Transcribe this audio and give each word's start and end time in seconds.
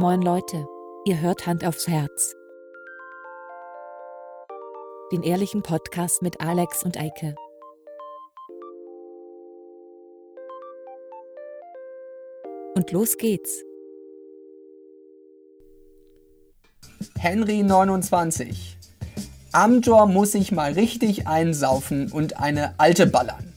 Moin 0.00 0.22
Leute, 0.22 0.64
ihr 1.06 1.20
hört 1.20 1.48
Hand 1.48 1.64
aufs 1.64 1.88
Herz. 1.88 2.36
Den 5.10 5.24
ehrlichen 5.24 5.64
Podcast 5.64 6.22
mit 6.22 6.40
Alex 6.40 6.84
und 6.84 6.96
Eike. 6.96 7.34
Und 12.76 12.92
los 12.92 13.16
geht's. 13.16 13.64
Henry 17.18 17.64
29. 17.64 18.78
Amtor 19.50 20.06
muss 20.06 20.30
sich 20.30 20.52
mal 20.52 20.74
richtig 20.74 21.26
einsaufen 21.26 22.12
und 22.12 22.38
eine 22.38 22.72
alte 22.78 23.08
ballern. 23.08 23.52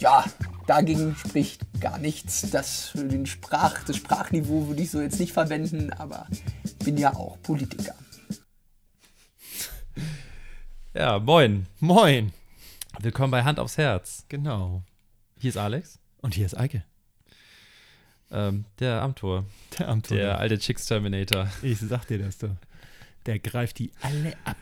Ja, 0.00 0.24
dagegen 0.66 1.14
spricht 1.14 1.63
gar 1.84 1.98
nichts. 1.98 2.50
Das, 2.50 2.92
den 2.94 3.26
Sprach, 3.26 3.84
das 3.84 3.96
Sprachniveau 3.98 4.68
würde 4.68 4.80
ich 4.82 4.90
so 4.90 5.02
jetzt 5.02 5.20
nicht 5.20 5.34
verwenden, 5.34 5.92
aber 5.92 6.26
bin 6.82 6.96
ja 6.96 7.14
auch 7.14 7.36
Politiker. 7.42 7.94
Ja, 10.94 11.18
moin. 11.18 11.66
Moin. 11.80 12.32
Willkommen 13.00 13.30
bei 13.30 13.44
Hand 13.44 13.58
aufs 13.58 13.76
Herz. 13.76 14.24
Genau. 14.30 14.82
Hier 15.38 15.50
ist 15.50 15.58
Alex, 15.58 15.98
Und 16.22 16.32
hier 16.34 16.46
ist 16.46 16.56
Eike. 16.56 16.84
ähm, 18.30 18.64
der 18.78 19.02
Amtor, 19.02 19.44
Der 19.78 19.88
Amtor. 19.90 20.16
der 20.16 20.38
alte 20.38 20.58
Chicks 20.58 20.86
Terminator. 20.86 21.48
ich 21.60 21.78
sag 21.80 22.06
dir 22.06 22.18
das 22.18 22.38
doch. 22.38 22.56
Der 23.26 23.38
greift 23.40 23.78
die 23.78 23.92
alle 24.00 24.34
ab. 24.46 24.56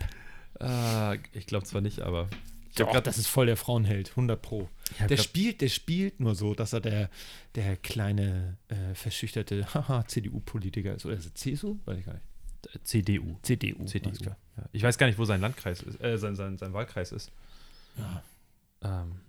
Äh, 0.61 1.19
ich 1.39 1.47
glaube 1.47 1.67
zwar 1.67 1.83
nicht, 1.83 2.01
aber 2.01 2.29
Ich 2.75 2.79
grad, 2.87 3.07
das 3.07 3.19
ist 3.19 3.27
voll 3.27 3.47
der 3.47 3.57
Frauenheld, 3.57 4.11
100 4.11 4.41
pro. 4.41 4.69
hab 4.99 5.09
Der 5.09 5.17
spielt, 5.19 5.61
der 5.61 5.69
spielt 5.69 6.21
nur 6.21 6.35
so, 6.35 6.55
dass 6.55 6.73
er 6.73 6.81
der, 6.81 7.11
der 7.55 7.77
kleine, 7.77 8.57
äh, 8.69 8.95
verschüchterte 8.95 9.67
haha, 9.75 10.07
CDU-Politiker 10.07 10.95
ist. 10.95 11.05
Oder 11.07 11.17
ist 11.17 11.27
es 11.27 11.35
CSU? 11.35 11.79
Weiß 11.85 11.99
ich 11.99 12.07
gar 12.07 12.15
nicht. 12.15 12.25
CDU. 12.85 13.37
CDU. 13.43 13.85
CDU. 13.85 14.13
Ja. 14.25 14.37
Ich 14.73 14.83
weiß 14.83 14.97
gar 14.97 15.07
nicht, 15.07 15.19
wo 15.19 15.25
sein 15.25 15.41
Landkreis 15.41 15.83
ist, 15.83 16.01
äh, 16.03 16.17
sein, 16.17 16.35
sein, 16.37 16.57
sein 16.59 16.73
Wahlkreis 16.73 17.13
ist. 17.13 17.31
Ja, 17.99 18.23
Ähm, 18.83 19.21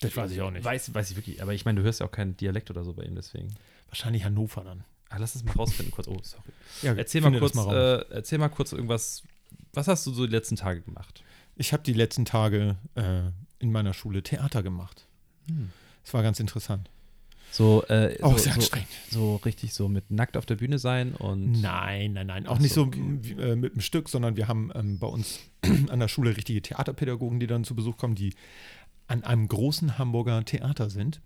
das 0.00 0.16
weiß 0.16 0.30
ich 0.32 0.40
auch 0.40 0.50
nicht. 0.50 0.64
weiß, 0.64 0.92
weiß 0.92 1.10
ich 1.12 1.16
wirklich, 1.16 1.40
aber 1.42 1.54
ich 1.54 1.64
meine, 1.64 1.78
du 1.80 1.84
hörst 1.84 2.00
ja 2.00 2.06
auch 2.06 2.10
keinen 2.10 2.36
Dialekt 2.36 2.70
oder 2.70 2.82
so 2.84 2.92
bei 2.92 3.04
ihm, 3.04 3.14
deswegen. 3.14 3.54
Wahrscheinlich 3.88 4.24
Hannover 4.24 4.64
dann. 4.64 4.84
Ah, 5.10 5.18
lass 5.18 5.34
es 5.34 5.44
mal 5.44 5.52
rausfinden 5.52 5.92
kurz. 5.92 6.08
Oh, 6.08 6.18
sorry. 6.22 6.42
Ja, 6.82 6.94
Erzähl 6.94 7.20
mal, 7.20 7.38
kurz, 7.38 7.54
raus. 7.56 7.72
äh, 7.72 8.14
erzähl 8.14 8.38
mal 8.38 8.48
kurz 8.48 8.72
irgendwas. 8.72 9.22
Was 9.74 9.86
hast 9.86 10.06
du 10.06 10.12
so 10.12 10.26
die 10.26 10.32
letzten 10.32 10.56
Tage 10.56 10.80
gemacht? 10.80 11.22
Ich 11.62 11.72
habe 11.72 11.84
die 11.84 11.92
letzten 11.92 12.24
Tage 12.24 12.76
äh, 12.96 13.30
in 13.60 13.70
meiner 13.70 13.94
Schule 13.94 14.24
Theater 14.24 14.64
gemacht. 14.64 15.06
Es 16.04 16.12
war 16.12 16.24
ganz 16.24 16.40
interessant. 16.40 16.90
So, 17.52 17.84
äh, 17.88 18.20
Auch 18.20 18.32
so, 18.32 18.38
sehr 18.38 18.52
so, 18.54 18.58
anstrengend. 18.58 18.88
so 19.10 19.36
richtig 19.36 19.72
so 19.72 19.88
mit 19.88 20.10
nackt 20.10 20.36
auf 20.36 20.44
der 20.44 20.56
Bühne 20.56 20.80
sein 20.80 21.14
und. 21.14 21.60
Nein, 21.60 22.14
nein, 22.14 22.26
nein. 22.26 22.46
Auch 22.48 22.58
nicht 22.58 22.74
so, 22.74 22.86
so 22.86 22.90
wie, 22.94 23.34
äh, 23.34 23.54
mit 23.54 23.74
einem 23.74 23.80
Stück, 23.80 24.08
sondern 24.08 24.36
wir 24.36 24.48
haben 24.48 24.72
ähm, 24.74 24.98
bei 24.98 25.06
uns 25.06 25.38
an 25.88 26.00
der 26.00 26.08
Schule 26.08 26.36
richtige 26.36 26.62
Theaterpädagogen, 26.62 27.38
die 27.38 27.46
dann 27.46 27.62
zu 27.62 27.76
Besuch 27.76 27.96
kommen, 27.96 28.16
die 28.16 28.34
an 29.06 29.22
einem 29.22 29.46
großen 29.46 29.98
Hamburger 29.98 30.44
Theater 30.44 30.90
sind. 30.90 31.20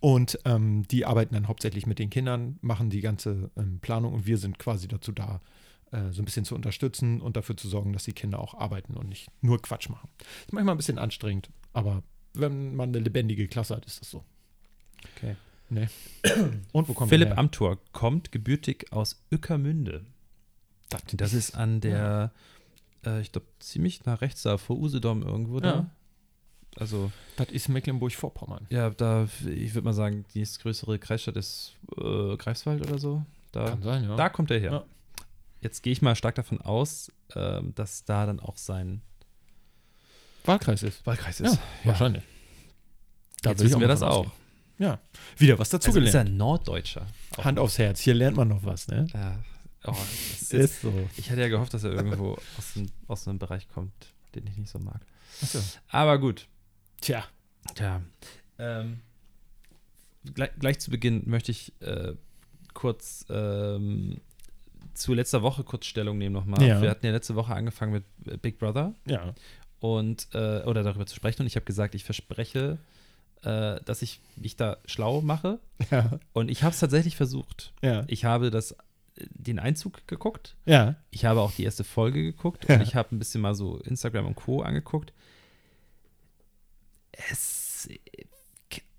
Und 0.00 0.38
ähm, 0.46 0.84
die 0.90 1.04
arbeiten 1.04 1.34
dann 1.34 1.46
hauptsächlich 1.46 1.86
mit 1.86 1.98
den 1.98 2.08
Kindern, 2.08 2.58
machen 2.62 2.88
die 2.88 3.02
ganze 3.02 3.50
ähm, 3.58 3.80
Planung 3.80 4.14
und 4.14 4.26
wir 4.26 4.38
sind 4.38 4.58
quasi 4.58 4.88
dazu 4.88 5.12
da, 5.12 5.42
äh, 5.94 6.12
so 6.12 6.22
ein 6.22 6.24
bisschen 6.24 6.44
zu 6.44 6.54
unterstützen 6.54 7.20
und 7.20 7.36
dafür 7.36 7.56
zu 7.56 7.68
sorgen, 7.68 7.92
dass 7.92 8.04
die 8.04 8.12
Kinder 8.12 8.38
auch 8.40 8.54
arbeiten 8.54 8.94
und 8.96 9.08
nicht 9.08 9.28
nur 9.40 9.60
Quatsch 9.62 9.88
machen. 9.88 10.08
Ist 10.40 10.52
manchmal 10.52 10.74
ein 10.74 10.78
bisschen 10.78 10.98
anstrengend, 10.98 11.50
aber 11.72 12.02
wenn 12.34 12.74
man 12.74 12.88
eine 12.88 12.98
lebendige 12.98 13.46
Klasse 13.46 13.76
hat, 13.76 13.86
ist 13.86 14.00
das 14.00 14.10
so. 14.10 14.24
Okay. 15.16 15.36
Ne? 15.70 15.88
Und 16.72 16.88
wo 16.88 16.92
kommt 16.94 17.10
Philipp? 17.10 17.38
Amthor 17.38 17.78
kommt 17.92 18.32
gebürtig 18.32 18.92
aus 18.92 19.22
Ueckermünde. 19.32 20.04
Das 21.12 21.32
ist 21.32 21.54
an 21.54 21.80
der, 21.80 22.32
äh, 23.04 23.20
ich 23.20 23.32
glaube, 23.32 23.46
ziemlich 23.60 24.04
nach 24.04 24.20
rechts 24.20 24.42
da, 24.42 24.58
vor 24.58 24.76
Usedom 24.78 25.22
irgendwo 25.22 25.60
da. 25.60 25.74
Ja. 25.74 25.90
Also, 26.76 27.12
Das 27.36 27.48
ist 27.50 27.68
Mecklenburg-Vorpommern. 27.68 28.66
ja, 28.68 28.90
da, 28.90 29.28
ich 29.46 29.74
würde 29.74 29.84
mal 29.84 29.92
sagen, 29.92 30.24
die 30.34 30.38
nächstgrößere 30.40 30.98
Kreisstadt 30.98 31.36
ist 31.36 31.76
äh, 31.96 32.36
Greifswald 32.36 32.82
oder 32.84 32.98
so. 32.98 33.24
Da, 33.52 33.70
Kann 33.70 33.82
sein, 33.82 34.04
ja. 34.04 34.16
da 34.16 34.28
kommt 34.28 34.50
er 34.50 34.58
her. 34.58 34.72
Ja. 34.72 34.84
Jetzt 35.64 35.82
gehe 35.82 35.94
ich 35.94 36.02
mal 36.02 36.14
stark 36.14 36.34
davon 36.34 36.60
aus, 36.60 37.10
ähm, 37.34 37.74
dass 37.74 38.04
da 38.04 38.26
dann 38.26 38.38
auch 38.38 38.58
sein 38.58 39.00
Wahlkreis 40.44 40.82
ist. 40.82 41.06
Wahlkreis 41.06 41.38
Ja, 41.38 41.56
wahrscheinlich. 41.84 42.22
Da 43.40 43.50
Jetzt 43.50 43.64
wissen 43.64 43.80
wir 43.80 43.88
das 43.88 44.02
auch. 44.02 44.30
Ja, 44.78 45.00
wieder 45.38 45.58
was 45.58 45.72
Also 45.72 45.78
ist 45.78 45.86
dazugelernt. 45.86 46.36
Norddeutscher. 46.36 47.06
Auch 47.38 47.46
Hand 47.46 47.58
aufs 47.58 47.78
Herz, 47.78 48.00
hier 48.00 48.12
lernt 48.12 48.36
man 48.36 48.48
noch 48.48 48.62
was, 48.62 48.88
ne? 48.88 49.06
Ja. 49.14 49.42
Oh, 49.84 49.92
das 49.92 50.42
ist, 50.42 50.52
Ist 50.52 50.80
so. 50.82 50.92
ich 51.16 51.30
hatte 51.30 51.40
ja 51.40 51.48
gehofft, 51.48 51.72
dass 51.72 51.84
er 51.84 51.92
irgendwo 51.92 52.36
aus, 52.58 52.72
dem, 52.74 52.86
aus 53.06 53.26
einem 53.26 53.38
Bereich 53.38 53.66
kommt, 53.68 53.92
den 54.34 54.46
ich 54.46 54.58
nicht 54.58 54.70
so 54.70 54.78
mag. 54.78 55.00
Achso. 55.40 55.60
Aber 55.88 56.18
gut. 56.18 56.46
Tja, 57.00 57.24
Tja. 57.74 58.02
Ähm, 58.58 59.00
gleich, 60.34 60.50
gleich 60.58 60.78
zu 60.78 60.90
Beginn 60.90 61.22
möchte 61.26 61.52
ich 61.52 61.72
äh, 61.80 62.12
kurz 62.74 63.24
ähm, 63.30 64.20
zu 64.94 65.14
letzter 65.14 65.42
Woche 65.42 65.64
kurz 65.64 65.86
Stellung 65.86 66.18
nehmen 66.18 66.32
nochmal. 66.34 66.62
Ja. 66.66 66.80
Wir 66.80 66.90
hatten 66.90 67.04
ja 67.06 67.12
letzte 67.12 67.34
Woche 67.34 67.54
angefangen 67.54 67.92
mit 67.92 68.04
äh, 68.26 68.36
Big 68.36 68.58
Brother 68.58 68.94
ja. 69.06 69.34
und 69.80 70.28
äh, 70.34 70.62
oder 70.62 70.82
darüber 70.82 71.06
zu 71.06 71.14
sprechen 71.16 71.42
und 71.42 71.46
ich 71.46 71.56
habe 71.56 71.66
gesagt, 71.66 71.94
ich 71.94 72.04
verspreche, 72.04 72.78
äh, 73.42 73.80
dass 73.84 74.02
ich 74.02 74.20
mich 74.36 74.56
da 74.56 74.78
schlau 74.86 75.20
mache 75.20 75.58
Ja, 75.90 76.18
und 76.32 76.50
ich 76.50 76.62
habe 76.62 76.72
es 76.72 76.80
tatsächlich 76.80 77.16
versucht. 77.16 77.72
ja, 77.82 78.04
Ich 78.06 78.24
habe 78.24 78.50
das 78.50 78.72
äh, 78.72 78.76
den 79.30 79.58
Einzug 79.58 80.06
geguckt. 80.06 80.56
ja. 80.66 80.96
Ich 81.10 81.24
habe 81.24 81.40
auch 81.40 81.52
die 81.52 81.64
erste 81.64 81.84
Folge 81.84 82.22
geguckt 82.22 82.66
Ja. 82.68 82.76
und 82.76 82.82
ich 82.82 82.94
habe 82.94 83.14
ein 83.14 83.18
bisschen 83.18 83.40
mal 83.40 83.54
so 83.54 83.78
Instagram 83.78 84.26
und 84.26 84.34
Co. 84.36 84.62
angeguckt. 84.62 85.12
Es, 87.30 87.88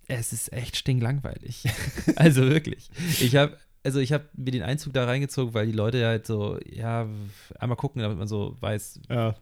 es 0.08 0.34
ist 0.34 0.54
echt 0.54 0.76
stinklangweilig. 0.78 1.64
also 2.16 2.44
wirklich. 2.44 2.90
Ich 3.20 3.36
habe 3.36 3.58
also 3.86 4.00
ich 4.00 4.12
habe 4.12 4.26
mir 4.34 4.52
den 4.52 4.64
Einzug 4.64 4.94
da 4.94 5.06
reingezogen, 5.06 5.54
weil 5.54 5.68
die 5.68 5.72
Leute 5.72 6.00
ja 6.00 6.08
halt 6.08 6.26
so, 6.28 6.60
ja, 6.70 7.08
einmal 7.60 7.78
gucken, 7.78 8.02
damit 8.02 8.18
man 8.18 8.28
so 8.28 8.58
weiß, 8.60 9.00
ja. 9.10 9.36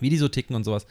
wie 0.00 0.10
die 0.10 0.18
so 0.18 0.28
ticken 0.28 0.54
und 0.56 0.64
sowas. 0.64 0.86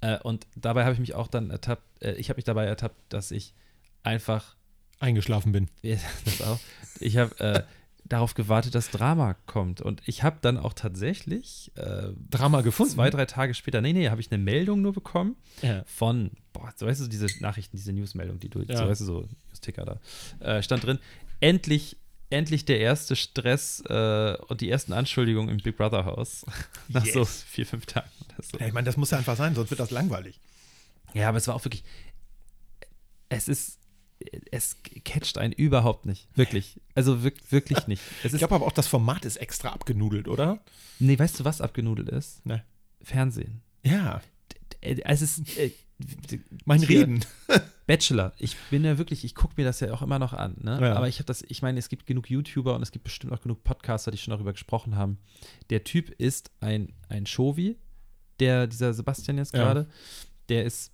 Äh, 0.00 0.18
und 0.20 0.46
dabei 0.56 0.84
habe 0.84 0.94
ich 0.94 1.00
mich 1.00 1.14
auch 1.14 1.28
dann 1.28 1.50
ertappt, 1.50 1.82
äh, 2.02 2.12
ich 2.12 2.28
habe 2.30 2.38
mich 2.38 2.44
dabei 2.44 2.64
ertappt, 2.66 2.96
dass 3.08 3.30
ich 3.30 3.54
einfach 4.02 4.54
Eingeschlafen 5.00 5.52
bin. 5.52 5.68
das 6.24 6.40
auch. 6.42 6.58
Ich 7.00 7.16
habe 7.18 7.38
äh, 7.40 7.62
darauf 8.04 8.34
gewartet, 8.34 8.74
dass 8.74 8.90
Drama 8.90 9.34
kommt. 9.46 9.80
Und 9.82 10.00
ich 10.06 10.22
habe 10.22 10.38
dann 10.40 10.58
auch 10.58 10.72
tatsächlich 10.74 11.72
äh, 11.76 12.08
Drama 12.30 12.60
gefunden. 12.62 12.92
zwei, 12.92 13.10
drei 13.10 13.26
Tage 13.26 13.52
später, 13.54 13.80
nee, 13.80 13.92
nee, 13.92 14.08
habe 14.10 14.20
ich 14.20 14.30
eine 14.30 14.42
Meldung 14.42 14.80
nur 14.82 14.92
bekommen 14.92 15.36
Ja. 15.62 15.82
von, 15.86 16.30
boah, 16.52 16.72
so 16.76 16.86
weißt 16.86 17.00
du, 17.02 17.08
diese 17.08 17.26
Nachrichten, 17.42 17.76
diese 17.76 17.92
Newsmeldung, 17.92 18.38
die 18.38 18.48
du, 18.48 18.62
Ja. 18.62 18.76
so 18.76 18.86
weißt 18.88 19.00
du, 19.00 19.04
so 19.04 19.28
Newsticker 19.48 19.84
da, 19.84 20.00
äh, 20.44 20.62
stand 20.62 20.84
drin, 20.84 20.98
endlich, 21.40 21.96
endlich 22.30 22.64
der 22.64 22.80
erste 22.80 23.16
Stress 23.16 23.80
äh, 23.88 24.36
und 24.48 24.60
die 24.60 24.70
ersten 24.70 24.92
Anschuldigungen 24.92 25.50
im 25.50 25.62
Big 25.62 25.76
Brother 25.76 26.04
Haus. 26.04 26.44
Nach 26.88 27.04
so 27.06 27.20
Yes. 27.20 27.42
vier, 27.48 27.66
fünf 27.66 27.86
Tagen 27.86 28.10
oder 28.24 28.42
so. 28.42 28.58
Ja, 28.58 28.66
ich 28.66 28.72
meine, 28.72 28.86
das 28.86 28.96
muss 28.96 29.10
ja 29.10 29.18
einfach 29.18 29.36
sein, 29.36 29.54
sonst 29.54 29.70
wird 29.70 29.80
das 29.80 29.90
langweilig. 29.90 30.40
Ja, 31.14 31.28
aber 31.28 31.38
es 31.38 31.46
war 31.48 31.54
auch 31.54 31.64
wirklich, 31.64 31.84
es 33.28 33.48
ist, 33.48 33.78
es 34.50 34.76
catcht 35.04 35.38
einen 35.38 35.52
überhaupt 35.52 36.06
nicht. 36.06 36.28
Wirklich. 36.36 36.80
Also 36.94 37.22
wirk 37.22 37.34
wirklich 37.52 37.86
nicht. 37.86 38.02
Es 38.24 38.32
Ich 38.32 38.38
glaube 38.38 38.54
aber 38.56 38.66
auch, 38.66 38.72
das 38.72 38.86
Format 38.88 39.24
ist 39.24 39.36
extra 39.36 39.70
abgenudelt, 39.70 40.28
oder? 40.28 40.60
nee, 40.98 41.18
weißt 41.18 41.40
du, 41.40 41.44
was 41.44 41.60
abgenudelt 41.60 42.08
ist? 42.08 42.44
Ne. 42.46 42.64
Fernsehen. 43.02 43.62
Ja. 43.84 44.20
Es 44.80 45.22
ist, 45.22 45.56
äh, 45.58 45.70
Mein 46.64 46.82
Reden. 46.82 47.24
Bachelor. 47.86 48.32
Ich 48.38 48.56
bin 48.70 48.84
ja 48.84 48.98
wirklich, 48.98 49.24
ich 49.24 49.34
gucke 49.34 49.54
mir 49.56 49.64
das 49.64 49.80
ja 49.80 49.92
auch 49.92 50.02
immer 50.02 50.18
noch 50.18 50.32
an. 50.32 50.56
Ne? 50.60 50.78
Ja. 50.80 50.94
Aber 50.94 51.06
ich 51.08 51.16
habe 51.18 51.26
das, 51.26 51.42
ich 51.46 51.62
meine, 51.62 51.78
es 51.78 51.88
gibt 51.88 52.06
genug 52.06 52.28
YouTuber 52.28 52.74
und 52.74 52.82
es 52.82 52.90
gibt 52.90 53.04
bestimmt 53.04 53.32
auch 53.32 53.40
genug 53.40 53.62
Podcaster, 53.62 54.10
die 54.10 54.18
schon 54.18 54.32
darüber 54.32 54.52
gesprochen 54.52 54.96
haben. 54.96 55.18
Der 55.70 55.84
Typ 55.84 56.10
ist 56.10 56.50
ein, 56.60 56.92
ein 57.08 57.26
Shovi, 57.26 57.76
der, 58.40 58.66
dieser 58.66 58.92
Sebastian 58.92 59.38
jetzt 59.38 59.54
Ja. 59.54 59.62
gerade, 59.62 59.88
der 60.48 60.64
ist, 60.64 60.92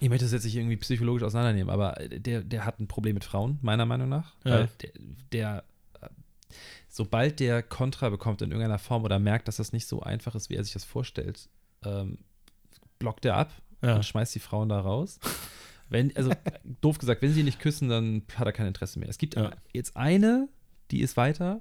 ich 0.00 0.08
möchte 0.08 0.24
das 0.24 0.32
jetzt 0.32 0.44
nicht 0.44 0.56
irgendwie 0.56 0.78
psychologisch 0.78 1.22
auseinandernehmen, 1.22 1.68
aber 1.70 1.92
der, 2.08 2.42
der 2.44 2.64
hat 2.64 2.80
ein 2.80 2.88
Problem 2.88 3.14
mit 3.14 3.24
Frauen, 3.24 3.58
meiner 3.60 3.84
Meinung 3.84 4.08
nach. 4.08 4.34
Ja. 4.44 4.52
Weil 4.60 4.68
der, 4.80 4.90
der, 5.32 5.64
äh, 6.00 6.08
sobald 6.88 7.40
der 7.40 7.62
Kontra 7.62 8.08
bekommt 8.08 8.40
in 8.40 8.50
irgendeiner 8.52 8.78
Form 8.78 9.04
oder 9.04 9.18
merkt, 9.18 9.48
dass 9.48 9.56
das 9.56 9.72
nicht 9.74 9.86
so 9.86 10.00
einfach 10.00 10.34
ist, 10.34 10.48
wie 10.48 10.54
er 10.56 10.64
sich 10.64 10.72
das 10.72 10.84
vorstellt, 10.84 11.48
ähm, 11.84 12.18
blockt 12.98 13.26
er 13.26 13.36
ab 13.36 13.52
Ja. 13.82 13.96
und 13.96 14.04
schmeißt 14.06 14.34
die 14.34 14.40
Frauen 14.40 14.70
da 14.70 14.80
raus. 14.80 15.20
Wenn, 15.90 16.16
also 16.16 16.30
doof 16.80 16.98
gesagt, 16.98 17.20
wenn 17.22 17.32
sie 17.32 17.40
ihn 17.40 17.46
nicht 17.46 17.60
küssen, 17.60 17.88
dann 17.88 18.22
hat 18.34 18.46
er 18.46 18.52
kein 18.52 18.66
Interesse 18.66 18.98
mehr. 18.98 19.08
Es 19.08 19.18
gibt 19.18 19.34
Ja. 19.36 19.50
jetzt 19.72 19.96
eine, 19.96 20.48
die 20.90 21.00
ist 21.02 21.16
weiter. 21.16 21.60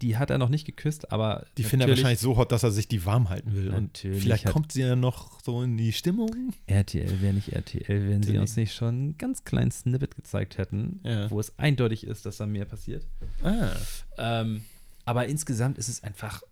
die 0.00 0.16
hat 0.16 0.30
er 0.30 0.38
noch 0.38 0.48
nicht 0.48 0.64
geküsst, 0.64 1.10
aber 1.12 1.44
Die 1.58 1.64
findet 1.64 1.88
er 1.88 1.96
wahrscheinlich 1.96 2.20
so 2.20 2.36
hot, 2.36 2.52
dass 2.52 2.62
er 2.62 2.70
sich 2.70 2.86
die 2.88 3.04
warm 3.04 3.28
halten 3.30 3.52
will. 3.54 3.70
Und 3.74 3.98
vielleicht 3.98 4.46
kommt 4.46 4.70
sie 4.72 4.80
ja 4.82 4.94
noch 4.96 5.40
so 5.42 5.60
in 5.62 5.76
die 5.76 5.92
Stimmung. 5.92 6.54
RTL 6.66 7.20
wäre 7.20 7.34
nicht 7.34 7.48
RTL, 7.48 8.08
wenn 8.08 8.22
sie 8.22 8.38
uns 8.38 8.54
nicht 8.56 8.72
schon 8.74 8.88
einen 8.88 9.18
ganz 9.18 9.44
kleinen 9.44 9.70
Snippet 9.72 10.14
gezeigt 10.14 10.56
hätten, 10.56 11.00
Ja. 11.04 11.28
wo 11.30 11.40
es 11.40 11.58
eindeutig 11.58 12.04
ist, 12.06 12.24
dass 12.26 12.36
da 12.36 12.46
mehr 12.46 12.64
passiert. 12.64 13.06
Ah. 13.42 13.72
Ähm, 14.18 14.62
aber 15.04 15.26
insgesamt 15.26 15.76
ist 15.78 15.88
es 15.88 16.02
einfach, 16.04 16.42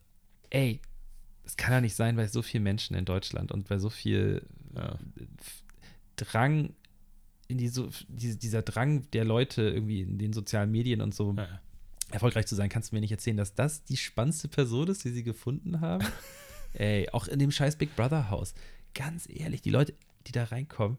ey, 0.50 0.80
es 1.44 1.56
kann 1.56 1.72
ja 1.72 1.80
nicht 1.80 1.94
sein, 1.94 2.16
bei 2.16 2.26
so 2.26 2.42
vielen 2.42 2.64
Menschen 2.64 2.96
in 2.96 3.04
Deutschland 3.04 3.52
und 3.52 3.68
bei 3.68 3.78
so 3.78 3.88
viel 3.90 4.42
Ja. 4.74 4.98
Drang, 6.16 6.74
in 7.48 7.58
die 7.58 7.68
so, 7.68 7.88
die, 8.08 8.36
dieser 8.38 8.62
Drang 8.62 9.08
der 9.12 9.24
Leute 9.24 9.62
irgendwie 9.62 10.00
in 10.02 10.18
den 10.18 10.32
sozialen 10.32 10.70
Medien 10.70 11.00
und 11.00 11.14
so 11.14 11.34
Ja. 11.36 11.60
erfolgreich 12.10 12.46
zu 12.46 12.54
sein, 12.54 12.68
kannst 12.68 12.90
du 12.90 12.96
mir 12.96 13.00
nicht 13.00 13.12
erzählen, 13.12 13.36
dass 13.36 13.54
das 13.54 13.84
die 13.84 13.96
spannendste 13.96 14.48
Person 14.48 14.88
ist, 14.88 15.04
die 15.04 15.10
sie 15.10 15.22
gefunden 15.22 15.80
haben? 15.80 16.04
Ey, 16.74 17.08
auch 17.10 17.28
in 17.28 17.38
dem 17.38 17.50
scheiß 17.50 17.76
Big 17.76 17.94
Brother 17.96 18.30
Haus. 18.30 18.54
Ganz 18.94 19.28
ehrlich, 19.28 19.62
die 19.62 19.70
Leute, 19.70 19.94
die 20.26 20.32
da 20.32 20.44
reinkommen, 20.44 20.98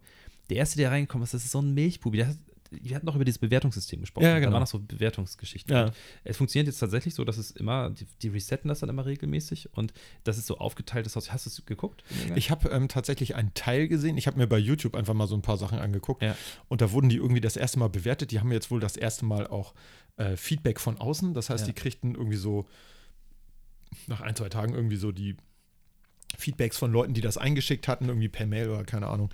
der 0.50 0.58
erste, 0.58 0.78
der 0.78 0.92
reingekommen 0.92 1.24
ist, 1.24 1.34
das 1.34 1.44
ist 1.44 1.52
so 1.52 1.62
ein 1.62 1.74
Milchbubi. 1.74 2.18
Der 2.18 2.28
hat, 2.30 2.38
wir 2.72 2.96
hatten 2.96 3.06
noch 3.06 3.16
über 3.16 3.26
dieses 3.26 3.40
Bewertungssystem 3.40 4.02
gesprochen. 4.02 4.26
Ja, 4.26 4.34
Da 4.34 4.40
genau. 4.40 4.54
waren 4.54 4.62
noch 4.62 4.68
so 4.68 4.80
Bewertungsgeschichten. 4.80 5.74
Ja. 5.76 5.92
Es 6.24 6.38
funktioniert 6.38 6.68
jetzt 6.68 6.80
tatsächlich 6.80 7.14
so, 7.16 7.24
dass 7.26 7.38
es 7.38 7.52
immer, 7.52 7.90
die, 7.90 8.06
die 8.22 8.28
resetten 8.30 8.68
das 8.70 8.80
dann 8.80 8.90
immer 8.90 9.06
regelmäßig 9.06 9.74
und 9.74 9.94
das 10.24 10.38
ist 10.38 10.48
so 10.48 10.58
aufgeteiltes 10.58 11.16
Haus. 11.16 11.32
Hast 11.32 11.46
du 11.46 11.50
es 11.50 11.66
geguckt? 11.66 12.04
Ich 12.36 12.52
habe 12.52 12.70
ähm, 12.70 12.88
tatsächlich 12.88 13.36
einen 13.36 13.54
Teil 13.54 13.88
gesehen. 13.88 14.18
Ich 14.18 14.28
habe 14.28 14.38
mir 14.38 14.48
bei 14.48 14.58
YouTube 14.58 14.96
einfach 14.96 15.14
mal 15.14 15.28
so 15.28 15.36
ein 15.36 15.42
paar 15.42 15.58
Sachen 15.58 15.80
angeguckt. 15.80 16.22
Ja. 16.24 16.36
Und 16.68 16.82
da 16.82 16.92
wurden 16.92 17.10
die 17.10 17.18
irgendwie 17.18 17.42
das 17.42 17.58
erste 17.58 17.80
Mal 17.80 17.90
bewertet. 17.90 18.32
Die 18.32 18.40
haben 18.40 18.52
jetzt 18.52 18.72
wohl 18.72 18.80
das 18.80 18.98
erste 18.98 19.26
Mal 19.26 19.48
auch 19.48 19.74
äh, 20.18 20.36
Feedback 20.36 20.80
von 20.80 20.98
außen. 20.98 21.34
Das 21.34 21.50
heißt, 21.50 21.62
Ja. 21.68 21.74
die 21.74 21.80
kriegten 21.80 22.16
irgendwie 22.16 22.38
so 22.38 22.68
nach 24.08 24.22
ein, 24.22 24.36
zwei 24.36 24.50
Tagen 24.50 24.74
irgendwie 24.74 24.98
so 24.98 25.12
die 25.12 25.38
Feedbacks 26.38 26.78
von 26.78 26.92
Leuten, 26.92 27.14
die 27.14 27.22
das 27.22 27.38
eingeschickt 27.38 27.88
hatten, 27.88 28.08
irgendwie 28.08 28.30
per 28.30 28.46
Mail 28.46 28.70
oder 28.70 28.84
keine 28.84 29.08
Ahnung. 29.08 29.30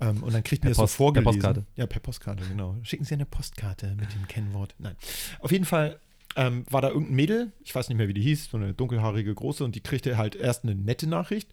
Ähm, 0.00 0.22
und 0.22 0.32
dann 0.32 0.42
Per 0.42 0.56
die 0.56 0.68
das 0.68 0.76
so 0.76 0.82
Post- 0.82 0.94
per 0.94 0.96
vorgelesen. 0.96 1.32
Postkarte. 1.32 1.66
Ja, 1.76 1.86
per 1.86 2.00
Postkarte, 2.00 2.44
genau. 2.48 2.76
Schicken 2.82 3.04
Sie 3.04 3.14
eine 3.14 3.26
Postkarte 3.26 3.94
mit 4.00 4.12
dem 4.14 4.26
Kennwort. 4.28 4.74
Nein. 4.78 4.96
Auf 5.40 5.52
jeden 5.52 5.66
Fall 5.66 6.00
ähm, 6.36 6.64
war 6.70 6.80
da 6.80 6.88
irgendein 6.88 7.16
Mädel, 7.16 7.52
ich 7.62 7.74
weiß 7.74 7.88
nicht 7.88 7.98
mehr, 7.98 8.08
wie 8.08 8.14
die 8.14 8.22
hieß, 8.22 8.50
so 8.50 8.56
eine 8.56 8.72
dunkelhaarige 8.72 9.34
große, 9.34 9.64
und 9.64 9.74
die 9.74 9.80
kriegte 9.80 10.16
halt 10.16 10.36
erst 10.36 10.64
eine 10.64 10.74
nette 10.74 11.08
Nachricht 11.08 11.48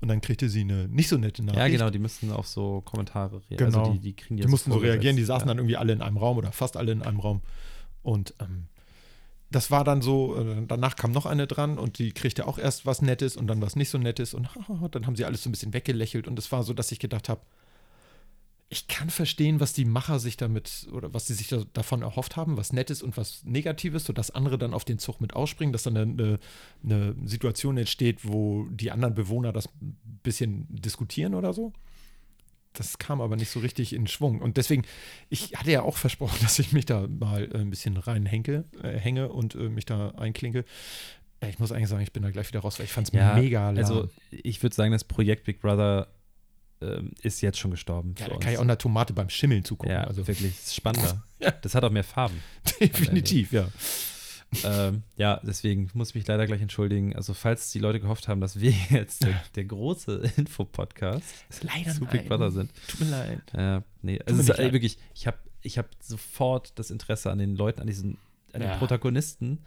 und 0.00 0.08
dann 0.08 0.20
kriegte 0.22 0.48
sie 0.48 0.62
eine 0.62 0.88
nicht 0.88 1.08
so 1.08 1.18
nette 1.18 1.42
Nachricht. 1.44 1.58
Ja, 1.60 1.68
genau, 1.68 1.90
die 1.90 1.98
müssten 1.98 2.32
auf 2.32 2.48
so 2.48 2.80
Kommentare 2.80 3.42
reagieren. 3.50 3.70
Genau. 3.70 3.80
Also 3.80 3.92
die, 3.92 3.98
die 4.00 4.16
kriegen 4.16 4.36
Die 4.36 4.42
jetzt 4.42 4.50
mussten 4.50 4.72
so 4.72 4.78
reagieren, 4.78 5.16
die 5.16 5.24
saßen 5.24 5.46
ja. 5.46 5.48
dann 5.48 5.58
irgendwie 5.58 5.76
alle 5.76 5.92
in 5.92 6.02
einem 6.02 6.16
Raum 6.16 6.38
oder 6.38 6.50
fast 6.50 6.76
alle 6.76 6.92
in 6.92 7.02
einem 7.02 7.20
Raum. 7.20 7.42
Und 8.02 8.34
ähm, 8.40 8.64
das 9.52 9.70
war 9.70 9.84
dann 9.84 10.02
so, 10.02 10.36
äh, 10.36 10.62
danach 10.66 10.96
kam 10.96 11.12
noch 11.12 11.26
eine 11.26 11.46
dran 11.46 11.78
und 11.78 11.98
die 11.98 12.12
kriegte 12.12 12.46
auch 12.46 12.58
erst 12.58 12.86
was 12.86 13.02
Nettes 13.02 13.36
und 13.36 13.46
dann 13.46 13.62
was 13.62 13.76
nicht 13.76 13.90
so 13.90 13.98
Nettes 13.98 14.34
und 14.34 14.48
dann 14.90 15.06
haben 15.06 15.16
sie 15.16 15.24
alles 15.24 15.42
so 15.42 15.48
ein 15.48 15.52
bisschen 15.52 15.72
weggelächelt 15.72 16.26
und 16.26 16.38
es 16.38 16.50
war 16.52 16.62
so, 16.62 16.74
dass 16.74 16.92
ich 16.92 16.98
gedacht 16.98 17.28
habe, 17.28 17.42
ich 18.72 18.88
kann 18.88 19.10
verstehen, 19.10 19.60
was 19.60 19.74
die 19.74 19.84
Macher 19.84 20.18
sich 20.18 20.38
damit 20.38 20.88
oder 20.92 21.12
was 21.12 21.26
sie 21.26 21.34
sich 21.34 21.48
da, 21.48 21.62
davon 21.74 22.00
erhofft 22.00 22.36
haben, 22.36 22.56
was 22.56 22.72
Nettes 22.72 23.02
und 23.02 23.18
was 23.18 23.44
Negatives, 23.44 24.06
sodass 24.06 24.30
andere 24.30 24.56
dann 24.56 24.72
auf 24.72 24.86
den 24.86 24.98
Zug 24.98 25.20
mit 25.20 25.34
ausspringen, 25.34 25.74
dass 25.74 25.82
dann 25.82 25.94
eine, 25.94 26.38
eine 26.82 27.14
Situation 27.26 27.76
entsteht, 27.76 28.20
wo 28.26 28.66
die 28.70 28.90
anderen 28.90 29.14
Bewohner 29.14 29.52
das 29.52 29.66
ein 29.82 29.98
bisschen 30.22 30.66
diskutieren 30.70 31.34
oder 31.34 31.52
so. 31.52 31.74
Das 32.74 32.98
kam 32.98 33.20
aber 33.20 33.36
nicht 33.36 33.50
so 33.50 33.60
richtig 33.60 33.92
in 33.92 34.06
Schwung. 34.06 34.40
Und 34.40 34.56
deswegen, 34.56 34.84
ich 35.28 35.52
hatte 35.56 35.70
ja 35.70 35.82
auch 35.82 35.96
versprochen, 35.96 36.38
dass 36.42 36.58
ich 36.58 36.72
mich 36.72 36.86
da 36.86 37.06
mal 37.06 37.44
äh, 37.52 37.58
ein 37.58 37.70
bisschen 37.70 37.96
reinhänge 37.96 38.64
äh, 38.82 38.98
hänge 38.98 39.28
und 39.30 39.54
äh, 39.54 39.68
mich 39.68 39.84
da 39.84 40.10
einklinke. 40.12 40.64
Äh, 41.40 41.50
Ich 41.50 41.58
muss 41.58 41.72
eigentlich 41.72 41.88
sagen, 41.88 42.02
ich 42.02 42.12
bin 42.12 42.22
da 42.22 42.30
gleich 42.30 42.48
wieder 42.48 42.60
raus, 42.60 42.78
weil 42.78 42.86
ich 42.86 42.92
fand 42.92 43.08
es 43.08 43.14
Ja, 43.14 43.34
mega 43.34 43.70
lahm. 43.70 43.78
Also 43.78 44.08
ich 44.30 44.62
würde 44.62 44.74
sagen, 44.74 44.92
das 44.92 45.04
Projekt 45.04 45.44
Big 45.44 45.60
Brother 45.60 46.08
ähm, 46.80 47.12
ist 47.22 47.40
jetzt 47.42 47.58
schon 47.58 47.70
gestorben. 47.70 48.14
ja, 48.18 48.28
da 48.28 48.36
kann 48.38 48.52
ich 48.52 48.58
auch 48.58 48.62
einer 48.62 48.78
Tomate 48.78 49.12
beim 49.12 49.28
Schimmeln 49.28 49.64
zugucken. 49.64 49.92
Ja, 49.92 50.04
also 50.04 50.26
wirklich, 50.26 50.54
das 50.56 50.66
ist 50.66 50.74
spannender. 50.76 51.22
Ja. 51.38 51.50
Das 51.62 51.74
hat 51.74 51.82
auch 51.84 51.90
mehr 51.90 52.04
Farben. 52.04 52.40
definitiv, 52.80 53.52
ja. 53.52 53.68
Ähm, 54.64 55.02
ja, 55.16 55.40
deswegen 55.42 55.90
muss 55.94 56.10
ich 56.10 56.14
mich 56.14 56.26
leider 56.26 56.46
gleich 56.46 56.60
entschuldigen. 56.60 57.16
Also, 57.16 57.34
falls 57.34 57.72
die 57.72 57.78
Leute 57.78 58.00
gehofft 58.00 58.28
haben, 58.28 58.40
dass 58.40 58.60
wir 58.60 58.70
jetzt 58.90 59.24
der, 59.24 59.42
der 59.54 59.64
große 59.64 60.32
Infopodcast 60.36 61.24
zu 61.50 62.04
Big. 62.06 62.28
Brother 62.28 62.50
sind. 62.50 62.70
Tut 62.88 63.00
mir 63.00 63.10
leid. 63.10 63.40
Äh, 63.54 63.80
nee, 64.02 64.12
mir 64.12 64.26
also 64.26 64.52
äh, 64.52 64.62
leid. 64.64 64.72
wirklich, 64.72 64.98
ich 65.14 65.26
habe 65.26 65.38
ich 65.62 65.78
hab 65.78 65.88
sofort 66.00 66.78
das 66.78 66.90
Interesse 66.90 67.30
an 67.30 67.38
den 67.38 67.56
Leuten, 67.56 67.80
an 67.80 67.86
diesen, 67.86 68.18
an 68.52 68.60
den 68.60 68.70
Ja. 68.70 68.76
Protagonisten 68.76 69.60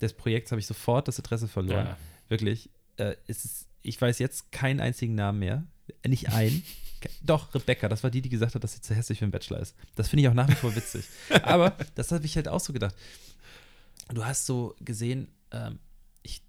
des 0.00 0.12
Projekts 0.12 0.50
habe 0.52 0.60
ich 0.60 0.66
sofort 0.66 1.08
das 1.08 1.18
Interesse 1.18 1.48
verloren. 1.48 1.86
Ja. 1.86 1.96
Wirklich. 2.28 2.70
Äh, 2.96 3.14
ist, 3.26 3.66
ich 3.82 4.00
weiß 4.00 4.18
jetzt 4.18 4.52
keinen 4.52 4.80
einzigen 4.80 5.14
Namen 5.14 5.38
mehr. 5.38 5.64
Nicht 6.06 6.30
einen. 6.32 6.62
Doch, 7.22 7.54
Rebecca, 7.54 7.88
das 7.88 8.02
war 8.02 8.10
die, 8.10 8.20
die 8.20 8.28
gesagt 8.28 8.54
hat, 8.54 8.64
dass 8.64 8.74
sie 8.74 8.80
zu 8.80 8.94
hässlich 8.94 9.20
für 9.20 9.24
einen 9.24 9.32
Bachelor 9.32 9.60
ist. 9.60 9.76
Das 9.94 10.08
finde 10.08 10.22
ich 10.22 10.28
auch 10.28 10.34
nach 10.34 10.48
wie 10.48 10.54
vor 10.54 10.74
witzig. 10.74 11.04
Aber 11.42 11.76
das 11.94 12.10
habe 12.10 12.24
ich 12.26 12.34
halt 12.34 12.48
auch 12.48 12.60
so 12.60 12.72
gedacht. 12.72 12.94
Du 14.12 14.24
hast 14.24 14.46
so 14.46 14.74
gesehen, 14.80 15.28
ähm, 15.50 15.78
ich, 16.22 16.42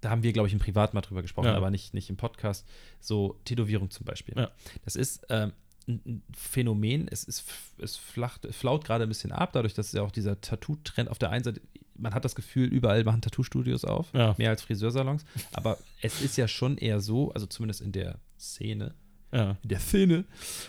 da 0.00 0.10
haben 0.10 0.22
wir, 0.22 0.32
glaube 0.32 0.48
ich, 0.48 0.54
im 0.54 0.60
Privat 0.60 0.94
mal 0.94 1.00
drüber 1.00 1.22
gesprochen, 1.22 1.46
Ja. 1.46 1.56
aber 1.56 1.70
nicht, 1.70 1.94
nicht 1.94 2.10
im 2.10 2.16
Podcast. 2.16 2.66
So 3.00 3.40
Tätowierung 3.44 3.90
zum 3.90 4.04
Beispiel. 4.06 4.34
Ja. 4.36 4.50
Das 4.84 4.96
ist 4.96 5.24
ähm, 5.28 5.52
ein 5.86 6.22
Phänomen, 6.36 7.08
es, 7.08 7.24
ist, 7.24 7.44
es 7.78 7.96
flacht, 7.96 8.46
flaut 8.54 8.84
gerade 8.84 9.04
ein 9.04 9.08
bisschen 9.08 9.32
ab, 9.32 9.52
dadurch, 9.52 9.74
dass 9.74 9.92
ja 9.92 10.02
auch 10.02 10.10
dieser 10.10 10.40
Tattoo-Trend 10.40 11.10
auf 11.10 11.18
der 11.18 11.30
einen 11.30 11.44
Seite, 11.44 11.60
man 11.96 12.14
hat 12.14 12.24
das 12.24 12.34
Gefühl, 12.34 12.68
überall 12.68 13.04
machen 13.04 13.20
Tattoo-Studios 13.20 13.84
auf, 13.84 14.08
Ja. 14.14 14.34
mehr 14.38 14.48
als 14.50 14.62
Friseursalons, 14.62 15.24
aber 15.52 15.78
es 16.00 16.22
ist 16.22 16.36
ja 16.38 16.48
schon 16.48 16.78
eher 16.78 17.00
so, 17.00 17.32
also 17.32 17.46
zumindest 17.46 17.82
in 17.82 17.92
der 17.92 18.18
Szene, 18.38 18.94
in 19.30 19.56
der 19.64 19.80
Szene, 19.80 20.24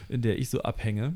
in 0.09 0.21
der 0.21 0.37
ich 0.39 0.49
so 0.49 0.61
abhänge, 0.63 1.15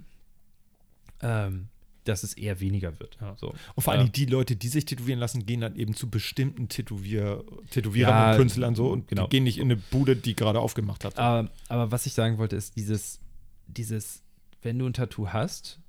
ähm, 1.22 1.68
dass 2.04 2.24
es 2.24 2.34
eher 2.34 2.60
weniger 2.60 3.00
wird. 3.00 3.18
Ja. 3.22 3.36
So. 3.40 3.54
Und 3.76 3.84
vor 3.84 3.94
allem 3.94 4.12
die 4.12 4.26
Leute, 4.26 4.56
die 4.56 4.68
sich 4.68 4.86
tätowieren 4.86 5.20
lassen, 5.20 5.46
gehen 5.46 5.62
dann 5.62 5.76
eben 5.76 5.94
zu 5.94 6.10
bestimmten 6.10 6.70
Tätowier 6.70 7.44
Tätowierern 7.70 8.14
Ja, 8.14 8.32
und 8.32 8.38
Künstlern 8.38 8.76
so 8.76 8.90
und 8.90 9.08
genau. 9.08 9.24
die 9.24 9.30
gehen 9.30 9.44
nicht 9.44 9.58
in 9.58 9.66
eine 9.66 9.76
Bude, 9.76 10.16
die 10.16 10.36
gerade 10.36 10.60
aufgemacht 10.60 11.06
hat. 11.06 11.18
Aber, 11.18 11.50
aber 11.68 11.92
was 11.92 12.06
ich 12.06 12.14
sagen 12.14 12.38
wollte, 12.38 12.56
ist 12.56 12.76
dieses, 12.76 13.20
dieses, 13.68 14.24
wenn 14.62 14.80
du 14.80 14.86
ein 14.86 14.94
Tattoo 14.94 15.28
hast 15.30 15.80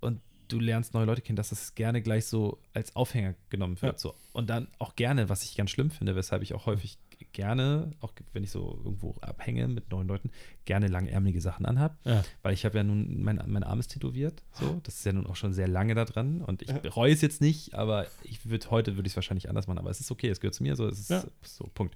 und 0.00 0.20
du 0.48 0.58
lernst 0.58 0.94
neue 0.94 1.06
Leute 1.06 1.22
kennen, 1.22 1.36
dass 1.36 1.50
das 1.50 1.74
gerne 1.74 2.02
gleich 2.02 2.26
so 2.26 2.58
als 2.74 2.94
Aufhänger 2.96 3.34
genommen 3.48 3.80
wird. 3.80 3.94
Ja. 3.94 3.98
So. 3.98 4.14
Und 4.32 4.50
dann 4.50 4.68
auch 4.78 4.96
gerne, 4.96 5.28
was 5.28 5.44
ich 5.44 5.56
ganz 5.56 5.70
schlimm 5.70 5.90
finde, 5.90 6.16
weshalb 6.16 6.42
ich 6.42 6.54
auch 6.54 6.66
häufig 6.66 6.98
gerne, 7.32 7.92
auch 8.00 8.12
wenn 8.32 8.44
ich 8.44 8.50
so 8.50 8.80
irgendwo 8.84 9.14
abhänge 9.20 9.68
mit 9.68 9.90
neuen 9.90 10.08
Leuten, 10.08 10.30
gerne 10.64 10.88
langärmelige 10.88 11.40
Sachen 11.40 11.66
anhab. 11.66 11.98
Ja. 12.04 12.24
Weil 12.42 12.54
ich 12.54 12.64
habe 12.64 12.78
ja 12.78 12.84
nun, 12.84 13.22
mein, 13.22 13.42
mein 13.46 13.62
Arm 13.62 13.80
ist 13.80 13.88
tätowiert. 13.88 14.42
So. 14.52 14.80
Das 14.82 14.96
ist 14.96 15.04
ja 15.04 15.12
nun 15.12 15.26
auch 15.26 15.36
schon 15.36 15.52
sehr 15.52 15.68
lange 15.68 15.94
da 15.94 16.04
dran. 16.04 16.40
Und 16.42 16.62
ich 16.62 16.72
bereue 16.72 17.12
es 17.12 17.20
jetzt 17.20 17.40
nicht, 17.40 17.74
aber 17.74 18.06
ich 18.22 18.48
würde 18.48 18.70
heute 18.70 18.96
würde 18.96 19.06
ich 19.06 19.12
es 19.12 19.16
wahrscheinlich 19.16 19.48
anders 19.48 19.66
machen. 19.66 19.78
Aber 19.78 19.90
es 19.90 20.00
ist 20.00 20.10
okay, 20.10 20.28
es 20.28 20.40
gehört 20.40 20.54
zu 20.54 20.62
mir. 20.62 20.76
So, 20.76 20.86
es 20.86 20.98
ist 20.98 21.10
Ja. 21.10 21.24
so, 21.42 21.68
Punkt. 21.74 21.94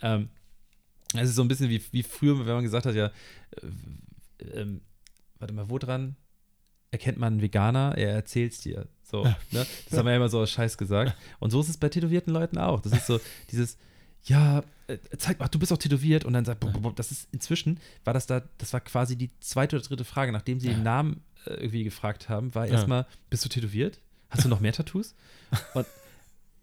Ähm, 0.00 0.28
es 1.14 1.30
ist 1.30 1.36
so 1.36 1.42
ein 1.42 1.48
bisschen 1.48 1.70
wie, 1.70 1.82
wie 1.92 2.02
früher, 2.02 2.38
wenn 2.46 2.54
man 2.54 2.62
gesagt 2.64 2.86
hat, 2.86 2.94
ja, 2.94 3.06
äh, 3.06 4.60
ähm, 4.60 4.80
warte 5.38 5.54
mal, 5.54 5.70
wo 5.70 5.78
dran 5.78 6.16
erkennt 6.90 7.18
man 7.18 7.34
einen 7.34 7.42
Veganer? 7.42 7.94
Er 7.96 8.12
erzählt's 8.12 8.60
dir. 8.60 8.88
So, 9.02 9.24
ne? 9.24 9.66
Das 9.88 9.98
haben 9.98 10.06
wir 10.06 10.10
ja 10.12 10.16
immer 10.16 10.28
so 10.28 10.40
aus 10.40 10.50
Scheiß 10.50 10.76
gesagt. 10.78 11.14
Und 11.38 11.50
so 11.50 11.60
ist 11.60 11.68
es 11.68 11.76
bei 11.76 11.88
tätowierten 11.88 12.32
Leuten 12.32 12.58
auch. 12.58 12.80
Das 12.80 12.92
ist 12.92 13.06
so 13.06 13.20
dieses, 13.50 13.78
ja, 14.24 14.62
äh, 14.88 14.98
zeig, 15.16 15.36
ach, 15.40 15.48
du 15.48 15.58
bist 15.58 15.72
auch 15.72 15.78
tätowiert 15.78 16.24
und 16.24 16.32
dann 16.32 16.44
sagt, 16.44 16.64
das 16.96 17.10
ist 17.12 17.28
inzwischen, 17.32 17.78
war 18.04 18.14
das 18.14 18.26
da, 18.26 18.42
das 18.58 18.72
war 18.72 18.80
quasi 18.80 19.16
die 19.16 19.30
zweite 19.40 19.76
oder 19.76 19.84
dritte 19.84 20.04
Frage, 20.04 20.32
nachdem 20.32 20.60
sie 20.60 20.68
den 20.68 20.82
Namen 20.82 21.22
äh, 21.46 21.54
irgendwie 21.54 21.84
gefragt 21.84 22.28
haben, 22.28 22.54
war 22.54 22.66
Ja. 22.66 22.72
erstmal, 22.72 23.06
bist 23.30 23.44
du 23.44 23.48
tätowiert? 23.48 24.00
Hast 24.30 24.44
du 24.44 24.48
noch 24.48 24.60
mehr 24.60 24.72
Tattoos? 24.72 25.14
Und 25.74 25.86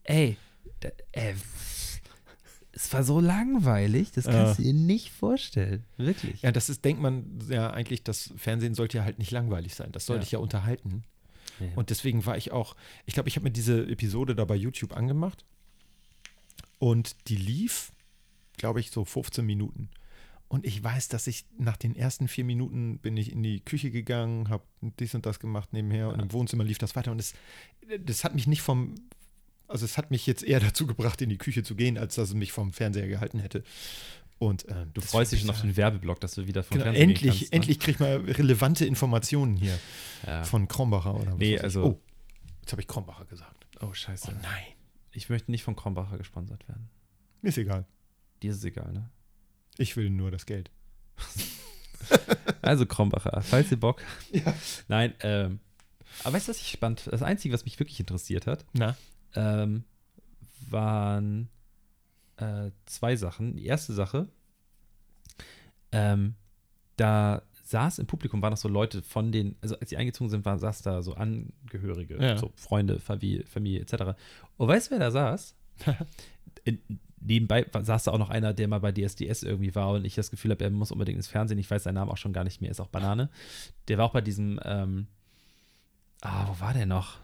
ey, 0.03 0.37
da, 0.81 0.89
ey, 1.13 1.33
es 2.71 2.91
war 2.93 3.03
so 3.03 3.19
langweilig, 3.21 4.11
das 4.11 4.25
kannst 4.25 4.59
du 4.59 4.63
dir 4.63 4.73
nicht 4.73 5.09
vorstellen. 5.11 5.85
Wirklich. 5.97 6.41
Ja, 6.41 6.51
das 6.51 6.69
ist, 6.69 6.83
denkt 6.83 7.01
man 7.01 7.39
ja 7.49 7.71
eigentlich, 7.71 8.03
das 8.03 8.33
Fernsehen 8.35 8.75
sollte 8.75 8.97
ja 8.97 9.03
halt 9.05 9.17
nicht 9.17 9.31
langweilig 9.31 9.75
sein. 9.75 9.91
Das 9.93 10.05
soll 10.05 10.17
Ja. 10.17 10.21
dich 10.21 10.31
ja 10.31 10.39
unterhalten. 10.39 11.03
Ja. 11.59 11.67
Und 11.75 11.89
deswegen 11.89 12.25
war 12.25 12.35
ich 12.37 12.51
auch, 12.51 12.75
ich 13.05 13.13
glaube, 13.13 13.29
ich 13.29 13.37
habe 13.37 13.45
mir 13.45 13.51
diese 13.51 13.87
Episode 13.87 14.35
da 14.35 14.43
bei 14.43 14.55
YouTube 14.55 14.95
angemacht 14.95 15.45
und 16.79 17.15
die 17.27 17.35
lief, 17.37 17.91
glaube 18.57 18.79
ich, 18.79 18.91
so 18.91 19.05
15 19.05 19.45
Minuten. 19.45 19.89
Und 20.47 20.65
ich 20.65 20.81
weiß, 20.83 21.07
dass 21.07 21.25
ich 21.27 21.45
nach 21.57 21.75
den 21.75 21.95
ersten 21.95 22.27
vier 22.27 22.43
Minuten 22.45 22.99
bin 22.99 23.17
ich 23.17 23.31
in 23.31 23.41
die 23.41 23.61
Küche 23.61 23.89
gegangen, 23.91 24.49
habe 24.49 24.63
dies 24.99 25.15
und 25.15 25.25
das 25.25 25.39
gemacht 25.39 25.73
nebenher 25.73 26.09
und 26.09 26.19
im 26.21 26.31
Wohnzimmer 26.31 26.63
lief 26.63 26.77
das 26.77 26.95
weiter. 26.95 27.11
Und 27.11 27.19
es, 27.19 27.33
das 27.99 28.23
hat 28.23 28.35
mich 28.35 28.45
nicht 28.45 28.61
vom, 28.61 28.93
also 29.67 29.85
es 29.85 29.97
hat 29.97 30.11
mich 30.11 30.27
jetzt 30.27 30.43
eher 30.43 30.59
dazu 30.61 30.85
gebracht, 30.85 31.21
in 31.21 31.29
die 31.29 31.37
Küche 31.39 31.63
zu 31.63 31.75
gehen, 31.75 31.97
als 31.97 32.15
dass 32.15 32.29
es 32.29 32.35
mich 32.35 32.51
vom 32.51 32.73
Fernseher 32.73 33.07
gehalten 33.07 33.39
hätte. 33.39 33.63
Und 34.37 34.65
äh, 34.67 34.85
Du 34.93 35.01
freust 35.01 35.31
dich 35.31 35.41
schon 35.41 35.49
auf 35.49 35.61
den 35.61 35.75
Werbeblock, 35.77 36.19
dass 36.19 36.35
du 36.35 36.45
wieder 36.45 36.61
vom 36.61 36.75
Genau, 36.75 36.85
Fernsehen 36.91 37.09
endlich, 37.09 37.31
kannst, 37.39 37.51
ne? 37.51 37.55
endlich 37.55 37.79
krieg 37.79 37.95
ich 37.95 37.99
mal 37.99 38.17
relevante 38.17 38.85
Informationen 38.85 39.55
hier 39.55 39.79
Ja. 40.27 40.43
von 40.43 40.67
Krombacher 40.67 41.15
oder 41.15 41.31
was 41.31 41.37
Nee, 41.39 41.55
ich. 41.55 41.63
also- 41.63 41.83
Oh, 41.85 42.01
jetzt 42.61 42.71
habe 42.71 42.81
ich 42.81 42.87
Krombacher 42.87 43.25
gesagt. 43.25 43.65
Oh, 43.81 43.93
scheiße. 43.93 44.27
Oh 44.29 44.39
nein. 44.43 44.63
Ich 45.15 45.29
möchte 45.29 45.49
nicht 45.49 45.63
von 45.63 45.75
Krombacher 45.75 46.17
gesponsert 46.17 46.67
werden. 46.67 46.89
Mir 47.41 47.49
ist 47.49 47.57
egal. 47.57 47.85
Dir 48.43 48.51
ist 48.51 48.57
es 48.57 48.65
egal, 48.65 48.91
ne? 48.91 49.09
Ich 49.77 49.95
will 49.95 50.09
nur 50.09 50.31
das 50.31 50.45
Geld. 50.45 50.71
Also 52.61 52.85
Krombacher, 52.85 53.41
falls 53.41 53.71
ihr 53.71 53.79
Bock. 53.79 54.01
Ja. 54.31 54.53
Nein, 54.87 55.13
ähm, 55.21 55.59
aber 56.23 56.33
weißt 56.33 56.47
du, 56.47 56.51
was 56.51 56.59
ich 56.59 56.69
spannend? 56.69 57.07
Das 57.11 57.23
Einzige, 57.23 57.53
was 57.53 57.65
mich 57.65 57.79
wirklich 57.79 57.99
interessiert 57.99 58.45
hat, 58.47 58.65
Na? 58.73 58.95
ähm, 59.33 59.85
waren 60.69 61.49
äh, 62.37 62.69
zwei 62.85 63.15
Sachen. 63.15 63.55
Die 63.55 63.65
erste 63.65 63.93
Sache, 63.93 64.27
ähm, 65.91 66.35
da 66.97 67.41
saß 67.65 67.99
im 67.99 68.05
Publikum, 68.07 68.41
waren 68.41 68.51
noch 68.51 68.57
so 68.57 68.67
Leute 68.69 69.01
von 69.01 69.31
den, 69.31 69.55
also 69.61 69.77
als 69.79 69.89
sie 69.89 69.97
eingezogen 69.97 70.29
sind, 70.29 70.45
war, 70.45 70.57
saß 70.59 70.81
da 70.83 71.01
so 71.01 71.15
Angehörige, 71.15 72.17
Ja. 72.21 72.37
so 72.37 72.51
Freunde, 72.55 72.99
Familie, 72.99 73.45
Familie 73.45 73.81
etc. 73.81 74.15
Und 74.57 74.67
weißt 74.67 74.87
du, 74.87 74.91
wer 74.91 74.99
da 74.99 75.11
saß? 75.11 75.55
In, 76.63 76.79
nebenbei 77.19 77.65
saß 77.79 78.03
da 78.03 78.11
auch 78.11 78.19
noch 78.19 78.29
einer, 78.29 78.53
der 78.53 78.67
mal 78.67 78.79
bei 78.79 78.91
DSDS 78.91 79.41
irgendwie 79.43 79.73
war 79.75 79.89
und 79.91 80.05
ich 80.05 80.13
das 80.15 80.29
Gefühl 80.29 80.51
habe, 80.51 80.63
er 80.63 80.69
muss 80.69 80.91
unbedingt 80.91 81.17
ins 81.17 81.27
Fernsehen. 81.27 81.57
Ich 81.57 81.69
weiß 81.69 81.83
seinen 81.83 81.95
Namen 81.95 82.11
auch 82.11 82.17
schon 82.17 82.33
gar 82.33 82.43
nicht 82.43 82.61
mehr, 82.61 82.69
ist 82.71 82.79
auch 82.79 82.87
Banane. 82.87 83.29
Der 83.87 83.97
war 83.97 84.05
auch 84.05 84.13
bei 84.13 84.21
diesem, 84.21 84.59
ähm, 84.63 85.07
ah, 86.21 86.47
wo 86.47 86.59
war 86.61 86.73
der 86.73 86.85
noch? 86.85 87.17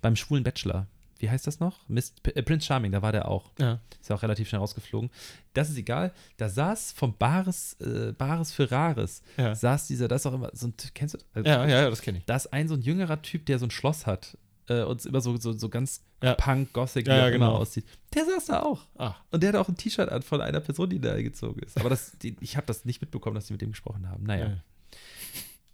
Beim 0.00 0.16
schwulen 0.16 0.42
Bachelor. 0.44 0.86
Wie 1.20 1.28
heißt 1.28 1.46
das 1.46 1.58
noch? 1.60 1.88
Mist, 1.88 2.20
äh, 2.28 2.42
Prince 2.42 2.66
Charming, 2.66 2.92
da 2.92 3.02
war 3.02 3.12
der 3.12 3.28
auch. 3.28 3.50
Ja. 3.58 3.80
Ist 4.00 4.08
ja 4.08 4.16
auch 4.16 4.22
relativ 4.22 4.48
schnell 4.48 4.60
rausgeflogen. 4.60 5.10
Das 5.52 5.68
ist 5.68 5.76
egal. 5.76 6.12
Da 6.36 6.48
saß 6.48 6.92
vom 6.92 7.16
Bares, 7.16 7.74
äh, 7.80 8.12
Bares 8.12 8.52
für 8.52 8.70
Rares, 8.70 9.22
Ja. 9.36 9.54
saß 9.54 9.88
dieser, 9.88 10.06
das 10.08 10.22
ist 10.22 10.26
auch 10.26 10.34
immer 10.34 10.50
so 10.52 10.68
ein, 10.68 10.74
kennst 10.94 11.14
du? 11.14 11.18
Also, 11.34 11.48
Ja, 11.48 11.66
ja, 11.66 11.82
ja, 11.82 11.90
das 11.90 12.02
kenne 12.02 12.18
ich. 12.18 12.24
Da 12.24 12.36
ist 12.36 12.52
ein 12.52 12.68
so 12.68 12.74
ein 12.74 12.82
jüngerer 12.82 13.20
Typ, 13.22 13.46
der 13.46 13.58
so 13.58 13.66
ein 13.66 13.70
Schloss 13.72 14.06
hat 14.06 14.38
äh, 14.68 14.82
und 14.82 15.04
immer 15.06 15.20
so, 15.20 15.36
so, 15.38 15.52
so 15.52 15.68
ganz 15.68 16.04
Ja. 16.22 16.34
Punk, 16.34 16.72
Gothic, 16.72 17.06
wie 17.06 17.10
Ja, 17.10 17.16
ja, 17.18 17.30
genau. 17.30 17.56
aussieht. 17.56 17.84
Der 18.14 18.24
saß 18.24 18.46
da 18.46 18.62
auch. 18.62 18.86
Ah. 18.96 19.14
Und 19.30 19.42
der 19.42 19.48
hat 19.50 19.56
auch 19.56 19.68
ein 19.68 19.76
T-Shirt 19.76 20.08
an 20.10 20.22
von 20.22 20.40
einer 20.40 20.60
Person, 20.60 20.88
die 20.90 21.00
da 21.00 21.14
eingezogen 21.14 21.62
ist. 21.62 21.78
Aber 21.78 21.90
das, 21.90 22.12
die, 22.18 22.36
ich 22.40 22.56
habe 22.56 22.66
das 22.66 22.84
nicht 22.84 23.00
mitbekommen, 23.00 23.34
dass 23.34 23.46
die 23.46 23.52
mit 23.54 23.62
dem 23.62 23.70
gesprochen 23.70 24.08
haben. 24.08 24.24
Naja. 24.24 24.62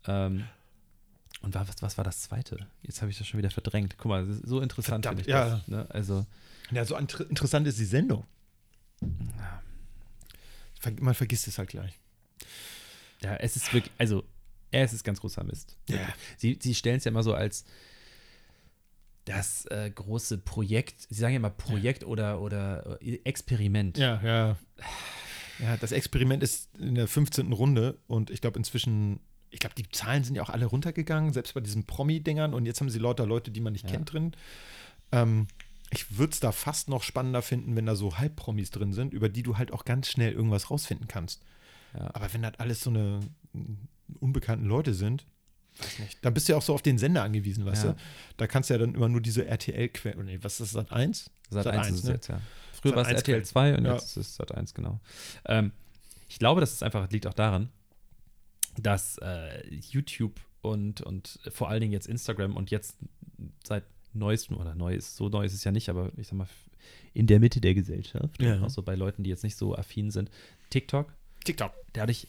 Ähm, 0.06 0.44
und 1.44 1.54
war, 1.54 1.68
was, 1.68 1.76
was 1.80 1.96
war 1.98 2.04
das 2.04 2.22
zweite? 2.22 2.66
Jetzt 2.82 3.00
habe 3.02 3.10
ich 3.10 3.18
das 3.18 3.26
schon 3.26 3.38
wieder 3.38 3.50
verdrängt. 3.50 3.96
Guck 3.98 4.06
mal, 4.08 4.26
so 4.44 4.60
interessant 4.60 5.06
finde 5.06 5.22
ich 5.22 5.28
ja. 5.28 5.50
das. 5.50 5.68
Ne? 5.68 5.86
Also, 5.90 6.26
Ja, 6.70 6.84
so 6.84 6.96
inter- 6.96 7.28
interessant 7.28 7.66
ist 7.66 7.78
die 7.78 7.84
Sendung. 7.84 8.24
Ver 10.80 10.92
man 11.00 11.14
vergisst 11.14 11.46
es 11.48 11.58
halt 11.58 11.70
gleich. 11.70 11.98
ja, 13.22 13.36
es 13.36 13.56
ist 13.56 13.72
wirklich, 13.72 13.92
also, 13.98 14.24
es 14.70 14.92
ist 14.92 15.04
ganz 15.04 15.20
großer 15.20 15.44
Mist. 15.44 15.76
Ja. 15.88 16.08
Sie, 16.36 16.58
sie 16.60 16.74
stellen 16.74 16.96
es 16.98 17.04
ja 17.04 17.10
immer 17.10 17.22
so 17.22 17.34
als 17.34 17.64
das 19.24 19.64
äh, 19.66 19.90
große 19.90 20.38
Projekt, 20.38 21.06
sie 21.08 21.14
sagen 21.14 21.32
ja 21.32 21.36
immer 21.38 21.48
Projekt 21.50 22.04
oder, 22.04 22.40
oder 22.40 22.98
äh, 23.00 23.20
Experiment. 23.24 23.96
Ja, 23.96 24.20
ja. 24.22 24.56
Ja, 25.60 25.76
das 25.78 25.92
Experiment 25.92 26.42
ist 26.42 26.68
in 26.78 26.96
der 26.96 27.06
15. 27.08 27.52
Runde 27.52 27.96
und 28.08 28.30
ich 28.30 28.40
glaube 28.40 28.58
inzwischen, 28.58 29.20
ich 29.54 29.60
glaube, 29.60 29.74
die 29.76 29.88
Zahlen 29.88 30.24
sind 30.24 30.34
ja 30.34 30.42
auch 30.42 30.50
alle 30.50 30.66
runtergegangen, 30.66 31.32
selbst 31.32 31.54
bei 31.54 31.60
diesen 31.60 31.84
Promi-Dingern 31.84 32.52
und 32.54 32.66
jetzt 32.66 32.80
haben 32.80 32.90
sie 32.90 32.98
lauter 32.98 33.24
Leute, 33.24 33.50
die 33.50 33.60
man 33.60 33.72
nicht 33.72 33.84
Ja. 33.86 33.92
kennt 33.92 34.12
drin. 34.12 34.32
Ähm, 35.12 35.46
ich 35.90 36.18
würde 36.18 36.32
es 36.32 36.40
da 36.40 36.50
fast 36.50 36.88
noch 36.88 37.02
spannender 37.04 37.40
finden, 37.40 37.76
wenn 37.76 37.86
da 37.86 37.94
so 37.94 38.18
Halbpromis 38.18 38.70
drin 38.70 38.92
sind, 38.92 39.14
über 39.14 39.28
die 39.28 39.42
du 39.44 39.56
halt 39.56 39.72
auch 39.72 39.84
ganz 39.84 40.08
schnell 40.08 40.32
irgendwas 40.32 40.70
rausfinden 40.70 41.06
kannst. 41.06 41.42
Ja. 41.96 42.10
Aber 42.14 42.32
wenn 42.34 42.42
das 42.42 42.58
alles 42.58 42.80
so 42.80 42.90
eine 42.90 43.20
mm, 43.52 43.74
unbekannten 44.18 44.66
Leute 44.66 44.92
sind, 44.92 45.24
weiß 45.78 45.98
nicht. 46.00 46.18
Dann 46.24 46.34
bist 46.34 46.48
du 46.48 46.52
ja 46.52 46.58
auch 46.58 46.62
so 46.62 46.74
auf 46.74 46.82
den 46.82 46.98
Sender 46.98 47.22
angewiesen, 47.22 47.64
weißt 47.64 47.84
Ja. 47.84 47.92
du? 47.92 47.98
Da 48.38 48.46
kannst 48.48 48.70
du 48.70 48.74
ja 48.74 48.78
dann 48.78 48.94
immer 48.94 49.08
nur 49.08 49.20
diese 49.20 49.46
RTL-Quellen. 49.46 50.24
Nee, 50.24 50.38
was 50.42 50.54
ist 50.54 50.60
das, 50.62 50.70
Sat 50.72 50.90
1? 50.92 51.30
Sat 51.50 51.66
1 51.68 51.88
ist 51.90 51.98
es 51.98 52.04
ne? 52.04 52.12
jetzt, 52.14 52.28
ja. 52.28 52.40
Früher 52.72 52.96
war 52.96 53.02
es 53.02 53.08
1 53.08 53.18
RTL 53.20 53.44
2 53.44 53.76
und 53.78 53.84
Ja. 53.84 53.92
jetzt 53.94 54.16
ist 54.16 54.28
es 54.28 54.34
Sat 54.36 54.52
1, 54.52 54.74
genau. 54.74 55.00
Ähm, 55.46 55.70
ich 56.28 56.38
glaube, 56.40 56.60
das 56.60 56.72
ist 56.72 56.82
einfach, 56.82 57.08
liegt 57.10 57.26
auch 57.28 57.34
daran, 57.34 57.68
dass 58.82 59.18
äh, 59.18 59.62
YouTube 59.90 60.40
und, 60.62 61.00
und 61.02 61.38
vor 61.50 61.68
allen 61.68 61.80
Dingen 61.80 61.92
jetzt 61.92 62.06
Instagram 62.06 62.56
und 62.56 62.70
jetzt 62.70 62.96
seit 63.64 63.84
neuestem, 64.12 64.56
oder 64.56 64.74
neu 64.74 64.94
ist, 64.94 65.16
so 65.16 65.28
neu 65.28 65.44
ist 65.44 65.54
es 65.54 65.64
ja 65.64 65.72
nicht, 65.72 65.88
aber 65.88 66.12
ich 66.16 66.28
sag 66.28 66.36
mal, 66.38 66.48
in 67.12 67.26
der 67.26 67.40
Mitte 67.40 67.60
der 67.60 67.74
Gesellschaft, 67.74 68.40
Ja. 68.40 68.54
und 68.56 68.64
auch 68.64 68.70
so 68.70 68.82
bei 68.82 68.94
Leuten, 68.94 69.22
die 69.24 69.30
jetzt 69.30 69.44
nicht 69.44 69.56
so 69.56 69.74
affin 69.76 70.10
sind, 70.10 70.30
TikTok, 70.70 71.12
TikTok. 71.44 71.72
dadurch, 71.92 72.26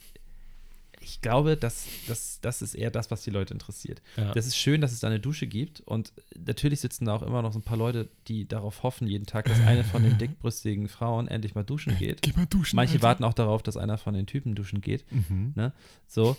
ich 1.06 1.22
glaube, 1.22 1.56
dass, 1.56 1.86
dass 2.08 2.40
das 2.42 2.62
ist 2.62 2.74
eher 2.74 2.90
das, 2.92 3.12
was 3.12 3.22
die 3.24 3.30
Leute 3.30 3.54
interessiert. 3.54 4.02
Ja. 4.18 4.34
Das 4.34 4.48
ist 4.48 4.58
schön, 4.58 4.82
dass 4.82 4.92
es 4.92 5.00
da 5.00 5.08
eine 5.08 5.20
Dusche 5.20 5.46
gibt 5.48 5.82
und 5.82 6.12
natürlich 6.38 6.80
sitzen 6.82 7.06
da 7.06 7.16
auch 7.16 7.22
immer 7.22 7.42
noch 7.42 7.54
so 7.54 7.60
ein 7.60 7.64
paar 7.64 7.78
Leute, 7.78 8.10
die 8.28 8.48
darauf 8.48 8.82
hoffen 8.84 9.08
jeden 9.08 9.26
Tag, 9.26 9.46
dass 9.46 9.60
eine 9.62 9.84
von 9.84 10.04
den 10.04 10.18
dickbrüstigen 10.20 10.88
Frauen 10.88 11.28
endlich 11.28 11.54
mal 11.56 11.64
duschen 11.64 11.98
geht. 11.98 12.22
Geh 12.24 12.34
mal 12.36 12.48
duschen. 12.48 12.76
Manche 12.76 12.94
Alter. 12.96 13.04
warten 13.04 13.24
auch 13.24 13.34
darauf, 13.34 13.62
dass 13.64 13.78
einer 13.78 13.98
von 13.98 14.14
den 14.16 14.26
Typen 14.26 14.56
duschen 14.56 14.82
geht. 14.82 15.06
Mhm. 15.12 15.54
Ne? 15.56 15.74
So, 16.08 16.36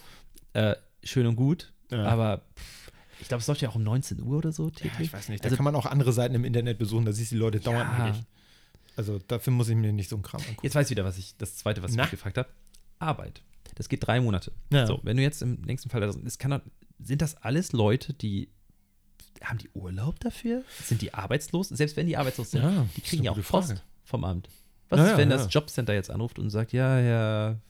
äh, 0.52 0.74
schön 1.04 1.26
und 1.26 1.36
gut, 1.36 1.72
Ja. 1.90 2.04
aber 2.04 2.42
pff, 2.58 2.90
ich 3.20 3.28
glaube, 3.28 3.40
es 3.40 3.46
läuft 3.46 3.62
ja 3.62 3.68
auch 3.68 3.76
um 3.76 3.82
19 3.84 4.20
Uhr 4.20 4.36
oder 4.38 4.52
so 4.52 4.64
Ja, 4.64 4.70
täglich. 4.74 5.08
ich 5.08 5.12
weiß 5.12 5.28
nicht. 5.28 5.42
Da 5.42 5.46
Also- 5.46 5.56
kann 5.56 5.64
man 5.64 5.74
auch 5.76 5.86
andere 5.86 6.12
Seiten 6.12 6.34
im 6.34 6.44
Internet 6.44 6.78
besuchen, 6.78 7.04
da 7.04 7.12
siehst 7.12 7.30
du 7.30 7.36
die 7.36 7.40
Leute 7.40 7.60
dauernd 7.60 7.90
Ja. 7.98 8.04
eigentlich. 8.06 8.24
Also 8.96 9.18
dafür 9.28 9.52
muss 9.52 9.68
ich 9.68 9.76
mir 9.76 9.92
nicht 9.92 10.08
so 10.10 10.16
einen 10.16 10.22
Kram 10.22 10.40
angucken. 10.40 10.60
Jetzt 10.62 10.74
weiß 10.74 10.86
ich 10.86 10.90
wieder, 10.90 11.04
was 11.04 11.18
ich, 11.18 11.36
das 11.36 11.56
zweite, 11.56 11.82
was 11.82 11.92
ich 11.92 11.96
Na? 11.96 12.02
mich 12.04 12.10
gefragt 12.10 12.36
habe. 12.38 12.48
Arbeit. 12.98 13.42
Das 13.76 13.88
geht 13.88 14.04
drei 14.06 14.20
Monate. 14.20 14.50
Ja. 14.72 14.86
So, 14.86 14.98
wenn 15.04 15.16
du 15.16 15.22
jetzt 15.22 15.40
im 15.42 15.60
nächsten 15.62 15.88
Fall, 15.88 16.02
es 16.02 16.38
kann 16.38 16.60
sind 16.98 17.22
das 17.22 17.36
alles 17.36 17.72
Leute, 17.72 18.12
die 18.14 18.48
haben 19.44 19.58
die 19.58 19.68
Urlaub 19.74 20.18
dafür? 20.20 20.62
Sind 20.82 21.02
die 21.02 21.12
arbeitslos? 21.14 21.68
Selbst 21.68 21.96
wenn 21.96 22.06
die 22.06 22.16
arbeitslos 22.16 22.50
sind, 22.52 22.62
Ja, 22.62 22.86
die 22.96 23.00
kriegen 23.02 23.22
ja 23.22 23.30
auch 23.32 23.36
gute 23.36 23.46
Post 23.46 23.68
Frage. 23.68 23.82
vom 24.04 24.24
Amt. 24.24 24.48
Was 24.88 24.98
Ja, 25.00 25.10
ist, 25.12 25.18
wenn 25.18 25.30
ja. 25.30 25.36
das 25.36 25.52
Jobcenter 25.52 25.92
jetzt 25.94 26.10
anruft 26.10 26.38
und 26.38 26.48
sagt, 26.50 26.72
ja, 26.72 26.96
Herr 26.96 27.60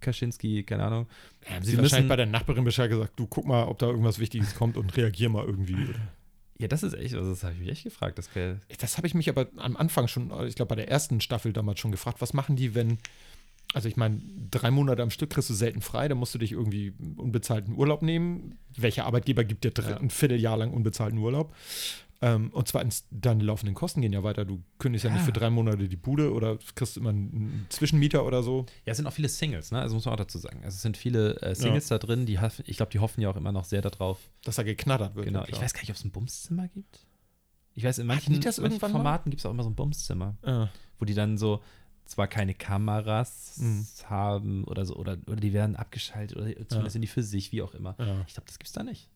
Kaczynski, 0.00 0.62
keine 0.64 0.84
Ahnung, 0.84 1.06
haben 1.46 1.64
sie, 1.64 1.72
Sie 1.72 1.78
wahrscheinlich 1.78 2.08
bei 2.08 2.16
der 2.16 2.26
Nachbarin 2.26 2.64
Bescheid 2.64 2.90
gesagt, 2.90 3.18
du 3.18 3.26
guck 3.26 3.46
mal, 3.46 3.64
ob 3.64 3.78
da 3.78 3.86
irgendwas 3.86 4.18
Wichtiges 4.18 4.54
kommt 4.54 4.76
und 4.76 4.96
reagier 4.96 5.28
mal 5.28 5.44
irgendwie. 5.44 5.94
ja, 6.58 6.68
das 6.68 6.82
ist 6.82 6.92
echt, 6.94 7.14
also 7.14 7.30
das 7.30 7.42
habe 7.42 7.54
ich 7.54 7.60
mich 7.60 7.68
echt 7.70 7.84
gefragt. 7.84 8.18
Das 8.18 8.28
Das 8.78 8.96
habe 8.96 9.06
ich 9.06 9.14
mich 9.14 9.28
aber 9.28 9.48
am 9.56 9.76
Anfang 9.76 10.06
schon, 10.06 10.30
ich 10.46 10.54
glaube 10.54 10.68
bei 10.68 10.76
der 10.76 10.88
ersten 10.90 11.20
Staffel 11.20 11.52
damals 11.52 11.80
schon 11.80 11.90
gefragt, 11.92 12.20
was 12.20 12.32
machen 12.34 12.56
die, 12.56 12.74
wenn, 12.74 12.98
also 13.74 13.88
ich 13.88 13.96
meine, 13.96 14.20
drei 14.50 14.70
Monate 14.70 15.02
am 15.02 15.10
Stück 15.10 15.30
kriegst 15.30 15.50
du 15.50 15.54
selten 15.54 15.80
frei, 15.82 16.08
da 16.08 16.14
musst 16.14 16.34
du 16.34 16.38
dich 16.38 16.52
irgendwie 16.52 16.94
unbezahlten 17.16 17.76
Urlaub 17.76 18.02
nehmen. 18.02 18.58
Welcher 18.76 19.04
Arbeitgeber 19.06 19.44
gibt 19.44 19.64
dir 19.64 19.70
drei, 19.72 19.90
Ja. 19.90 19.96
ein 19.98 20.10
Vierteljahr 20.10 20.56
lang 20.56 20.72
unbezahlten 20.72 21.18
Urlaub? 21.18 21.54
Ähm, 22.20 22.50
und 22.52 22.66
zweitens, 22.66 23.06
deine 23.12 23.44
laufenden 23.44 23.76
Kosten 23.76 24.00
gehen 24.00 24.12
ja 24.12 24.24
weiter. 24.24 24.44
Du 24.44 24.60
kündigst 24.78 25.04
ja, 25.04 25.10
Ja. 25.10 25.16
nicht 25.16 25.24
für 25.24 25.32
drei 25.32 25.50
Monate 25.50 25.86
die 25.88 25.96
Bude 25.96 26.32
oder 26.32 26.58
kriegst 26.74 26.96
immer 26.96 27.10
einen, 27.10 27.66
Zwischenmieter 27.68 28.26
oder 28.26 28.42
so. 28.42 28.66
ja, 28.84 28.90
es 28.90 28.96
sind 28.96 29.06
auch 29.06 29.12
viele 29.12 29.28
Singles, 29.28 29.70
ne? 29.70 29.80
Also 29.80 29.94
muss 29.94 30.04
man 30.04 30.14
auch 30.14 30.18
dazu 30.18 30.38
sagen. 30.38 30.58
Also 30.64 30.74
es 30.74 30.82
sind 30.82 30.96
viele 30.96 31.40
äh, 31.42 31.54
Singles 31.54 31.86
da 31.88 31.98
drin, 31.98 32.26
die 32.26 32.40
hoffen, 32.40 32.64
ich 32.66 32.76
glaube, 32.76 32.90
die 32.90 32.98
hoffen 32.98 33.20
ja 33.20 33.30
auch 33.30 33.36
immer 33.36 33.52
noch 33.52 33.64
sehr 33.64 33.82
darauf. 33.82 34.18
Dass 34.42 34.56
da 34.56 34.64
geknattert 34.64 35.14
wird. 35.14 35.26
Genau. 35.26 35.40
ja, 35.42 35.46
Ich 35.48 35.60
weiß 35.60 35.72
gar 35.74 35.80
nicht, 35.82 35.90
ob 35.90 35.96
es 35.96 36.04
ein 36.04 36.10
Bumszimmer 36.10 36.66
gibt. 36.68 37.06
Ich 37.74 37.84
weiß, 37.84 37.98
in 37.98 38.08
manchen, 38.08 38.32
manchen? 38.34 38.80
Formaten 38.80 39.30
gibt 39.30 39.38
es 39.40 39.46
auch 39.46 39.52
immer 39.52 39.62
so 39.62 39.70
ein 39.70 39.76
Bumszimmer. 39.76 40.36
Ah, 40.42 40.68
wo 40.98 41.04
die 41.04 41.14
dann 41.14 41.38
so 41.38 41.62
zwar 42.08 42.26
keine 42.26 42.54
Kameras 42.54 43.58
Mhm. 43.58 43.86
haben 44.06 44.64
oder 44.64 44.84
so, 44.86 44.96
oder, 44.96 45.18
oder 45.26 45.36
die 45.36 45.52
werden 45.52 45.76
abgeschaltet 45.76 46.36
oder 46.36 46.46
zumindest 46.46 46.72
Ja. 46.72 46.90
sind 46.90 47.02
die 47.02 47.08
für 47.08 47.22
sich, 47.22 47.52
wie 47.52 47.62
auch 47.62 47.74
immer. 47.74 47.94
ja. 47.98 48.24
Ich 48.26 48.34
glaube, 48.34 48.46
das 48.46 48.58
gibt's 48.58 48.72
da 48.72 48.82
nicht. 48.82 49.08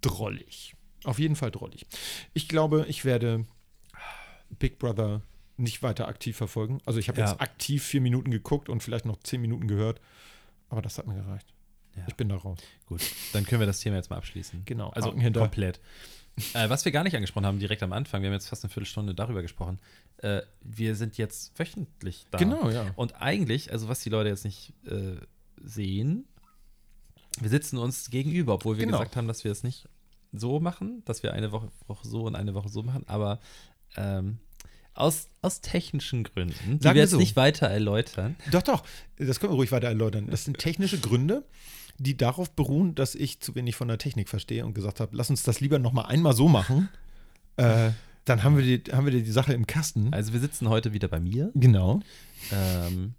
drollig. 0.00 0.74
Auf 1.04 1.18
jeden 1.18 1.36
Fall 1.36 1.50
drollig. 1.50 1.86
Ich 2.34 2.48
glaube, 2.48 2.84
ich 2.88 3.04
werde 3.04 3.46
Big 4.58 4.78
Brother 4.78 5.22
nicht 5.56 5.82
weiter 5.82 6.08
aktiv 6.08 6.36
verfolgen. 6.36 6.80
Also 6.84 6.98
ich 6.98 7.08
habe 7.08 7.20
Ja. 7.20 7.30
jetzt 7.30 7.40
aktiv 7.40 7.82
vier 7.84 8.00
Minuten 8.00 8.30
geguckt 8.30 8.68
und 8.68 8.82
vielleicht 8.82 9.04
noch 9.06 9.18
zehn 9.22 9.40
Minuten 9.40 9.68
gehört. 9.68 10.00
Aber 10.68 10.82
das 10.82 10.98
hat 10.98 11.06
mir 11.06 11.14
gereicht. 11.14 11.46
Ja. 11.96 12.04
Ich 12.08 12.16
bin 12.16 12.28
da 12.28 12.36
raus. 12.36 12.58
Gut, 12.86 13.00
dann 13.32 13.46
können 13.46 13.60
wir 13.60 13.66
das 13.66 13.80
Thema 13.80 13.96
jetzt 13.96 14.10
mal 14.10 14.16
abschließen. 14.16 14.62
Genau, 14.64 14.90
Also 14.90 15.12
komplett. 15.12 15.80
äh, 16.54 16.68
was 16.68 16.84
wir 16.84 16.90
gar 16.92 17.04
nicht 17.04 17.14
angesprochen 17.14 17.46
haben, 17.46 17.60
direkt 17.60 17.82
am 17.84 17.92
Anfang, 17.92 18.20
wir 18.22 18.28
haben 18.28 18.34
jetzt 18.34 18.48
fast 18.48 18.64
eine 18.64 18.70
Viertelstunde 18.72 19.14
darüber 19.14 19.42
gesprochen. 19.42 19.78
Äh, 20.24 20.42
wir 20.62 20.94
sind 20.96 21.18
jetzt 21.18 21.58
wöchentlich 21.58 22.24
da. 22.30 22.38
Genau, 22.38 22.70
ja. 22.70 22.86
Und 22.96 23.20
eigentlich, 23.20 23.70
also 23.72 23.88
was 23.88 24.00
die 24.00 24.08
Leute 24.08 24.30
jetzt 24.30 24.44
nicht 24.44 24.72
äh, 24.86 25.16
sehen, 25.62 26.24
wir 27.40 27.50
sitzen 27.50 27.76
uns 27.78 28.08
gegenüber, 28.10 28.54
obwohl 28.54 28.78
wir 28.78 28.86
Genau. 28.86 28.98
gesagt 28.98 29.16
haben, 29.16 29.28
dass 29.28 29.44
wir 29.44 29.52
es 29.52 29.62
nicht 29.62 29.86
so 30.32 30.60
machen, 30.60 31.02
dass 31.04 31.22
wir 31.22 31.32
eine 31.34 31.52
Woche, 31.52 31.68
Woche 31.86 32.08
so 32.08 32.22
und 32.22 32.36
eine 32.36 32.54
Woche 32.54 32.68
so 32.70 32.82
machen, 32.82 33.04
aber 33.06 33.38
ähm, 33.96 34.38
aus, 34.94 35.28
aus 35.42 35.60
technischen 35.60 36.24
Gründen, 36.24 36.78
die 36.78 36.82
Sagen 36.84 36.94
wir 36.94 37.02
jetzt 37.02 37.10
so. 37.10 37.18
nicht 37.18 37.36
weiter 37.36 37.66
erläutern. 37.66 38.36
Doch, 38.50 38.62
doch. 38.62 38.82
Das 39.18 39.40
können 39.40 39.52
wir 39.52 39.56
ruhig 39.56 39.72
weiter 39.72 39.88
erläutern. 39.88 40.28
Das 40.30 40.44
sind 40.44 40.56
technische 40.58 40.98
Gründe, 41.00 41.44
die 41.98 42.16
darauf 42.16 42.50
beruhen, 42.52 42.94
dass 42.94 43.14
ich 43.14 43.40
zu 43.40 43.54
wenig 43.56 43.76
von 43.76 43.88
der 43.88 43.98
Technik 43.98 44.28
verstehe 44.28 44.64
und 44.64 44.72
gesagt 44.74 45.00
habe, 45.00 45.14
lass 45.16 45.28
uns 45.30 45.42
das 45.42 45.60
lieber 45.60 45.78
noch 45.78 45.92
mal 45.92 46.06
einmal 46.06 46.32
so 46.34 46.48
machen. 46.48 46.88
Äh, 47.56 47.90
dann 48.24 48.42
haben 48.42 48.56
wir, 48.56 48.78
die, 48.78 48.92
haben 48.92 49.06
wir 49.06 49.12
die 49.12 49.30
Sache 49.30 49.52
im 49.52 49.66
Kasten. 49.66 50.12
Also 50.12 50.32
wir 50.32 50.40
sitzen 50.40 50.68
heute 50.68 50.92
wieder 50.92 51.08
bei 51.08 51.20
mir. 51.20 51.50
genau. 51.54 52.00
Ähm, 52.52 53.14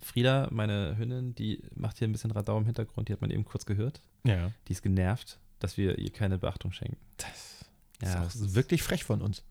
Frieda, 0.00 0.48
meine 0.50 0.96
Hündin, 0.98 1.34
die 1.34 1.62
macht 1.74 1.98
hier 1.98 2.06
ein 2.08 2.12
bisschen 2.12 2.30
Radau 2.30 2.58
im 2.58 2.66
Hintergrund, 2.66 3.08
die 3.08 3.12
hat 3.14 3.20
man 3.22 3.30
eben 3.30 3.44
kurz 3.44 3.64
gehört. 3.64 4.02
Ja. 4.24 4.50
Die 4.68 4.72
ist 4.72 4.82
genervt, 4.82 5.38
dass 5.60 5.76
wir 5.78 5.98
ihr 5.98 6.12
keine 6.12 6.38
Beachtung 6.38 6.72
schenken. 6.72 6.98
Das 7.16 7.64
Ja, 8.02 8.22
ist 8.24 8.34
das 8.34 8.34
ist- 8.48 8.54
wirklich 8.54 8.82
frech 8.82 9.02
von 9.04 9.22
uns. 9.22 9.42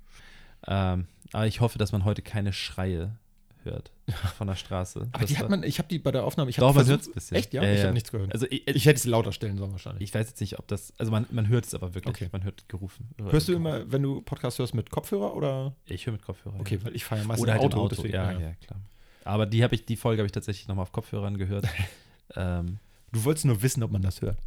Ähm, 0.67 1.07
aber 1.31 1.47
ich 1.47 1.59
hoffe, 1.59 1.77
dass 1.79 1.91
man 1.91 2.05
heute 2.05 2.21
keine 2.21 2.53
Schreie 2.53 3.15
hört 3.65 3.91
von 4.37 4.47
der 4.47 4.55
Straße. 4.55 5.07
Aber 5.11 5.25
die 5.25 5.37
hat 5.37 5.49
man, 5.49 5.63
ich 5.63 5.77
habe 5.79 5.87
die 5.87 5.99
bei 5.99 6.11
der 6.11 6.23
Aufnahme, 6.23 6.49
ich 6.49 6.59
habe 6.59 6.73
versucht- 6.73 7.07
ein 7.07 7.13
bisschen. 7.13 7.37
Echt, 7.37 7.53
ja? 7.53 7.63
Ja, 7.63 7.71
ich 7.71 7.77
ja. 7.79 7.83
habe 7.85 7.93
nichts 7.93 8.11
gehört. 8.11 8.33
Also 8.33 8.45
ich, 8.49 8.67
ich 8.67 8.85
hätte 8.85 8.97
es 8.97 9.05
lauter 9.05 9.31
stellen 9.31 9.57
sollen 9.57 9.71
wahrscheinlich. 9.71 10.03
ich 10.03 10.13
weiß 10.13 10.27
jetzt 10.27 10.39
nicht, 10.41 10.59
ob 10.59 10.67
das, 10.67 10.93
also 10.97 11.11
man, 11.11 11.25
man 11.31 11.47
hört 11.47 11.65
es 11.65 11.73
aber 11.73 11.93
wirklich. 11.95 12.15
Okay. 12.15 12.29
Man 12.31 12.43
hört 12.43 12.67
gerufen. 12.69 13.09
Hörst 13.29 13.47
du 13.47 13.53
immer, 13.53 13.91
wenn 13.91 14.01
du 14.03 14.21
Podcast 14.21 14.59
hörst, 14.59 14.73
mit 14.73 14.89
Kopfhörer 14.89 15.35
oder? 15.35 15.75
Ich 15.85 16.05
höre 16.05 16.13
mit 16.13 16.23
Kopfhörer. 16.23 16.59
Okay, 16.59 16.75
ja. 16.75 16.85
weil 16.85 16.95
ich 16.95 17.05
fahre 17.05 17.21
ja 17.21 17.27
meistens 17.27 17.43
Oder 17.43 17.53
halt 17.53 17.63
Auto, 17.63 17.77
Auto. 17.81 17.95
deswegen, 17.95 18.13
ja, 18.13 18.31
ja, 18.31 18.53
klar. 18.65 18.79
Aber 19.25 19.45
die 19.45 19.63
habe 19.63 19.75
ich, 19.75 19.85
die 19.85 19.95
Folge 19.95 20.19
habe 20.21 20.25
ich 20.25 20.31
tatsächlich 20.33 20.67
nochmal 20.67 20.83
auf 20.83 20.91
Kopfhörern 20.91 21.37
gehört. 21.37 21.65
ähm, 22.35 22.79
Du 23.11 23.23
wolltest 23.25 23.45
nur 23.45 23.61
wissen, 23.61 23.83
ob 23.83 23.91
man 23.91 24.01
das 24.01 24.21
hört. 24.21 24.37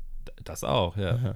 das 0.42 0.64
auch, 0.64 0.96
ja. 0.96 1.16
Ja. 1.16 1.35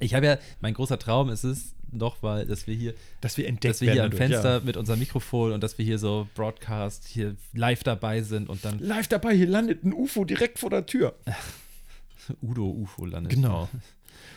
Ich 0.00 0.14
habe 0.14 0.26
ja, 0.26 0.38
mein 0.60 0.74
großer 0.74 0.98
Traum 0.98 1.28
ist 1.28 1.42
es 1.44 1.74
noch, 1.96 2.22
weil, 2.22 2.46
dass 2.46 2.66
wir 2.66 2.74
hier, 2.74 2.94
Dass 3.20 3.36
wir 3.36 3.46
entdeckt 3.46 3.74
dass 3.74 3.80
wir 3.80 3.92
hier 3.92 4.04
am 4.04 4.12
Fenster 4.12 4.60
mit 4.60 4.76
unserem 4.76 4.98
Mikrofon 4.98 5.52
und 5.52 5.62
dass 5.62 5.78
wir 5.78 5.84
hier 5.84 5.98
so 5.98 6.28
Broadcast 6.34 7.06
hier 7.06 7.36
live 7.52 7.82
dabei 7.82 8.22
sind 8.22 8.48
und 8.48 8.64
dann 8.64 8.78
Ja. 8.78 8.86
Live 8.86 9.08
dabei, 9.08 9.34
hier 9.34 9.46
landet 9.46 9.84
ein 9.84 9.92
UFO 9.92 10.24
direkt 10.24 10.58
vor 10.58 10.70
der 10.70 10.86
Tür. 10.86 11.14
Udo 12.42 12.68
UFO 12.68 13.04
landet. 13.04 13.32
Genau. 13.32 13.68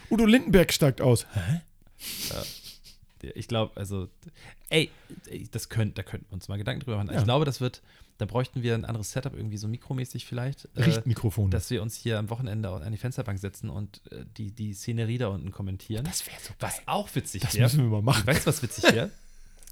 Udo 0.09 0.25
Lindenberg 0.25 0.71
steigt 0.73 1.01
aus. 1.01 1.25
Hä? 1.33 1.61
Ich 3.35 3.47
glaube, 3.47 3.75
also, 3.75 4.09
ey, 4.69 4.89
ey, 5.27 5.47
das 5.51 5.69
könnt, 5.69 5.97
da 5.97 6.03
könnten 6.03 6.27
wir 6.29 6.33
uns 6.33 6.47
mal 6.47 6.57
Gedanken 6.57 6.81
drüber 6.81 6.97
machen. 6.97 7.09
Ja. 7.11 7.17
Ich 7.17 7.23
glaube, 7.23 7.45
das 7.45 7.61
wird, 7.61 7.81
da 8.17 8.25
bräuchten 8.25 8.63
wir 8.63 8.73
ein 8.73 8.85
anderes 8.85 9.11
Setup, 9.11 9.33
irgendwie 9.35 9.57
so 9.57 9.67
mikromäßig 9.67 10.25
vielleicht. 10.25 10.65
äh, 10.75 10.83
Richtmikrofon. 10.83 11.51
dass 11.51 11.69
wir 11.69 11.81
uns 11.81 11.95
hier 11.95 12.17
am 12.19 12.29
Wochenende 12.29 12.69
an 12.69 12.91
die 12.91 12.97
Fensterbank 12.97 13.37
setzen 13.39 13.69
und 13.69 14.01
äh, 14.11 14.25
die, 14.37 14.51
die 14.51 14.73
Szenerie 14.73 15.17
da 15.17 15.27
unten 15.27 15.51
kommentieren. 15.51 16.03
das 16.05 16.25
wäre 16.25 16.37
so 16.41 16.53
was 16.59 16.81
auch 16.87 17.13
witzig 17.15 17.41
Das 17.43 17.53
wäre. 17.55 17.63
müssen 17.65 17.83
wir 17.83 17.89
mal 17.89 18.01
machen. 18.01 18.25
Weißt 18.25 18.45
du, 18.45 18.47
was 18.47 18.61
witzig 18.63 18.83
wäre? 18.93 19.11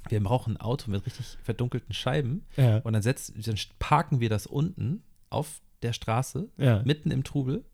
Wir 0.08 0.22
brauchen 0.22 0.52
ein 0.54 0.60
Auto 0.60 0.88
mit 0.88 1.04
richtig 1.04 1.26
verdunkelten 1.42 1.92
Scheiben 1.92 2.44
Ja. 2.56 2.78
und 2.78 2.92
dann, 2.92 3.02
setzt, 3.02 3.32
dann 3.44 3.56
parken 3.80 4.20
wir 4.20 4.28
das 4.28 4.46
unten 4.46 5.02
auf 5.30 5.60
der 5.82 5.92
Straße, 5.92 6.48
Ja. 6.58 6.80
mitten 6.84 7.10
im 7.10 7.24
Trubel. 7.24 7.64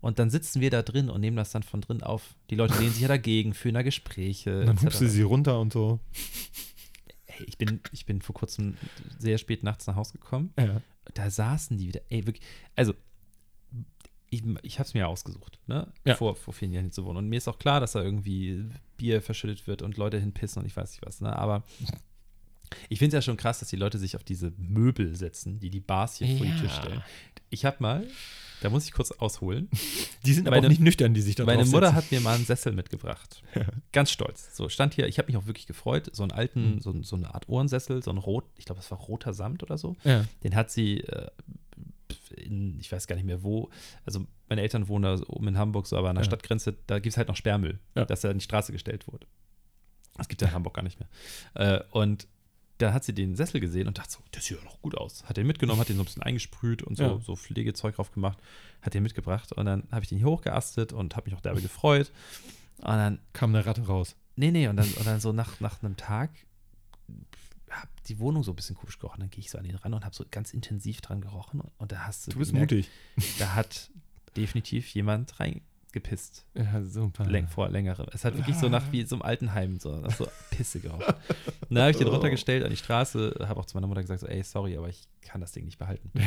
Und 0.00 0.20
dann 0.20 0.30
sitzen 0.30 0.60
wir 0.60 0.70
da 0.70 0.82
drin 0.82 1.10
und 1.10 1.20
nehmen 1.20 1.36
das 1.36 1.50
dann 1.50 1.64
von 1.64 1.80
drin 1.80 2.00
auf. 2.04 2.36
Die 2.50 2.54
Leute 2.54 2.78
lehnen 2.78 2.92
sich 2.92 3.02
ja 3.02 3.08
dagegen, 3.08 3.54
führen 3.54 3.74
da 3.74 3.82
Gespräche. 3.82 4.60
Und 4.60 4.66
dann 4.66 4.80
hupst 4.82 5.00
du 5.00 5.08
sie 5.08 5.22
runter 5.22 5.58
und 5.58 5.72
so. 5.72 5.98
Ey, 7.38 7.44
ich, 7.46 7.58
bin, 7.58 7.80
ich 7.92 8.06
bin 8.06 8.22
vor 8.22 8.34
kurzem 8.34 8.76
sehr 9.18 9.38
spät 9.38 9.62
nachts 9.62 9.86
nach 9.86 9.96
Hause 9.96 10.14
gekommen. 10.14 10.52
Ja. 10.58 10.80
Da 11.14 11.30
saßen 11.30 11.76
die 11.78 11.88
wieder. 11.88 12.00
Ey, 12.08 12.26
wirklich. 12.26 12.44
Also, 12.76 12.94
ich, 14.30 14.42
ich 14.62 14.78
habe 14.78 14.86
es 14.86 14.94
mir 14.94 15.08
ausgesucht, 15.08 15.60
ne? 15.66 15.92
Ja. 16.04 16.16
Vor, 16.16 16.34
vor 16.34 16.54
vielen 16.54 16.72
Jahren 16.72 16.84
hier 16.84 16.92
zu 16.92 17.04
wohnen. 17.04 17.18
Und 17.18 17.28
mir 17.28 17.36
ist 17.36 17.48
auch 17.48 17.58
klar, 17.58 17.80
dass 17.80 17.92
da 17.92 18.02
irgendwie 18.02 18.64
Bier 18.96 19.22
verschüttet 19.22 19.66
wird 19.66 19.82
und 19.82 19.96
Leute 19.96 20.18
hinpissen 20.18 20.60
und 20.60 20.66
ich 20.66 20.76
weiß 20.76 20.90
nicht 20.92 21.06
was, 21.06 21.20
ne? 21.20 21.36
Aber 21.36 21.62
ich 22.88 22.98
finde 22.98 23.16
es 23.16 23.22
ja 23.24 23.26
schon 23.30 23.36
krass, 23.36 23.58
dass 23.60 23.68
die 23.68 23.76
Leute 23.76 23.98
sich 23.98 24.16
auf 24.16 24.24
diese 24.24 24.52
Möbel 24.56 25.14
setzen, 25.16 25.58
die 25.60 25.70
die 25.70 25.80
Bars 25.80 26.16
hier 26.16 26.36
vor 26.36 26.46
die 26.46 26.52
Ja. 26.52 26.58
Tür 26.60 26.68
stellen. 26.70 27.02
Ich 27.50 27.64
habe 27.64 27.76
mal, 27.80 28.06
da 28.62 28.70
muss 28.70 28.84
ich 28.86 28.92
kurz 28.92 29.10
ausholen. 29.12 29.68
Die 30.24 30.32
sind 30.32 30.46
aber 30.48 30.56
Meine- 30.56 30.66
auch 30.66 30.70
nicht 30.70 30.80
nüchtern, 30.80 31.14
die 31.14 31.20
sich 31.20 31.34
da 31.36 31.44
Meine 31.44 31.64
Mutter 31.64 31.94
hat 31.94 32.10
mir 32.10 32.20
mal 32.20 32.34
einen 32.34 32.44
Sessel 32.46 32.72
mitgebracht. 32.72 33.42
Ganz 33.92 34.10
stolz. 34.10 34.56
So, 34.56 34.68
stand 34.68 34.94
hier, 34.94 35.06
ich 35.06 35.18
habe 35.18 35.26
mich 35.26 35.36
auch 35.36 35.46
wirklich 35.46 35.66
gefreut. 35.66 36.08
So 36.12 36.22
einen 36.22 36.32
alten, 36.32 36.80
so, 36.80 37.00
so 37.02 37.16
eine 37.16 37.34
Art 37.34 37.48
Ohrensessel, 37.48 38.02
so 38.02 38.10
ein 38.10 38.18
rot, 38.18 38.44
ich 38.56 38.64
glaube, 38.64 38.80
es 38.80 38.90
war 38.90 38.98
roter 38.98 39.32
Samt 39.34 39.62
oder 39.62 39.78
so. 39.78 39.96
Ja. 40.04 40.24
Den 40.42 40.54
hat 40.56 40.70
sie 40.70 41.00
äh, 41.00 41.28
in, 42.36 42.78
ich 42.80 42.90
weiß 42.90 43.06
gar 43.06 43.16
nicht 43.16 43.24
mehr 43.26 43.42
wo, 43.42 43.70
also 44.04 44.26
meine 44.48 44.60
Eltern 44.62 44.88
wohnen 44.88 45.04
da 45.04 45.22
oben 45.28 45.48
in 45.48 45.58
Hamburg, 45.58 45.86
so 45.86 45.96
aber 45.96 46.10
an 46.10 46.16
der 46.16 46.22
Ja. 46.24 46.30
Stadtgrenze, 46.30 46.74
da 46.86 46.98
gibt 46.98 47.12
es 47.12 47.16
halt 47.16 47.28
noch 47.28 47.36
Sperrmüll, 47.36 47.78
Ja. 47.94 48.04
dass 48.04 48.24
er 48.24 48.30
in 48.30 48.38
die 48.38 48.44
Straße 48.44 48.72
gestellt 48.72 49.06
wurde. 49.08 49.26
Das 50.16 50.28
gibt 50.28 50.42
es 50.42 50.46
ja 50.46 50.50
in 50.50 50.54
Hamburg 50.54 50.74
gar 50.74 50.82
nicht 50.82 50.98
mehr. 51.00 51.08
Äh, 51.54 51.82
und 51.92 52.26
da 52.78 52.92
hat 52.92 53.04
sie 53.04 53.14
den 53.14 53.36
Sessel 53.36 53.60
gesehen 53.60 53.86
und 53.86 53.98
dachte 53.98 54.10
so, 54.12 54.18
das 54.32 54.44
sieht 54.46 54.58
ja 54.58 54.64
noch 54.64 54.80
gut 54.82 54.96
aus. 54.96 55.24
Hat 55.24 55.36
den 55.36 55.46
mitgenommen, 55.46 55.80
hat 55.80 55.88
den 55.88 55.96
so 55.96 56.02
ein 56.02 56.06
bisschen 56.06 56.22
eingesprüht 56.22 56.82
und 56.82 56.96
so, 56.96 57.04
Ja. 57.04 57.18
so 57.20 57.36
Pflegezeug 57.36 57.94
drauf 57.96 58.10
gemacht, 58.12 58.38
hat 58.82 58.94
den 58.94 59.02
mitgebracht 59.02 59.52
und 59.52 59.64
dann 59.66 59.84
habe 59.92 60.02
ich 60.02 60.08
den 60.08 60.18
hier 60.18 60.26
hochgeastet 60.26 60.92
und 60.92 61.14
habe 61.16 61.28
mich 61.30 61.36
auch 61.36 61.40
derbe 61.40 61.62
gefreut. 61.62 62.10
Und 62.78 62.86
dann 62.88 63.18
Kam 63.32 63.54
eine 63.54 63.64
Ratte 63.64 63.86
raus. 63.86 64.16
Nee, 64.36 64.50
nee, 64.50 64.66
und 64.66 64.76
dann, 64.76 64.90
und 64.92 65.06
dann 65.06 65.20
so 65.20 65.32
nach, 65.32 65.60
nach 65.60 65.82
einem 65.82 65.96
Tag 65.96 66.30
hat 67.70 67.88
die 68.08 68.18
Wohnung 68.18 68.42
so 68.42 68.52
ein 68.52 68.56
bisschen 68.56 68.76
komisch 68.76 68.98
gerochen. 68.98 69.20
Dann 69.20 69.30
gehe 69.30 69.40
ich 69.40 69.50
so 69.50 69.58
an 69.58 69.64
den 69.64 69.76
ran 69.76 69.94
und 69.94 70.04
habe 70.04 70.14
so 70.14 70.24
ganz 70.30 70.52
intensiv 70.52 71.00
dran 71.00 71.20
gerochen. 71.20 71.60
Und, 71.60 71.70
und 71.78 71.92
da 71.92 72.00
hast 72.06 72.26
du. 72.26 72.32
Du 72.32 72.38
bist 72.38 72.52
gemerkt, 72.52 72.72
mutig. 72.72 72.88
Da 73.38 73.54
hat 73.54 73.90
definitiv 74.36 74.88
jemand 74.88 75.38
reingepisst. 75.94 76.44
Ja, 76.54 76.82
super. 76.82 77.24
Läng, 77.26 77.48
vor 77.48 77.68
längerem. 77.68 78.06
Es 78.12 78.24
hat 78.24 78.36
wirklich 78.36 78.56
so 78.56 78.68
nach 78.68 78.90
wie 78.92 79.04
so 79.04 79.16
einem 79.16 79.22
Altenheim, 79.22 79.78
so, 79.78 79.96
nach 79.96 80.12
so 80.16 80.28
Pisse 80.50 80.80
gerochen. 80.80 81.14
Dann 81.70 81.78
habe 81.78 81.90
ich 81.90 81.96
den 81.96 82.08
runtergestellt 82.08 82.64
an 82.64 82.70
die 82.70 82.76
Straße, 82.76 83.36
habe 83.48 83.60
auch 83.60 83.66
zu 83.66 83.76
meiner 83.76 83.86
Mutter 83.86 84.02
gesagt, 84.02 84.20
so, 84.20 84.26
ey, 84.26 84.42
sorry, 84.42 84.76
aber 84.76 84.88
ich 84.88 85.06
kann 85.22 85.40
das 85.40 85.52
Ding 85.52 85.64
nicht 85.64 85.78
behalten. 85.78 86.10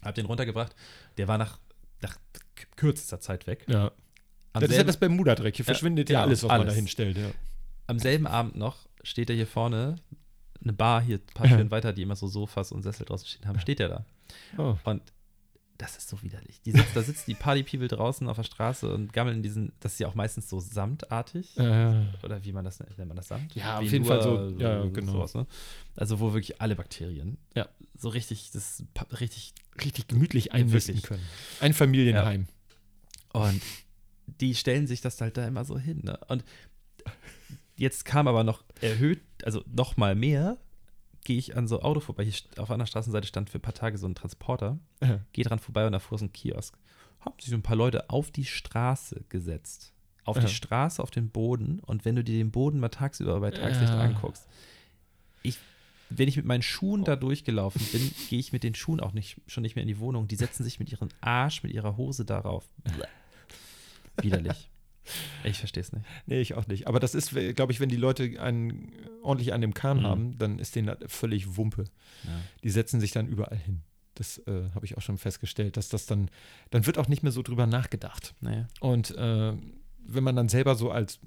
Habe 0.00 0.14
den 0.14 0.26
runtergebracht. 0.26 0.76
Der 1.16 1.26
war 1.26 1.38
nach, 1.38 1.58
nach 2.02 2.16
kürzester 2.76 3.18
Zeit 3.18 3.48
weg. 3.48 3.64
Ja. 3.66 3.90
Am 4.52 4.60
das 4.60 4.62
ist 4.62 4.68
ja 4.70 4.76
selben- 4.76 4.86
das 4.86 4.96
Bermuda-Dreck. 4.98 5.56
Hier 5.56 5.64
verschwindet 5.64 6.08
ja, 6.08 6.20
genau, 6.20 6.28
alles, 6.28 6.42
was 6.44 6.48
man 6.48 6.60
alles. 6.60 6.74
da 6.74 6.76
hinstellt. 6.76 7.18
Ja. 7.18 7.30
am 7.88 7.98
selben 7.98 8.28
Abend 8.28 8.54
noch 8.54 8.76
steht 9.02 9.28
er 9.28 9.34
hier 9.34 9.48
vorne, 9.48 9.96
eine 10.62 10.72
Bar 10.72 11.02
hier 11.02 11.16
ein 11.16 11.34
paar 11.34 11.48
Türen 11.48 11.72
weiter, 11.72 11.92
die 11.92 12.02
immer 12.02 12.14
so 12.14 12.28
Sofas 12.28 12.70
und 12.70 12.84
Sessel 12.84 13.06
draußen 13.06 13.26
stehen 13.26 13.48
haben, 13.48 13.58
steht 13.58 13.80
er 13.80 13.88
da. 13.88 14.04
Oh. 14.56 14.76
Und 14.84 15.02
das 15.78 15.96
ist 15.96 16.08
so 16.08 16.20
widerlich. 16.22 16.60
Die 16.62 16.72
sitzt, 16.72 16.94
da 16.94 17.02
sitzt 17.02 17.28
die 17.28 17.34
Party-People 17.34 17.88
draußen 17.88 18.28
auf 18.28 18.36
der 18.36 18.42
Straße 18.42 18.92
und 18.92 19.12
gammeln 19.12 19.36
in 19.36 19.42
diesen, 19.42 19.72
das 19.80 19.92
ist 19.94 20.00
ja 20.00 20.08
auch 20.08 20.14
meistens 20.14 20.48
so 20.48 20.58
samtartig. 20.60 21.56
Äh, 21.56 22.04
Oder 22.24 22.44
wie 22.44 22.52
man 22.52 22.64
das 22.64 22.80
nennt, 22.80 22.98
nennt 22.98 23.08
man 23.08 23.16
das 23.16 23.28
Samt? 23.28 23.54
Ja, 23.54 23.76
auf 23.78 23.82
Wie 23.82 23.86
jeden 23.86 24.04
nur 24.04 24.14
Fall 24.20 24.22
so, 24.22 24.48
ja, 24.58 24.84
genau. 24.86 25.12
sowas, 25.12 25.34
ne? 25.34 25.46
Also 25.96 26.18
wo 26.20 26.32
wirklich 26.32 26.60
alle 26.60 26.74
Bakterien, 26.76 27.38
Ja. 27.54 27.68
so 27.96 28.08
richtig, 28.08 28.50
das 28.52 28.82
richtig 29.20 29.54
richtig 29.82 30.08
gemütlich 30.08 30.52
wirklich. 30.52 31.02
können. 31.02 31.22
Ein 31.60 31.72
Familienheim. 31.74 32.46
Und 33.32 33.62
die 34.40 34.54
stellen 34.54 34.86
sich 34.88 35.00
das 35.00 35.20
halt 35.20 35.36
da 35.36 35.46
immer 35.46 35.64
so 35.64 35.78
hin. 35.78 36.00
Ne? 36.02 36.18
Und 36.28 36.44
jetzt 37.76 38.04
kam 38.04 38.26
aber 38.26 38.42
noch 38.44 38.64
erhöht, 38.80 39.20
also 39.44 39.62
noch 39.72 39.96
mal 39.96 40.14
mehr, 40.14 40.58
gehe 41.28 41.36
ich 41.36 41.58
an 41.58 41.68
so 41.68 41.82
Auto 41.82 42.00
vorbei. 42.00 42.24
Hier 42.24 42.32
auf 42.56 42.70
einer 42.70 42.86
Straßenseite 42.86 43.26
stand 43.26 43.50
für 43.50 43.58
ein 43.58 43.60
paar 43.62 43.74
Tage 43.74 43.98
so 43.98 44.06
ein 44.08 44.14
Transporter. 44.14 44.78
Ja. 45.02 45.20
Gehe 45.34 45.44
dran 45.44 45.58
vorbei 45.58 45.84
und 45.86 45.92
davor 45.92 46.16
ist 46.16 46.22
ein 46.22 46.32
Kiosk. 46.32 46.74
Haben 47.20 47.34
sich 47.38 47.50
so 47.50 47.54
ein 47.54 47.62
paar 47.62 47.76
Leute 47.76 48.08
auf 48.08 48.30
die 48.30 48.46
Straße 48.46 49.24
gesetzt. 49.28 49.92
Auf 50.24 50.36
Ja. 50.36 50.44
die 50.44 50.48
Straße, 50.54 51.02
auf 51.02 51.10
den 51.10 51.28
Boden. 51.28 51.80
Und 51.80 52.06
wenn 52.06 52.16
du 52.16 52.24
dir 52.24 52.38
den 52.38 52.50
Boden 52.50 52.80
mal 52.80 52.88
tagsüber 52.88 53.38
bei 53.40 53.50
Tageslicht 53.50 53.92
Ja. 53.92 54.00
anguckst, 54.00 54.48
ich, 55.42 55.58
wenn 56.08 56.28
ich 56.28 56.36
mit 56.38 56.46
meinen 56.46 56.62
Schuhen 56.62 57.04
da 57.04 57.14
durchgelaufen 57.14 57.82
bin, 57.92 58.10
gehe 58.30 58.38
ich 58.38 58.54
mit 58.54 58.64
den 58.64 58.74
Schuhen 58.74 59.00
auch 59.00 59.12
nicht, 59.12 59.38
schon 59.46 59.60
nicht 59.62 59.76
mehr 59.76 59.82
in 59.82 59.88
die 59.88 59.98
Wohnung. 59.98 60.28
Die 60.28 60.36
setzen 60.36 60.64
sich 60.64 60.78
mit 60.78 60.90
ihrem 60.90 61.10
Arsch, 61.20 61.62
mit 61.62 61.72
ihrer 61.74 61.98
Hose 61.98 62.24
darauf. 62.24 62.64
Widerlich. 64.22 64.70
Ich 65.44 65.58
verstehe 65.58 65.82
es 65.82 65.92
nicht. 65.92 66.04
Nee, 66.26 66.40
ich 66.40 66.54
auch 66.54 66.66
nicht. 66.66 66.86
Aber 66.86 67.00
das 67.00 67.14
ist, 67.14 67.34
glaube 67.56 67.72
ich, 67.72 67.80
wenn 67.80 67.88
die 67.88 67.96
Leute 67.96 68.40
einen 68.40 68.92
ordentlich 69.22 69.52
an 69.52 69.60
dem 69.60 69.74
Kahn 69.74 69.98
Mhm. 69.98 70.02
haben, 70.04 70.38
dann 70.38 70.58
ist 70.58 70.74
denen 70.76 70.86
das 70.86 70.98
völlig 71.06 71.56
Wumpe. 71.56 71.84
Ja. 72.24 72.30
Die 72.64 72.70
setzen 72.70 73.00
sich 73.00 73.12
dann 73.12 73.26
überall 73.28 73.56
hin. 73.58 73.82
Das 74.14 74.38
äh, 74.46 74.70
habe 74.74 74.84
ich 74.84 74.96
auch 74.96 75.02
schon 75.02 75.16
festgestellt, 75.18 75.76
dass 75.76 75.88
das 75.88 76.06
dann, 76.06 76.30
dann 76.70 76.86
wird 76.86 76.98
auch 76.98 77.08
nicht 77.08 77.22
mehr 77.22 77.32
so 77.32 77.42
drüber 77.42 77.66
nachgedacht. 77.66 78.34
Naja. 78.40 78.66
Und 78.80 79.16
äh, 79.16 79.52
wenn 80.10 80.24
man 80.24 80.34
dann 80.36 80.48
selber 80.48 80.74
so 80.74 80.90
als, 80.90 81.20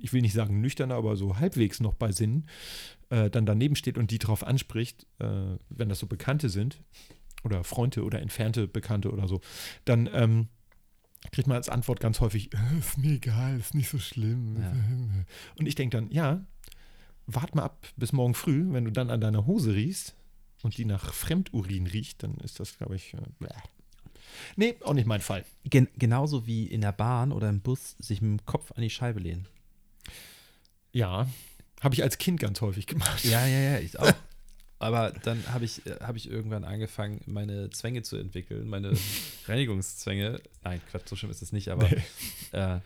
ich 0.00 0.12
will 0.12 0.22
nicht 0.22 0.32
sagen 0.34 0.60
nüchterner, 0.60 0.94
aber 0.94 1.16
so 1.16 1.38
halbwegs 1.38 1.80
noch 1.80 1.94
bei 1.94 2.12
Sinn, 2.12 2.46
äh, 3.10 3.28
dann 3.28 3.44
daneben 3.44 3.76
steht 3.76 3.98
und 3.98 4.10
die 4.10 4.18
drauf 4.18 4.42
anspricht, 4.46 5.06
äh, 5.18 5.26
wenn 5.68 5.88
das 5.88 5.98
so 5.98 6.06
Bekannte 6.06 6.48
sind 6.48 6.80
oder 7.44 7.64
Freunde 7.64 8.04
oder 8.04 8.20
entfernte 8.22 8.68
Bekannte 8.68 9.10
oder 9.10 9.26
so, 9.28 9.40
dann 9.84 10.08
ähm, 10.12 10.48
kriegt 11.32 11.48
man 11.48 11.56
als 11.56 11.68
Antwort 11.68 12.00
ganz 12.00 12.20
häufig, 12.20 12.52
"Äh, 12.54 12.78
ist 12.78 12.98
mir 12.98 13.12
egal, 13.12 13.58
ist 13.58 13.74
nicht 13.74 13.88
so 13.88 13.98
schlimm. 13.98 14.56
Ja. 14.60 14.72
Und 15.58 15.66
ich 15.66 15.74
denke 15.74 15.96
dann, 15.96 16.10
ja, 16.10 16.44
wart 17.26 17.54
mal 17.54 17.62
ab 17.64 17.86
bis 17.96 18.12
morgen 18.12 18.34
früh, 18.34 18.66
wenn 18.72 18.84
du 18.84 18.92
dann 18.92 19.10
an 19.10 19.20
deiner 19.20 19.46
Hose 19.46 19.74
riechst 19.74 20.14
und 20.62 20.76
die 20.76 20.84
nach 20.84 21.14
Fremdurin 21.14 21.86
riecht, 21.86 22.22
dann 22.22 22.34
ist 22.38 22.60
das, 22.60 22.76
glaube 22.76 22.96
ich, 22.96 23.14
äh, 23.14 23.18
bäh. 23.38 23.48
nee, 24.56 24.74
auch 24.84 24.94
nicht 24.94 25.06
mein 25.06 25.20
Fall. 25.20 25.44
Gen 25.64 25.88
genauso 25.96 26.46
wie 26.46 26.66
in 26.66 26.80
der 26.80 26.92
Bahn 26.92 27.32
oder 27.32 27.48
im 27.48 27.60
Bus 27.60 27.96
sich 27.98 28.20
mit 28.20 28.40
dem 28.40 28.46
Kopf 28.46 28.72
an 28.72 28.82
die 28.82 28.90
Scheibe 28.90 29.20
lehnen. 29.20 29.46
Ja, 30.92 31.28
habe 31.80 31.94
ich 31.94 32.02
als 32.02 32.18
Kind 32.18 32.40
ganz 32.40 32.60
häufig 32.60 32.86
gemacht. 32.86 33.24
Ja, 33.24 33.46
ja, 33.46 33.60
ja, 33.60 33.78
ich 33.78 33.98
auch. 33.98 34.12
Aber 34.80 35.12
dann 35.22 35.46
habe 35.52 35.64
ich, 35.66 35.86
äh, 35.86 35.96
hab 36.00 36.16
ich 36.16 36.28
irgendwann 36.30 36.64
angefangen, 36.64 37.20
meine 37.26 37.70
Zwänge 37.70 38.02
zu 38.02 38.16
entwickeln, 38.16 38.66
meine 38.66 38.92
Reinigungszwänge. 39.46 40.40
Nein, 40.64 40.80
Quatsch, 40.90 41.06
so 41.08 41.16
schlimm 41.16 41.30
ist 41.30 41.42
es 41.42 41.52
nicht, 41.52 41.68
aber 41.68 41.88
äh, 42.52 42.80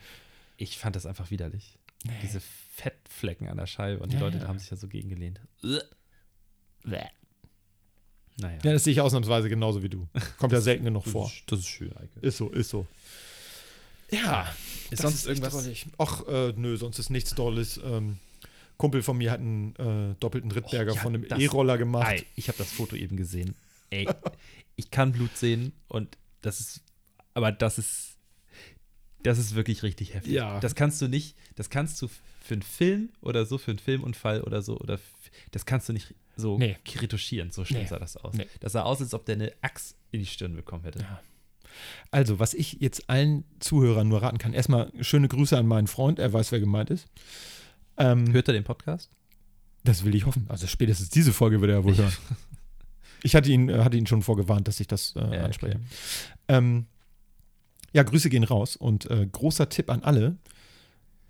ich 0.57 0.77
fand 0.77 0.97
das 0.97 1.07
einfach 1.07 1.31
widerlich. 1.31 1.79
Diese 2.23 2.41
Fettflecken 2.75 3.49
an 3.49 3.57
der 3.57 3.67
Scheibe 3.67 4.03
und 4.03 4.11
die 4.13 4.17
Ja, 4.17 4.23
Leute 4.23 4.39
ja. 4.39 4.47
haben 4.49 4.59
sich 4.59 4.69
ja 4.71 4.77
so 4.77 4.89
gegengelehnt. 4.89 5.41
Naja. 8.37 8.59
Ja, 8.63 8.73
das 8.73 8.85
sehe 8.85 8.93
ich 8.93 9.01
ausnahmsweise 9.01 9.49
genauso 9.49 9.83
wie 9.83 9.89
du. 9.89 10.09
Kommt 10.39 10.53
ja 10.53 10.61
selten 10.61 10.85
genug 10.85 11.07
vor. 11.07 11.31
das 11.47 11.61
ist 11.61 11.69
schön, 11.69 11.97
Eike. 11.97 12.21
Ist 12.21 12.37
so, 12.37 12.51
ist 12.51 12.69
so. 12.71 12.87
Ja, 14.11 14.53
Ist 14.91 15.01
sonst 15.03 15.15
ist 15.15 15.27
irgendwas? 15.27 15.55
Ach, 15.99 16.27
äh, 16.27 16.53
nö, 16.57 16.77
sonst 16.77 16.99
ist 16.99 17.11
nichts 17.11 17.35
Dolles. 17.35 17.81
Ähm, 17.83 18.19
Kumpel 18.77 19.03
von 19.03 19.17
mir 19.19 19.31
hat 19.31 19.41
einen 19.41 19.75
äh, 19.77 20.15
doppelten 20.21 20.51
Drittberger 20.51 20.93
Oh, 20.93 20.95
ja, 20.97 21.01
von 21.01 21.15
einem 21.15 21.25
E-Roller 21.41 21.79
gemacht. 21.79 22.07
Ei, 22.09 22.25
ich 22.35 22.49
habe 22.49 22.59
das 22.59 22.71
Foto 22.73 22.97
eben 22.97 23.17
gesehen. 23.17 23.55
Ey, 23.91 24.09
ich 24.77 24.91
kann 24.91 25.13
Blut 25.13 25.37
sehen 25.37 25.73
und 25.89 26.19
das 26.43 26.61
ist, 26.61 26.83
aber 27.35 27.53
das 27.53 27.79
ist, 27.79 28.17
das 29.23 29.39
ist 29.39 29.55
wirklich 29.55 29.83
richtig 29.83 30.15
heftig. 30.15 30.33
Ja. 30.33 30.59
Das 30.61 30.75
kannst 30.75 31.01
du 31.01 31.09
nicht, 31.09 31.37
das 31.55 31.71
kannst 31.71 32.01
du 32.03 32.09
für 32.43 32.55
einen 32.55 32.63
Film 32.63 33.11
oder 33.21 33.47
so, 33.47 33.57
für 33.59 33.71
einen 33.71 33.79
Filmunfall 33.79 34.43
oder 34.43 34.61
so, 34.63 34.77
oder 34.79 34.99
das 35.53 35.65
kannst 35.65 35.89
du 35.89 35.93
nicht 35.93 36.15
so 36.37 36.59
Nee. 36.59 36.77
retuschieren. 37.01 37.51
So 37.53 37.65
schlimm 37.65 37.83
Nee. 37.83 37.89
sah 37.89 37.99
das 37.99 38.17
aus. 38.17 38.35
Nee. 38.35 38.47
Das 38.61 38.73
sah 38.73 38.83
aus, 38.83 39.01
als 39.01 39.15
ob 39.15 39.25
der 39.25 39.37
eine 39.37 39.53
Axt 39.63 39.97
in 40.11 40.21
die 40.21 40.27
Stirn 40.27 40.55
bekommen 40.57 40.85
hätte. 40.85 40.99
Ja. 41.01 41.23
Also, 42.11 42.39
was 42.39 42.55
ich 42.55 42.75
jetzt 42.81 43.09
allen 43.11 43.45
Zuhörern 43.61 44.09
nur 44.09 44.23
raten 44.23 44.39
kann, 44.39 44.53
erstmal 44.53 44.93
schöne 45.01 45.29
Grüße 45.29 45.57
an 45.57 45.67
meinen 45.67 45.87
Freund, 45.87 46.19
er 46.19 46.33
weiß, 46.33 46.53
wer 46.53 46.61
gemeint 46.61 46.91
ist. 46.91 47.07
Ähm, 47.97 48.33
Hört 48.33 48.49
er 48.49 48.55
den 48.55 48.65
Podcast? 48.65 49.11
das 49.85 50.03
will 50.05 50.15
ich 50.15 50.25
hoffen. 50.25 50.47
Also 50.49 50.67
spätestens 50.67 51.11
diese 51.11 51.33
Folge 51.35 51.61
wird 51.61 51.71
er 51.71 51.79
ja 51.79 51.85
wohl 51.85 51.97
hören. 51.97 52.13
Ich 53.27 53.35
hatte 53.35 53.51
ihn, 53.51 53.71
äh, 53.71 53.79
hatte 53.83 53.97
ihn 53.97 54.07
schon 54.07 54.21
vorgewarnt, 54.23 54.69
dass 54.69 54.81
ich 54.81 54.87
das 54.87 55.15
äh, 55.17 55.21
Ja, 55.37 55.45
anspreche. 55.45 55.77
okay. 55.77 55.85
Ähm, 56.49 56.85
ja, 57.95 58.03
Grüße 58.03 58.29
gehen 58.29 58.45
raus 58.45 58.77
und 58.77 59.11
äh, 59.11 59.27
großer 59.27 59.71
Tipp 59.71 59.89
an 59.91 60.03
alle: 60.03 60.37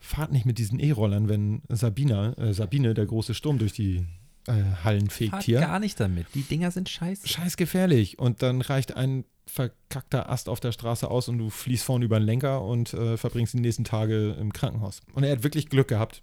Fahrt 0.00 0.32
nicht 0.32 0.44
mit 0.44 0.58
diesen 0.58 0.80
E-Rollern, 0.80 1.28
wenn 1.28 1.62
Sabina, 1.68 2.32
äh, 2.36 2.52
Sabine, 2.52 2.94
der 2.94 3.06
große 3.06 3.32
Sturm 3.34 3.58
durch 3.58 3.74
die 3.74 4.04
äh, 4.46 4.52
Hallen 4.84 5.10
fegt 5.10 5.30
Fahrt 5.30 5.42
hier. 5.44 5.60
gar 5.60 5.78
nicht 5.78 5.98
damit. 6.00 6.26
Die 6.34 6.42
Dinger 6.42 6.70
sind 6.70 6.88
scheiße. 6.88 7.26
Scheiß 7.28 7.56
gefährlich. 7.56 8.18
Und 8.18 8.42
dann 8.42 8.60
reicht 8.60 8.96
ein 8.96 9.24
verkackter 9.46 10.30
Ast 10.30 10.48
auf 10.48 10.60
der 10.60 10.72
Straße 10.72 11.10
aus 11.10 11.28
und 11.28 11.38
du 11.38 11.50
fließt 11.50 11.84
vorne 11.84 12.04
über 12.06 12.18
den 12.18 12.24
Lenker 12.26 12.62
und 12.62 12.94
äh, 12.94 13.16
verbringst 13.16 13.52
die 13.54 13.60
nächsten 13.60 13.84
Tage 13.84 14.32
im 14.40 14.52
Krankenhaus. 14.52 15.00
Und 15.12 15.24
er 15.24 15.32
hat 15.32 15.42
wirklich 15.42 15.68
Glück 15.68 15.88
gehabt. 15.88 16.22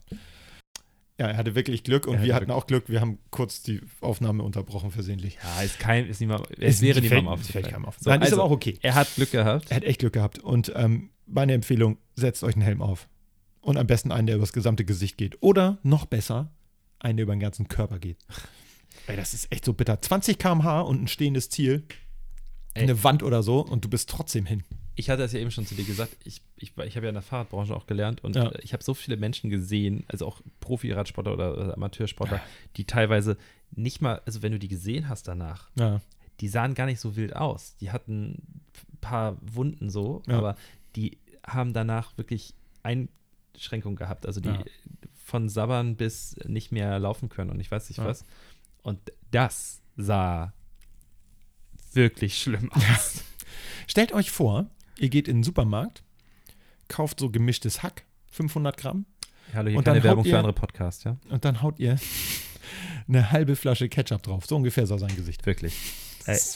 Ja, 1.19 1.27
er 1.27 1.38
hatte 1.38 1.53
wirklich 1.53 1.84
Glück 1.84 2.07
und 2.07 2.15
Er 2.15 2.23
wir 2.23 2.34
hatte 2.34 2.43
hatten 2.45 2.51
auch 2.51 2.65
Glück. 2.65 2.86
Wir 2.89 2.99
haben 2.99 3.19
kurz 3.29 3.62
die 3.62 3.81
Aufnahme 3.99 4.41
unterbrochen 4.41 4.89
versehentlich. 4.89 5.38
Ja, 5.43 5.62
ist 5.62 5.77
kein, 5.77 6.07
ist 6.07 6.19
niemand, 6.19 6.47
es 6.57 6.81
wäre 6.81 6.95
fällt- 6.99 7.12
niemandem 7.13 7.27
aufgefallen. 7.34 7.86
auf. 7.86 7.97
So, 7.99 8.10
Nein, 8.10 8.21
ist 8.21 8.29
also, 8.29 8.38
aber 8.41 8.45
auch 8.45 8.51
okay. 8.55 8.79
Er 8.81 8.95
hat 8.95 9.13
Glück 9.15 9.31
gehabt. 9.31 9.69
Er 9.69 9.77
hat 9.77 9.84
echt 9.84 9.99
Glück 9.99 10.13
gehabt. 10.13 10.39
Und 10.39 10.71
ähm, 10.75 11.12
meine 11.27 11.53
Empfehlung, 11.53 11.97
setzt 12.15 12.43
euch 12.43 12.55
einen 12.55 12.63
Helm 12.63 12.81
auf. 12.81 13.07
Und 13.62 13.77
am 13.77 13.86
besten 13.86 14.12
einen, 14.12 14.25
der 14.25 14.38
über 14.38 14.43
das 14.43 14.53
gesamte 14.53 14.84
Gesicht 14.84 15.17
geht. 15.17 15.38
Oder 15.43 15.77
noch 15.84 16.05
besser, 16.07 16.51
einen, 17.02 17.18
der 17.18 17.24
über 17.24 17.36
den 17.36 17.40
ganzen 17.40 17.68
Körper 17.68 18.00
geht. 18.00 18.18
Ey, 19.08 19.16
das 19.16 19.34
ist 19.34 19.52
echt 19.52 19.66
so 19.66 19.74
bitter. 19.74 20.02
20 20.02 20.38
km/h 20.38 20.82
und 20.82 21.04
ein 21.04 21.08
stehendes 21.08 21.50
Ziel. 21.50 21.84
Ey. 22.74 22.84
Eine 22.84 23.04
Wand 23.04 23.24
oder 23.24 23.44
so 23.44 23.60
und 23.60 23.84
du 23.84 23.90
bist 23.90 24.10
trotzdem 24.10 24.46
hin. 24.46 24.64
ich 24.96 25.10
hatte 25.10 25.24
es 25.24 25.34
ja 25.34 25.40
eben 25.40 25.52
schon 25.52 25.66
zu 25.66 25.76
dir 25.76 25.84
gesagt, 25.84 26.16
ich, 26.24 26.42
ich, 26.58 26.72
ich 26.78 26.96
habe 26.96 27.06
ja 27.06 27.10
in 27.10 27.16
der 27.16 27.22
Fahrradbranche 27.22 27.76
auch 27.76 27.86
gelernt 27.88 28.24
und 28.24 28.36
Ja. 28.36 28.52
ich 28.62 28.72
habe 28.74 28.84
so 28.84 28.94
viele 28.94 29.18
Menschen 29.18 29.50
gesehen, 29.50 30.04
also 30.08 30.26
auch 30.28 30.42
Profi-Radsportler 30.62 31.34
oder, 31.34 31.74
Amateursportler, 31.74 32.40
die 32.78 32.86
teilweise 32.86 33.38
nicht 33.72 34.02
mal, 34.02 34.22
also 34.26 34.42
wenn 34.42 34.52
du 34.54 34.60
die 34.60 34.68
gesehen 34.70 35.10
hast 35.10 35.28
danach, 35.28 35.70
Ja. 35.78 36.02
die 36.40 36.48
sahen 36.48 36.74
gar 36.76 36.86
nicht 36.86 37.00
so 37.00 37.16
wild 37.18 37.36
aus. 37.36 37.76
Die 37.82 37.92
hatten 37.92 38.42
ein 38.94 38.98
paar 39.02 39.38
Wunden 39.42 39.90
so, 39.90 40.22
Ja. 40.28 40.38
aber 40.38 40.56
die 40.96 41.18
haben 41.46 41.74
danach 41.74 42.18
wirklich 42.18 42.54
Einschränkungen 42.84 43.96
gehabt. 43.98 44.26
Also 44.26 44.40
die 44.40 44.50
Ja. 44.50 44.64
Von 45.32 45.48
Sabbern 45.50 45.96
bis 45.96 46.36
nicht 46.46 46.72
mehr 46.74 47.00
laufen 47.00 47.30
können 47.30 47.50
und 47.52 47.60
ich 47.62 47.72
weiß 47.72 47.88
nicht 47.89 48.00
Ja. 48.00 48.06
was. 48.06 48.26
Und 48.84 49.00
das 49.32 49.82
sah 49.96 50.54
wirklich 51.94 52.38
schlimm 52.41 52.72
aus. 52.74 53.24
Stellt 53.88 54.12
euch 54.13 54.30
vor, 54.32 54.67
ihr 54.98 55.10
geht 55.10 55.28
in 55.28 55.38
den 55.38 55.44
Supermarkt, 55.44 56.04
kauft 56.89 57.20
so 57.22 57.30
gemischtes 57.30 57.82
Hack, 57.82 58.04
500 58.32 58.76
Gramm, 58.78 59.06
Hallo, 59.54 59.70
hier 59.70 59.78
Und 59.80 59.88
dann 59.88 59.96
keine 59.96 60.04
Werbung 60.06 60.20
haut 60.20 60.26
für 60.28 60.32
ihr- 60.32 60.38
andere 60.38 60.54
Podcasts, 60.54 61.04
ja? 61.04 61.17
und 61.30 61.44
dann 61.46 61.62
haut 61.62 61.80
ihr 61.80 61.98
eine 63.08 63.32
halbe 63.32 63.56
Flasche 63.56 63.89
Ketchup 63.89 64.24
drauf. 64.24 64.46
So 64.46 64.56
ungefähr 64.56 64.86
sah 64.88 64.98
sein 64.98 65.15
Gesicht. 65.15 65.46
Wirklich. 65.46 65.74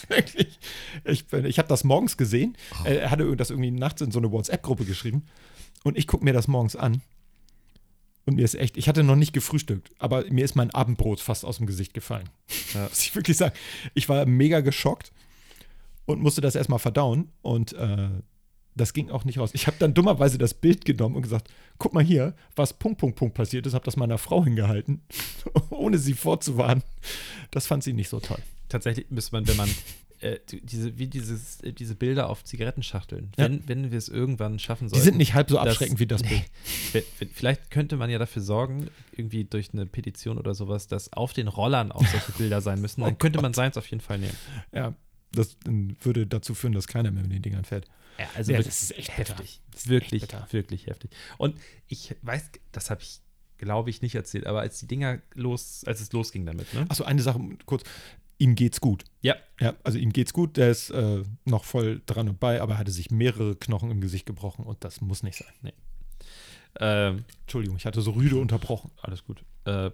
Wirklich. 0.08 0.58
Ich, 1.04 1.26
bin- 1.26 1.44
ich 1.44 1.58
habe 1.58 1.68
das 1.68 1.82
morgens 1.84 2.16
gesehen. 2.16 2.56
Oh. 2.82 2.86
Er 2.86 3.10
hatte 3.10 3.34
das 3.36 3.50
irgendwie 3.50 3.70
nachts 3.72 4.00
in 4.00 4.10
so 4.12 4.18
eine 4.18 4.30
WhatsApp-Gruppe 4.30 4.84
geschrieben. 4.84 5.24
Und 5.84 5.98
ich 5.98 6.06
gucke 6.06 6.24
mir 6.24 6.32
das 6.32 6.46
morgens 6.48 6.76
an. 6.76 7.02
Und 8.26 8.34
mir 8.34 8.44
ist 8.44 8.56
echt, 8.56 8.76
ich 8.76 8.88
hatte 8.88 9.04
noch 9.04 9.14
nicht 9.14 9.32
gefrühstückt, 9.32 9.90
aber 9.98 10.24
mir 10.30 10.44
ist 10.44 10.56
mein 10.56 10.72
Abendbrot 10.72 11.20
fast 11.20 11.44
aus 11.44 11.58
dem 11.58 11.66
Gesicht 11.66 11.94
gefallen. 11.94 12.28
Ja. 12.74 12.82
Muss 12.88 13.00
ich 13.00 13.14
wirklich 13.14 13.36
sagen. 13.36 13.54
Ich 13.94 14.08
war 14.08 14.26
mega 14.26 14.60
geschockt 14.60 15.12
und 16.06 16.20
musste 16.20 16.40
das 16.40 16.56
erstmal 16.56 16.80
verdauen. 16.80 17.30
Und 17.42 17.72
äh, 17.74 18.08
das 18.74 18.92
ging 18.92 19.10
auch 19.10 19.24
nicht 19.24 19.38
raus. 19.38 19.50
Ich 19.54 19.68
habe 19.68 19.76
dann 19.78 19.94
dummerweise 19.94 20.38
das 20.38 20.54
Bild 20.54 20.84
genommen 20.84 21.14
und 21.14 21.22
gesagt: 21.22 21.52
guck 21.78 21.94
mal 21.94 22.02
hier, 22.02 22.34
was 22.56 22.72
Punkt, 22.72 22.98
Punkt, 22.98 23.16
Punkt 23.16 23.34
passiert 23.34 23.64
ist, 23.64 23.74
habe 23.74 23.84
das 23.84 23.96
meiner 23.96 24.18
Frau 24.18 24.44
hingehalten, 24.44 25.02
ohne 25.70 25.98
sie 25.98 26.14
vorzuwarnen. 26.14 26.82
Das 27.52 27.68
fand 27.68 27.84
sie 27.84 27.92
nicht 27.92 28.08
so 28.08 28.18
toll. 28.18 28.38
tatsächlich 28.68 29.08
müsste 29.08 29.36
man, 29.36 29.46
wenn 29.46 29.56
man 29.56 29.70
äh, 30.34 30.40
die- 30.50 30.60
diese, 30.60 30.98
wie 30.98 31.06
dieses, 31.06 31.60
äh, 31.62 31.72
diese 31.72 31.94
Bilder 31.94 32.28
auf 32.28 32.44
Zigarettenschachteln, 32.44 33.32
Ja. 33.36 33.44
wenn, 33.44 33.66
wenn 33.68 33.90
wir 33.90 33.98
es 33.98 34.08
irgendwann 34.08 34.58
schaffen 34.58 34.84
Die 34.88 34.90
sollten. 34.90 35.04
sind 35.04 35.16
nicht 35.18 35.34
halb 35.34 35.48
so 35.50 35.56
dass- 35.56 35.68
abschreckend 35.68 35.98
wie 36.00 36.06
das 36.06 36.22
Bild. 36.22 36.44
Vielleicht 37.34 37.70
könnte 37.70 37.96
man 37.96 38.10
ja 38.10 38.18
dafür 38.18 38.42
sorgen, 38.42 38.88
irgendwie 39.12 39.44
durch 39.44 39.70
eine 39.72 39.86
Petition 39.86 40.38
oder 40.38 40.54
sowas, 40.54 40.86
dass 40.88 41.12
auf 41.12 41.32
den 41.32 41.48
Rollern 41.48 41.92
auch 41.92 42.06
solche 42.06 42.32
Bilder 42.38 42.60
sein 42.60 42.80
müssen. 42.80 43.00
Dann 43.02 43.14
Oh 43.14 43.16
könnte 43.16 43.40
man 43.40 43.54
seins 43.54 43.76
auf 43.76 43.86
jeden 43.88 44.00
Fall 44.00 44.18
nehmen. 44.18 44.36
Ja, 44.72 44.94
das 45.32 45.56
würde 45.66 46.26
dazu 46.26 46.54
führen, 46.54 46.72
dass 46.72 46.86
keiner 46.86 47.10
mehr 47.10 47.22
mit 47.22 47.32
den 47.32 47.42
Dingern 47.42 47.64
fährt. 47.64 47.86
Ja, 48.18 48.26
also 48.34 48.52
Ja, 48.52 48.58
das 48.58 48.82
ist 48.82 48.96
echt 48.96 49.16
heftig. 49.18 49.60
Das 49.70 49.82
ist 49.82 49.88
wirklich, 49.88 50.22
echt 50.22 50.52
wirklich 50.52 50.86
heftig. 50.86 51.10
Und 51.36 51.56
ich 51.88 52.14
weiß, 52.22 52.50
das 52.72 52.88
habe 52.90 53.02
ich, 53.02 53.20
glaube 53.58 53.90
ich, 53.90 54.00
nicht 54.00 54.14
erzählt, 54.14 54.46
aber 54.46 54.60
als 54.60 54.80
die 54.80 54.86
Dinger 54.86 55.18
los, 55.34 55.82
als 55.86 56.00
es 56.00 56.12
losging 56.12 56.46
damit, 56.46 56.72
ne? 56.72 56.86
Achso, 56.88 57.04
eine 57.04 57.20
Sache 57.22 57.40
kurz. 57.66 57.82
Ihm 58.38 58.54
geht's 58.54 58.80
gut. 58.80 59.04
Ja. 59.22 59.36
Ja, 59.60 59.74
also 59.82 59.98
ihm 59.98 60.12
geht's 60.12 60.32
gut. 60.32 60.56
Der 60.56 60.70
ist 60.70 60.90
äh, 60.90 61.22
noch 61.44 61.64
voll 61.64 62.02
dran 62.06 62.28
und 62.28 62.38
bei, 62.38 62.60
aber 62.60 62.74
er 62.74 62.78
hatte 62.78 62.90
sich 62.90 63.10
mehrere 63.10 63.56
Knochen 63.56 63.90
im 63.90 64.00
Gesicht 64.00 64.26
gebrochen 64.26 64.66
und 64.66 64.84
das 64.84 65.00
muss 65.00 65.22
nicht 65.22 65.38
sein. 65.38 65.72
Ähm, 66.78 67.24
Entschuldigung, 67.42 67.76
ich 67.78 67.86
hatte 67.86 68.02
so 68.02 68.10
rüde 68.10 68.36
unterbrochen. 68.36 68.90
alles 69.00 69.24
gut. 69.24 69.42
Äh, 69.64 69.90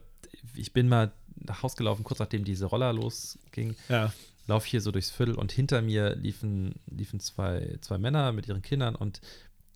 ich 0.54 0.72
bin 0.72 0.88
mal 0.88 1.12
nach 1.36 1.62
Haus 1.62 1.76
gelaufen, 1.76 2.04
kurz 2.04 2.18
nachdem 2.18 2.44
diese 2.44 2.66
Roller 2.66 2.92
losging. 2.92 3.76
Ja. 3.88 4.12
laufe 4.46 4.66
hier 4.66 4.80
so 4.80 4.90
durchs 4.90 5.10
Viertel 5.10 5.36
und 5.36 5.52
hinter 5.52 5.82
mir 5.82 6.16
liefen, 6.16 6.74
liefen 6.86 7.20
zwei, 7.20 7.78
zwei 7.80 7.98
Männer 7.98 8.32
mit 8.32 8.48
ihren 8.48 8.62
Kindern 8.62 8.96
und 8.96 9.20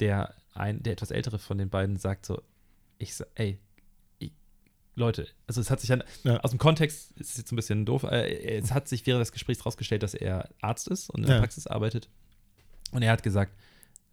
der, 0.00 0.34
ein, 0.54 0.82
der 0.82 0.94
etwas 0.94 1.10
ältere 1.10 1.38
von 1.38 1.58
den 1.58 1.70
beiden 1.70 1.96
sagt 1.96 2.26
so, 2.26 2.42
ich 2.98 3.14
ey, 3.34 3.58
Leute, 4.96 5.28
also 5.46 5.60
es 5.60 5.70
hat 5.70 5.80
sich 5.80 5.88
dann, 5.88 6.02
Ja. 6.24 6.38
aus 6.40 6.50
dem 6.50 6.58
Kontext 6.58 7.12
ist 7.20 7.30
es 7.32 7.36
jetzt 7.36 7.52
ein 7.52 7.56
bisschen 7.56 7.84
doof, 7.84 8.02
äh, 8.04 8.56
es 8.58 8.72
hat 8.72 8.88
sich 8.88 9.06
während 9.06 9.20
des 9.20 9.30
Gesprächs 9.32 9.60
herausgestellt, 9.60 10.02
dass 10.02 10.14
er 10.14 10.48
Arzt 10.60 10.88
ist 10.88 11.10
und 11.10 11.20
in 11.20 11.26
der 11.26 11.36
Ja. 11.36 11.40
Praxis 11.42 11.66
arbeitet 11.66 12.08
und 12.92 13.02
er 13.02 13.12
hat 13.12 13.22
gesagt, 13.22 13.52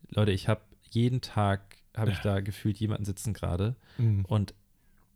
Leute, 0.09 0.31
ich 0.31 0.47
habe 0.49 0.61
jeden 0.91 1.21
Tag, 1.21 1.77
habe 1.95 2.11
ich 2.11 2.19
da 2.19 2.41
gefühlt 2.41 2.77
jemanden 2.77 3.05
sitzen 3.05 3.33
gerade 3.33 3.75
Mhm. 3.97 4.25
und 4.25 4.53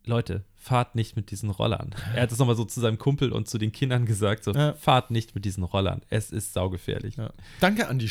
Leute, 0.05 0.45
fahrt 0.55 0.95
nicht 0.95 1.17
mit 1.17 1.31
diesen 1.31 1.49
Rollern. 1.49 1.93
Er 2.15 2.21
hat 2.23 2.31
es 2.31 2.39
nochmal 2.39 2.55
so 2.55 2.63
zu 2.63 2.79
seinem 2.79 2.97
Kumpel 2.97 3.33
und 3.33 3.49
zu 3.49 3.57
den 3.57 3.73
Kindern 3.73 4.05
gesagt, 4.05 4.45
so, 4.45 4.53
Ja. 4.53 4.71
fahrt 4.73 5.11
nicht 5.11 5.35
mit 5.35 5.43
diesen 5.43 5.65
Rollern. 5.65 6.01
Es 6.09 6.31
ist 6.31 6.53
saugefährlich. 6.53 7.17
Ja. 7.17 7.33
Danke 7.59 7.89
an 7.89 7.99
die 7.99 8.07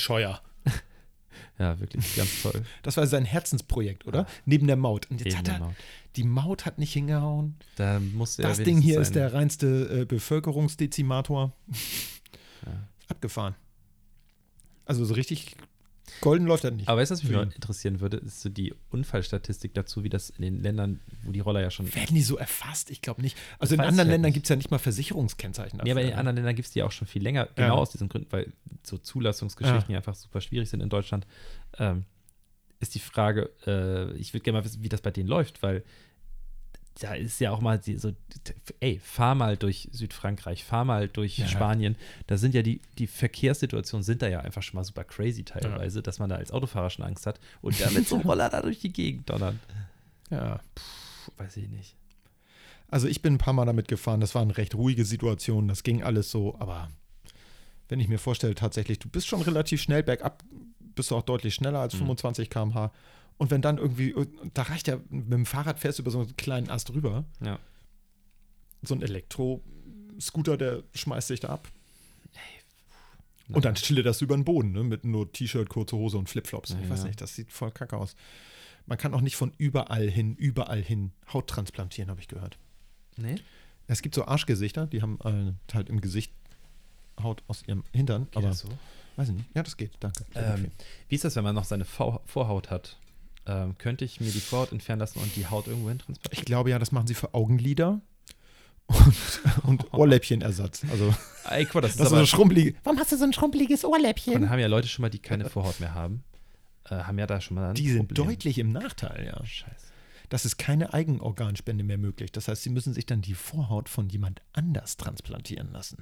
Scheuer. 1.59 1.81
wirklich, 1.81 2.17
ganz 2.17 2.43
toll. 2.43 2.63
Das 2.83 2.97
war 2.97 3.07
sein 3.07 3.25
Herzensprojekt, 3.25 4.07
oder? 4.07 4.27
Neben 4.45 4.67
der 4.67 4.77
Maut. 4.77 5.11
Und 5.11 5.21
jetzt 5.21 5.37
Neben 5.37 5.39
hat 5.39 5.49
er, 5.49 5.59
Maut. 5.67 5.75
die 6.17 6.25
Maut 6.25 6.67
hat 6.67 6.79
nicht 6.79 6.93
hingehauen. 6.93 7.57
Da 7.77 8.01
musste 8.01 8.43
Das 8.43 8.59
Ding 8.59 8.81
hier 8.81 9.01
ist 9.01 9.15
der 9.15 9.33
reinste 9.33 10.03
äh, 10.03 10.05
Bevölkerungsdezimator. 10.05 11.53
Ja. 12.65 12.89
Abgefahren. 13.09 13.55
Also 14.85 15.05
so 15.05 15.15
richtig 15.15 15.57
golden 16.21 16.47
läuft 16.47 16.65
das 16.65 16.73
nicht. 16.73 16.89
Aber 16.89 17.01
weißt 17.01 17.11
du, 17.11 17.15
was 17.15 17.23
mich 17.23 17.33
mal 17.33 17.43
interessieren 17.45 18.01
würde, 18.01 18.17
ist 18.19 18.41
so 18.41 18.49
die 18.49 18.75
Unfallstatistik 18.91 19.75
dazu, 19.75 20.05
wie 20.05 20.09
das 20.09 20.31
in 20.31 20.43
den 20.43 20.63
Ländern, 20.63 21.01
wo 21.25 21.33
die 21.33 21.41
Roller 21.41 21.61
ja 21.61 21.71
schon. 21.71 21.93
Werden 21.95 22.15
die 22.15 22.23
so 22.23 22.37
erfasst? 22.37 22.91
Ich 22.91 23.03
glaube 23.03 23.23
nicht. 23.23 23.37
Also 23.59 23.75
in 23.75 23.81
anderen 23.81 24.09
Ländern 24.11 24.33
gibt 24.33 24.47
es 24.47 24.51
ja 24.51 24.57
nicht 24.57 24.71
mal 24.71 24.79
Versicherungskennzeichen. 24.79 25.81
Nee, 25.83 25.91
aber 25.91 26.01
in 26.01 26.07
dafür. 26.09 26.19
anderen 26.21 26.37
Ländern 26.37 26.55
gibt 26.57 26.67
es 26.67 26.73
die 26.73 26.83
auch 26.83 26.93
schon 26.93 27.07
viel 27.09 27.23
länger, 27.23 27.49
genau 27.55 27.69
Ja. 27.69 27.73
aus 27.75 27.91
diesen 27.91 28.09
Gründen, 28.09 28.31
weil 28.33 28.53
so 28.85 28.99
Zulassungsgeschichten 28.99 29.91
Ja. 29.91 29.95
ja 29.95 29.99
einfach 29.99 30.15
super 30.15 30.41
schwierig 30.41 30.69
sind 30.71 30.81
in 30.81 30.89
Deutschland. 30.89 31.27
Ähm, 31.79 32.05
ist 32.79 32.95
die 32.95 33.01
Frage, 33.01 33.51
äh, 33.67 34.13
ich 34.17 34.35
würde 34.35 34.45
gerne 34.45 34.59
mal 34.59 34.65
wissen, 34.65 34.83
wie 34.83 34.89
das 34.89 35.01
bei 35.01 35.11
denen 35.11 35.29
läuft, 35.29 35.63
weil 35.63 35.83
da 37.01 37.15
ist 37.15 37.41
ja 37.41 37.51
auch 37.51 37.61
mal 37.61 37.81
so, 37.83 38.13
ey, 38.81 38.99
fahr 39.03 39.35
mal 39.35 39.57
durch 39.57 39.89
Südfrankreich, 39.93 40.65
fahr 40.65 40.85
mal 40.85 41.09
durch 41.09 41.39
Ja. 41.39 41.47
Spanien. 41.47 41.97
Da 42.27 42.39
sind 42.39 42.55
ja 42.55 42.63
die, 42.63 42.81
die 42.99 43.07
Verkehrssituationen 43.07 44.03
sind 44.03 44.23
da 44.23 44.29
ja 44.29 44.41
einfach 44.41 44.63
schon 44.63 44.77
mal 44.77 44.85
super 44.85 45.05
crazy 45.05 45.45
teilweise, 45.45 46.03
dass 46.03 46.19
man 46.19 46.31
da 46.31 46.37
als 46.37 46.51
Autofahrer 46.51 46.89
schon 46.91 47.05
Angst 47.05 47.27
hat 47.27 47.39
und 47.61 47.79
da 47.81 47.91
mit 47.91 48.09
so 48.09 48.17
einem 48.17 48.25
Roller 48.27 48.49
da 48.49 48.63
durch 48.63 48.79
die 48.81 48.93
Gegend 48.93 49.29
donnern. 49.29 49.61
Ja. 50.31 50.61
Puh, 50.75 51.33
weiß 51.43 51.57
ich 51.59 51.69
nicht. 51.69 51.95
Also 52.89 53.09
ich 53.09 53.21
bin 53.21 53.35
ein 53.35 53.39
paar 53.39 53.53
Mal 53.53 53.65
damit 53.67 53.89
gefahren. 53.89 54.21
Das 54.21 54.35
waren 54.35 54.51
recht 54.51 54.75
ruhige 54.75 55.05
Situationen. 55.05 55.69
Das 55.69 55.83
ging 55.83 56.03
alles 56.03 56.31
so. 56.31 56.57
Aber 56.61 56.89
wenn 57.89 58.01
ich 58.01 58.09
mir 58.09 58.19
vorstelle, 58.19 58.55
tatsächlich, 58.55 58.99
du 59.01 59.09
bist 59.09 59.27
schon 59.27 59.43
relativ 59.43 59.83
schnell 59.83 60.03
bergab, 60.03 60.43
bist 60.95 61.11
du 61.11 61.17
auch 61.17 61.23
deutlich 61.23 61.55
schneller 61.55 61.81
als 61.81 61.95
Mhm. 61.95 61.99
25 61.99 62.49
km/h. 62.49 62.91
Und 63.39 63.51
wenn 63.51 63.61
dann 63.63 63.79
irgendwie, 63.79 64.15
da 64.55 64.63
reicht 64.63 64.89
ja, 64.89 64.99
mit 65.11 65.33
dem 65.33 65.47
Fahrrad 65.47 65.79
fährst 65.79 65.99
du 65.99 66.03
über 66.03 66.11
so 66.11 66.21
einen 66.21 66.37
kleinen 66.37 66.71
Ast 66.71 66.91
rüber. 66.91 67.25
Ja. 67.45 67.59
So 68.83 68.95
ein 68.95 69.03
Elektro-Scooter, 69.03 70.57
der 70.57 70.83
schmeißt 70.95 71.29
sich 71.29 71.41
da 71.41 71.49
ab. 71.49 71.69
Und 73.49 73.65
dann 73.65 73.77
schlittert 73.77 74.07
das 74.07 74.23
über 74.23 74.37
den 74.37 74.45
Boden, 74.45 74.73
ne? 74.73 74.83
Mit 74.83 75.05
nur 75.05 75.31
T-Shirt, 75.31 75.69
kurze 75.69 75.97
Hose 75.97 76.19
und 76.19 76.29
Flipflops. 76.29 76.71
Ja, 76.71 76.81
ich 76.81 76.91
weiß 76.91 77.05
nicht, 77.05 77.21
das 77.21 77.35
sieht 77.35 77.53
voll 77.53 77.71
kacke 77.71 77.97
aus. 77.97 78.17
Man 78.87 78.99
kann 78.99 79.15
auch 79.15 79.21
nicht 79.21 79.37
von 79.37 79.53
überall 79.59 80.09
hin, 80.09 80.35
überall 80.37 80.83
hin 80.83 81.13
Haut 81.33 81.49
transplantieren, 81.49 82.11
habe 82.11 82.21
ich 82.21 82.29
gehört. 82.29 82.59
Nee? 83.17 83.37
Es 83.87 84.03
gibt 84.03 84.15
so 84.15 84.25
Arschgesichter, 84.27 84.87
die 84.87 85.03
haben 85.03 85.19
äh, 85.25 85.75
halt 85.75 85.89
im 85.89 86.01
Gesicht 86.01 86.33
Haut 87.21 87.43
aus 87.47 87.63
ihrem 87.67 87.85
Hintern, 87.93 88.25
Geht 88.27 88.37
aber 88.37 88.49
das 88.49 88.61
so? 88.61 88.69
weiß 89.17 89.29
ich 89.29 89.35
nicht. 89.37 89.49
Ja, 89.55 89.63
das 89.63 89.77
geht, 89.77 89.93
danke. 90.01 90.25
Ähm, 90.35 90.71
wie 91.09 91.15
ist 91.15 91.25
das, 91.25 91.37
wenn 91.37 91.45
man 91.45 91.55
noch 91.55 91.65
seine 91.65 91.85
V 91.85 92.21
Vorhaut 92.27 92.71
hat? 92.71 92.99
Ähm, 93.47 93.79
könnte 93.79 94.05
ich 94.05 94.21
mir 94.21 94.31
die 94.31 94.41
Vorhaut 94.41 94.73
entfernen 94.73 95.01
lassen 95.01 95.21
und 95.21 95.35
die 95.37 95.47
Haut 95.47 95.67
irgendwo 95.69 95.89
hin 95.89 95.99
transportieren? 95.99 96.39
ich 96.41 96.45
glaube 96.45 96.71
ja, 96.71 96.79
das 96.79 96.91
machen 96.93 97.07
sie 97.07 97.15
für 97.15 97.33
Augenlider 97.35 98.01
und, 98.87 99.65
und 99.65 99.93
Ohrläppchenersatz. 99.95 100.83
Also, 100.91 101.15
Ey, 101.51 101.65
guck 101.65 101.77
mal, 101.77 101.81
das 101.83 101.93
ist 101.93 102.01
das 102.01 102.07
ist 102.07 102.11
so 102.11 102.15
aber, 102.15 102.19
eine 102.19 102.27
schrumpelige. 102.27 102.75
Warum 102.85 102.99
hast 102.99 103.13
du 103.13 103.17
so 103.17 103.25
ein 103.25 103.33
schrumpeliges 103.33 103.81
dann 103.83 103.91
Ohrläppchen? 103.91 104.49
haben 104.51 104.59
ja 104.59 104.67
Leute 104.69 104.89
schon 104.89 105.03
mal, 105.03 105.11
die 105.11 105.19
keine 105.19 105.49
Vorhaut 105.49 105.81
mehr 105.81 105.95
haben, 105.95 106.23
äh, 106.85 106.95
haben 106.95 107.19
ja 107.19 107.27
da 107.27 107.41
schon 107.41 107.57
mal 107.57 107.71
ein 107.71 107.75
Die 107.75 107.89
sind 107.91 108.09
Problem. 108.09 108.29
deutlich 108.29 108.59
im 108.59 108.71
Nachteil, 108.73 109.27
ja. 109.27 109.45
Scheiße. 109.45 109.87
Das 110.29 110.45
ist 110.45 110.57
keine 110.57 110.93
Eigenorganspende 110.93 111.85
mehr 111.85 111.99
möglich. 111.99 112.33
Das 112.33 112.49
heißt, 112.49 112.63
sie 112.63 112.71
müssen 112.71 112.93
sich 112.93 113.07
dann 113.07 113.23
die 113.23 113.35
Vorhaut 113.35 113.89
von 113.89 114.09
jemand 114.09 114.43
anders 114.53 114.97
transplantieren 114.97 115.73
lassen. 115.73 115.99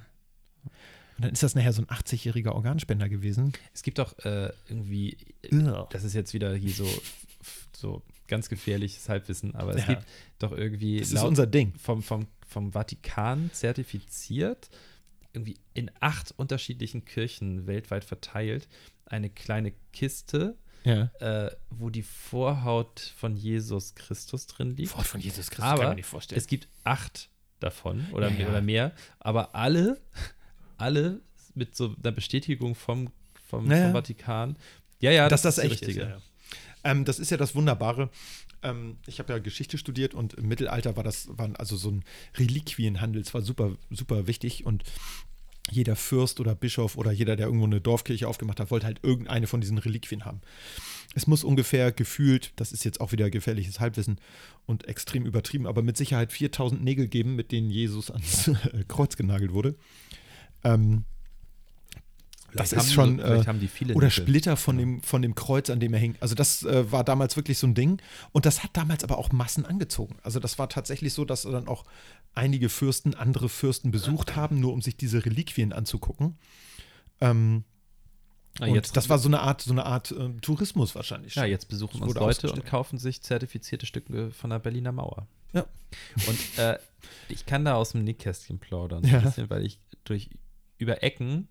Und 1.17 1.23
dann 1.25 1.31
ist 1.31 1.43
das 1.43 1.55
nachher 1.55 1.73
so 1.73 1.81
ein 1.81 1.87
80-jähriger 1.87 2.51
Organspender 2.51 3.07
gewesen. 3.07 3.53
Es 3.73 3.83
gibt 3.83 3.99
auch 3.99 4.17
äh, 4.25 4.51
irgendwie, 4.67 5.17
Ugh. 5.51 5.87
das 5.91 6.03
ist 6.03 6.13
jetzt 6.13 6.33
wieder 6.33 6.53
hier 6.55 6.71
so, 6.73 6.87
so 7.75 8.01
ganz 8.27 8.49
gefährliches 8.49 9.07
Halbwissen, 9.09 9.53
aber 9.55 9.75
es 9.75 9.81
Ja. 9.85 9.93
gibt 9.95 10.05
doch 10.39 10.51
irgendwie 10.51 10.99
Das 10.99 11.11
ist 11.11 11.21
unser 11.23 11.45
Ding. 11.47 11.73
vom, 11.77 12.01
vom, 12.01 12.27
vom 12.47 12.71
Vatikan 12.71 13.49
zertifiziert, 13.53 14.69
irgendwie 15.33 15.57
in 15.73 15.91
acht 15.99 16.33
unterschiedlichen 16.37 17.05
Kirchen 17.05 17.67
weltweit 17.67 18.03
verteilt, 18.05 18.67
eine 19.05 19.29
kleine 19.29 19.73
Kiste, 19.93 20.57
Ja. 20.83 21.11
äh, 21.19 21.51
wo 21.69 21.89
die 21.89 22.03
Vorhaut 22.03 22.99
von 23.17 23.35
Jesus 23.35 23.95
Christus 23.95 24.47
drin 24.47 24.75
liegt. 24.75 24.95
Wort 24.97 25.05
von 25.07 25.19
Jesus 25.21 25.49
Christus 25.49 25.65
Aber 25.65 25.79
kann 25.81 25.89
man 25.89 25.95
nicht 25.97 26.05
vorstellen. 26.07 26.39
Es 26.39 26.47
gibt 26.47 26.67
acht 26.83 27.29
davon 27.59 28.05
oder, 28.11 28.29
Ja, 28.29 28.33
mehr, 28.37 28.49
oder 28.49 28.61
mehr, 28.61 28.91
aber 29.19 29.53
alle, 29.55 29.99
alle 30.77 31.21
mit 31.53 31.75
so 31.75 31.95
einer 32.01 32.11
Bestätigung 32.11 32.75
vom, 32.75 33.09
vom, 33.47 33.65
vom 33.65 33.91
Vatikan. 33.93 34.57
Ja, 34.99 35.11
ja, 35.11 35.29
dass 35.29 35.41
das 35.41 35.55
die 35.55 35.61
echt 35.61 35.71
richtige. 35.71 36.01
ist. 36.01 36.07
Ja. 36.09 36.17
Ähm, 36.85 37.03
das 37.03 37.19
ist 37.19 37.31
ja 37.31 37.37
das 37.37 37.55
Wunderbare. 37.55 38.09
Ähm, 38.63 38.97
ich 39.07 39.19
habe 39.19 39.33
ja 39.33 39.39
Geschichte 39.39 39.77
studiert 39.77 40.13
und 40.13 40.35
im 40.35 40.47
Mittelalter 40.47 40.95
war 40.95 41.03
das, 41.03 41.27
waren 41.37 41.55
also 41.57 41.75
so 41.75 41.89
ein 41.89 42.05
Reliquienhandel, 42.37 43.21
es 43.21 43.33
war 43.33 43.41
super, 43.41 43.75
super 43.89 44.27
wichtig 44.27 44.65
und 44.65 44.83
jeder 45.71 45.95
Fürst 45.95 46.39
oder 46.39 46.53
Bischof 46.53 46.95
oder 46.95 47.11
jeder, 47.11 47.35
der 47.35 47.47
irgendwo 47.47 47.65
eine 47.65 47.81
Dorfkirche 47.81 48.27
aufgemacht 48.27 48.59
hat, 48.59 48.69
wollte 48.69 48.85
halt 48.85 48.99
irgendeine 49.01 49.47
von 49.47 49.61
diesen 49.61 49.79
Reliquien 49.79 50.23
haben. 50.23 50.41
Es 51.15 51.25
muss 51.25 51.43
ungefähr 51.43 51.91
gefühlt, 51.91 52.53
das 52.55 52.71
ist 52.71 52.85
jetzt 52.85 53.01
auch 53.01 53.11
wieder 53.11 53.31
gefährliches 53.31 53.79
Halbwissen 53.79 54.19
und 54.67 54.87
extrem 54.87 55.25
übertrieben, 55.25 55.65
aber 55.65 55.81
mit 55.81 55.97
Sicherheit 55.97 56.31
4000 56.31 56.83
Nägel 56.83 57.07
geben, 57.07 57.35
mit 57.35 57.51
denen 57.51 57.71
Jesus 57.71 58.11
ans 58.11 58.51
Kreuz 58.87 59.17
genagelt 59.17 59.53
wurde. 59.53 59.75
Ähm, 60.63 61.05
das 62.55 62.73
ist 62.73 62.93
schon. 62.93 63.19
vielleicht 63.19 63.43
äh, 63.45 63.47
haben 63.47 63.59
die 63.59 63.67
viele 63.67 63.93
oder 63.93 64.07
Nickel. 64.07 64.23
Splitter 64.23 64.57
von 64.57 64.77
dem, 64.77 65.01
von 65.01 65.21
dem 65.21 65.35
Kreuz, 65.35 65.69
an 65.69 65.79
dem 65.79 65.93
er 65.93 65.99
hing. 65.99 66.15
Also 66.19 66.35
das 66.35 66.63
äh, 66.63 66.91
war 66.91 67.03
damals 67.03 67.35
wirklich 67.35 67.57
so 67.57 67.67
ein 67.67 67.75
Ding. 67.75 68.01
Und 68.31 68.45
das 68.45 68.63
hat 68.63 68.71
damals 68.73 69.03
aber 69.03 69.17
auch 69.17 69.31
Massen 69.31 69.65
angezogen. 69.65 70.17
Also 70.23 70.39
das 70.39 70.57
war 70.59 70.69
tatsächlich 70.69 71.13
so, 71.13 71.25
dass 71.25 71.43
dann 71.43 71.67
auch 71.67 71.83
einige 72.33 72.69
Fürsten 72.69 73.13
andere 73.13 73.49
Fürsten 73.49 73.91
besucht 73.91 74.35
haben, 74.35 74.59
nur 74.59 74.73
um 74.73 74.81
sich 74.81 74.97
diese 74.97 75.25
Reliquien 75.25 75.73
anzugucken. 75.73 76.37
Ähm, 77.21 77.63
Ah, 78.61 78.67
und 78.67 78.95
das 78.95 79.09
war 79.09 79.19
so 79.19 79.27
eine 79.27 79.41
Art, 79.41 79.61
so 79.63 79.73
eine 79.73 79.85
Art 79.85 80.15
ähm, 80.17 80.39
Tourismus 80.39 80.95
wahrscheinlich. 80.95 81.35
ja, 81.35 81.41
schon. 81.41 81.51
jetzt 81.51 81.67
besuchen 81.67 82.01
uns 82.01 82.13
Leute 82.13 82.49
und 82.53 82.65
kaufen 82.65 82.97
sich 82.97 83.21
zertifizierte 83.21 83.85
Stücke 83.85 84.31
von 84.31 84.49
der 84.49 84.59
Berliner 84.59 84.93
Mauer. 84.93 85.27
Ja. 85.51 85.65
Und 86.25 86.39
äh, 86.57 86.79
ich 87.27 87.45
kann 87.45 87.65
da 87.65 87.75
aus 87.75 87.91
dem 87.91 88.05
Nickkästchen 88.05 88.59
plaudern, 88.59 89.03
Ja. 89.03 89.19
bisschen, 89.19 89.49
weil 89.49 89.65
ich 89.65 89.79
durch 90.05 90.29
über 90.77 91.03
Ecken 91.03 91.49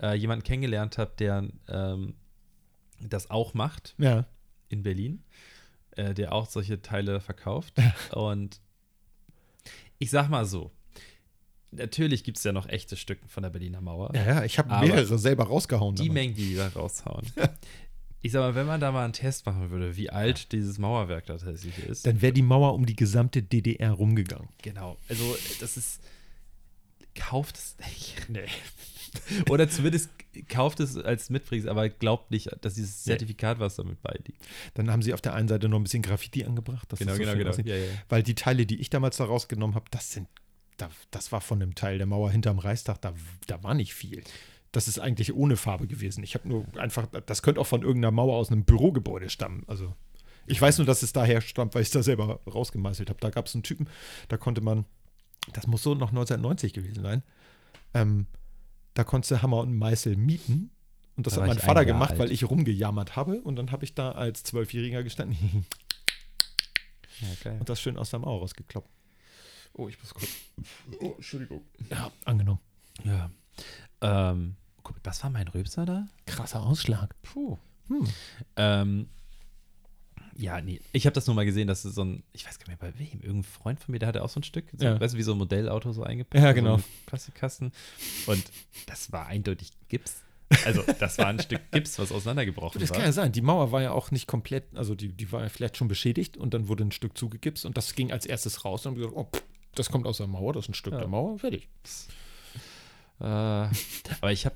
äh, 0.00 0.14
jemanden 0.14 0.44
kennengelernt 0.44 0.98
habe, 0.98 1.12
der 1.18 1.48
ähm, 1.68 2.14
das 3.00 3.30
auch 3.30 3.54
macht 3.54 3.94
Ja. 3.98 4.26
in 4.68 4.82
Berlin, 4.82 5.22
äh, 5.92 6.14
der 6.14 6.32
auch 6.32 6.46
solche 6.48 6.80
Teile 6.82 7.20
verkauft. 7.20 7.74
Und 8.12 8.60
ich 9.98 10.10
sag 10.10 10.28
mal 10.28 10.44
so, 10.44 10.70
natürlich 11.70 12.24
gibt 12.24 12.38
es 12.38 12.44
ja 12.44 12.52
noch 12.52 12.68
echte 12.68 12.96
Stücke 12.96 13.26
von 13.28 13.42
der 13.42 13.50
Berliner 13.50 13.80
Mauer. 13.80 14.14
ja, 14.14 14.24
ja, 14.26 14.44
ich 14.44 14.58
habe 14.58 14.68
mehrere 14.86 15.18
selber 15.18 15.44
rausgehauen. 15.44 15.94
Die. 15.96 16.10
Mengen, 16.10 16.34
die 16.34 16.54
da 16.54 16.68
raushauen. 16.68 17.26
Ich 18.22 18.32
sag 18.32 18.40
mal, 18.40 18.54
wenn 18.54 18.66
man 18.66 18.80
da 18.80 18.90
mal 18.92 19.04
einen 19.04 19.12
Test 19.12 19.46
machen 19.46 19.70
würde, 19.70 19.96
wie 19.96 20.10
alt 20.10 20.50
dieses 20.52 20.78
Mauerwerk 20.78 21.26
tatsächlich 21.26 21.78
ist. 21.78 22.06
Dann 22.06 22.22
wäre 22.22 22.32
die 22.32 22.42
Mauer 22.42 22.74
um 22.74 22.84
die 22.86 22.96
gesamte 22.96 23.42
DDR 23.42 23.92
rumgegangen. 23.92 24.48
genau. 24.62 24.96
Also, 25.08 25.36
das 25.60 25.76
ist. 25.76 26.00
Kauft 27.14 27.56
es 27.56 27.76
nicht. 27.78 28.28
Nee. 28.28 28.46
Oder 29.50 29.68
zumindest 29.68 30.10
kauft 30.48 30.80
es 30.80 30.96
als 30.96 31.30
Mitbringsel, 31.30 31.70
aber 31.70 31.88
glaubt 31.88 32.30
nicht, 32.30 32.50
dass 32.60 32.74
dieses. 32.74 33.04
Zertifikat, 33.04 33.58
was 33.58 33.76
damit 33.76 34.02
beiliegt. 34.02 34.44
Dann 34.74 34.90
haben 34.90 35.02
sie 35.02 35.14
auf 35.14 35.20
der 35.20 35.34
einen 35.34 35.48
Seite 35.48 35.68
noch 35.68 35.78
ein 35.78 35.82
bisschen 35.82 36.02
Graffiti 36.02 36.44
angebracht. 36.44 36.90
das 36.90 36.98
so 36.98 37.14
schön 37.14 37.48
aussieht. 37.48 37.66
Ja, 37.66 37.76
ja. 37.76 37.90
Weil 38.08 38.22
die 38.22 38.34
Teile, 38.34 38.66
die 38.66 38.80
ich 38.80 38.90
damals 38.90 39.16
da 39.16 39.24
rausgenommen 39.24 39.74
habe, 39.74 39.86
das 39.90 40.12
sind, 40.12 40.28
da, 40.76 40.90
das 41.10 41.32
war 41.32 41.40
von 41.40 41.62
einem 41.62 41.74
Teil 41.74 41.98
der 41.98 42.06
Mauer 42.06 42.30
hinterm 42.30 42.58
Reichstag, 42.58 43.00
da, 43.00 43.14
da 43.46 43.62
war 43.62 43.74
nicht 43.74 43.94
viel. 43.94 44.22
Das 44.72 44.88
ist 44.88 44.98
eigentlich 44.98 45.34
ohne 45.34 45.56
Farbe 45.56 45.86
gewesen. 45.86 46.22
Ich 46.22 46.34
habe 46.34 46.48
nur 46.48 46.66
einfach, 46.76 47.06
das 47.26 47.42
könnte 47.42 47.60
auch 47.60 47.66
von 47.66 47.82
irgendeiner 47.82 48.12
Mauer 48.12 48.36
aus 48.36 48.50
einem 48.50 48.64
Bürogebäude 48.64 49.30
stammen. 49.30 49.64
Also 49.66 49.94
ich 50.46 50.60
weiß 50.60 50.78
nur, 50.78 50.86
dass 50.86 51.02
es 51.02 51.12
daher 51.12 51.40
stammt, 51.40 51.74
weil 51.74 51.82
ich 51.82 51.88
es 51.88 51.92
da 51.92 52.02
selber 52.02 52.40
rausgemeißelt 52.46 53.08
habe. 53.08 53.20
Da 53.20 53.30
gab 53.30 53.46
es 53.46 53.54
einen 53.54 53.62
Typen, 53.62 53.88
da 54.28 54.36
konnte 54.36 54.60
man, 54.60 54.84
das 55.52 55.66
muss 55.66 55.82
so 55.82 55.94
noch 55.94 56.10
1990 56.10 56.72
gewesen 56.72 57.02
sein, 57.02 57.22
ähm, 57.94 58.26
da 58.96 59.04
konntest 59.04 59.30
du 59.30 59.42
Hammer 59.42 59.58
und 59.58 59.76
Meißel 59.76 60.16
mieten. 60.16 60.70
Und 61.16 61.26
das 61.26 61.34
Da 61.34 61.42
hat 61.42 61.48
mein 61.48 61.58
Vater 61.58 61.84
gemacht, 61.84 62.12
alt. 62.12 62.18
weil 62.18 62.32
ich 62.32 62.48
rumgejammert 62.48 63.14
habe. 63.16 63.40
Und 63.42 63.56
dann 63.56 63.70
habe 63.72 63.84
ich 63.84 63.94
da 63.94 64.12
als 64.12 64.42
Zwölfjähriger 64.42 65.02
gestanden 65.02 65.66
ja 67.20 67.28
geil. 67.42 67.58
und 67.60 67.68
das 67.68 67.80
schön 67.80 67.96
aus 67.96 68.10
der 68.10 68.20
Mauer 68.20 68.40
rausgekloppt. 68.40 68.90
Oh, 69.74 69.88
ich 69.88 69.98
muss 69.98 70.14
kurz. 70.14 70.30
Oh, 71.00 71.12
Entschuldigung. 71.16 71.62
Ja, 71.90 72.10
angenommen. 72.24 72.60
Ja. 73.04 73.30
Ähm, 74.00 74.56
guck, 74.82 75.02
das 75.02 75.22
war 75.22 75.30
mein 75.30 75.48
Röpser 75.48 75.84
da? 75.84 76.06
Krasser 76.26 76.62
Ausschlag. 76.62 77.14
Puh. 77.22 77.58
Hm. 77.88 78.06
Ähm, 78.56 79.08
ja, 80.38 80.60
nee. 80.60 80.80
Ich 80.92 81.06
habe 81.06 81.14
das 81.14 81.26
nur 81.26 81.34
mal 81.36 81.44
gesehen, 81.44 81.66
dass 81.68 81.84
es 81.84 81.94
so 81.94 82.04
ein, 82.04 82.22
ich 82.32 82.46
weiß 82.46 82.58
gar 82.58 82.68
nicht 82.68 82.80
mehr 82.82 82.90
bei 82.92 82.98
wem, 82.98 83.20
irgendein 83.20 83.42
Freund 83.44 83.80
von 83.80 83.92
mir, 83.92 83.98
der 83.98 84.08
hatte 84.08 84.22
auch 84.22 84.28
so 84.28 84.40
ein 84.40 84.42
Stück, 84.44 84.66
so, 84.76 84.84
Ja. 84.84 85.00
weißt 85.00 85.14
du, 85.14 85.18
wie 85.18 85.22
so 85.22 85.32
ein 85.32 85.38
Modellauto 85.38 85.92
so 85.92 86.02
eingepackt. 86.02 86.42
Ja, 86.42 86.50
so 86.50 86.54
genau. 86.54 86.74
ein 86.76 86.84
Plastikkasten. 87.06 87.72
Und 88.26 88.44
das 88.86 89.12
war 89.12 89.26
eindeutig 89.26 89.70
Gips. 89.88 90.22
Also, 90.64 90.82
das 91.00 91.18
war 91.18 91.26
ein 91.26 91.40
Stück 91.40 91.60
Gips, 91.72 91.98
was 91.98 92.12
auseinandergebrochen 92.12 92.80
Das 92.80 92.90
war. 92.90 92.98
kann 92.98 93.06
ja 93.06 93.12
sein. 93.12 93.32
Die 93.32 93.40
Mauer 93.42 93.72
war 93.72 93.82
ja 93.82 93.90
auch 93.90 94.12
nicht 94.12 94.28
komplett, 94.28 94.64
also 94.76 94.94
die, 94.94 95.08
die 95.08 95.32
war 95.32 95.42
ja 95.42 95.48
vielleicht 95.48 95.76
schon 95.76 95.88
beschädigt 95.88 96.36
und 96.36 96.54
dann 96.54 96.68
wurde 96.68 96.84
ein 96.84 96.92
Stück 96.92 97.18
zugegipst 97.18 97.64
und 97.66 97.76
das 97.76 97.94
ging 97.96 98.12
als 98.12 98.26
erstes 98.26 98.64
raus 98.64 98.86
und 98.86 98.92
haben 98.92 98.96
gesagt, 98.98 99.16
oh, 99.16 99.24
pff, 99.24 99.42
das 99.74 99.90
kommt 99.90 100.06
aus 100.06 100.18
der 100.18 100.28
Mauer, 100.28 100.52
das 100.52 100.66
ist 100.66 100.68
ein 100.70 100.74
Stück 100.74 100.92
Ja. 100.92 101.00
der 101.00 101.08
Mauer, 101.08 101.38
fertig. 101.40 101.68
Äh, 103.18 103.24
aber 103.24 103.72
ich 104.30 104.44
habe 104.46 104.54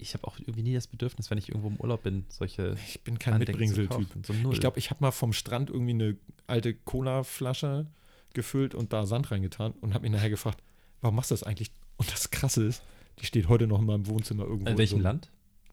ich 0.00 0.14
hab 0.14 0.24
auch 0.24 0.38
irgendwie 0.38 0.62
nie 0.62 0.74
das 0.74 0.86
Bedürfnis, 0.86 1.30
wenn 1.30 1.38
ich 1.38 1.48
irgendwo 1.48 1.68
im 1.68 1.76
Urlaub 1.76 2.02
bin, 2.02 2.24
solche 2.28 2.76
Ich 2.86 3.00
bin 3.02 3.18
kein 3.18 3.38
Mitbringseltyp. 3.38 4.08
So. 4.26 4.52
Ich 4.52 4.60
glaube, 4.60 4.78
ich 4.78 4.90
habe 4.90 5.02
mal 5.02 5.10
vom 5.10 5.32
Strand 5.32 5.70
irgendwie 5.70 5.92
eine 5.92 6.16
alte 6.46 6.74
Cola-Flasche 6.74 7.86
gefüllt 8.34 8.74
und 8.74 8.92
da 8.92 9.06
Sand 9.06 9.30
reingetan 9.30 9.72
und 9.80 9.94
habe 9.94 10.02
mich 10.02 10.12
nachher 10.12 10.30
gefragt, 10.30 10.62
warum 11.00 11.16
machst 11.16 11.30
du 11.30 11.34
das 11.34 11.42
eigentlich? 11.42 11.70
Und 11.96 12.12
das 12.12 12.30
Krasse 12.30 12.64
ist, 12.64 12.82
die 13.20 13.26
steht 13.26 13.48
heute 13.48 13.66
noch 13.66 13.80
in 13.80 13.86
meinem 13.86 14.06
Wohnzimmer 14.06 14.44
irgendwo. 14.44 14.70
in 14.70 14.78
welchem 14.78 14.98
so, 14.98 15.04
Land? 15.04 15.30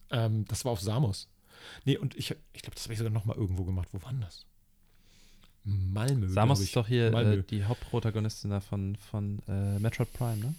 Ähm, 0.09 0.45
das 0.47 0.65
war 0.65 0.71
auf 0.71 0.81
Samos. 0.81 1.29
Nee, 1.83 1.97
und 1.97 2.15
ich, 2.15 2.35
ich 2.53 2.61
glaube, 2.61 2.75
das 2.75 2.83
habe 2.83 2.93
ich 2.93 2.99
sogar 2.99 3.13
noch 3.13 3.25
mal 3.25 3.35
irgendwo 3.35 3.63
gemacht. 3.63 3.89
Wo 3.91 4.01
war 4.03 4.11
denn 4.11 4.21
das? 4.21 4.45
Malmö. 5.63 6.27
Samos 6.29 6.59
ist 6.59 6.75
doch 6.75 6.88
hier 6.88 7.11
äh, 7.13 7.43
die 7.43 7.63
Hauptprotagonistin 7.63 8.51
da 8.51 8.59
von, 8.59 8.95
von 8.95 9.39
äh, 9.47 9.79
Metroid 9.79 10.13
Prime, 10.13 10.38
ne? 10.38 10.55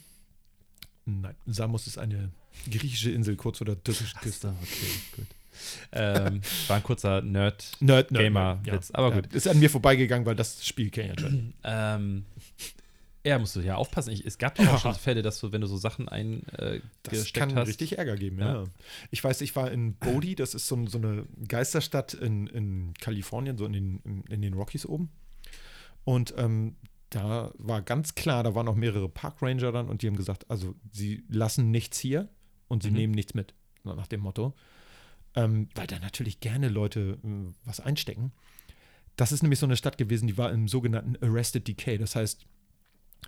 Nein, 1.04 1.36
Samos 1.46 1.86
ist 1.86 1.98
eine 1.98 2.30
griechische 2.70 3.10
Insel 3.10 3.36
kurz 3.36 3.58
vor 3.58 3.64
der 3.66 3.82
türkischen 3.82 4.18
Küste. 4.20 4.54
okay, 4.62 4.86
gut. 5.16 5.26
ähm, 5.92 6.40
war 6.68 6.76
ein 6.76 6.82
kurzer 6.82 7.22
Nerd. 7.22 7.70
Nerd, 7.80 8.08
Gamer-Witz, 8.10 8.90
aber 8.92 9.12
gut. 9.12 9.32
Ist 9.32 9.48
an 9.48 9.58
mir 9.58 9.70
vorbeigegangen, 9.70 10.26
weil 10.26 10.36
das 10.36 10.66
Spiel 10.66 10.90
kenne 10.90 11.14
ich 11.16 11.20
ja 11.22 11.28
schon. 11.28 11.54
Ähm, 11.64 12.24
Ja, 13.24 13.38
musst 13.40 13.56
du 13.56 13.60
ja 13.60 13.74
aufpassen. 13.74 14.10
Ich, 14.12 14.24
es 14.24 14.38
gab 14.38 14.56
Ja. 14.60 14.72
auch 14.74 14.78
schon 14.82 14.94
Fälle, 14.94 15.22
dass 15.22 15.40
du, 15.40 15.50
wenn 15.50 15.60
du 15.60 15.66
so 15.66 15.76
Sachen 15.76 16.08
eingesteckt 16.08 16.82
Das 17.02 17.32
kann 17.32 17.54
hast. 17.56 17.66
richtig 17.68 17.98
Ärger 17.98 18.16
geben, 18.16 18.38
ja. 18.38 18.62
Ja. 18.62 18.64
Ich 19.10 19.24
weiß, 19.24 19.40
ich 19.40 19.56
war 19.56 19.70
in 19.72 19.94
Bodie, 19.96 20.34
das 20.36 20.54
ist 20.54 20.66
so, 20.68 20.86
so 20.86 20.98
eine 20.98 21.24
Geisterstadt 21.48 22.14
in, 22.14 22.46
in 22.46 22.94
Kalifornien, 23.00 23.56
so 23.58 23.64
in 23.66 23.72
den, 23.72 24.00
in, 24.04 24.22
in 24.28 24.42
den 24.42 24.54
Rockies 24.54 24.86
oben. 24.86 25.10
Und 26.04 26.34
ähm, 26.36 26.76
da 27.10 27.50
war 27.58 27.82
ganz 27.82 28.14
klar, 28.14 28.44
da 28.44 28.54
waren 28.54 28.68
auch 28.68 28.76
mehrere 28.76 29.08
Parkranger 29.08 29.72
dann 29.72 29.88
und 29.88 30.02
die 30.02 30.06
haben 30.06 30.16
gesagt, 30.16 30.48
also 30.50 30.74
sie 30.92 31.24
lassen 31.28 31.70
nichts 31.72 31.98
hier 31.98 32.28
und 32.68 32.82
sie 32.82 32.90
Mhm. 32.90 32.96
nehmen 32.96 33.14
nichts 33.14 33.34
mit, 33.34 33.54
nach 33.84 34.06
dem 34.06 34.20
Motto. 34.20 34.54
Ähm, 35.34 35.68
weil 35.74 35.86
da 35.86 35.98
natürlich 35.98 36.40
gerne 36.40 36.68
Leute 36.68 37.18
äh, 37.22 37.52
was 37.64 37.80
einstecken. 37.80 38.32
Das 39.16 39.32
ist 39.32 39.42
nämlich 39.42 39.58
so 39.58 39.66
eine 39.66 39.76
Stadt 39.76 39.98
gewesen, 39.98 40.26
die 40.26 40.38
war 40.38 40.50
im 40.50 40.68
sogenannten 40.68 41.16
Arrested 41.22 41.66
Decay. 41.68 41.98
Das 41.98 42.16
heißt, 42.16 42.46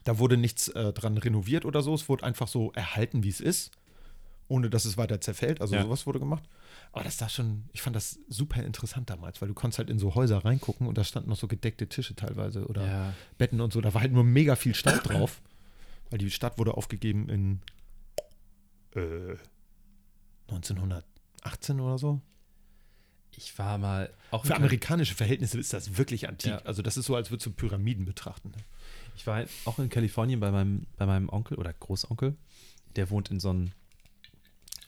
da 0.05 0.19
wurde 0.19 0.37
nichts 0.37 0.69
äh, 0.69 0.93
dran 0.93 1.19
renoviert 1.19 1.65
oder 1.65 1.83
so. 1.83 1.95
Es 1.95 2.09
wurde 2.09 2.25
einfach 2.25 2.49
so 2.49 2.73
erhalten, 2.73 3.25
wie 3.25 3.29
es 3.29 3.41
ist, 3.41 3.71
ohne 4.49 4.71
dass 4.71 4.85
es 4.87 4.97
weiter 4.97 5.21
zerfällt. 5.21 5.61
Also 5.61 5.77
Ja. 5.77 5.83
sowas 5.83 6.07
wurde 6.07 6.19
gemacht. 6.19 6.45
Aber 6.93 7.05
das 7.05 7.17
da 7.19 7.29
schon, 7.29 7.65
ich 7.73 7.83
fand 7.83 7.95
das 7.97 8.19
super 8.29 8.63
interessant 8.63 9.11
damals, 9.11 9.41
weil 9.43 9.49
du 9.49 9.55
konntest 9.55 9.79
halt 9.79 9.91
in 9.91 9.99
so 9.99 10.15
Häuser 10.15 10.45
reingucken 10.45 10.87
und 10.87 10.97
da 10.97 11.05
standen 11.05 11.29
noch 11.29 11.37
so 11.37 11.47
gedeckte 11.49 11.89
Tische 11.89 12.15
teilweise 12.15 12.67
oder 12.67 12.87
Ja. 12.87 13.15
Betten 13.37 13.61
und 13.61 13.73
so. 13.73 13.81
Da 13.83 13.93
war 13.93 14.01
halt 14.01 14.13
nur 14.13 14.25
mega 14.25 14.57
viel 14.57 14.75
Stadt 14.75 15.07
drauf, 15.07 15.43
weil 16.11 16.19
die 16.19 16.31
Stadt 16.31 16.59
wurde 16.59 16.75
aufgegeben 16.75 17.29
in 17.29 17.61
äh, 18.95 19.37
1918 20.49 21.81
oder 21.81 21.99
so. 21.99 22.21
Ich 23.37 23.57
war 23.59 23.79
mal 23.79 24.13
auch 24.31 24.45
Für 24.45 24.57
amerikanische 24.57 25.15
Verhältnisse 25.15 25.59
ist 25.59 25.73
das 25.73 25.97
wirklich 25.97 26.29
antik. 26.29 26.51
Ja. 26.51 26.59
Also 26.59 26.83
das 26.83 26.97
ist 26.97 27.07
so, 27.07 27.15
als 27.15 27.31
würdest 27.31 27.47
du 27.47 27.53
Pyramiden 27.53 28.05
betrachten. 28.05 28.51
Ne? 28.51 28.57
Ich 29.17 29.27
war 29.27 29.45
auch 29.65 29.79
in 29.79 29.89
Kalifornien 29.89 30.41
bei 30.41 30.51
meinem, 30.51 30.87
bei 30.97 31.07
meinem 31.07 31.29
Onkel 31.29 31.57
oder 31.57 31.73
Großonkel. 31.73 32.37
Der 32.97 33.11
wohnt 33.11 33.31
in 33.31 33.39
so 33.39 33.51
einem, 33.51 33.71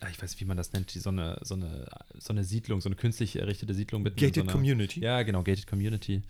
ah, 0.00 0.08
ich 0.10 0.20
weiß 0.20 0.32
nicht, 0.32 0.40
wie 0.40 0.46
man 0.46 0.56
das 0.56 0.72
nennt, 0.72 0.90
so 0.90 1.10
eine, 1.10 1.38
so 1.42 1.54
eine, 1.54 1.88
so 2.18 2.32
eine 2.32 2.42
Siedlung, 2.42 2.80
so 2.80 2.88
eine 2.88 2.96
künstlich 2.96 3.36
errichtete 3.36 3.74
Siedlung 3.74 4.02
mit 4.02 4.16
Gated 4.16 4.34
so 4.34 4.40
einer, 4.42 4.52
Community. 4.52 5.00
Ja, 5.00 5.22
genau, 5.22 5.42
Gated 5.44 5.66
Community. 5.66 6.22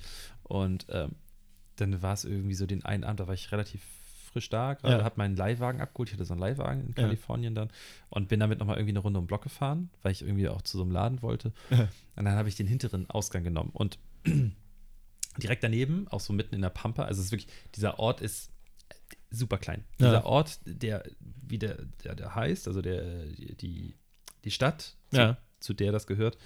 Und 0.42 0.86
ähm, 0.90 1.12
dann 1.76 2.02
war 2.02 2.12
es 2.12 2.24
irgendwie 2.24 2.54
so 2.54 2.66
den 2.66 2.84
einen 2.84 3.04
Abend, 3.04 3.20
da 3.20 3.28
war 3.28 3.34
ich 3.34 3.50
relativ 3.52 3.80
frisch 4.32 4.48
da, 4.48 4.74
gerade 4.74 4.98
Ja. 4.98 5.04
habe 5.04 5.16
meinen 5.18 5.36
Leihwagen 5.36 5.80
abgeholt. 5.80 6.08
Ich 6.10 6.14
hatte 6.14 6.24
so 6.24 6.34
einen 6.34 6.40
Leihwagen 6.40 6.82
in 6.82 6.88
Ja. 6.88 6.94
Kalifornien 7.04 7.54
dann 7.54 7.70
und 8.10 8.28
bin 8.28 8.40
damit 8.40 8.58
nochmal 8.58 8.76
irgendwie 8.76 8.92
eine 8.92 9.00
Runde 9.00 9.18
um 9.18 9.24
den 9.24 9.28
Block 9.28 9.42
gefahren, 9.42 9.90
weil 10.02 10.12
ich 10.12 10.22
irgendwie 10.22 10.48
auch 10.48 10.62
zu 10.62 10.76
so 10.78 10.82
einem 10.84 10.92
Laden 10.92 11.22
wollte. 11.22 11.52
Ja. 11.70 11.88
Und 12.16 12.24
dann 12.24 12.34
habe 12.34 12.48
ich 12.48 12.54
den 12.56 12.66
hinteren 12.66 13.08
Ausgang 13.10 13.44
genommen 13.44 13.70
und 13.72 13.98
direkt 15.38 15.62
daneben, 15.64 16.08
auch 16.08 16.20
so 16.20 16.32
mitten 16.32 16.54
in 16.54 16.62
der 16.62 16.70
Pampa, 16.70 17.04
also 17.04 17.20
es 17.20 17.26
ist 17.26 17.32
wirklich, 17.32 17.52
dieser 17.74 17.98
Ort 17.98 18.20
ist 18.20 18.50
super 19.30 19.58
klein. 19.58 19.84
Ja. 19.98 20.06
Dieser 20.08 20.26
Ort, 20.26 20.58
der, 20.64 21.04
wie 21.20 21.58
der, 21.58 21.78
der, 22.04 22.14
der 22.16 22.34
heißt, 22.34 22.66
also 22.66 22.82
der, 22.82 23.26
die, 23.26 23.94
die 24.44 24.50
Stadt, 24.50 24.96
zu, 25.10 25.16
Ja. 25.16 25.36
zu 25.60 25.72
der 25.74 25.92
das 25.92 26.06
gehört, 26.06 26.36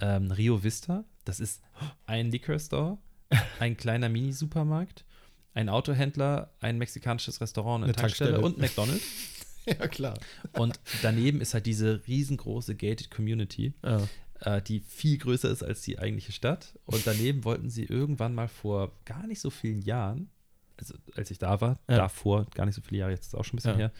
ähm, 0.00 0.30
Rio 0.30 0.62
Vista, 0.62 1.04
das 1.24 1.38
ist 1.40 1.62
ein 2.06 2.30
Liquor 2.30 2.58
Store, 2.58 2.98
ein 3.60 3.76
kleiner 3.76 4.08
Mini-Supermarkt, 4.08 5.04
ein 5.54 5.68
Autohändler, 5.68 6.52
ein 6.60 6.78
mexikanisches 6.78 7.40
Restaurant, 7.40 7.84
eine, 7.84 7.92
Eine 7.92 8.00
Tankstelle, 8.00 8.32
Tankstelle. 8.40 8.54
und 8.54 8.58
McDonald's. 8.58 9.04
Ja, 9.66 9.88
klar. 9.88 10.18
Und 10.54 10.80
daneben 11.02 11.42
ist 11.42 11.52
halt 11.52 11.66
diese 11.66 12.00
riesengroße 12.08 12.74
Gated 12.76 13.10
Community, 13.10 13.74
Ja. 13.84 14.08
äh, 14.40 14.62
die 14.62 14.80
viel 14.80 15.18
größer 15.18 15.50
ist 15.50 15.62
als 15.62 15.82
die 15.82 15.98
eigentliche 15.98 16.32
Stadt. 16.32 16.78
Und 16.86 17.06
daneben 17.06 17.44
wollten 17.44 17.68
sie 17.68 17.84
irgendwann 17.84 18.34
mal 18.34 18.48
vor 18.48 18.92
gar 19.04 19.26
nicht 19.26 19.38
so 19.38 19.50
vielen 19.50 19.82
Jahren, 19.82 20.30
also 20.78 20.94
als 21.14 21.30
ich 21.30 21.36
da 21.38 21.60
war, 21.60 21.78
Ja. 21.90 21.98
davor, 21.98 22.46
gar 22.54 22.64
nicht 22.64 22.74
so 22.74 22.80
viele 22.80 23.00
Jahre, 23.00 23.12
jetzt 23.12 23.20
ist 23.26 23.28
es 23.28 23.34
auch 23.34 23.44
schon 23.44 23.54
ein 23.54 23.58
bisschen 23.58 23.72
Ja. 23.72 23.76
her, 23.78 23.92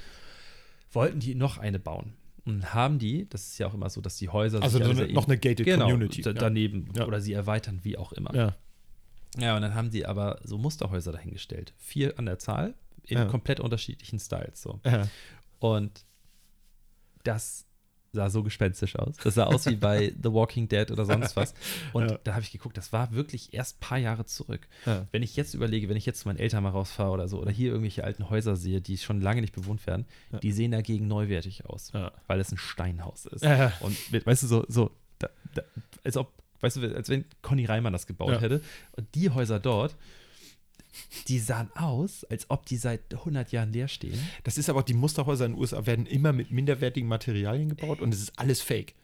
wollten 0.93 1.21
die 1.21 1.35
noch 1.35 1.59
eine 1.59 1.79
bauen. 1.79 2.15
Und 2.47 2.73
haben 2.73 2.99
die, 2.99 3.29
das 3.29 3.49
ist 3.49 3.59
ja 3.59 3.67
auch 3.67 3.75
immer 3.75 3.91
so, 3.91 4.01
dass 4.01 4.17
die 4.17 4.31
Häuser 4.31 4.63
Also 4.63 4.79
so 4.83 4.91
eine, 4.91 5.13
noch 5.13 5.27
eine 5.27 5.37
Gated 5.37 5.67
genau, 5.67 5.85
Community. 5.85 6.23
daneben 6.23 6.89
Ja. 6.97 7.07
oder 7.07 7.21
sie 7.21 7.35
erweitern, 7.35 7.81
wie 7.83 7.99
auch 7.99 8.13
immer. 8.13 8.35
Ja. 8.35 8.57
Ja, 9.39 9.55
und 9.57 9.63
dann 9.63 9.75
haben 9.75 9.91
sie 9.91 10.07
aber 10.07 10.41
so 10.45 10.59
Musterhäuser 10.59 11.13
dahingestellt. 11.13 11.73
Vier 11.79 12.19
an 12.19 12.27
der 12.27 12.39
Zahl, 12.39 12.75
in 13.05 13.19
Ja. 13.19 13.25
komplett 13.27 13.61
unterschiedlichen 13.61 14.19
Styles. 14.19 14.61
So. 14.63 14.81
Ja. 14.85 15.07
Und 15.61 16.05
das 17.25 17.67
sah 18.13 18.29
so 18.29 18.43
gespenstisch 18.43 18.97
aus. 18.97 19.15
Das 19.23 19.35
sah 19.35 19.45
aus 19.45 19.67
wie 19.67 19.77
bei 19.77 20.13
The 20.21 20.33
Walking 20.33 20.67
Dead 20.67 20.91
oder 20.91 21.05
sonst 21.05 21.37
was. 21.37 21.55
Und 21.93 22.11
Ja. 22.11 22.19
da 22.25 22.33
habe 22.33 22.43
ich 22.43 22.51
geguckt, 22.51 22.77
das 22.77 22.93
war 22.93 23.13
wirklich 23.13 23.55
erst 23.55 23.77
ein 23.77 23.81
paar 23.81 23.99
Jahre 23.99 24.25
zurück. 24.25 24.67
Ja. 24.85 25.07
Wenn 25.13 25.23
ich 25.23 25.37
jetzt 25.37 25.55
überlege, 25.55 25.89
wenn 25.89 25.97
ich 25.97 26.07
jetzt 26.07 26.21
zu 26.23 26.29
meinen 26.29 26.39
Eltern 26.39 26.65
mal 26.65 26.71
rausfahre 26.71 27.13
oder 27.13 27.29
so, 27.29 27.41
oder 27.41 27.53
hier 27.53 27.69
irgendwelche 27.71 28.03
alten 28.03 28.29
Häuser 28.29 28.57
sehe, 28.57 28.81
die 28.81 28.99
schon 28.99 29.21
lange 29.21 29.43
nicht 29.43 29.55
bewohnt 29.55 29.87
werden, 29.87 30.07
Ja. 30.33 30.41
die 30.41 30.51
sehen 30.51 30.73
dagegen 30.73 31.07
neuwertig 31.07 31.67
aus, 31.67 31.93
weil 32.27 32.41
es 32.41 32.51
ein 32.51 32.59
Steinhaus 32.59 33.27
ist. 33.27 33.45
Und 33.81 34.13
we- 34.13 34.27
weißt 34.27 34.43
du, 34.43 34.47
so, 34.49 34.65
so 34.67 34.91
da, 35.21 35.29
da, 35.55 35.63
als 36.03 36.17
ob, 36.17 36.33
weißt 36.61 36.77
du, 36.77 36.95
als 36.95 37.09
wenn 37.09 37.25
Conny 37.43 37.65
Reimann 37.65 37.93
das 37.93 38.07
gebaut 38.07 38.31
Ja. 38.33 38.41
hätte. 38.41 38.63
Und 38.93 39.15
die 39.15 39.31
Häuser 39.31 39.59
dort, 39.61 39.97
die 41.29 41.39
sahen 41.39 41.71
aus, 41.77 42.25
als 42.25 42.51
ob 42.51 42.67
die 42.67 42.77
seit 42.77 43.01
100 43.15 43.53
Jahren 43.53 43.73
leer 43.73 43.89
stehen. 43.89 44.19
Das 44.45 44.59
ist 44.59 44.69
aber 44.69 44.81
auch, 44.81 44.85
die 44.85 44.95
Musterhäuser 44.95 45.47
in 45.47 45.53
den 45.53 45.61
USA 45.61 45.87
werden 45.87 46.07
immer 46.07 46.33
mit 46.33 46.51
minderwertigen 46.51 47.09
Materialien 47.09 47.69
gebaut 47.69 48.01
und 48.01 48.13
es 48.13 48.21
ist 48.21 48.39
alles 48.39 48.61
fake. 48.61 48.95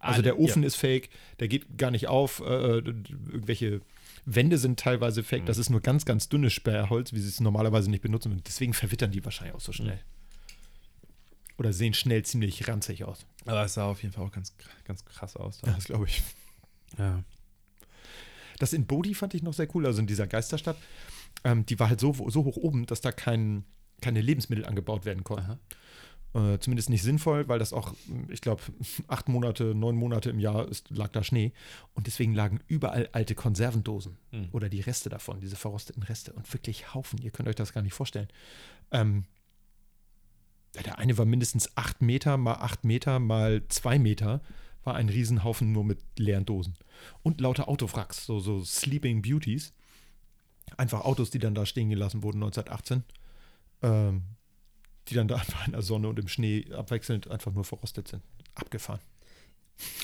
Also 0.00 0.14
Alle- 0.14 0.22
der 0.24 0.38
Ofen 0.38 0.62
ist 0.62 0.76
fake, 0.76 1.10
der 1.40 1.48
geht 1.48 1.76
gar 1.78 1.90
nicht 1.90 2.08
auf, 2.08 2.40
äh, 2.40 2.78
irgendwelche 2.78 3.82
Wände 4.24 4.58
sind 4.58 4.80
teilweise 4.80 5.22
fake, 5.22 5.46
das 5.46 5.58
ist 5.58 5.70
nur 5.70 5.80
ganz, 5.80 6.04
ganz 6.04 6.28
dünnes 6.28 6.52
Sperrholz, 6.52 7.12
wie 7.12 7.20
sie 7.20 7.28
es 7.28 7.38
normalerweise 7.40 7.90
nicht 7.90 8.02
benutzen 8.02 8.32
und 8.32 8.46
deswegen 8.46 8.72
verwittern 8.74 9.10
die 9.12 9.24
wahrscheinlich 9.24 9.54
auch 9.54 9.60
so 9.60 9.72
schnell. 9.72 10.00
Oder 11.58 11.72
sehen 11.74 11.92
schnell 11.94 12.24
ziemlich 12.24 12.66
ranzig 12.68 13.04
aus. 13.04 13.26
Aber 13.44 13.64
es 13.64 13.74
sah 13.74 13.84
auf 13.84 14.02
jeden 14.02 14.14
Fall 14.14 14.24
auch 14.24 14.32
ganz, 14.32 14.54
ganz 14.84 15.04
krass 15.04 15.36
aus. 15.36 15.60
Ja, 15.66 15.72
das 15.74 15.84
glaube 15.84 16.06
ich. 16.06 16.22
Ja. 16.98 17.22
Das 18.58 18.72
in 18.72 18.86
Bodhi 18.86 19.14
fand 19.14 19.34
ich 19.34 19.42
noch 19.42 19.54
sehr 19.54 19.68
cool, 19.74 19.86
also 19.86 20.00
in 20.00 20.06
dieser 20.06 20.26
Geisterstadt. 20.26 20.76
Ähm, 21.44 21.64
die 21.64 21.78
war 21.78 21.88
halt 21.88 22.00
so, 22.00 22.12
so 22.28 22.44
hoch 22.44 22.56
oben, 22.56 22.86
dass 22.86 23.00
da 23.00 23.12
kein, 23.12 23.64
keine 24.00 24.20
Lebensmittel 24.20 24.66
angebaut 24.66 25.04
werden 25.04 25.24
konnten. 25.24 25.58
Äh, 26.32 26.58
zumindest 26.58 26.90
nicht 26.90 27.02
sinnvoll, 27.02 27.48
weil 27.48 27.58
das 27.58 27.72
auch, 27.72 27.94
ich 28.28 28.40
glaube, 28.40 28.62
acht 29.08 29.28
Monate, 29.28 29.74
neun 29.74 29.96
Monate 29.96 30.30
im 30.30 30.38
Jahr 30.38 30.68
ist, 30.68 30.90
lag 30.90 31.08
da 31.10 31.24
Schnee. 31.24 31.52
Und 31.94 32.06
deswegen 32.06 32.34
lagen 32.34 32.60
überall 32.68 33.08
alte 33.12 33.34
Konservendosen 33.34 34.16
Hm. 34.30 34.48
oder 34.52 34.68
die 34.68 34.80
Reste 34.80 35.08
davon, 35.08 35.40
diese 35.40 35.56
verrosteten 35.56 36.02
Reste. 36.02 36.32
Und 36.32 36.52
wirklich 36.52 36.94
Haufen, 36.94 37.20
ihr 37.22 37.30
könnt 37.30 37.48
euch 37.48 37.56
das 37.56 37.72
gar 37.72 37.82
nicht 37.82 37.94
vorstellen. 37.94 38.28
Ähm, 38.92 39.24
der 40.84 40.98
eine 40.98 41.18
war 41.18 41.24
mindestens 41.24 41.76
acht 41.76 42.00
Meter 42.00 42.36
mal 42.36 42.54
acht 42.54 42.84
Meter 42.84 43.18
mal 43.18 43.62
zwei 43.68 43.98
Meter, 43.98 44.40
war 44.84 44.94
ein 44.94 45.08
Riesenhaufen 45.08 45.72
nur 45.72 45.84
mit 45.84 45.98
leeren 46.18 46.46
Dosen. 46.46 46.74
Und 47.22 47.40
lauter 47.40 47.68
Autowracks, 47.68 48.24
so, 48.26 48.40
so 48.40 48.64
Sleeping 48.64 49.22
Beauties. 49.22 49.72
Einfach 50.76 51.04
Autos, 51.04 51.30
die 51.30 51.38
dann 51.38 51.54
da 51.54 51.66
stehen 51.66 51.90
gelassen 51.90 52.22
wurden 52.22 52.42
1918. 52.42 53.04
Ähm, 53.82 54.22
die 55.08 55.14
dann 55.14 55.28
da 55.28 55.36
einfach 55.36 55.66
in 55.66 55.72
der 55.72 55.82
Sonne 55.82 56.08
und 56.08 56.18
im 56.18 56.28
Schnee 56.28 56.66
abwechselnd 56.72 57.28
einfach 57.30 57.52
nur 57.52 57.64
verrostet 57.64 58.08
sind. 58.08 58.22
Abgefahren. 58.54 59.00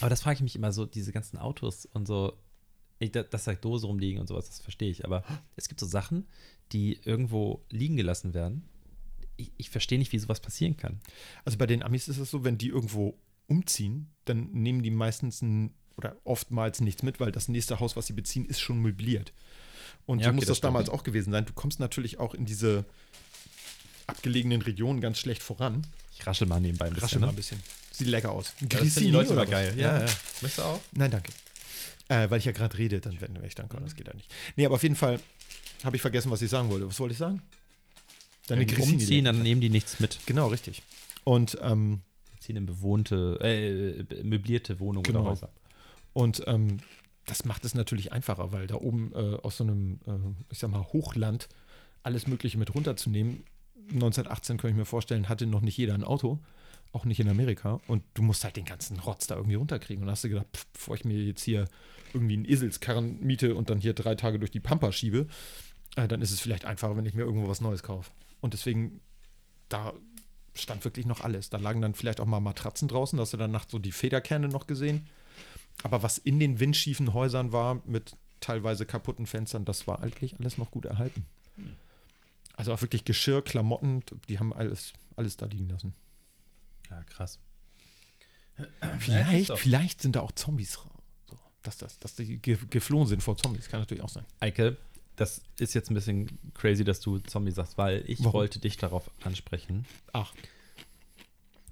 Aber 0.00 0.10
das 0.10 0.22
frage 0.22 0.36
ich 0.36 0.42
mich 0.42 0.56
immer 0.56 0.72
so, 0.72 0.86
diese 0.86 1.12
ganzen 1.12 1.36
Autos 1.38 1.86
und 1.86 2.06
so, 2.08 2.32
ich, 2.98 3.12
da- 3.12 3.22
dass 3.22 3.44
da 3.44 3.54
Dose 3.54 3.86
rumliegen 3.86 4.20
und 4.20 4.26
sowas, 4.26 4.46
das 4.46 4.60
verstehe 4.60 4.90
ich. 4.90 5.04
Aber 5.04 5.22
es 5.54 5.68
gibt 5.68 5.80
so 5.80 5.86
Sachen, 5.86 6.26
die 6.72 6.98
irgendwo 7.04 7.62
liegen 7.70 7.96
gelassen 7.96 8.32
werden. 8.34 8.66
Ich, 9.36 9.52
ich 9.58 9.70
verstehe 9.70 9.98
nicht, 9.98 10.12
wie 10.12 10.18
sowas 10.18 10.40
passieren 10.40 10.76
kann. 10.78 11.00
Also 11.44 11.58
bei 11.58 11.66
den 11.66 11.82
Amis 11.82 12.08
ist 12.08 12.16
es 12.18 12.30
so, 12.30 12.42
wenn 12.42 12.56
die 12.58 12.68
irgendwo 12.68 13.18
umziehen, 13.48 14.10
dann 14.24 14.50
nehmen 14.52 14.82
die 14.82 14.90
meistens 14.90 15.42
ein, 15.42 15.74
oder 15.96 16.16
oftmals 16.24 16.80
nichts 16.80 17.02
mit, 17.02 17.20
weil 17.20 17.32
das 17.32 17.48
nächste 17.48 17.80
Haus, 17.80 17.96
was 17.96 18.06
sie 18.06 18.12
beziehen, 18.12 18.44
ist 18.46 18.60
schon 18.60 18.80
möbliert. 18.80 19.32
Und 20.04 20.18
Ja, 20.20 20.24
so 20.24 20.28
okay, 20.30 20.36
muss 20.36 20.44
das 20.46 20.58
das, 20.58 20.60
damals 20.60 20.88
auch 20.88 21.02
gewesen 21.04 21.32
sein. 21.32 21.44
Du 21.46 21.52
kommst 21.52 21.80
natürlich 21.80 22.18
auch 22.18 22.34
in 22.34 22.44
diese 22.44 22.84
abgelegenen 24.06 24.62
Regionen 24.62 25.00
ganz 25.00 25.18
schlecht 25.18 25.42
voran. 25.42 25.86
Ich 26.14 26.26
raschel 26.26 26.46
mal 26.46 26.60
nebenbei 26.60 26.86
ein 26.86 26.92
bisschen. 26.92 27.04
Raschel 27.04 27.20
mal 27.20 27.26
ne? 27.26 27.32
ein 27.32 27.36
bisschen. 27.36 27.60
Sieht 27.92 28.08
lecker 28.08 28.30
aus. 28.32 28.52
Ein 28.60 28.68
Ja, 28.70 28.80
das 28.80 28.94
die 28.94 29.10
Leute 29.10 29.32
oder 29.32 29.42
immer 29.42 29.50
geil. 29.50 29.74
Ja, 29.76 29.98
ja. 29.98 30.06
ja. 30.06 30.12
Möchtest 30.42 30.58
du 30.58 30.62
auch? 30.62 30.80
Nein, 30.92 31.10
danke. 31.10 31.32
Äh, 32.08 32.30
weil 32.30 32.38
ich 32.38 32.44
ja 32.44 32.52
gerade 32.52 32.76
rede, 32.78 33.00
dann 33.00 33.20
wenn 33.20 33.42
ich 33.44 33.54
dann 33.54 33.68
kann, 33.68 33.82
das 33.82 33.96
geht 33.96 34.06
ja 34.06 34.14
nicht. 34.14 34.32
Nee, 34.54 34.66
aber 34.66 34.76
auf 34.76 34.82
jeden 34.82 34.96
Fall 34.96 35.18
habe 35.82 35.96
ich 35.96 36.02
vergessen, 36.02 36.30
was 36.30 36.40
ich 36.40 36.50
sagen 36.50 36.70
wollte. 36.70 36.86
Was 36.88 37.00
wollte 37.00 37.12
ich 37.12 37.18
sagen? 37.18 37.42
Deine 38.46 38.60
Wenn 38.60 38.68
die 38.68 38.74
Grissini- 38.76 38.92
umziehen, 38.94 39.24
dann 39.24 39.42
nehmen 39.42 39.60
die 39.60 39.70
nichts 39.70 39.98
mit. 39.98 40.20
Genau, 40.26 40.46
richtig. 40.48 40.82
Und, 41.24 41.58
ähm, 41.62 42.02
ziehen 42.46 42.56
in 42.56 42.66
bewohnte, 42.66 43.38
äh, 43.40 44.22
möblierte 44.22 44.80
Wohnungen 44.80 45.02
Genau. 45.04 45.20
oder 45.22 45.30
Häuser. 45.30 45.48
und 46.12 46.42
ähm, 46.46 46.78
das 47.26 47.44
macht 47.44 47.64
es 47.64 47.74
natürlich 47.74 48.12
einfacher, 48.12 48.52
weil 48.52 48.66
da 48.68 48.76
oben 48.76 49.12
äh, 49.14 49.36
aus 49.42 49.56
so 49.56 49.64
einem, 49.64 49.98
äh, 50.06 50.12
ich 50.52 50.58
sag 50.60 50.70
mal, 50.70 50.84
Hochland 50.92 51.48
alles 52.04 52.28
Mögliche 52.28 52.56
mit 52.56 52.72
runterzunehmen. 52.74 53.42
1918 53.92 54.58
kann 54.58 54.70
ich 54.70 54.76
mir 54.76 54.84
vorstellen, 54.84 55.28
hatte 55.28 55.46
noch 55.46 55.60
nicht 55.60 55.76
jeder 55.76 55.94
ein 55.94 56.04
Auto, 56.04 56.38
auch 56.92 57.04
nicht 57.04 57.18
in 57.18 57.28
Amerika. 57.28 57.80
Und 57.88 58.04
du 58.14 58.22
musst 58.22 58.44
halt 58.44 58.56
den 58.56 58.64
ganzen 58.64 59.00
Rotz 59.00 59.26
da 59.26 59.34
irgendwie 59.34 59.56
runterkriegen. 59.56 60.04
Und 60.04 60.10
hast 60.10 60.22
du 60.22 60.28
gedacht, 60.28 60.46
pff, 60.54 60.66
bevor 60.72 60.94
ich 60.94 61.04
mir 61.04 61.18
jetzt 61.20 61.42
hier 61.42 61.64
irgendwie 62.14 62.34
einen 62.34 62.44
Eselskarren 62.44 63.18
miete 63.20 63.56
und 63.56 63.70
dann 63.70 63.78
hier 63.80 63.92
drei 63.92 64.14
Tage 64.14 64.38
durch 64.38 64.52
die 64.52 64.60
Pampa 64.60 64.92
schiebe, 64.92 65.26
äh, 65.96 66.06
dann 66.06 66.22
ist 66.22 66.30
es 66.30 66.38
vielleicht 66.40 66.64
einfacher, 66.64 66.96
wenn 66.96 67.06
ich 67.06 67.14
mir 67.14 67.22
irgendwo 67.22 67.48
was 67.48 67.60
Neues 67.60 67.82
kaufe. 67.82 68.12
Und 68.40 68.52
deswegen, 68.54 69.00
da 69.68 69.92
stand 70.56 70.84
wirklich 70.84 71.06
noch 71.06 71.20
alles. 71.20 71.50
Da 71.50 71.58
lagen 71.58 71.80
dann 71.80 71.94
vielleicht 71.94 72.20
auch 72.20 72.26
mal 72.26 72.40
Matratzen 72.40 72.88
draußen, 72.88 73.16
da 73.16 73.22
hast 73.22 73.32
du 73.32 73.36
dann 73.36 73.50
nachts 73.50 73.72
so 73.72 73.78
die 73.78 73.92
Federkerne 73.92 74.48
noch 74.48 74.66
gesehen. 74.66 75.06
Aber 75.82 76.02
was 76.02 76.18
in 76.18 76.40
den 76.40 76.58
windschiefen 76.60 77.12
Häusern 77.14 77.52
war, 77.52 77.82
mit 77.84 78.16
teilweise 78.40 78.86
kaputten 78.86 79.26
Fenstern, 79.26 79.64
das 79.64 79.86
war 79.86 80.02
eigentlich 80.02 80.38
alles 80.38 80.58
noch 80.58 80.70
gut 80.70 80.84
erhalten. 80.84 81.26
Also 82.54 82.72
auch 82.72 82.80
wirklich 82.80 83.04
Geschirr, 83.04 83.42
Klamotten, 83.42 84.02
die 84.28 84.38
haben 84.38 84.52
alles, 84.52 84.94
alles 85.16 85.36
da 85.36 85.46
liegen 85.46 85.68
lassen. 85.68 85.94
Ja, 86.90 87.02
krass. 87.04 87.38
Vielleicht, 88.98 89.58
vielleicht 89.58 90.00
sind 90.00 90.16
da 90.16 90.20
auch 90.20 90.32
Zombies. 90.32 90.78
So, 91.28 91.38
dass, 91.62 91.76
das, 91.76 91.98
dass 91.98 92.14
die 92.14 92.38
ge 92.38 92.56
geflohen 92.70 93.06
sind 93.06 93.22
vor 93.22 93.36
Zombies, 93.36 93.68
kann 93.68 93.80
natürlich 93.80 94.02
auch 94.02 94.08
sein. 94.08 94.24
Eike, 94.40 94.78
das 95.16 95.40
ist 95.58 95.74
jetzt 95.74 95.90
ein 95.90 95.94
bisschen 95.94 96.38
crazy, 96.54 96.84
dass 96.84 97.00
du 97.00 97.18
Zombie 97.18 97.50
sagst, 97.50 97.76
weil 97.78 98.04
ich 98.06 98.20
Warum? 98.20 98.34
wollte 98.34 98.58
dich 98.58 98.76
darauf 98.76 99.10
ansprechen. 99.24 99.86
Ach. 100.12 100.32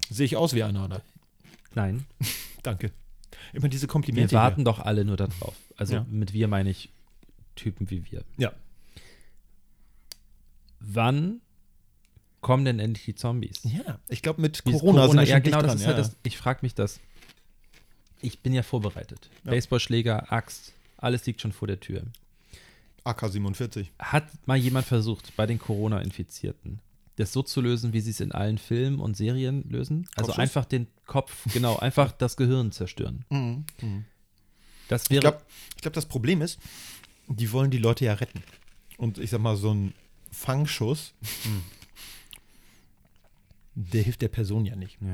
Sehe 0.09 0.25
ich 0.25 0.35
aus 0.35 0.53
wie 0.53 0.63
einer, 0.63 0.85
oder? 0.85 1.01
Nein, 1.73 2.05
Danke. 2.63 2.91
Immer 3.53 3.67
diese 3.69 3.83
wir 3.83 3.87
Komplimente. 3.89 4.35
warten 4.35 4.65
doch 4.65 4.79
alle 4.79 5.05
nur 5.05 5.17
darauf. 5.17 5.55
Also 5.77 5.95
Ja. 5.95 6.05
mit 6.09 6.33
wir 6.33 6.47
meine 6.47 6.69
ich 6.69 6.89
Typen 7.55 7.89
wie 7.89 8.03
wir. 8.05 8.09
hier. 8.11 8.23
Ja. 8.37 8.53
Wann 10.79 11.41
kommen 12.41 12.65
denn 12.65 12.79
endlich 12.79 13.05
die 13.05 13.15
Zombies? 13.15 13.59
Ja, 13.63 13.99
ich 14.07 14.21
glaube, 14.21 14.41
mit 14.41 14.57
ist 14.59 14.63
Corona, 14.63 15.07
sind 15.07 15.17
wir 15.19 15.23
ja, 15.25 15.39
genau, 15.39 15.57
das 15.61 15.67
dran. 15.71 15.77
ist 15.79 15.87
halt 15.87 15.97
ja. 15.97 16.03
das. 16.03 16.15
Ich 16.23 16.37
frage 16.37 16.59
mich 16.61 16.75
das. 16.75 16.99
Ich 18.21 18.39
bin 18.39 18.53
ja 18.53 18.63
vorbereitet. 18.63 19.29
Ja. 19.43 19.51
Baseballschläger, 19.51 20.31
Axt, 20.31 20.73
alles 20.97 21.25
liegt 21.25 21.41
schon 21.41 21.51
vor 21.51 21.67
der 21.67 21.79
Tür. 21.79 22.03
AK-47. 23.05 23.87
Hat 23.99 24.27
mal 24.47 24.57
jemand 24.57 24.85
versucht, 24.85 25.35
bei 25.35 25.45
den 25.45 25.59
Corona-Infizierten, 25.59 26.79
das 27.17 27.31
so 27.31 27.43
zu 27.43 27.61
lösen, 27.61 27.93
wie 27.93 28.01
sie 28.01 28.11
es 28.11 28.19
in 28.19 28.31
allen 28.31 28.57
Filmen 28.57 28.99
und 28.99 29.15
Serien 29.15 29.63
lösen? 29.69 30.07
Also 30.15 30.27
Kopfschuss? 30.27 30.39
einfach 30.39 30.65
den 30.65 30.87
Kopf, 31.05 31.45
genau, 31.53 31.77
einfach 31.77 32.11
das 32.11 32.35
Gehirn 32.35 32.71
zerstören. 32.71 33.65
Das 34.89 35.03
Ich 35.03 35.09
wäre. 35.11 35.21
glaube, 35.21 35.41
ich 35.75 35.81
glaub, 35.81 35.93
das 35.93 36.05
Problem 36.07 36.41
ist, 36.41 36.59
die 37.27 37.51
wollen 37.51 37.71
die 37.71 37.77
Leute 37.77 38.05
ja 38.05 38.13
retten. 38.13 38.43
Und 38.97 39.17
ich 39.17 39.29
sag 39.29 39.39
mal, 39.39 39.55
so 39.57 39.73
ein 39.73 39.93
Fangschuss, 40.31 41.13
der 43.75 44.03
hilft 44.03 44.21
der 44.21 44.27
Person 44.29 44.65
ja 44.65 44.75
nicht. 44.75 44.97
ja. 45.01 45.13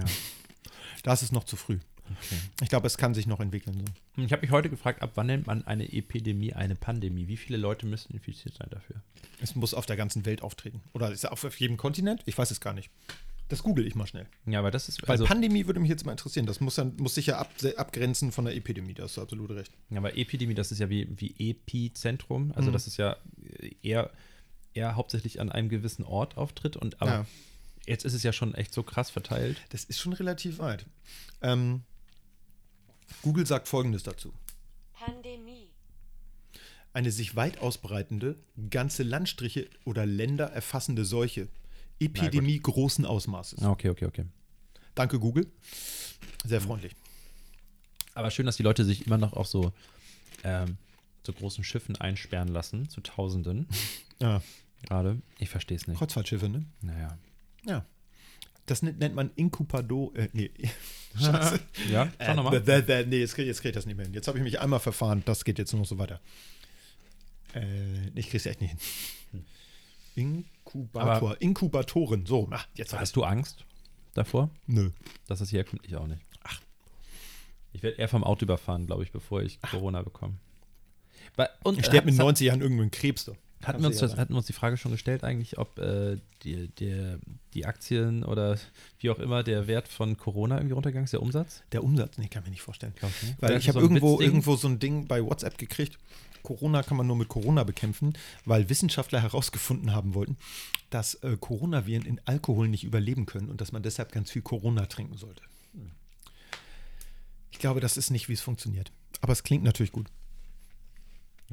Da 1.03 1.13
ist 1.13 1.23
es 1.23 1.31
noch 1.31 1.45
zu 1.45 1.55
früh. 1.55 1.79
Okay. 2.17 2.35
Ich 2.63 2.69
glaube, 2.69 2.87
es 2.87 2.97
kann 2.97 3.13
sich 3.13 3.27
noch 3.27 3.39
entwickeln. 3.39 3.83
So. 4.15 4.23
Ich 4.23 4.31
habe 4.31 4.41
mich 4.41 4.51
heute 4.51 4.69
gefragt, 4.69 5.01
ab 5.01 5.11
wann 5.15 5.27
nennt 5.27 5.47
man 5.47 5.65
eine 5.67 5.91
Epidemie 5.91 6.53
eine 6.53 6.75
Pandemie? 6.75 7.27
Wie 7.27 7.37
viele 7.37 7.57
Leute 7.57 7.85
müssen 7.85 8.13
infiziert 8.13 8.55
sein 8.55 8.67
dafür? 8.69 8.97
Es 9.41 9.55
muss 9.55 9.73
auf 9.73 9.85
der 9.85 9.95
ganzen 9.97 10.25
Welt 10.25 10.41
auftreten. 10.41 10.81
Oder 10.93 11.11
ist 11.11 11.19
es 11.23 11.25
auf 11.25 11.43
auf 11.43 11.59
jedem 11.59 11.77
Kontinent? 11.77 12.21
Ich 12.25 12.37
weiß 12.37 12.51
es 12.51 12.59
gar 12.61 12.73
nicht. 12.73 12.89
Das 13.49 13.63
google 13.63 13.85
ich 13.85 13.95
mal 13.95 14.07
schnell. 14.07 14.27
Ja, 14.45 14.59
aber 14.59 14.71
das 14.71 14.87
ist. 14.87 15.01
Weil 15.03 15.09
Also, 15.11 15.25
Pandemie 15.25 15.65
würde 15.67 15.81
mich 15.81 15.89
jetzt 15.89 16.05
mal 16.05 16.13
interessieren. 16.13 16.45
Das 16.45 16.61
muss, 16.61 16.75
dann, 16.75 16.95
muss 16.97 17.15
sich 17.15 17.25
ja 17.25 17.37
ab, 17.37 17.51
abgrenzen 17.75 18.31
von 18.31 18.45
der 18.45 18.55
Epidemie. 18.55 18.93
Da 18.93 19.03
hast 19.03 19.17
du 19.17 19.21
absolut 19.21 19.51
recht. 19.51 19.71
ja, 19.89 19.97
aber 19.97 20.15
Epidemie, 20.15 20.53
das 20.53 20.71
ist 20.71 20.79
ja 20.79 20.89
wie, 20.89 21.07
wie 21.19 21.35
Epizentrum. 21.49 22.53
Also, 22.55 22.69
Mhm. 22.69 22.73
das 22.73 22.87
ist 22.87 22.95
ja 22.97 23.17
eher, 23.81 24.09
eher 24.73 24.95
hauptsächlich 24.95 25.41
an 25.41 25.51
einem 25.51 25.67
gewissen 25.67 26.05
Ort 26.05 26.37
auftritt. 26.37 26.77
Und 26.77 27.01
aber 27.01 27.11
Ja. 27.11 27.25
jetzt 27.85 28.05
ist 28.05 28.13
es 28.13 28.23
ja 28.23 28.31
schon 28.31 28.55
echt 28.55 28.73
so 28.73 28.83
krass 28.83 29.09
verteilt. 29.09 29.57
Das 29.69 29.83
ist 29.83 29.99
schon 29.99 30.13
relativ 30.13 30.59
weit. 30.59 30.85
Ähm, 31.41 31.81
Google 33.21 33.45
sagt 33.45 33.67
Folgendes 33.67 34.03
dazu. 34.03 34.33
Pandemie. 34.93 35.69
Eine 36.93 37.11
sich 37.11 37.35
weit 37.35 37.59
ausbreitende, 37.59 38.35
ganze 38.69 39.03
Landstriche 39.03 39.69
oder 39.85 40.05
Länder 40.05 40.47
erfassende 40.47 41.05
Seuche. 41.05 41.47
Epidemie 41.99 42.59
großen 42.59 43.05
Ausmaßes. 43.05 43.61
Okay, 43.61 43.89
okay, 43.89 44.05
okay. 44.05 44.25
Danke, 44.95 45.19
Google. 45.19 45.47
Sehr 46.43 46.59
freundlich. 46.59 46.95
Aber 48.13 48.31
schön, 48.31 48.45
dass 48.45 48.57
die 48.57 48.63
Leute 48.63 48.83
sich 48.83 49.05
immer 49.07 49.17
noch 49.17 49.33
auf 49.33 49.47
so, 49.47 49.71
ähm, 50.43 50.77
so 51.25 51.31
großen 51.31 51.63
Schiffen 51.63 51.95
einsperren 51.95 52.49
lassen, 52.49 52.89
zu 52.89 53.01
Tausenden 53.01 53.67
Ja, 54.21 54.41
gerade. 54.83 55.21
Ich 55.39 55.49
verstehe 55.49 55.77
es 55.77 55.87
nicht. 55.87 55.97
Kreuzfahrtschiffe, 55.97 56.49
ne? 56.49 56.65
Naja. 56.81 57.17
Ja. 57.65 57.85
Das 58.71 58.81
nennt, 58.81 59.15
man 59.15 59.31
Inkubado. 59.35 60.13
Äh, 60.15 60.29
nee. 60.31 60.49
Scheiße. 61.19 61.59
Ja, 61.91 62.09
schau 62.21 62.31
Äh, 62.31 62.35
nochmal. 62.35 62.61
bäh, 62.61 63.05
nee, 63.05 63.19
jetzt 63.19 63.35
kriege 63.35 63.47
jetzt 63.47 63.59
krieg 63.61 63.71
ich 63.71 63.75
das 63.75 63.85
nicht 63.85 63.97
mehr 63.97 64.05
hin. 64.05 64.13
Jetzt 64.13 64.29
habe 64.29 64.37
ich 64.37 64.43
mich 64.45 64.61
einmal 64.61 64.79
verfahren. 64.79 65.23
Das 65.25 65.43
geht 65.43 65.59
jetzt 65.59 65.73
nur 65.73 65.81
noch 65.81 65.87
so 65.87 65.97
weiter. 65.97 66.21
Äh, 67.53 68.07
ich 68.15 68.27
kriege 68.27 68.37
es 68.37 68.45
echt 68.45 68.61
nicht 68.61 68.77
hin. 69.33 69.45
Inkubator. 70.15 71.35
Inkubatoren. 71.41 72.25
So, 72.25 72.47
na, 72.49 72.61
jetzt 72.75 72.93
Hast 72.93 73.15
du 73.17 73.23
Angst 73.25 73.65
davor? 74.13 74.49
Nö. 74.67 74.91
Das 75.27 75.41
ist 75.41 75.49
hier 75.49 75.65
kommt 75.65 75.85
ich 75.85 75.95
auch 75.97 76.07
nicht. 76.07 76.21
Ach. 76.43 76.61
Ich 77.73 77.83
werde 77.83 77.97
eher 77.97 78.07
vom 78.07 78.23
Auto 78.23 78.43
überfahren, 78.45 78.85
glaube 78.85 79.03
ich, 79.03 79.11
bevor 79.11 79.41
ich 79.41 79.61
Corona 79.61 80.01
bekomme. 80.01 80.35
Und 81.63 81.77
Ich 81.79 81.85
sterbe 81.87 82.05
mit 82.05 82.15
hat- 82.15 82.19
90 82.25 82.47
Jahren 82.47 82.61
irgendeinen 82.61 82.91
Krebs. 82.91 83.25
Da. 83.25 83.33
Hatten 83.63 83.81
wir, 83.81 83.87
uns 83.87 83.99
das, 83.99 84.17
hatten 84.17 84.33
wir 84.33 84.37
uns 84.37 84.47
die 84.47 84.53
Frage 84.53 84.77
schon 84.77 84.91
gestellt 84.91 85.23
eigentlich, 85.23 85.57
ob 85.57 85.77
äh, 85.79 86.17
die, 86.43 86.67
der, 86.67 87.19
die 87.53 87.65
Aktien 87.65 88.23
oder 88.23 88.57
wie 88.99 89.09
auch 89.09 89.19
immer 89.19 89.43
der 89.43 89.67
Wert 89.67 89.87
von 89.87 90.17
Corona 90.17 90.57
irgendwie 90.57 90.73
runtergegangen 90.73 91.05
ist, 91.05 91.13
der 91.13 91.21
Umsatz? 91.21 91.63
Der 91.71 91.83
Umsatz, 91.83 92.17
nee, 92.17 92.27
kann 92.27 92.41
ich 92.43 92.47
mir 92.47 92.51
nicht 92.51 92.61
vorstellen. 92.61 92.93
Ich 92.95 93.03
nicht. 93.03 93.41
Weil 93.41 93.51
Oder 93.51 93.59
ich 93.59 93.67
habe 93.67 93.79
so 93.79 93.85
irgendwo, 93.85 94.13
Witzding? 94.13 94.27
irgendwo 94.27 94.55
so 94.55 94.67
ein 94.67 94.79
Ding 94.79 95.07
bei 95.07 95.23
WhatsApp 95.23 95.57
gekriegt. 95.57 95.97
Corona 96.43 96.81
kann 96.83 96.97
man 96.97 97.05
nur 97.05 97.15
mit 97.15 97.27
Corona 97.27 97.63
bekämpfen, 97.63 98.13
weil 98.45 98.69
Wissenschaftler 98.69 99.21
herausgefunden 99.21 99.93
haben 99.93 100.15
wollten, 100.15 100.37
dass 100.89 101.15
äh, 101.15 101.37
Coronaviren 101.39 102.05
in 102.05 102.19
Alkohol 102.25 102.67
nicht 102.67 102.83
überleben 102.83 103.25
können 103.25 103.49
und 103.49 103.61
dass 103.61 103.71
man 103.71 103.83
deshalb 103.83 104.11
ganz 104.11 104.31
viel 104.31 104.41
Corona 104.41 104.87
trinken 104.87 105.17
sollte. 105.17 105.43
Ich 107.51 107.59
glaube, 107.59 107.79
das 107.79 107.97
ist 107.97 108.09
nicht, 108.09 108.27
wie 108.27 108.33
es 108.33 108.41
funktioniert. 108.41 108.91
Aber 109.21 109.33
es 109.33 109.43
klingt 109.43 109.63
natürlich 109.63 109.91
gut. 109.91 110.07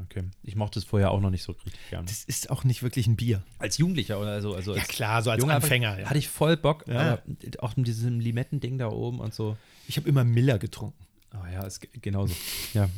Okay. 0.05 0.24
Ich 0.42 0.55
mochte 0.57 0.78
es 0.78 0.84
vorher 0.84 1.11
auch 1.11 1.20
noch 1.20 1.30
nicht 1.30 1.42
so 1.42 1.53
richtig 1.53 1.90
gern. 1.90 2.07
Das 2.07 2.22
ist 2.24 2.51
auch 2.51 2.62
nicht 2.64 2.82
wirklich 2.82 3.07
ein 3.07 3.16
Bier. 3.16 3.42
Als 3.59 3.78
Jugendlicher 3.78 4.20
oder 4.20 4.40
so. 4.40 4.55
Also 4.55 4.74
Ja, 4.74 4.80
als 4.82 4.88
klar, 4.88 5.22
so 5.22 5.30
als 5.30 5.40
Junge 5.40 5.55
Anfänger, 5.55 5.90
Hatte, 5.90 6.03
ja. 6.03 6.09
hatte 6.09 6.18
ich 6.18 6.28
voll 6.28 6.57
Bock, 6.57 6.84
Ja. 6.86 7.01
aber 7.01 7.22
auch 7.61 7.76
mit 7.76 7.86
diesem 7.88 8.20
Limettending 8.20 8.78
da 8.78 8.88
oben 8.88 9.18
und 9.20 9.34
so. 9.34 9.57
Ich 9.88 9.96
habe 9.96 10.09
immer 10.09 10.24
Miller 10.24 10.59
getrunken. 10.59 10.96
Oh 11.34 11.46
ja, 11.53 11.62
ist 11.64 11.80
ge- 11.80 11.90
genauso. 12.01 12.34
ja. 12.74 12.88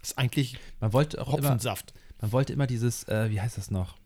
Das 0.00 0.10
ist 0.10 0.18
eigentlich 0.18 0.58
Man 0.80 0.92
wollte 0.92 1.20
auch 1.22 1.28
immer, 1.34 1.48
Hopfensaft. 1.48 1.94
man 2.20 2.32
wollte 2.32 2.52
immer 2.52 2.66
dieses, 2.66 3.04
äh, 3.08 3.30
wie 3.30 3.40
heißt 3.40 3.56
das 3.58 3.70
noch? 3.70 3.96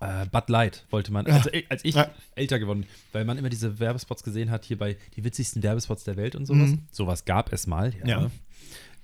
Äh, 0.00 0.24
Bud 0.26 0.48
Light 0.48 0.86
wollte 0.90 1.12
man, 1.12 1.26
also, 1.26 1.50
äh, 1.50 1.64
als 1.68 1.84
ich 1.84 1.94
Ja. 1.94 2.10
älter 2.34 2.58
geworden, 2.58 2.86
weil 3.12 3.26
man 3.26 3.36
immer 3.36 3.50
diese 3.50 3.78
Werbespots 3.78 4.22
gesehen 4.22 4.50
hat, 4.50 4.64
hier 4.64 4.78
bei 4.78 4.96
die 5.16 5.22
witzigsten 5.24 5.62
Werbespots 5.62 6.04
der 6.04 6.16
Welt 6.16 6.34
und 6.34 6.46
sowas. 6.46 6.70
Mhm. 6.70 6.82
Sowas 6.90 7.26
gab 7.26 7.52
es 7.52 7.66
mal, 7.66 7.92
ja. 8.04 8.06
Ja. 8.06 8.30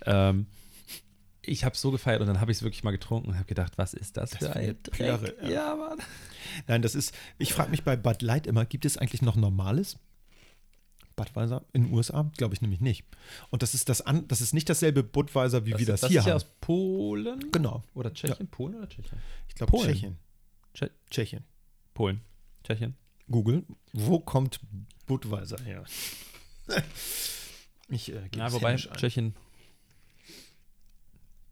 Ähm, 0.07 0.47
ich 1.47 1.65
habe 1.65 1.75
es 1.75 1.81
so 1.81 1.91
gefeiert 1.91 2.21
und 2.21 2.27
dann 2.27 2.41
habe 2.41 2.51
ich 2.51 2.59
es 2.59 2.63
wirklich 2.63 2.85
mal 2.85 2.91
getrunken 2.91 3.29
und 3.29 3.35
habe 3.37 3.47
gedacht, 3.47 3.79
was 3.79 3.95
ist 3.95 4.17
das, 4.17 4.31
Das 4.31 4.39
für 4.39 4.51
ein 4.51 4.63
eine 4.63 4.75
Dreck? 4.75 5.37
Ja. 5.43 5.49
ja, 5.49 5.77
Mann. 5.77 5.99
Nein, 6.67 6.83
das 6.83 6.95
ist, 6.95 7.15
ich 7.39 7.53
frage 7.53 7.71
mich 7.71 7.83
bei 7.83 7.97
Bud 7.97 8.23
Light 8.23 8.47
immer, 8.47 8.65
gibt 8.65 8.85
es 8.85 8.99
eigentlich 8.99 9.23
noch 9.23 9.37
normales? 9.37 9.99
Budweiser 11.17 11.65
in 11.73 11.85
den 11.85 11.95
USA? 11.95 12.31
Glaube 12.37 12.55
ich 12.55 12.61
nämlich 12.61 12.81
nicht. 12.81 13.05
Und 13.51 13.63
das 13.63 13.75
ist 13.75 13.89
das 13.89 14.03
an, 14.03 14.29
das 14.29 14.43
ist 14.43 14.53
nicht 14.53 14.69
dasselbe 14.69 15.03
Budweiser, 15.03 15.65
wie 15.65 15.77
wir 15.79 15.87
das, 15.87 16.03
das 16.03 16.11
hier 16.11 16.21
ist 16.21 16.27
ja 16.27 16.33
haben. 16.33 16.43
aus 16.43 16.51
Polen 16.61 17.51
genau. 17.51 17.83
oder 17.95 18.13
Tschechien? 18.13 18.49
Polen 18.49 18.75
oder 18.77 18.89
Tschechien? 18.89 19.19
Ich 19.49 19.55
glaube. 19.55 19.77
Tschechien. 19.79 20.19
Tsche 20.75 20.91
Tschechien. 21.11 21.45
Polen. 21.95 22.21
Tschechien. 22.63 22.95
Google, 23.31 23.65
wo 23.93 24.21
kommt 24.21 24.61
Budweiser 25.07 25.59
her? 25.65 25.85
ich 27.89 28.13
äh, 28.13 28.29
Ja, 28.37 28.49
es 28.49 28.53
wobei. 28.53 28.77
Tschechien. 28.77 29.35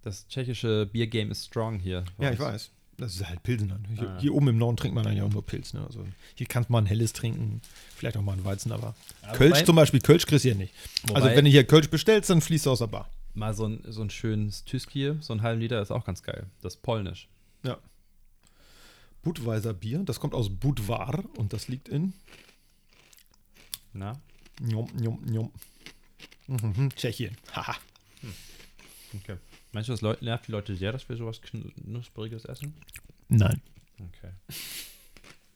Das 0.04 0.28
tschechische 0.28 0.86
Biergame 0.86 1.30
ist 1.30 1.46
strong 1.46 1.78
hier. 1.80 2.04
Ja, 2.18 2.30
ich 2.30 2.38
weiß. 2.38 2.70
Das 2.98 3.16
ist 3.16 3.26
halt 3.28 3.42
Pilsener. 3.42 3.80
Hier, 3.96 4.08
Ah. 4.08 4.20
hier 4.20 4.32
oben 4.34 4.46
im 4.48 4.58
Norden 4.58 4.76
trinkt 4.76 4.94
man 4.94 5.04
eigentlich 5.06 5.22
auch 5.22 5.30
nur 5.32 5.44
Pilz. 5.44 5.72
Ne? 5.74 5.84
Also 5.84 6.06
hier 6.36 6.46
kannst 6.46 6.70
man 6.70 6.84
ein 6.84 6.86
helles 6.86 7.12
trinken, 7.12 7.60
vielleicht 7.96 8.16
auch 8.16 8.22
mal 8.22 8.34
ein 8.34 8.44
Weizen, 8.44 8.70
aber 8.70 8.94
Ja, 9.22 9.32
Kölsch 9.32 9.54
wobei- 9.54 9.64
zum 9.64 9.74
Beispiel, 9.76 10.00
Kölsch 10.00 10.26
kriegst 10.26 10.44
du 10.44 10.50
hier 10.50 10.54
nicht. 10.56 10.72
also 11.12 11.26
wenn 11.26 11.44
du 11.44 11.50
hier 11.50 11.64
Kölsch 11.64 11.88
bestellst, 11.90 12.30
dann 12.30 12.40
fließt 12.40 12.66
du 12.66 12.70
aus 12.70 12.78
der 12.78 12.86
Bar. 12.86 13.08
Mal 13.32 13.52
so 13.54 13.66
ein, 13.66 13.80
so 13.88 14.00
ein 14.02 14.10
schönes 14.10 14.64
Tyskier, 14.64 15.16
so 15.20 15.32
ein 15.32 15.42
halben 15.42 15.60
Liter 15.60 15.82
ist 15.82 15.90
auch 15.90 16.04
ganz 16.04 16.22
geil. 16.22 16.46
Das 16.62 16.74
ist 16.74 16.82
polnisch. 16.82 17.26
Ja. 17.64 17.78
Budweiser 19.22 19.72
Bier, 19.72 20.00
das 20.04 20.20
kommt 20.20 20.34
aus 20.34 20.50
Budvar 20.50 21.24
und 21.36 21.52
das 21.52 21.66
liegt 21.66 21.88
in 21.88 22.12
Na? 23.92 24.20
Njom, 24.60 24.88
njom, 24.94 25.18
njom. 25.24 25.50
Mhm, 26.46 26.90
Tschechien. 26.94 27.36
Haha. 27.52 27.74
Okay. 29.16 29.36
Meinst 29.74 29.88
du, 29.88 29.92
das 29.92 30.00
Leu- 30.00 30.16
nervt 30.20 30.46
die 30.48 30.52
Leute 30.52 30.74
sehr, 30.76 30.92
dass 30.92 31.08
wir 31.08 31.16
sowas 31.16 31.40
Knuspriges 31.42 32.44
essen? 32.46 32.74
Nein. 33.28 33.60
Okay. 33.98 34.30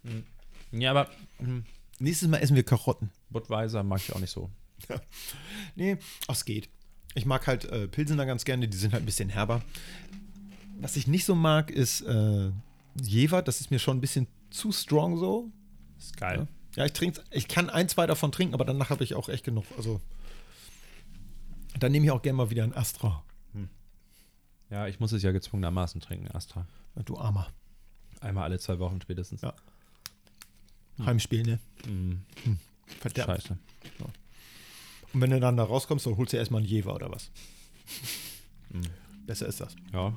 Hm. 0.05 0.25
Ja, 0.73 0.91
aber 0.91 1.09
hm, 1.39 1.65
Nächstes 2.01 2.29
Mal 2.29 2.39
essen 2.39 2.55
wir 2.57 2.63
Karotten. 2.63 3.11
Budweiser 3.31 3.83
mag 3.83 4.01
ich 4.07 4.13
auch 4.15 4.21
nicht 4.21 4.31
so. 4.31 4.51
Nee, 5.75 5.97
ach, 6.29 6.35
es 6.35 6.45
geht. 6.45 6.69
Ich 7.15 7.25
mag 7.27 7.47
halt 7.47 7.65
äh, 7.65 7.89
Pilsener 7.89 8.27
ganz 8.27 8.45
gerne, 8.45 8.69
die 8.69 8.77
sind 8.77 8.93
halt 8.93 9.03
ein 9.03 9.07
bisschen 9.07 9.29
herber. 9.29 9.63
Was 10.81 10.97
ich 10.97 11.07
nicht 11.09 11.25
so 11.25 11.35
mag, 11.35 11.71
ist 11.71 12.03
äh, 12.03 12.51
Jever. 13.01 13.43
Das 13.43 13.61
ist 13.61 13.71
mir 13.71 13.79
schon 13.79 13.97
ein 13.99 14.01
bisschen 14.01 14.27
zu 14.51 14.71
strong 14.73 15.17
so. 15.19 15.51
Ist 15.99 16.17
geil. 16.17 16.47
Ja, 16.77 16.85
ich 16.85 16.93
trinke, 16.93 17.23
ich 17.31 17.49
kann 17.49 17.71
ein, 17.71 17.89
zwei 17.89 18.07
davon 18.07 18.31
trinken, 18.33 18.55
aber 18.55 18.65
danach 18.65 18.91
habe 18.91 19.03
ich 19.05 19.15
auch 19.15 19.29
echt 19.29 19.45
genug. 19.45 19.65
Also 19.77 20.01
dann 21.79 21.93
nehme 21.93 22.07
ich 22.07 22.13
auch 22.13 22.23
gerne 22.23 22.37
mal 22.37 22.51
wieder 22.51 22.65
ein 22.65 22.75
Astra. 22.77 23.25
Ja, 24.71 24.87
ich 24.87 25.01
muss 25.01 25.13
es 25.13 25.23
ja 25.23 25.33
gezwungenermaßen 25.33 26.01
trinken, 26.01 26.31
Astra. 26.35 26.67
Ja, 26.97 27.03
Du 27.03 27.17
Armer. 27.19 27.49
Einmal 28.21 28.45
alle 28.45 28.59
zwei 28.59 28.79
Wochen 28.79 29.01
spätestens. 29.01 29.41
Ja. 29.43 29.55
Heimspiel, 31.05 31.43
ne? 31.45 31.59
Hm, 31.85 32.23
Verdammt. 33.01 33.43
scheiße. 33.43 33.59
Und 35.13 35.21
wenn 35.21 35.31
du 35.31 35.41
dann 35.41 35.57
da 35.57 35.65
rauskommst, 35.65 36.05
dann 36.07 36.17
holst 36.17 36.33
du 36.33 36.37
erstmal 36.37 36.61
einen 36.61 36.69
Jever 36.69 36.95
oder 36.95 37.11
was. 37.11 37.31
Hm. 38.73 38.83
Besser 39.27 39.47
ist 39.47 39.61
das. 39.61 39.75
Ja. 39.93 40.13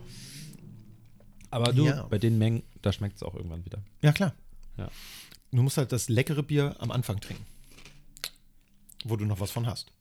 Aber 1.51 1.71
du, 1.73 1.85
Ja. 1.85 2.03
bei 2.03 2.17
den 2.17 2.37
Mengen, 2.37 2.63
da 2.81 2.91
schmeckt 2.91 3.17
es 3.17 3.23
auch 3.23 3.35
irgendwann 3.35 3.63
wieder. 3.65 3.79
Ja, 4.01 4.11
klar. 4.11 4.33
Ja. 4.77 4.89
Du 5.51 5.61
musst 5.61 5.77
halt 5.77 5.91
das 5.91 6.09
leckere 6.09 6.43
Bier 6.43 6.75
am 6.79 6.91
Anfang 6.91 7.19
trinken. 7.19 7.45
Wo 9.03 9.15
du 9.17 9.25
noch 9.25 9.39
was 9.39 9.51
von 9.51 9.67
hast. 9.67 9.91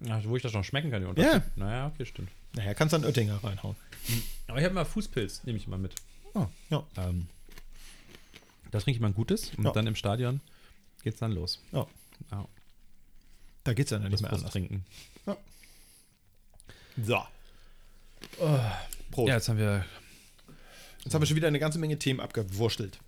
Ja, 0.00 0.22
wo 0.24 0.36
ich 0.36 0.42
das 0.42 0.52
noch 0.52 0.64
schmecken 0.64 0.90
kann, 0.90 1.02
Ja. 1.16 1.42
Naja, 1.56 1.86
okay, 1.86 2.04
stimmt. 2.06 2.30
Naja, 2.54 2.74
kannst 2.74 2.92
dann 2.92 3.04
Oettinger 3.04 3.42
reinhauen. 3.42 3.76
Aber 4.48 4.58
ich 4.58 4.64
habe 4.64 4.74
mal 4.74 4.84
Fußpilz, 4.84 5.44
nehme 5.44 5.58
ich 5.58 5.66
immer 5.66 5.78
mit. 5.78 5.94
Oh, 6.34 6.46
ja. 6.70 6.84
Ähm, 6.96 7.26
da 8.70 8.78
trinke 8.80 8.96
ich 8.96 9.00
mal 9.00 9.08
ein 9.08 9.14
gutes 9.14 9.52
und 9.56 9.64
Ja. 9.64 9.72
dann 9.72 9.86
im 9.86 9.94
Stadion 9.96 10.40
geht's 11.02 11.18
dann 11.20 11.32
los. 11.32 11.60
ja. 11.72 11.86
Ja, 12.30 12.46
Da 13.64 13.74
geht's 13.74 13.90
ja 13.90 13.98
dann 13.98 14.10
nicht 14.10 14.20
mehr 14.22 14.32
anders. 14.32 14.50
trinken. 14.52 14.84
So. 17.04 17.18
Prost. 19.10 19.28
Ja, 19.28 19.34
jetzt 19.36 19.48
haben 19.48 19.58
wir 19.58 19.84
Jetzt 21.04 21.14
haben 21.14 21.22
wir 21.22 21.26
schon 21.26 21.36
wieder 21.36 21.48
eine 21.48 21.58
ganze 21.58 21.78
Menge 21.80 21.98
Themen 21.98 22.20
abgewurstelt, 22.20 22.98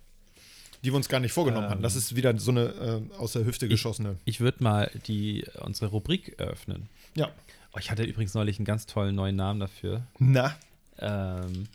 die 0.83 0.89
wir 0.91 0.95
uns 0.95 1.07
gar 1.07 1.19
nicht 1.21 1.31
vorgenommen 1.31 1.65
Ähm. 1.65 1.71
hatten. 1.71 1.81
Das 1.83 1.95
ist 1.95 2.15
wieder 2.15 2.37
so 2.37 2.51
eine 2.51 2.65
äh, 3.11 3.15
aus 3.17 3.31
der 3.33 3.45
Hüfte 3.45 3.67
geschossene. 3.69 4.17
Ich 4.25 4.41
würde 4.41 4.61
mal 4.63 4.91
die, 5.07 5.45
unsere 5.61 5.87
Rubrik 5.91 6.37
eröffnen. 6.37 6.89
Ja. 7.15 7.31
Oh, 7.75 7.79
ich 7.79 7.91
hatte 7.91 8.03
übrigens 8.03 8.33
neulich 8.33 8.57
einen 8.57 8.65
ganz 8.65 8.85
tollen 8.85 9.15
neuen 9.15 9.35
Namen 9.35 9.59
dafür. 9.59 10.07
Na, 10.17 10.55
Ähm, 10.97 11.67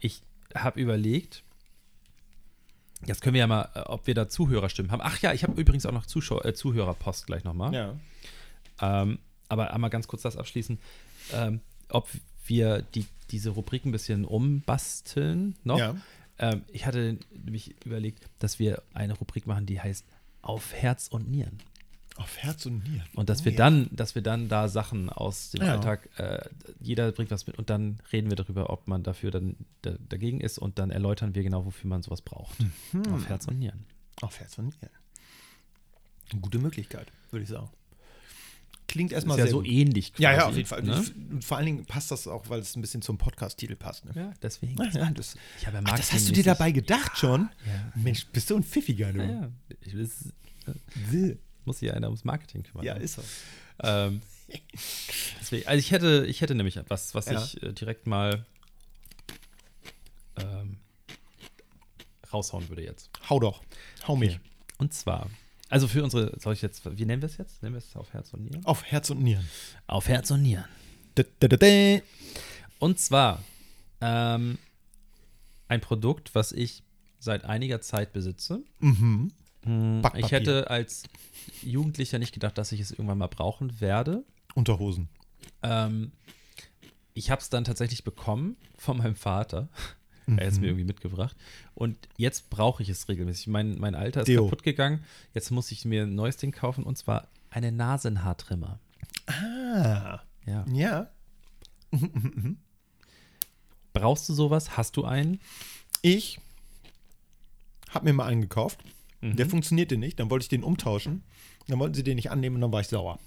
ich 0.00 0.20
habe 0.54 0.78
überlegt, 0.78 1.42
jetzt 3.06 3.22
können 3.22 3.32
wir 3.34 3.40
ja 3.40 3.46
mal, 3.46 3.70
äh, 3.74 3.80
ob 3.80 4.06
wir 4.06 4.14
da 4.14 4.28
Zuhörerstimmen 4.28 4.92
haben. 4.92 5.00
Ach 5.02 5.18
ja, 5.20 5.32
ich 5.32 5.42
habe 5.42 5.58
übrigens 5.58 5.86
auch 5.86 5.92
noch 5.92 6.04
Zuschau 6.04 6.42
äh, 6.42 6.52
Zuhörerpost 6.52 7.26
gleich 7.26 7.44
nochmal. 7.44 7.72
ja. 7.72 7.94
Ähm, 8.82 9.18
aber 9.48 9.72
einmal 9.72 9.90
ganz 9.90 10.06
kurz 10.08 10.22
das 10.22 10.36
abschließen. 10.36 10.78
Ähm, 11.32 11.60
ob 11.88 12.08
wir 12.46 12.82
die, 12.82 13.06
diese 13.30 13.50
Rubrik 13.50 13.84
ein 13.84 13.92
bisschen 13.92 14.24
umbasteln 14.24 15.56
noch. 15.64 15.78
Ja. 15.78 15.96
Ähm, 16.38 16.62
ich 16.68 16.86
hatte 16.86 17.18
nämlich 17.32 17.74
überlegt, 17.84 18.26
dass 18.38 18.58
wir 18.58 18.82
eine 18.94 19.14
Rubrik 19.14 19.46
machen, 19.46 19.66
die 19.66 19.80
heißt 19.80 20.04
Auf 20.42 20.72
Herz 20.72 21.08
und 21.08 21.30
Nieren. 21.30 21.58
Auf 22.20 22.36
Herz 22.38 22.66
und 22.66 22.84
Nieren. 22.86 23.06
Und 23.14 23.30
dass 23.30 23.40
Oh, 23.40 23.44
wir 23.46 23.52
ja. 23.52 23.58
dann, 23.58 23.88
dass 23.92 24.14
wir 24.14 24.20
dann 24.22 24.48
da 24.48 24.68
Sachen 24.68 25.08
aus 25.08 25.50
dem 25.52 25.62
Ja. 25.62 25.72
Alltag, 25.72 26.08
äh, 26.18 26.40
jeder 26.80 27.10
bringt 27.12 27.30
was 27.30 27.46
mit 27.46 27.56
und 27.58 27.70
dann 27.70 27.98
reden 28.12 28.28
wir 28.28 28.36
darüber, 28.36 28.68
ob 28.70 28.86
man 28.88 29.02
dafür 29.02 29.30
dann 29.30 29.56
da, 29.82 29.94
dagegen 30.08 30.40
ist 30.40 30.58
und 30.58 30.78
dann 30.78 30.90
erläutern 30.90 31.34
wir 31.34 31.42
genau, 31.42 31.64
wofür 31.64 31.88
man 31.88 32.02
sowas 32.02 32.20
braucht. 32.20 32.54
Mhm. 32.92 33.14
Auf 33.14 33.26
Herz 33.28 33.46
und 33.48 33.58
Nieren. 33.58 33.86
Auf 34.20 34.38
Herz 34.38 34.58
und 34.58 34.66
Nieren. 34.66 34.94
Eine 36.32 36.40
gute 36.42 36.58
Möglichkeit, 36.58 37.06
würde 37.30 37.42
ich 37.44 37.48
sagen. 37.48 37.70
Klingt 38.86 39.12
Ist 39.12 39.16
erstmal 39.16 39.38
ja 39.38 39.44
sehr 39.44 39.52
so 39.52 39.58
gut. 39.58 39.68
ähnlich 39.68 40.12
quasi. 40.12 40.22
Ja, 40.24 40.32
ja, 40.32 40.46
auf 40.46 40.56
jeden 40.56 40.68
Fall. 40.68 40.82
Ne? 40.82 40.96
Und 41.30 41.44
Vor 41.44 41.56
allen 41.56 41.66
Dingen 41.66 41.86
passt 41.86 42.10
das 42.10 42.26
auch, 42.26 42.48
weil 42.50 42.58
es 42.60 42.74
ein 42.76 42.80
bisschen 42.82 43.02
zum 43.02 43.18
Podcast-Titel 43.18 43.76
passt. 43.76 44.04
Ne? 44.04 44.12
Ja, 44.16 44.32
deswegen. 44.42 44.76
Ja, 44.76 44.88
ja, 44.90 45.10
das, 45.12 45.36
Ich 45.60 45.66
habe 45.66 45.76
ja 45.78 45.82
ach, 45.86 45.96
das 45.96 46.12
hast 46.12 46.28
du 46.28 46.32
dir 46.32 46.42
dabei 46.44 46.72
gedacht 46.72 47.16
schon? 47.16 47.48
Ja. 47.66 47.92
Mensch, 47.94 48.26
bist 48.26 48.50
du 48.50 48.56
ein 48.56 48.64
Pfiffiger, 48.64 49.12
du. 49.12 49.20
Ja, 49.22 49.30
ja. 49.30 49.50
Ich, 49.80 49.92
das, 49.94 50.32
muss 51.66 51.78
sich 51.80 51.88
ja 51.88 51.94
einer 51.94 52.08
ums 52.08 52.24
Marketing 52.24 52.62
kümmern. 52.62 52.84
ja 52.84 52.94
ne? 52.94 53.00
ist 53.04 53.14
so. 53.14 53.22
Ähm, 53.82 54.20
deswegen, 55.40 55.66
also 55.66 55.78
ich 55.78 55.90
hätte, 55.90 56.24
ich 56.26 56.40
hätte 56.40 56.54
nämlich 56.54 56.76
etwas, 56.76 57.14
was 57.14 57.26
Ja. 57.26 57.42
ich 57.42 57.62
äh, 57.62 57.72
direkt 57.72 58.06
mal 58.06 58.44
ähm, 60.36 60.78
raushauen 62.32 62.68
würde 62.68 62.82
jetzt. 62.82 63.10
Hau 63.28 63.40
doch. 63.40 63.62
Hau 64.06 64.16
mich. 64.16 64.36
Okay. 64.36 64.40
Und 64.78 64.94
zwar, 64.94 65.28
also 65.68 65.88
für 65.88 66.02
unsere, 66.02 66.38
soll 66.40 66.54
ich 66.54 66.62
jetzt, 66.62 66.82
wie 66.98 67.04
nennen 67.04 67.22
wir 67.22 67.26
es 67.28 67.36
jetzt? 67.36 67.62
Nennen 67.62 67.74
wir 67.74 67.78
es 67.78 67.94
auf 67.96 68.12
Herz 68.12 68.32
und 68.32 68.44
Nieren? 68.44 68.64
Auf 68.64 68.84
Herz 68.84 69.10
und 69.10 69.22
Nieren. 69.22 69.46
Auf 69.86 70.08
Herz 70.08 70.30
und 70.30 70.42
Nieren. 70.42 70.64
Da, 71.16 71.24
da, 71.40 71.48
da. 71.48 72.00
Und 72.78 72.98
zwar 72.98 73.42
ähm, 74.00 74.58
ein 75.68 75.80
Produkt, 75.80 76.34
was 76.34 76.52
ich 76.52 76.82
seit 77.18 77.44
einiger 77.44 77.80
Zeit 77.82 78.12
besitze. 78.12 78.62
Mhm. 78.78 79.32
Hm, 79.64 80.02
Backpapier. 80.02 80.24
Ich 80.26 80.32
hätte 80.32 80.70
als 80.70 81.04
Jugendlicher 81.62 82.18
nicht 82.18 82.32
gedacht, 82.32 82.56
dass 82.58 82.72
ich 82.72 82.80
es 82.80 82.90
irgendwann 82.90 83.18
mal 83.18 83.28
brauchen 83.28 83.80
werde. 83.80 84.24
Unterhosen. 84.54 85.08
Ähm, 85.62 86.12
ich 87.14 87.30
habe 87.30 87.40
es 87.40 87.50
dann 87.50 87.64
tatsächlich 87.64 88.04
bekommen 88.04 88.56
von 88.76 88.98
meinem 88.98 89.16
Vater. 89.16 89.68
Er 90.26 90.46
hat 90.46 90.52
es 90.52 90.60
mir 90.60 90.66
irgendwie 90.68 90.84
mitgebracht. 90.84 91.34
Und 91.74 91.96
jetzt 92.16 92.50
brauche 92.50 92.84
ich 92.84 92.88
es 92.88 93.08
regelmäßig. 93.08 93.48
Mein, 93.48 93.78
mein 93.80 93.96
Alter 93.96 94.20
ist 94.20 94.28
Deo. 94.28 94.44
kaputt 94.44 94.62
gegangen. 94.62 95.02
Jetzt 95.34 95.50
muss 95.50 95.72
ich 95.72 95.84
mir 95.84 96.04
ein 96.04 96.14
neues 96.14 96.36
Ding 96.36 96.52
kaufen 96.52 96.84
und 96.84 96.96
zwar 96.96 97.26
eine 97.50 97.72
Nasenhaartrimmer. 97.72 98.78
Ah. 99.26 100.20
Ja. 100.46 100.64
Ja. 100.72 101.10
Brauchst 103.92 104.28
du 104.28 104.34
sowas? 104.34 104.76
Hast 104.76 104.96
du 104.96 105.04
einen? 105.04 105.40
Ich 106.00 106.38
habe 107.90 108.04
mir 108.04 108.12
mal 108.12 108.26
einen 108.26 108.42
gekauft. 108.42 108.78
Mhm. 109.20 109.36
Der 109.36 109.46
funktionierte 109.46 109.96
nicht. 109.96 110.18
Dann 110.18 110.30
wollte 110.30 110.44
ich 110.44 110.48
den 110.48 110.62
umtauschen. 110.62 111.22
Dann 111.68 111.78
wollten 111.78 111.94
sie 111.94 112.04
den 112.04 112.16
nicht 112.16 112.30
annehmen 112.30 112.56
und 112.56 112.62
dann 112.62 112.72
war 112.72 112.80
ich 112.80 112.88
sauer. 112.88 113.18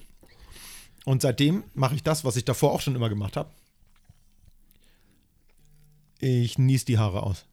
Und 1.05 1.21
seitdem 1.21 1.63
mache 1.73 1.95
ich 1.95 2.03
das, 2.03 2.23
was 2.23 2.35
ich 2.35 2.45
davor 2.45 2.71
auch 2.71 2.81
schon 2.81 2.95
immer 2.95 3.09
gemacht 3.09 3.37
habe. 3.37 3.51
Ich 6.19 6.57
nies 6.57 6.85
die 6.85 6.97
Haare 6.97 7.23
aus. 7.23 7.45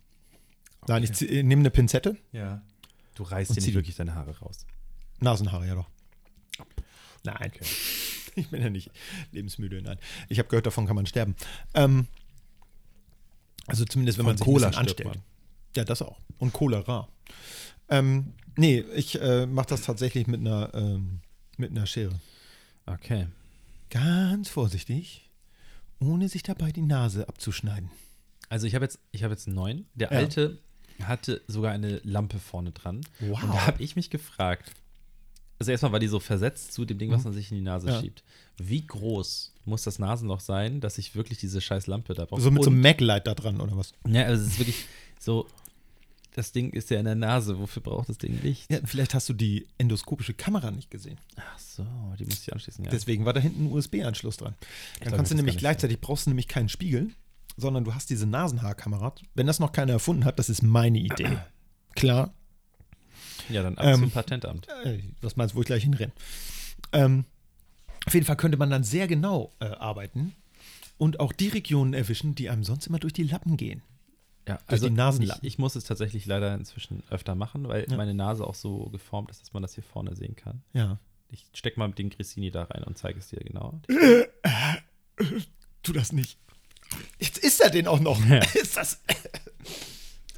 Nein, 0.87 1.03
ich 1.03 1.21
äh, 1.23 1.43
nehme 1.43 1.61
eine 1.61 1.71
Pinzette. 1.71 2.17
Ja. 2.33 2.63
Du 3.15 3.25
reißt 3.25 3.57
dir 3.57 3.61
nicht 3.61 3.75
wirklich 3.75 3.97
deine 3.97 4.15
Haare 4.15 4.39
raus. 4.39 4.67
Nasenhaare, 5.19 5.67
ja 5.67 5.75
doch. 5.75 5.89
Nein. 7.25 7.53
Ich 8.37 8.49
bin 8.49 8.63
ja 8.63 8.71
nicht 8.71 8.93
lebensmüde, 9.33 9.83
nein. 9.83 9.99
Ich 10.29 10.39
habe 10.39 10.49
gehört, 10.49 10.65
davon 10.65 10.87
kann 10.87 10.95
man 10.95 11.05
sterben. 11.05 11.35
Ähm, 11.75 12.07
also 13.67 13.85
zumindest, 13.85 14.19
wenn 14.19 14.25
Von 14.25 14.31
man 14.31 14.39
sich 14.39 14.47
Cola 14.47 14.69
anstellt. 14.69 15.19
Ja, 15.77 15.85
das 15.85 16.01
auch. 16.01 16.17
Und 16.39 16.53
Cholera. 16.53 17.09
Ähm, 17.91 18.33
nee, 18.57 18.85
ich 18.95 19.21
äh, 19.21 19.47
mache 19.47 19.69
das 19.69 19.83
tatsächlich 19.83 20.27
mit 20.27 20.41
einer, 20.41 20.71
ähm, 20.75 21.21
mit 21.57 21.71
einer 21.71 21.87
Schere. 21.87 22.15
Okay. 22.87 23.27
Ganz 23.91 24.49
vorsichtig, 24.49 25.29
ohne 25.99 26.29
sich 26.29 26.43
dabei 26.43 26.71
die 26.73 26.83
Nase 26.83 27.29
abzuschneiden. 27.29 27.91
Also 28.49 28.67
ich 28.67 28.75
habe 28.75 28.85
jetzt, 28.85 28.99
ich 29.13 29.23
habe 29.25 29.33
jetzt 29.35 29.47
einen 29.47 29.57
neuen. 29.57 29.87
Der 29.95 30.11
Ja. 30.13 30.19
alte 30.19 30.59
hatte 31.03 31.41
sogar 31.49 31.73
eine 31.73 32.01
Lampe 32.05 32.39
vorne 32.39 32.73
dran. 32.73 33.01
Wow. 33.21 33.43
Und 33.43 33.55
da 33.55 33.67
habe 33.67 33.83
ich 33.83 33.97
mich 33.97 34.11
gefragt. 34.11 34.71
Also 35.59 35.73
erstmal 35.73 35.93
war 35.93 35.99
die 36.01 36.09
so 36.09 36.21
versetzt 36.21 36.73
zu 36.73 36.85
dem 36.85 36.99
Ding, 36.99 37.11
was 37.11 37.25
man 37.25 37.33
sich 37.33 37.51
in 37.51 37.57
die 37.59 37.63
Nase 37.63 37.87
Mhm. 37.87 37.93
Ja. 37.93 38.01
schiebt. 38.01 38.23
Wie 38.59 38.87
groß 38.87 39.53
muss 39.67 39.83
das 39.83 39.99
Nasenloch 39.99 40.41
sein, 40.41 40.81
dass 40.81 40.99
ich 40.99 41.15
wirklich 41.15 41.39
diese 41.39 41.61
scheiß 41.61 41.87
Lampe 41.87 42.15
da 42.15 42.25
brauche? 42.25 42.41
So 42.41 42.51
mit 42.51 42.63
so 42.63 42.71
Und- 42.71 42.77
einem 42.77 42.83
Maglite 42.83 43.23
da 43.25 43.35
dran 43.35 43.61
oder 43.61 43.77
was? 43.77 43.93
Ja, 44.07 44.25
also 44.25 44.43
es 44.45 44.53
ist 44.53 44.59
wirklich 44.59 44.85
so, 45.19 45.47
das 46.35 46.53
Ding 46.53 46.71
ist 46.71 46.91
ja 46.91 46.99
in 46.99 47.05
der 47.07 47.15
Nase. 47.15 47.59
Wofür 47.59 47.83
braucht 47.83 48.09
das 48.09 48.19
Ding 48.19 48.41
Licht? 48.43 48.71
Ja, 48.71 48.79
vielleicht 48.85 49.15
hast 49.15 49.29
du 49.29 49.33
die 49.33 49.67
endoskopische 49.79 50.35
Kamera 50.35 50.71
nicht 50.71 50.91
gesehen. 50.91 51.19
Ach 51.37 51.59
so, 51.59 51.85
die 52.19 52.25
muss 52.25 52.43
ich 52.43 52.53
anschließen, 52.53 52.85
ja. 52.85 52.91
Deswegen 52.91 53.25
war 53.25 53.33
da 53.33 53.41
hinten 53.41 53.65
ein 53.67 53.73
USB-Anschluss 53.73 54.37
dran. 54.37 54.55
Dann 55.01 55.09
glaub, 55.09 55.17
kannst 55.17 55.33
du 55.33 55.37
nämlich 55.37 55.57
gleichzeitig, 55.59 56.01
brauchst 56.01 56.27
du 56.27 56.31
nämlich 56.31 56.49
keinen 56.49 56.69
Spiegel, 56.69 57.11
sondern 57.57 57.85
du 57.85 57.95
hast 57.95 58.11
diese 58.11 58.27
Nasenhaarkamera. 58.27 59.15
Wenn 59.35 59.47
das 59.47 59.59
noch 59.59 59.73
keiner 59.73 59.93
erfunden 59.95 60.25
hat, 60.25 60.39
das 60.39 60.49
ist 60.49 60.63
meine 60.63 60.99
Idee. 60.99 61.39
Klar, 61.97 62.33
ja, 63.49 63.63
dann 63.63 63.77
ab 63.79 63.85
Ähm, 63.87 64.01
zum 64.01 64.11
Patentamt. 64.13 64.69
äh, 64.85 65.01
was 65.21 65.37
meinst 65.37 65.55
du, 65.55 65.57
wo 65.57 65.63
ich 65.63 65.67
gleich 65.67 65.83
hinrenne? 65.83 66.13
Ähm, 66.93 67.25
auf 68.07 68.15
jeden 68.15 68.25
Fall 68.27 68.37
könnte 68.37 68.57
man 68.57 68.71
dann 68.71 68.85
sehr 68.85 69.09
genau 69.09 69.53
äh, 69.61 69.65
arbeiten 69.67 70.33
und 70.99 71.19
auch 71.21 71.33
die 71.33 71.49
Regionen 71.49 71.93
erwischen, 71.93 72.35
die 72.35 72.49
einem 72.49 72.63
sonst 72.65 72.87
immer 72.87 72.99
durch 72.99 73.13
die 73.13 73.25
Lappen 73.25 73.57
gehen. 73.57 73.83
Ja, 74.51 74.59
durch 74.69 74.81
die 74.81 74.87
ich, 74.89 74.93
Nasenlappen. 74.93 75.47
ich 75.47 75.59
muss 75.59 75.77
es 75.77 75.85
tatsächlich 75.85 76.27
leider 76.27 76.55
inzwischen 76.55 77.03
öfter 77.11 77.35
machen, 77.35 77.69
weil 77.69 77.87
Ja. 77.91 77.97
meine 77.97 78.15
Nase 78.15 78.45
auch 78.47 78.55
so 78.55 78.87
geformt 78.91 79.31
ist, 79.31 79.41
dass 79.43 79.53
man 79.53 79.63
das 79.63 79.75
hier 79.75 79.85
vorne 79.85 80.15
sehen 80.17 80.35
kann. 80.37 80.63
Ja. 80.73 80.99
Ich 81.29 81.47
steck 81.55 81.77
mal 81.77 81.91
den 81.93 82.11
Grissini 82.11 82.51
da 82.51 82.65
rein 82.65 82.83
und 82.85 82.99
zeige 82.99 83.19
es 83.21 83.29
dir 83.29 83.39
genau. 83.41 83.81
Tu 85.83 85.93
das 85.93 86.13
nicht. 86.13 86.37
Jetzt 87.19 87.39
ist 87.39 87.61
er 87.61 87.71
den 87.71 87.87
auch 87.87 88.01
noch. 88.01 88.19
Ja. 88.27 88.39
Ist 88.55 88.77
das. 88.77 89.01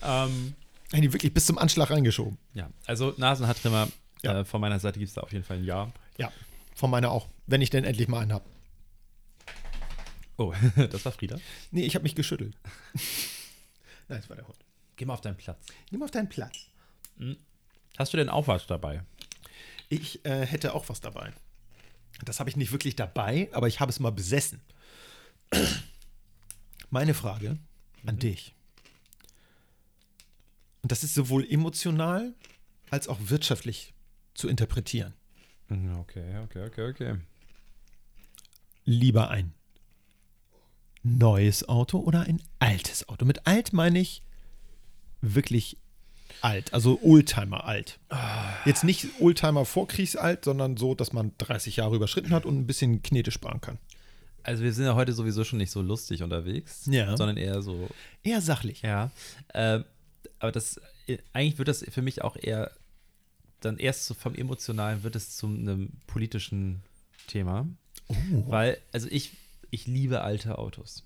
Ähm, 0.02 0.54
die 0.92 1.12
wirklich 1.12 1.32
bis 1.32 1.46
zum 1.46 1.56
Anschlag 1.58 1.90
reingeschoben. 1.90 2.36
ja, 2.54 2.68
also 2.86 3.14
Nasenhaartrimmer. 3.16 3.88
Ja. 4.22 4.40
Äh, 4.40 4.44
von 4.44 4.60
meiner 4.60 4.78
Seite 4.78 4.98
gibt 4.98 5.08
es 5.08 5.14
da 5.14 5.22
auf 5.22 5.32
jeden 5.32 5.44
Fall 5.44 5.56
ein 5.58 5.64
Ja. 5.64 5.90
Ja, 6.18 6.30
von 6.74 6.90
meiner 6.90 7.10
auch. 7.10 7.26
Wenn 7.46 7.62
ich 7.62 7.70
denn 7.70 7.84
endlich 7.84 8.08
mal 8.08 8.20
einen 8.20 8.32
habe. 8.34 8.44
Oh, 10.36 10.52
das 10.90 11.04
war 11.04 11.12
Frieda. 11.12 11.38
Nee, 11.70 11.84
ich 11.84 11.94
habe 11.94 12.02
mich 12.02 12.14
geschüttelt. 12.14 12.54
Nein, 14.12 14.20
es 14.20 14.28
war 14.28 14.36
der 14.36 14.46
Hund. 14.46 14.58
Geh 14.96 15.06
mal 15.06 15.14
auf 15.14 15.22
deinen 15.22 15.38
Platz. 15.38 15.64
Nimm 15.90 16.02
auf 16.02 16.10
deinen 16.10 16.28
Platz. 16.28 16.66
Hast 17.96 18.12
du 18.12 18.18
denn 18.18 18.28
auch 18.28 18.46
was 18.46 18.66
dabei? 18.66 19.02
Ich 19.88 20.22
äh, 20.26 20.44
hätte 20.44 20.74
auch 20.74 20.90
was 20.90 21.00
dabei. 21.00 21.32
Das 22.22 22.38
habe 22.38 22.50
ich 22.50 22.56
nicht 22.56 22.72
wirklich 22.72 22.94
dabei, 22.94 23.48
aber 23.52 23.68
ich 23.68 23.80
habe 23.80 23.88
es 23.90 24.00
mal 24.00 24.12
besessen. 24.12 24.60
Meine 26.90 27.14
Frage 27.14 27.58
an 28.04 28.18
dich. 28.18 28.54
Und 30.82 30.92
das 30.92 31.04
ist 31.04 31.14
sowohl 31.14 31.50
emotional 31.50 32.34
als 32.90 33.08
auch 33.08 33.18
wirtschaftlich 33.18 33.94
zu 34.34 34.46
interpretieren. 34.46 35.14
Mhm, 35.68 36.00
Okay, 36.00 36.36
okay, 36.44 36.66
okay, 36.66 36.90
okay. 36.90 37.16
Lieber 38.84 39.30
ein 39.30 39.54
neues 41.02 41.68
Auto 41.68 41.98
oder 41.98 42.20
ein 42.22 42.42
altes 42.58 43.08
Auto? 43.08 43.24
Mit 43.24 43.46
alt 43.46 43.72
meine 43.72 43.98
ich 43.98 44.22
wirklich 45.20 45.76
alt, 46.40 46.72
also 46.74 46.98
Oldtimer 47.02 47.64
alt. 47.64 47.98
Jetzt 48.64 48.84
nicht 48.84 49.06
Oldtimer 49.20 49.64
vorkriegsalt, 49.64 50.44
sondern 50.44 50.76
so, 50.76 50.94
dass 50.94 51.12
man 51.12 51.32
30 51.38 51.76
Jahre 51.76 51.96
überschritten 51.96 52.30
hat 52.30 52.46
und 52.46 52.58
ein 52.58 52.66
bisschen 52.66 53.02
Knete 53.02 53.30
sparen 53.30 53.60
kann. 53.60 53.78
Also 54.44 54.64
wir 54.64 54.72
sind 54.72 54.86
ja 54.86 54.96
heute 54.96 55.12
sowieso 55.12 55.44
schon 55.44 55.58
nicht 55.58 55.70
so 55.70 55.82
lustig 55.82 56.22
unterwegs, 56.22 56.86
Ja. 56.86 57.16
sondern 57.16 57.36
eher 57.36 57.62
so, 57.62 57.88
Eher 58.24 58.40
sachlich. 58.40 58.82
ja. 58.82 59.10
Ähm, 59.54 59.84
aber 60.40 60.50
das, 60.50 60.80
eigentlich 61.32 61.58
wird 61.58 61.68
das 61.68 61.84
für 61.88 62.02
mich 62.02 62.22
auch 62.22 62.36
eher, 62.36 62.72
dann 63.60 63.78
erst 63.78 64.06
so 64.06 64.14
vom 64.14 64.34
Emotionalen 64.34 65.04
wird 65.04 65.14
es 65.14 65.36
zu 65.36 65.46
einem 65.46 65.92
politischen 66.08 66.82
Thema. 67.28 67.68
Weil, 68.48 68.78
also 68.90 69.06
ich, 69.08 69.30
ich 69.72 69.86
liebe 69.88 70.20
alte 70.22 70.58
Autos. 70.58 71.04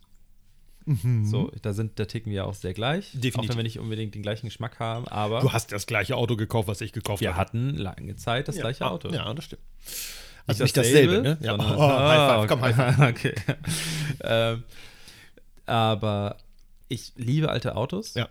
So, 1.24 1.50
da 1.62 1.72
sind, 1.72 1.98
da 1.98 2.04
ticken 2.04 2.30
wir 2.30 2.46
auch 2.46 2.54
sehr 2.54 2.72
gleich. 2.72 3.08
Auch 3.16 3.20
Definitiv. 3.20 3.50
wenn 3.50 3.56
wir 3.56 3.62
nicht 3.64 3.78
unbedingt 3.80 4.14
den 4.14 4.22
gleichen 4.22 4.46
Geschmack 4.46 4.78
haben, 4.78 5.08
aber 5.08 5.40
Du 5.40 5.52
hast 5.52 5.72
das 5.72 5.86
gleiche 5.86 6.14
Auto 6.16 6.36
gekauft, 6.36 6.68
was 6.68 6.80
ich 6.80 6.92
gekauft 6.92 7.20
wir 7.22 7.30
habe. 7.30 7.38
hatten 7.40 7.70
lange 7.76 8.14
Zeit 8.14 8.46
das 8.46 8.54
Ja. 8.56 8.62
gleiche 8.62 8.86
Auto. 8.88 9.08
Ja, 9.08 9.34
das 9.34 9.46
stimmt. 9.46 9.62
Also 10.46 10.62
nicht 10.62 10.76
dasselbe, 10.76 11.22
ne? 11.22 11.38
Ja. 11.40 11.56
sondern- 11.56 11.74
Oh, 11.76 11.88
High 11.88 12.30
Five, 12.30 12.48
komm, 12.48 12.62
okay. 12.62 12.74
High 12.76 12.98
okay. 13.10 13.34
ähm, 14.22 14.62
aber 15.66 16.36
ich 16.88 17.12
liebe 17.16 17.48
alte 17.50 17.74
Autos. 17.74 18.14
Ja. 18.14 18.28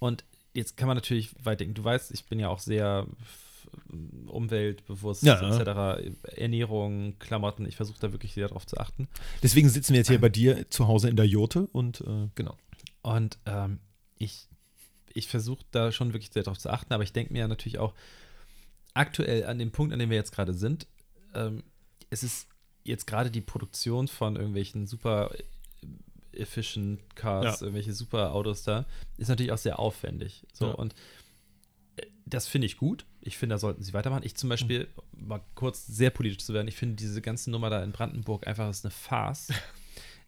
Und 0.00 0.24
jetzt 0.52 0.76
kann 0.76 0.88
man 0.88 0.96
natürlich 0.96 1.30
weit 1.44 1.60
denken. 1.60 1.74
Du 1.74 1.84
weißt, 1.84 2.10
ich 2.10 2.24
bin 2.24 2.40
ja 2.40 2.48
auch 2.48 2.58
sehr 2.58 3.06
umweltbewusst, 4.26 5.22
Ja. 5.22 5.40
etc. 5.40 6.02
Ernährung, 6.36 7.18
Klamotten. 7.18 7.66
Ich 7.66 7.76
versuche 7.76 7.98
da 8.00 8.12
wirklich 8.12 8.32
sehr 8.34 8.48
drauf 8.48 8.66
zu 8.66 8.76
achten. 8.78 9.08
Deswegen 9.42 9.68
sitzen 9.68 9.92
wir 9.92 9.98
jetzt 10.00 10.08
hier 10.08 10.20
bei 10.20 10.28
dir 10.28 10.68
zu 10.70 10.86
Hause 10.88 11.08
in 11.08 11.16
der 11.16 11.26
Jurte 11.26 11.66
und 11.72 12.00
äh, 12.02 12.28
genau. 12.34 12.56
Und 13.02 13.38
ähm, 13.46 13.78
ich, 14.18 14.48
ich 15.12 15.28
versuche 15.28 15.64
da 15.70 15.92
schon 15.92 16.12
wirklich 16.12 16.32
sehr 16.32 16.42
drauf 16.42 16.58
zu 16.58 16.70
achten, 16.70 16.92
aber 16.94 17.02
ich 17.02 17.12
denke 17.12 17.32
mir 17.32 17.46
natürlich 17.48 17.78
auch, 17.78 17.94
aktuell 18.94 19.44
an 19.46 19.58
dem 19.58 19.70
Punkt, 19.72 19.92
an 19.92 19.98
dem 19.98 20.10
wir 20.10 20.16
jetzt 20.16 20.32
gerade 20.32 20.54
sind, 20.54 20.86
ähm, 21.34 21.62
es 22.10 22.22
ist 22.22 22.48
jetzt 22.84 23.06
gerade 23.06 23.30
die 23.30 23.40
Produktion 23.40 24.08
von 24.08 24.36
irgendwelchen 24.36 24.86
super 24.86 25.30
efficient 26.32 27.14
Cars, 27.16 27.60
Ja. 27.60 27.66
irgendwelche 27.66 27.92
super 27.92 28.34
Autos 28.34 28.62
da, 28.62 28.86
ist 29.16 29.28
natürlich 29.28 29.52
auch 29.52 29.58
sehr 29.58 29.78
aufwendig. 29.78 30.44
So 30.52 30.66
Ja. 30.68 30.72
und 30.74 30.94
äh, 31.96 32.02
das 32.26 32.46
finde 32.48 32.66
ich 32.66 32.76
gut. 32.76 33.04
Ich 33.26 33.38
finde, 33.38 33.54
da 33.54 33.58
sollten 33.58 33.82
sie 33.82 33.92
weitermachen. 33.94 34.22
Ich 34.24 34.34
zum 34.34 34.48
Beispiel, 34.50 34.86
mal 35.16 35.40
kurz 35.54 35.86
sehr 35.86 36.10
politisch 36.10 36.44
zu 36.44 36.52
werden, 36.52 36.68
ich 36.68 36.76
finde 36.76 36.96
diese 36.96 37.22
ganze 37.22 37.50
Nummer 37.50 37.70
da 37.70 37.82
in 37.82 37.90
Brandenburg 37.92 38.46
einfach 38.46 38.68
ist 38.70 38.84
eine 38.84 38.90
Farce. 38.92 39.48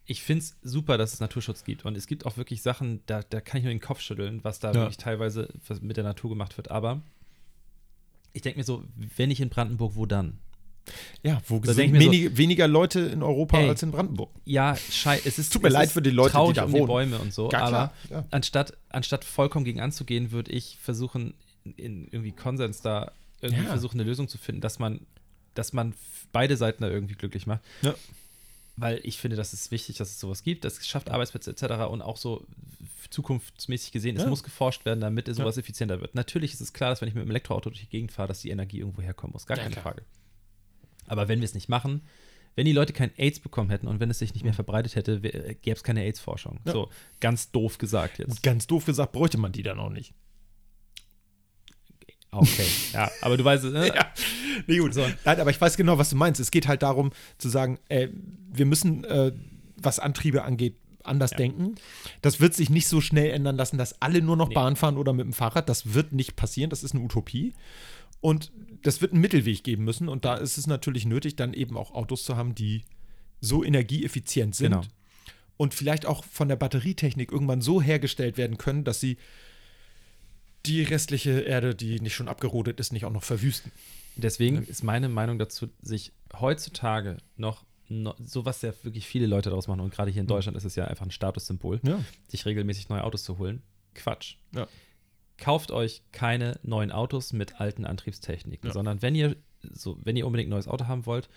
Ich 0.09 0.22
finde 0.22 0.44
es 0.44 0.57
super, 0.62 0.99
dass 0.99 1.14
es 1.14 1.18
Naturschutz 1.18 1.64
gibt. 1.64 1.84
Und 1.84 1.97
es 1.97 2.07
gibt 2.07 2.26
auch 2.26 2.36
wirklich 2.36 2.62
Sachen, 2.62 3.01
da, 3.07 3.22
da 3.28 3.40
kann 3.40 3.59
ich 3.59 3.64
nur 3.64 3.72
den 3.74 3.80
Kopf 3.80 4.01
schütteln, 4.01 4.38
was 4.44 4.61
da 4.61 4.68
Ja. 4.68 4.74
wirklich 4.74 4.99
teilweise 4.99 5.49
mit 5.80 5.97
der 5.97 6.05
Natur 6.05 6.30
gemacht 6.30 6.57
wird. 6.57 6.70
Aber 6.70 7.03
ich 8.32 8.42
denke 8.42 8.61
mir 8.61 8.64
so, 8.64 8.84
wenn 9.16 9.30
nicht 9.30 9.40
in 9.40 9.49
Brandenburg, 9.49 9.97
wo 9.97 10.07
dann? 10.07 10.38
Ja, 11.24 11.42
wo 11.49 11.59
Da 11.59 11.74
sind 11.74 11.86
ich 11.86 11.90
mir 11.90 12.03
so- 12.03 12.12
wenig, 12.12 12.36
weniger 12.36 12.68
Leute 12.68 13.01
in 13.01 13.24
Europa 13.24 13.59
Ey. 13.59 13.68
als 13.68 13.82
in 13.82 13.90
Brandenburg. 13.90 14.30
Ja, 14.44 14.76
schei 14.76 15.20
es 15.24 15.40
ist 15.40 15.53
Tut 15.53 15.64
mir 15.64 15.70
leid 15.70 15.90
für 15.90 16.01
die 16.03 16.11
Leute, 16.11 16.30
die 16.30 16.34
traurig 16.34 16.55
da 16.55 16.64
um 16.66 16.72
wohnen. 16.72 16.82
die 16.82 16.86
Bäume 16.86 17.18
und 17.18 17.34
so, 17.34 17.51
Ja, 17.51 17.59
aber 17.62 17.68
klar, 17.68 17.92
ja. 18.11 18.24
anstatt, 18.30 18.76
anstatt 18.90 19.24
vollkommen 19.24 19.64
gegen 19.64 19.80
anzugehen, 19.80 20.30
würde 20.30 20.53
ich 20.53 20.78
versuchen, 20.80 21.34
in 21.74 22.06
irgendwie 22.08 22.32
Konsens 22.32 22.80
da 22.82 23.12
irgendwie 23.40 23.64
Ja. 23.64 23.68
versuchen, 23.70 24.00
eine 24.00 24.08
Lösung 24.08 24.28
zu 24.28 24.38
finden, 24.38 24.60
dass 24.60 24.78
man, 24.78 25.00
dass 25.54 25.72
man 25.72 25.94
beide 26.32 26.56
Seiten 26.56 26.82
da 26.82 26.88
irgendwie 26.90 27.14
glücklich 27.14 27.46
macht. 27.46 27.62
Ja. 27.82 27.94
Weil 28.76 29.00
ich 29.04 29.18
finde, 29.18 29.36
das 29.36 29.52
ist 29.54 29.70
wichtig, 29.70 29.96
dass 29.96 30.10
es 30.10 30.20
sowas 30.20 30.42
gibt. 30.42 30.64
Das 30.64 30.86
schafft 30.86 31.10
Arbeitsplätze 31.10 31.50
etc. 31.50 31.88
und 31.90 32.02
auch 32.02 32.16
so 32.18 32.46
zukunftsmäßig 33.10 33.92
gesehen, 33.92 34.16
es 34.16 34.24
Ja. 34.24 34.28
muss 34.28 34.42
geforscht 34.42 34.84
werden, 34.84 35.00
damit 35.00 35.34
sowas 35.34 35.56
effizienter 35.56 36.00
wird. 36.00 36.14
Natürlich 36.14 36.52
ist 36.52 36.60
es 36.60 36.72
klar, 36.72 36.90
dass 36.90 37.00
wenn 37.00 37.08
ich 37.08 37.14
mit 37.14 37.24
dem 37.24 37.30
Elektroauto 37.30 37.70
durch 37.70 37.80
die 37.80 37.88
Gegend 37.88 38.12
fahre, 38.12 38.28
dass 38.28 38.40
die 38.40 38.50
Energie 38.50 38.80
irgendwo 38.80 39.00
herkommen 39.02 39.32
muss. 39.32 39.46
Gar 39.46 39.56
keine 39.58 39.70
klar. 39.70 39.82
Frage. 39.82 40.02
Aber 41.06 41.28
wenn 41.28 41.40
wir 41.40 41.44
es 41.44 41.54
nicht 41.54 41.68
machen, 41.68 42.02
wenn 42.56 42.64
die 42.66 42.72
Leute 42.72 42.92
kein 42.92 43.10
AIDS 43.16 43.38
bekommen 43.38 43.70
hätten 43.70 43.86
und 43.86 44.00
wenn 44.00 44.10
es 44.10 44.18
sich 44.18 44.34
nicht 44.34 44.42
mehr 44.42 44.54
verbreitet 44.54 44.96
hätte, 44.96 45.20
gäbe 45.20 45.76
es 45.76 45.82
keine 45.84 46.02
AIDS-Forschung. 46.02 46.54
Mhm. 46.54 46.60
Ja. 46.66 46.72
So, 46.72 46.90
ganz 47.20 47.50
doof 47.52 47.78
gesagt 47.78 48.18
jetzt. 48.18 48.42
Ganz 48.42 48.66
doof 48.66 48.84
gesagt, 48.86 49.12
bräuchte 49.12 49.38
man 49.38 49.52
die 49.52 49.62
dann 49.62 49.78
auch 49.78 49.90
nicht. 49.90 50.14
Okay, 52.41 52.66
ja, 52.93 53.11
aber 53.20 53.37
du 53.37 53.45
weißt, 53.45 53.64
ne? 53.64 53.87
Ja, 53.95 54.07
nee, 54.66 54.78
gut. 54.78 54.95
So. 54.95 55.07
Nein, 55.24 55.41
aber 55.41 55.51
ich 55.51 55.61
weiß 55.61 55.76
genau, 55.76 55.99
was 55.99 56.11
du 56.11 56.16
meinst. 56.16 56.41
Es 56.41 56.51
geht 56.51 56.68
halt 56.68 56.82
darum, 56.82 57.12
zu 57.39 57.49
sagen, 57.49 57.78
äh, 57.89 58.09
wir 58.53 58.66
müssen, 58.66 59.05
äh, 59.05 59.32
was 59.76 59.99
Antriebe 59.99 60.43
angeht, 60.43 60.76
anders 61.03 61.30
denken. 61.30 61.76
Das 62.20 62.41
wird 62.41 62.55
sich 62.55 62.68
nicht 62.68 62.89
so 62.89 63.01
schnell 63.01 63.30
ändern 63.30 63.57
lassen, 63.57 63.78
dass 63.78 64.01
alle 64.03 64.20
nur 64.22 64.37
noch 64.37 64.49
Nee. 64.49 64.55
Bahn 64.55 64.76
fahren 64.76 64.97
oder 64.97 65.12
mit 65.12 65.24
dem 65.24 65.32
Fahrrad. 65.32 65.68
Das 65.68 65.95
wird 65.95 66.12
nicht 66.12 66.37
passieren. 66.37 66.70
Das 66.70 66.82
ist 66.82 66.95
eine 66.95 67.05
Utopie. 67.05 67.53
Und 68.20 68.51
das 68.82 69.01
wird 69.01 69.12
einen 69.12 69.20
Mittelweg 69.20 69.62
geben 69.62 69.84
müssen. 69.84 70.09
Und 70.09 70.24
da 70.24 70.34
ist 70.34 70.59
es 70.59 70.66
natürlich 70.66 71.07
nötig, 71.07 71.37
dann 71.37 71.55
eben 71.55 71.76
auch 71.76 71.93
Autos 71.93 72.24
zu 72.24 72.37
haben, 72.37 72.55
die 72.55 72.82
so 73.41 73.62
energieeffizient 73.62 74.55
sind. 74.57 74.72
Genau. 74.72 74.84
Und 75.57 75.74
vielleicht 75.74 76.07
auch 76.07 76.24
von 76.24 76.49
der 76.49 76.57
Batterietechnik 76.57 77.32
irgendwann 77.32 77.61
so 77.62 77.80
hergestellt 77.80 78.37
werden 78.37 78.59
können, 78.59 78.84
dass 78.84 79.01
sie 79.01 79.16
die 80.66 80.82
restliche 80.82 81.40
Erde, 81.40 81.74
die 81.74 82.00
nicht 82.00 82.14
schon 82.14 82.28
abgerodet 82.28 82.80
ist, 82.80 82.92
nicht 82.92 83.04
auch 83.04 83.12
noch 83.12 83.22
verwüsten. 83.24 83.70
Deswegen 84.16 84.62
ist 84.64 84.82
meine 84.82 85.08
Meinung 85.08 85.38
dazu, 85.38 85.68
sich 85.82 86.12
heutzutage 86.40 87.18
noch, 87.36 87.64
noch 87.88 88.16
sowas 88.18 88.62
ja 88.62 88.72
wirklich 88.82 89.06
viele 89.06 89.26
Leute 89.26 89.50
daraus 89.50 89.68
machen 89.68 89.80
und 89.80 89.92
gerade 89.92 90.10
hier 90.10 90.22
in 90.22 90.26
Deutschland 90.26 90.56
ist 90.56 90.64
es 90.64 90.74
ja 90.74 90.86
einfach 90.86 91.04
ein 91.04 91.10
Statussymbol, 91.10 91.80
Ja. 91.84 92.02
sich 92.28 92.46
regelmäßig 92.46 92.88
neue 92.88 93.04
Autos 93.04 93.24
zu 93.24 93.38
holen. 93.38 93.62
Quatsch. 93.94 94.36
Ja. 94.54 94.66
Kauft 95.38 95.70
euch 95.70 96.02
keine 96.12 96.58
neuen 96.62 96.90
Autos 96.90 97.32
mit 97.34 97.60
alten 97.60 97.84
Antriebstechniken, 97.84 98.68
Ja. 98.68 98.72
sondern 98.72 99.02
wenn 99.02 99.14
ihr 99.14 99.36
so, 99.72 99.98
wenn 100.02 100.16
ihr 100.16 100.26
unbedingt 100.26 100.48
ein 100.48 100.50
neues 100.50 100.68
Auto 100.68 100.86
haben 100.86 101.04
wollt, 101.06 101.28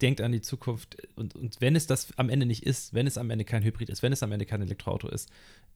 denkt 0.00 0.20
an 0.20 0.32
die 0.32 0.40
Zukunft 0.40 0.96
und, 1.16 1.34
und 1.34 1.60
wenn 1.60 1.74
es 1.76 1.86
das 1.86 2.16
am 2.18 2.28
Ende 2.30 2.46
nicht 2.46 2.64
ist, 2.64 2.94
wenn 2.94 3.06
es 3.06 3.18
am 3.18 3.30
Ende 3.30 3.44
kein 3.44 3.62
Hybrid 3.64 3.90
ist, 3.90 4.02
wenn 4.02 4.12
es 4.12 4.22
am 4.22 4.30
Ende 4.32 4.46
kein 4.46 4.62
Elektroauto 4.62 5.08
ist, 5.08 5.28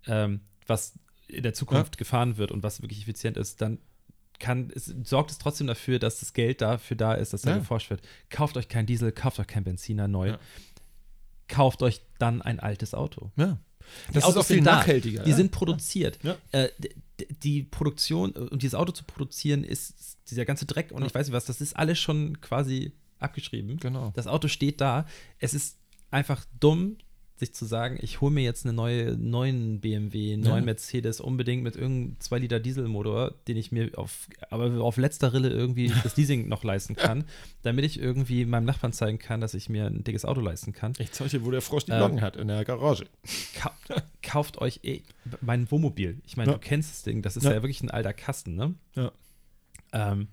ähm, 0.07 0.41
was 0.67 0.95
in 1.33 1.43
der 1.43 1.55
Zukunft 1.55 1.99
gefahren 1.99 2.37
wird 2.37 2.51
und 2.53 2.63
was 2.63 2.83
wirklich 2.83 3.03
effizient 3.03 3.37
ist, 3.37 3.61
dann 3.61 3.79
kann, 4.39 4.71
es, 4.75 4.87
sorgt 5.05 5.31
es 5.31 5.39
trotzdem 5.39 5.67
dafür, 5.69 5.99
dass 5.99 6.19
das 6.21 6.33
Geld 6.33 6.61
dafür 6.61 6.97
da 6.97 7.15
ist, 7.15 7.33
dass 7.33 7.43
da 7.43 7.51
Ja. 7.53 7.59
geforscht 7.59 7.91
wird. 7.91 8.03
Kauft 8.29 8.57
euch 8.57 8.69
kein 8.69 8.87
Diesel, 8.87 9.13
kauft 9.13 9.39
euch 9.39 9.47
kein 9.47 9.63
Benziner 9.65 10.09
neu, 10.09 10.31
Ja. 10.31 10.39
kauft 11.49 11.83
euch 11.83 12.01
dann 12.19 12.43
ein 12.43 12.61
altes 12.61 12.95
Auto. 12.95 13.31
Ja. 13.37 13.59
Die 14.09 14.15
Das 14.15 14.23
ist 14.25 14.25
Autos 14.31 14.45
auch 14.45 14.47
viel 14.47 14.57
sind 14.57 14.65
da. 14.67 14.77
nachhaltiger. 14.77 15.23
Die 15.25 15.31
ja. 15.31 15.37
sind 15.37 15.51
produziert. 15.53 16.19
Ja. 16.23 16.37
Äh, 16.53 16.69
die 17.43 17.63
Produktion 17.65 18.31
und 18.33 18.63
dieses 18.63 18.75
Auto 18.75 18.93
zu 18.93 19.05
produzieren 19.05 19.65
ist 19.65 20.19
dieser 20.31 20.45
ganze 20.45 20.67
Dreck 20.67 20.91
und 20.93 21.03
Ja. 21.03 21.07
ich 21.09 21.15
weiß 21.15 21.27
nicht 21.29 21.35
was, 21.35 21.45
das 21.45 21.61
ist 21.61 21.77
alles 21.77 21.99
schon 21.99 22.41
quasi 22.41 22.93
abgeschrieben. 23.19 23.77
Genau. 23.79 24.13
Das 24.17 24.27
Auto 24.27 24.49
steht 24.49 24.81
da. 24.81 25.07
Es 25.39 25.55
ist 25.55 25.79
einfach 26.11 26.45
dumm, 26.59 26.97
sich 27.43 27.55
zu 27.55 27.65
sagen, 27.65 27.99
ich 28.01 28.21
hole 28.21 28.33
mir 28.33 28.43
jetzt 28.45 28.65
eine 28.65 28.73
neue, 28.73 29.17
neuen 29.19 29.81
BMW, 29.81 30.33
einen 30.33 30.45
Ja. 30.45 30.51
neuen 30.51 30.65
Mercedes 30.65 31.21
unbedingt 31.21 31.63
mit 31.63 31.75
irgendeinem 31.77 32.17
2 32.21 32.39
Liter 32.39 32.61
Dieselmotor, 32.61 33.35
den 33.49 33.57
ich 33.57 33.73
mir 33.73 33.91
auf, 33.97 34.29
aber 34.51 34.81
auf 34.83 34.97
letzter 34.97 35.33
Rille 35.33 35.51
irgendwie 35.51 35.89
das 36.05 36.17
Leasing 36.17 36.49
noch 36.49 36.63
leisten 36.65 36.95
kann, 36.97 37.25
damit 37.63 37.85
ich 37.85 37.99
irgendwie 38.01 38.45
meinem 38.45 38.65
Nachbarn 38.65 38.93
zeigen 38.93 39.19
kann, 39.19 39.41
dass 39.41 39.55
ich 39.55 39.69
mir 39.69 39.87
ein 39.87 40.05
dickes 40.05 40.25
Auto 40.25 40.41
leisten 40.41 40.73
kann. 40.73 40.93
Ich 40.99 41.13
zeige 41.13 41.45
wo 41.45 41.51
der 41.51 41.61
Frosch 41.63 41.85
die 41.85 41.93
Ähm, 41.93 41.99
Locken 42.01 42.21
hat, 42.21 42.37
in 42.37 42.49
der 42.49 42.65
Garage. 42.65 43.07
Ka 43.55 43.73
kauft 44.23 44.59
euch 44.59 44.81
eh, 44.85 45.03
mein 45.41 45.71
Wohnmobil. 45.71 46.19
Ich 46.25 46.37
meine, 46.37 46.53
Ja. 46.53 46.59
du 46.59 46.61
kennst 46.65 46.91
das 46.91 47.03
Ding, 47.03 47.23
das 47.23 47.37
ist 47.37 47.43
Ja. 47.45 47.51
ja, 47.53 47.63
wirklich 47.63 47.83
ein 47.83 47.91
alter 47.91 48.13
Kasten, 48.13 48.55
ne? 48.55 48.75
Ja. 48.95 49.13
Ähm, 49.93 50.29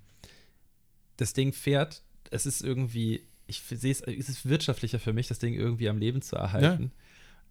das 1.18 1.34
Ding 1.34 1.52
fährt, 1.54 2.04
es 2.32 2.46
ist 2.46 2.62
irgendwie, 2.62 3.24
ich 3.50 3.62
sehe 3.62 3.92
es, 3.92 4.02
es 4.02 4.30
ist 4.30 4.48
wirtschaftlicher 4.48 5.00
für 5.00 5.14
mich, 5.14 5.28
das 5.28 5.40
Ding 5.40 5.54
irgendwie 5.54 5.90
am 5.90 5.98
Leben 5.98 6.22
zu 6.22 6.36
erhalten, 6.36 6.92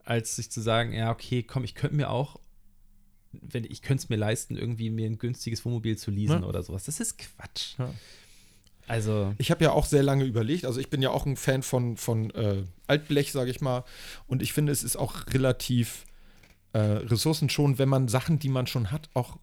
als 0.05 0.37
sich 0.37 0.51
zu 0.51 0.61
sagen, 0.61 0.93
ja, 0.93 1.11
okay, 1.11 1.43
komm, 1.43 1.65
ich 1.65 1.75
könnte 1.75 1.97
mir 1.97 2.11
auch, 2.11 2.39
wenn 3.33 3.65
ich 3.65 3.83
könnte 3.83 4.03
es 4.05 4.09
mir 4.09 4.17
leisten, 4.17 4.57
irgendwie 4.57 4.89
mir 4.91 5.07
ein 5.07 5.19
günstiges 5.19 5.65
Wohnmobil 5.65 5.99
zu 5.99 6.11
leasen 6.11 6.43
Ja. 6.43 6.47
oder 6.49 6.63
sowas. 6.63 6.85
Das 6.85 6.99
ist 7.01 7.19
Quatsch. 7.19 7.75
Ja. 7.79 7.93
Also, 8.87 9.35
Ich 9.37 9.51
habe 9.51 9.63
ja 9.65 9.73
auch 9.73 9.85
sehr 9.85 10.03
lange 10.03 10.25
überlegt. 10.25 10.65
Also 10.65 10.81
ich 10.81 10.89
bin 10.89 11.03
ja 11.03 11.11
auch 11.11 11.27
ein 11.27 11.37
Fan 11.37 11.63
von, 11.63 11.99
von 11.99 12.31
äh, 12.31 12.63
Altblech, 12.87 13.33
sage 13.33 13.51
ich 13.51 13.61
mal. 13.61 13.85
Und 14.27 14.41
ich 14.41 14.55
finde, 14.55 14.73
es 14.73 14.83
ist 14.83 14.97
auch 14.97 15.27
relativ 15.27 16.07
äh, 16.73 16.79
ressourcenschonend, 16.79 17.79
wenn 17.79 17.91
man 17.91 18.09
Sachen, 18.09 18.39
die 18.39 18.49
man 18.49 18.67
schon 18.67 18.91
hat, 18.91 19.11
auch 19.13 19.37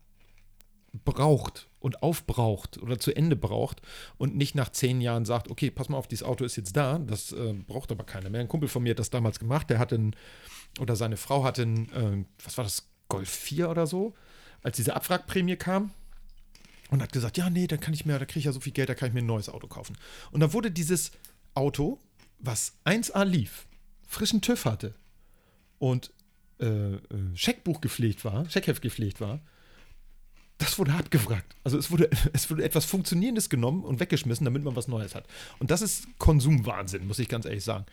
braucht 1.04 1.68
und 1.80 2.02
aufbraucht 2.02 2.78
oder 2.78 2.98
zu 3.00 3.16
Ende 3.16 3.36
braucht 3.36 3.82
und 4.18 4.36
nicht 4.36 4.56
nach 4.56 4.70
zehn 4.70 5.02
Jahren 5.02 5.26
sagt, 5.26 5.50
okay, 5.50 5.70
pass 5.72 5.90
mal 5.90 5.98
auf, 5.98 6.08
dieses 6.08 6.26
Auto 6.26 6.46
ist 6.46 6.56
jetzt 6.56 6.76
da, 6.76 7.00
das 7.00 7.32
äh, 7.32 7.54
braucht 7.54 7.92
aber 7.92 8.04
keiner 8.04 8.30
mehr. 8.30 8.42
Ein 8.42 8.48
Kumpel 8.48 8.70
von 8.70 8.84
mir 8.84 8.92
hat 8.92 9.00
das 9.00 9.10
damals 9.10 9.40
gemacht, 9.40 9.70
der 9.70 9.80
hatte 9.80 9.96
einen, 9.96 10.16
oder 10.80 10.96
seine 10.96 11.18
Frau 11.18 11.44
hatte 11.44 11.64
einen, 11.64 11.92
äh, 11.92 12.26
was 12.44 12.58
war 12.58 12.64
das, 12.64 12.90
Golf 13.08 13.30
4 13.30 13.70
oder 13.70 13.86
so, 13.86 14.16
als 14.64 14.78
diese 14.78 14.96
Abwrackprämie 14.96 15.58
kam 15.58 15.92
und 16.90 17.02
hat 17.02 17.12
gesagt, 17.12 17.38
ja, 17.38 17.50
nee, 17.50 17.68
dann 17.68 17.80
kann 17.80 17.94
ich 17.94 18.06
mir, 18.06 18.18
da 18.18 18.26
kriege 18.26 18.40
ich 18.40 18.46
ja 18.46 18.52
so 18.52 18.60
viel 18.60 18.74
Geld, 18.74 18.90
da 18.90 18.96
kann 18.96 19.10
ich 19.10 19.14
mir 19.14 19.22
ein 19.22 19.28
neues 19.28 19.50
Auto 19.50 19.68
kaufen. 19.68 19.96
Und 20.32 20.40
dann 20.40 20.54
wurde 20.54 20.72
dieses 20.72 21.12
Auto, 21.54 22.00
was 22.40 22.74
1A 22.86 23.24
lief, 23.26 23.68
frischen 24.08 24.42
TÜV 24.42 24.66
hatte 24.66 24.96
und 25.78 26.12
äh, 26.60 26.96
äh, 26.96 27.00
Scheckbuch 27.36 27.82
gepflegt 27.82 28.26
war, 28.26 28.50
Scheckheft 28.50 28.82
gepflegt 28.82 29.22
war, 29.22 29.42
das 30.58 30.80
wurde 30.80 30.94
abgefragt. 30.94 31.56
Also 31.64 31.78
es 31.78 31.92
wurde, 31.92 32.10
es 32.34 32.50
wurde 32.50 32.64
etwas 32.64 32.86
Funktionierendes 32.86 33.50
genommen 33.50 33.84
und 33.84 34.00
weggeschmissen, 34.00 34.46
damit 34.46 34.64
man 34.64 34.76
was 34.76 34.88
Neues 34.88 35.16
hat. 35.16 35.26
Und 35.60 35.72
das 35.72 35.82
ist 35.82 36.08
Konsumwahnsinn, 36.18 37.08
muss 37.08 37.20
ich 37.20 37.28
ganz 37.28 37.46
ehrlich 37.46 37.64
sagen. 37.64 37.86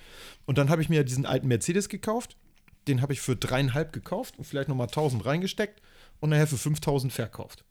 Und 0.47 0.59
dann 0.59 0.71
habe 0.71 0.83
ich 0.83 0.89
mir 0.89 1.05
diesen 1.05 1.27
alten 1.27 1.49
Mercedes 1.49 1.89
gekauft. 1.89 2.37
Den 2.89 3.01
habe 3.01 3.13
ich 3.13 3.21
für 3.21 3.37
dreieinhalb 3.37 3.93
gekauft 3.93 4.39
und 4.39 4.45
vielleicht 4.45 4.69
nochmal 4.69 4.89
1000 4.89 5.25
reingesteckt 5.25 5.81
und 6.21 6.31
nachher 6.31 6.47
für 6.47 6.59
5000 6.59 7.13
verkauft. 7.13 7.65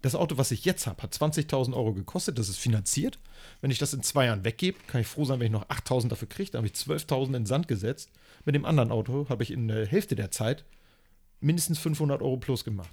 Das 0.00 0.14
Auto, 0.14 0.38
was 0.38 0.52
ich 0.52 0.64
jetzt 0.64 0.86
habe, 0.86 1.02
hat 1.02 1.12
20.000 1.12 1.74
Euro 1.74 1.92
gekostet. 1.92 2.38
Das 2.38 2.48
ist 2.48 2.58
finanziert. 2.58 3.18
Wenn 3.60 3.70
ich 3.70 3.78
das 3.78 3.92
in 3.92 4.02
zwei 4.02 4.26
Jahren 4.26 4.44
weggebe, 4.44 4.78
kann 4.86 5.00
ich 5.00 5.08
froh 5.08 5.24
sein, 5.24 5.40
wenn 5.40 5.46
ich 5.46 5.52
noch 5.52 5.68
8.000 5.68 6.08
dafür 6.08 6.28
kriege. 6.28 6.52
Dann 6.52 6.60
habe 6.60 6.68
ich 6.68 6.74
12.000 6.74 7.36
in 7.36 7.46
Sand 7.46 7.68
gesetzt. 7.68 8.12
Mit 8.44 8.54
dem 8.54 8.64
anderen 8.64 8.92
Auto 8.92 9.28
habe 9.28 9.42
ich 9.42 9.50
in 9.50 9.66
der 9.66 9.86
Hälfte 9.86 10.14
der 10.14 10.30
Zeit 10.30 10.64
mindestens 11.40 11.78
500 11.80 12.22
Euro 12.22 12.36
plus 12.36 12.64
gemacht. 12.64 12.90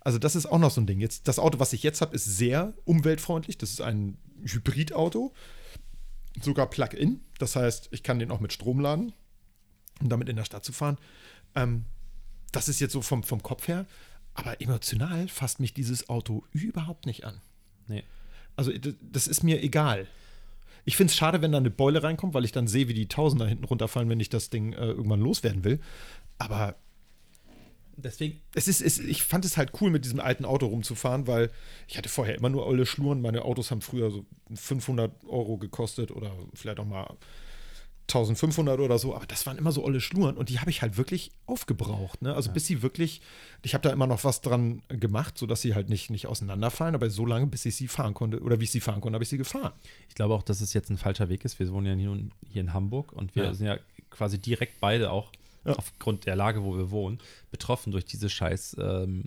Also 0.00 0.18
das 0.18 0.36
ist 0.36 0.46
auch 0.46 0.58
noch 0.58 0.70
so 0.70 0.80
ein 0.82 0.86
Ding. 0.86 1.00
Jetzt, 1.00 1.28
das 1.28 1.38
Auto, 1.38 1.58
was 1.58 1.72
ich 1.72 1.82
jetzt 1.82 2.02
habe, 2.02 2.14
ist 2.14 2.26
sehr 2.26 2.74
umweltfreundlich. 2.84 3.56
Das 3.56 3.70
ist 3.70 3.80
ein 3.80 4.18
Hybridauto, 4.42 5.32
sogar 6.42 6.68
Plug-in. 6.68 7.20
Das 7.38 7.56
heißt, 7.56 7.88
ich 7.90 8.02
kann 8.02 8.18
den 8.18 8.30
auch 8.30 8.40
mit 8.40 8.52
Strom 8.52 8.80
laden, 8.80 9.14
um 10.02 10.10
damit 10.10 10.28
in 10.28 10.36
der 10.36 10.44
Stadt 10.44 10.64
zu 10.64 10.72
fahren. 10.72 10.98
Ähm, 11.54 11.86
das 12.52 12.68
ist 12.68 12.80
jetzt 12.80 12.92
so 12.92 13.00
vom, 13.00 13.22
vom 13.22 13.42
Kopf 13.42 13.66
her. 13.66 13.86
Aber 14.34 14.60
emotional 14.60 15.28
fasst 15.28 15.58
mich 15.60 15.72
dieses 15.72 16.08
Auto 16.08 16.44
überhaupt 16.52 17.06
nicht 17.06 17.24
an. 17.24 17.40
nee. 17.88 18.04
Also 18.56 18.72
das 19.00 19.26
ist 19.26 19.42
mir 19.42 19.62
egal. 19.62 20.06
Ich 20.84 20.96
finde 20.96 21.10
es 21.10 21.16
schade, 21.16 21.42
wenn 21.42 21.50
da 21.50 21.58
eine 21.58 21.70
Beule 21.70 22.02
reinkommt, 22.02 22.34
weil 22.34 22.44
ich 22.44 22.52
dann 22.52 22.68
sehe, 22.68 22.88
wie 22.88 22.94
die 22.94 23.08
Tausender 23.08 23.46
hinten 23.46 23.64
runterfallen, 23.64 24.08
wenn 24.08 24.20
ich 24.20 24.28
das 24.28 24.50
Ding 24.50 24.74
äh, 24.74 24.86
irgendwann 24.86 25.20
loswerden 25.20 25.64
will. 25.64 25.80
Aber 26.38 26.76
Deswegen, 27.96 28.40
es 28.54 28.68
ist, 28.68 28.80
es, 28.82 28.98
ich 28.98 29.22
fand 29.22 29.44
es 29.44 29.56
halt 29.56 29.72
cool, 29.80 29.90
mit 29.90 30.04
diesem 30.04 30.20
alten 30.20 30.44
Auto 30.44 30.66
rumzufahren, 30.66 31.26
weil 31.26 31.50
ich 31.88 31.96
hatte 31.96 32.08
vorher 32.08 32.34
immer 32.36 32.48
nur 32.50 32.66
olle 32.66 32.86
Schluren. 32.86 33.20
Meine 33.22 33.42
Autos 33.42 33.70
haben 33.70 33.80
früher 33.80 34.10
so 34.10 34.24
500 34.54 35.12
Euro 35.24 35.56
gekostet 35.58 36.10
oder 36.10 36.32
vielleicht 36.54 36.80
auch 36.80 36.84
mal 36.86 37.16
1500 38.08 38.80
oder 38.80 38.98
so. 38.98 39.14
Aber 39.14 39.24
das 39.26 39.46
waren 39.46 39.56
immer 39.56 39.72
so 39.72 39.82
olle 39.82 40.00
Schluren 40.00 40.36
und 40.36 40.50
die 40.50 40.58
habe 40.60 40.68
ich 40.70 40.82
halt 40.82 40.96
wirklich 40.98 41.30
aufgebraucht. 41.46 42.20
Ne? 42.20 42.34
Also 42.34 42.50
bis 42.52 42.66
sie 42.66 42.82
wirklich, 42.82 43.22
ich 43.62 43.72
habe 43.72 43.82
da 43.82 43.90
immer 43.90 44.06
noch 44.06 44.24
was 44.24 44.42
dran 44.42 44.82
gemacht, 44.88 45.38
sodass 45.38 45.62
sie 45.62 45.74
halt 45.74 45.88
nicht, 45.88 46.10
nicht 46.10 46.26
auseinanderfallen, 46.26 46.94
aber 46.94 47.08
so 47.08 47.24
lange, 47.24 47.46
bis 47.46 47.64
ich 47.64 47.76
sie 47.76 47.88
fahren 47.88 48.12
konnte 48.12 48.40
oder 48.40 48.60
wie 48.60 48.64
ich 48.64 48.70
sie 48.70 48.80
fahren 48.80 49.00
konnte, 49.00 49.14
habe 49.14 49.24
ich 49.24 49.30
sie 49.30 49.38
gefahren. 49.38 49.72
ich 50.08 50.14
glaube 50.14 50.34
auch, 50.34 50.42
dass 50.42 50.60
es 50.60 50.74
jetzt 50.74 50.90
ein 50.90 50.98
falscher 50.98 51.28
Weg 51.30 51.44
ist. 51.46 51.58
Wir 51.58 51.72
wohnen 51.72 51.86
ja 51.86 51.94
hier, 51.94 52.24
hier 52.52 52.60
in 52.60 52.72
Hamburg 52.74 53.12
und 53.12 53.34
wir 53.36 53.44
Ja. 53.44 53.54
sind 53.54 53.66
ja 53.66 53.78
quasi 54.10 54.38
direkt 54.38 54.80
beide 54.80 55.10
auch 55.10 55.32
Ja. 55.64 55.72
aufgrund 55.76 56.26
der 56.26 56.36
Lage, 56.36 56.62
wo 56.62 56.76
wir 56.76 56.90
wohnen, 56.90 57.18
betroffen 57.50 57.90
durch 57.92 58.04
diese 58.04 58.28
Scheiß, 58.28 58.76
ähm, 58.78 59.24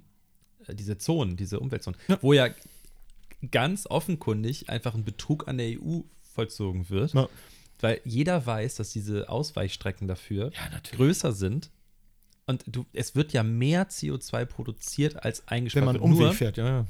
äh, 0.67 0.75
diese 0.75 0.97
Zonen, 0.97 1.35
diese 1.37 1.59
Umweltzonen, 1.59 1.99
Ja. 2.07 2.17
wo 2.21 2.33
ja 2.33 2.49
ganz 3.51 3.85
offenkundig 3.87 4.69
einfach 4.69 4.93
ein 4.95 5.03
Betrug 5.03 5.47
an 5.47 5.57
der 5.57 5.67
EU 5.81 6.01
vollzogen 6.33 6.89
wird, 6.89 7.13
Ja. 7.13 7.27
weil 7.79 8.01
jeder 8.03 8.45
weiß, 8.45 8.75
dass 8.75 8.91
diese 8.91 9.29
Ausweichstrecken 9.29 10.07
dafür 10.07 10.51
größer 10.91 11.31
sind. 11.31 11.69
Und 12.45 12.63
du, 12.67 12.85
es 12.93 13.15
wird 13.15 13.33
ja 13.33 13.43
mehr 13.43 13.89
CO2 13.89 14.45
produziert 14.45 15.23
als 15.23 15.39
Wenn 15.41 15.47
eingespart 15.57 15.85
man 15.85 15.95
wird. 15.95 16.03
Umweg 16.03 16.19
Nur 16.19 16.33
fährt, 16.33 16.57
ja, 16.57 16.85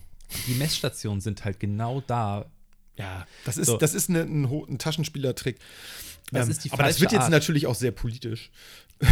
die 0.48 0.54
Messstationen 0.54 1.20
sind 1.22 1.44
halt 1.46 1.60
genau 1.60 2.02
da. 2.06 2.46
Ja, 2.98 3.26
das 3.46 3.58
ist, 3.58 3.68
So. 3.68 3.78
das 3.78 3.94
ist 3.94 4.10
eine, 4.10 4.22
ein, 4.22 4.46
ein 4.46 4.78
Taschenspielertrick. 4.78 5.58
Das 6.32 6.46
Ähm, 6.46 6.52
ist 6.52 6.66
die 6.66 6.72
aber 6.72 6.84
das 6.84 7.00
wird 7.00 7.12
jetzt 7.12 7.30
natürlich 7.30 7.66
auch 7.68 7.76
sehr 7.76 7.92
politisch. 7.92 8.52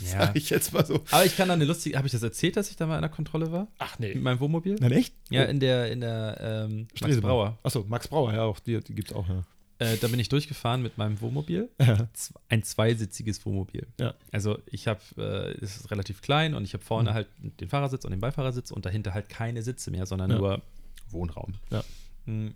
Ja. 0.00 0.26
Sag 0.26 0.36
ich 0.36 0.48
jetzt 0.48 0.72
mal 0.72 0.86
so. 0.86 1.02
Aber 1.10 1.24
ich 1.26 1.36
kann 1.36 1.48
da 1.48 1.54
eine 1.54 1.64
lustige, 1.64 1.96
habe 1.96 2.06
ich 2.06 2.12
das 2.12 2.22
erzählt, 2.22 2.56
dass 2.56 2.70
ich 2.70 2.76
da 2.76 2.86
mal 2.86 2.94
in 2.94 3.02
der 3.02 3.10
Kontrolle 3.10 3.50
war? 3.50 3.66
Ach 3.78 3.98
Mit 3.98 4.14
nee. 4.14 4.20
meinem 4.20 4.38
Wohnmobil? 4.38 4.76
Nein, 4.78 4.92
echt? 4.92 5.12
Ja, 5.28 5.44
Oh. 5.44 5.48
in 5.50 5.58
der, 5.58 5.90
in 5.90 6.00
der 6.00 6.66
ähm, 6.70 6.86
Max. 7.00 7.20
Brauer. 7.20 7.58
Achso, 7.64 7.84
Max 7.88 8.06
Brauer, 8.06 8.32
ja, 8.32 8.44
auch 8.44 8.60
die, 8.60 8.80
die 8.80 8.94
gibt 8.94 9.10
es 9.10 9.16
auch, 9.16 9.28
ja. 9.28 9.42
Äh, 9.80 9.96
da 9.98 10.06
bin 10.06 10.20
ich 10.20 10.28
durchgefahren 10.28 10.82
mit 10.82 10.98
meinem 10.98 11.20
Wohnmobil. 11.20 11.68
Ja. 11.80 12.08
Ein 12.48 12.62
zweisitziges 12.62 13.44
Wohnmobil. 13.44 13.88
Ja. 13.98 14.14
Also 14.30 14.58
ich 14.66 14.86
habe, 14.86 15.00
äh, 15.18 15.62
es 15.64 15.76
ist 15.76 15.90
relativ 15.90 16.22
klein 16.22 16.54
und 16.54 16.62
ich 16.64 16.74
habe 16.74 16.84
vorne 16.84 17.10
Mhm. 17.10 17.14
halt 17.14 17.26
den 17.40 17.68
Fahrersitz 17.68 18.04
und 18.04 18.12
den 18.12 18.20
Beifahrersitz 18.20 18.70
und 18.70 18.86
dahinter 18.86 19.14
halt 19.14 19.28
keine 19.28 19.62
Sitze 19.64 19.90
mehr, 19.90 20.06
sondern 20.06 20.30
Ja. 20.30 20.38
nur 20.38 20.62
Wohnraum. 21.10 21.54
Ja. 21.70 21.82
Mm. 22.26 22.54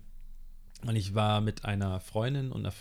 Und 0.85 0.95
ich 0.97 1.13
war 1.15 1.39
mit 1.39 1.63
einer 1.65 1.99
Freundin 2.01 2.51
und 2.51 2.65
einer, 2.65 2.73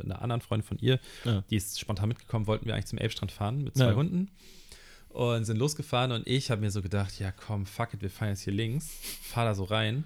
einer 0.00 0.22
anderen 0.22 0.40
Freundin 0.40 0.66
von 0.66 0.78
ihr, 0.78 0.98
Ja. 1.24 1.42
die 1.50 1.56
ist 1.56 1.78
spontan 1.80 2.08
mitgekommen, 2.08 2.46
wollten 2.46 2.66
wir 2.66 2.74
eigentlich 2.74 2.86
zum 2.86 2.98
Elbstrand 2.98 3.32
fahren 3.32 3.62
mit 3.64 3.76
zwei 3.76 3.88
Ja. 3.90 3.94
Hunden 3.94 4.30
und 5.10 5.44
sind 5.44 5.56
losgefahren 5.58 6.12
und 6.12 6.26
ich 6.26 6.50
habe 6.50 6.60
mir 6.60 6.70
so 6.70 6.82
gedacht, 6.82 7.18
ja 7.18 7.32
komm, 7.32 7.66
fuck 7.66 7.94
it, 7.94 8.02
wir 8.02 8.10
fahren 8.10 8.28
jetzt 8.30 8.42
hier 8.42 8.52
links, 8.52 8.88
fahr 9.22 9.44
da 9.46 9.54
so 9.54 9.64
rein 9.64 10.04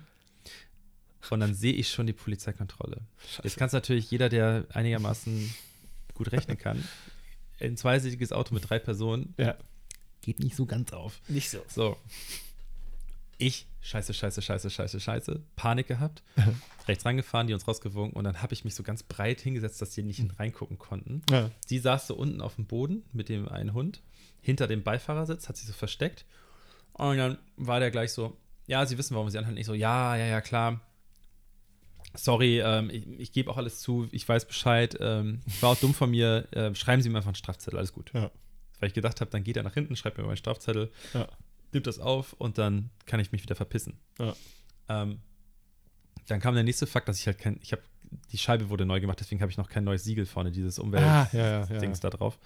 und 1.30 1.40
dann 1.40 1.54
sehe 1.54 1.72
ich 1.74 1.90
schon 1.90 2.06
die 2.06 2.12
Polizeikontrolle. 2.12 2.98
Jetzt 3.42 3.56
kann 3.56 3.66
es 3.66 3.72
natürlich 3.72 4.10
jeder, 4.10 4.28
der 4.28 4.66
einigermaßen 4.72 5.52
gut 6.14 6.32
rechnen 6.32 6.56
kann, 6.58 6.82
ein 7.60 7.76
zweisittiges 7.76 8.32
Auto 8.32 8.54
mit 8.54 8.68
drei 8.70 8.78
Personen 8.78 9.34
Ja. 9.36 9.56
geht 10.22 10.38
nicht 10.38 10.56
so 10.56 10.64
ganz 10.66 10.92
auf. 10.92 11.20
Nicht 11.28 11.50
so. 11.50 11.58
So. 11.68 11.96
Ich, 13.38 13.66
scheiße, 13.80 14.14
scheiße, 14.14 14.42
scheiße, 14.42 14.70
scheiße, 14.70 15.00
scheiße, 15.00 15.40
Panik 15.56 15.86
gehabt, 15.86 16.22
rechts 16.88 17.04
rangefahren, 17.04 17.46
die 17.46 17.54
uns 17.54 17.66
rausgewunken 17.66 18.16
und 18.16 18.24
dann 18.24 18.42
habe 18.42 18.52
ich 18.52 18.64
mich 18.64 18.74
so 18.74 18.82
ganz 18.82 19.02
breit 19.02 19.40
hingesetzt, 19.40 19.80
dass 19.80 19.90
die 19.90 20.02
nicht 20.02 20.22
reingucken 20.38 20.78
konnten. 20.78 21.22
Ja. 21.30 21.50
Sie 21.66 21.78
saß 21.78 22.06
so 22.06 22.14
unten 22.14 22.40
auf 22.40 22.56
dem 22.56 22.66
Boden 22.66 23.04
mit 23.12 23.28
dem 23.28 23.48
einen 23.48 23.72
Hund, 23.72 24.02
hinter 24.40 24.66
dem 24.66 24.82
Beifahrersitz, 24.82 25.48
hat 25.48 25.56
sich 25.56 25.66
so 25.66 25.72
versteckt. 25.72 26.24
Und 26.92 27.16
dann 27.16 27.38
war 27.56 27.80
der 27.80 27.90
gleich 27.90 28.12
so, 28.12 28.36
ja, 28.66 28.84
Sie 28.86 28.98
wissen, 28.98 29.14
warum 29.14 29.30
Sie 29.30 29.38
anhalten. 29.38 29.58
Ich 29.58 29.66
so, 29.66 29.74
ja, 29.74 30.16
ja, 30.16 30.26
ja, 30.26 30.40
klar. 30.40 30.80
Sorry, 32.14 32.60
ähm, 32.60 32.90
ich, 32.90 33.06
ich 33.18 33.32
gebe 33.32 33.50
auch 33.50 33.56
alles 33.56 33.80
zu, 33.80 34.08
ich 34.10 34.28
weiß 34.28 34.46
Bescheid. 34.46 34.96
Ähm, 35.00 35.40
war 35.60 35.70
auch 35.70 35.76
dumm 35.76 35.94
von 35.94 36.10
mir. 36.10 36.46
Äh, 36.52 36.74
schreiben 36.74 37.02
Sie 37.02 37.08
mir 37.08 37.16
einfach 37.18 37.28
einen 37.28 37.36
Strafzettel, 37.36 37.78
alles 37.78 37.92
gut. 37.92 38.12
Ja. 38.12 38.30
Weil 38.78 38.88
ich 38.88 38.94
gedacht 38.94 39.20
habe, 39.20 39.30
dann 39.30 39.44
geht 39.44 39.56
er 39.56 39.62
nach 39.62 39.74
hinten, 39.74 39.96
schreibt 39.96 40.18
mir 40.18 40.24
meinen 40.24 40.36
Strafzettel, 40.36 40.90
Ja. 41.14 41.28
Nimmt 41.72 41.86
das 41.86 41.98
auf 41.98 42.32
und 42.34 42.58
dann 42.58 42.90
kann 43.06 43.20
ich 43.20 43.32
mich 43.32 43.42
wieder 43.42 43.54
verpissen. 43.54 43.98
Ja. 44.18 44.34
Ähm, 44.88 45.20
dann 46.26 46.40
kam 46.40 46.54
der 46.54 46.64
nächste 46.64 46.86
Fakt, 46.86 47.08
dass 47.08 47.18
ich 47.18 47.26
halt 47.26 47.38
kein, 47.38 47.58
ich 47.62 47.72
habe, 47.72 47.82
die 48.32 48.38
Scheibe 48.38 48.70
wurde 48.70 48.86
neu 48.86 49.00
gemacht, 49.00 49.20
deswegen 49.20 49.40
habe 49.40 49.50
ich 49.50 49.58
noch 49.58 49.68
kein 49.68 49.84
neues 49.84 50.04
Siegel 50.04 50.26
vorne, 50.26 50.50
dieses 50.50 50.78
Umwelt. 50.78 51.04
Ah, 51.04 51.28
ja, 51.32 51.64
ja, 51.68 51.80
ja. 51.82 51.92
Da 52.00 52.10
drauf. 52.10 52.38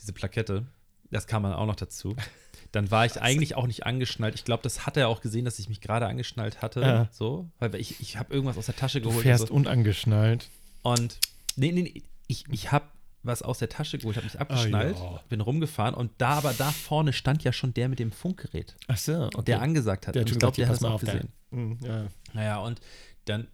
Diese 0.00 0.12
Plakette. 0.12 0.66
Das 1.10 1.26
kam 1.26 1.42
dann 1.42 1.52
auch 1.52 1.66
noch 1.66 1.76
dazu. 1.76 2.14
Dann 2.72 2.90
war 2.92 3.04
ich 3.04 3.20
eigentlich 3.20 3.56
auch 3.56 3.66
nicht 3.66 3.84
angeschnallt. 3.84 4.36
Ich 4.36 4.44
glaube, 4.44 4.62
das 4.62 4.86
hat 4.86 4.96
er 4.96 5.08
auch 5.08 5.20
gesehen, 5.22 5.44
dass 5.44 5.58
ich 5.58 5.68
mich 5.68 5.80
gerade 5.80 6.06
angeschnallt 6.06 6.62
hatte. 6.62 6.80
Ja. 6.82 7.08
So, 7.10 7.50
weil 7.58 7.74
ich, 7.74 8.00
ich 8.00 8.16
habe 8.16 8.32
irgendwas 8.32 8.56
aus 8.58 8.66
der 8.66 8.76
Tasche 8.76 9.00
Du 9.00 9.08
geholt. 9.08 9.24
fährst 9.24 9.42
und, 9.42 9.48
so. 9.48 9.54
unangeschnallt. 9.54 10.48
und 10.82 11.18
nee, 11.56 11.72
nee, 11.72 11.82
nee, 11.82 12.02
ich, 12.28 12.44
ich 12.48 12.70
habe 12.70 12.86
was 13.22 13.42
aus 13.42 13.58
der 13.58 13.68
Tasche 13.68 13.98
geholt, 13.98 14.16
habe 14.16 14.24
mich 14.26 14.38
abgeschnallt, 14.40 14.96
Ah, 14.96 15.12
ja. 15.16 15.20
bin 15.28 15.40
rumgefahren 15.40 15.94
und 15.94 16.10
da, 16.18 16.30
aber 16.38 16.52
da 16.54 16.70
vorne 16.70 17.12
stand 17.12 17.44
ja 17.44 17.52
schon 17.52 17.74
der 17.74 17.88
mit 17.88 17.98
dem 17.98 18.12
Funkgerät, 18.12 18.76
Ach 18.88 18.96
so, 18.96 19.24
okay. 19.26 19.42
der 19.46 19.60
angesagt 19.62 20.06
hat. 20.06 20.14
Der 20.14 20.22
und 20.22 20.30
ich 20.30 20.38
glaube, 20.38 20.56
der 20.56 20.68
hat 20.68 20.76
es 20.76 20.82
auch 20.84 21.00
gesehen. 21.00 21.28
Mhm, 21.50 21.78
ja. 21.82 22.06
Naja, 22.32 22.58
und 22.60 22.80
dann 23.26 23.46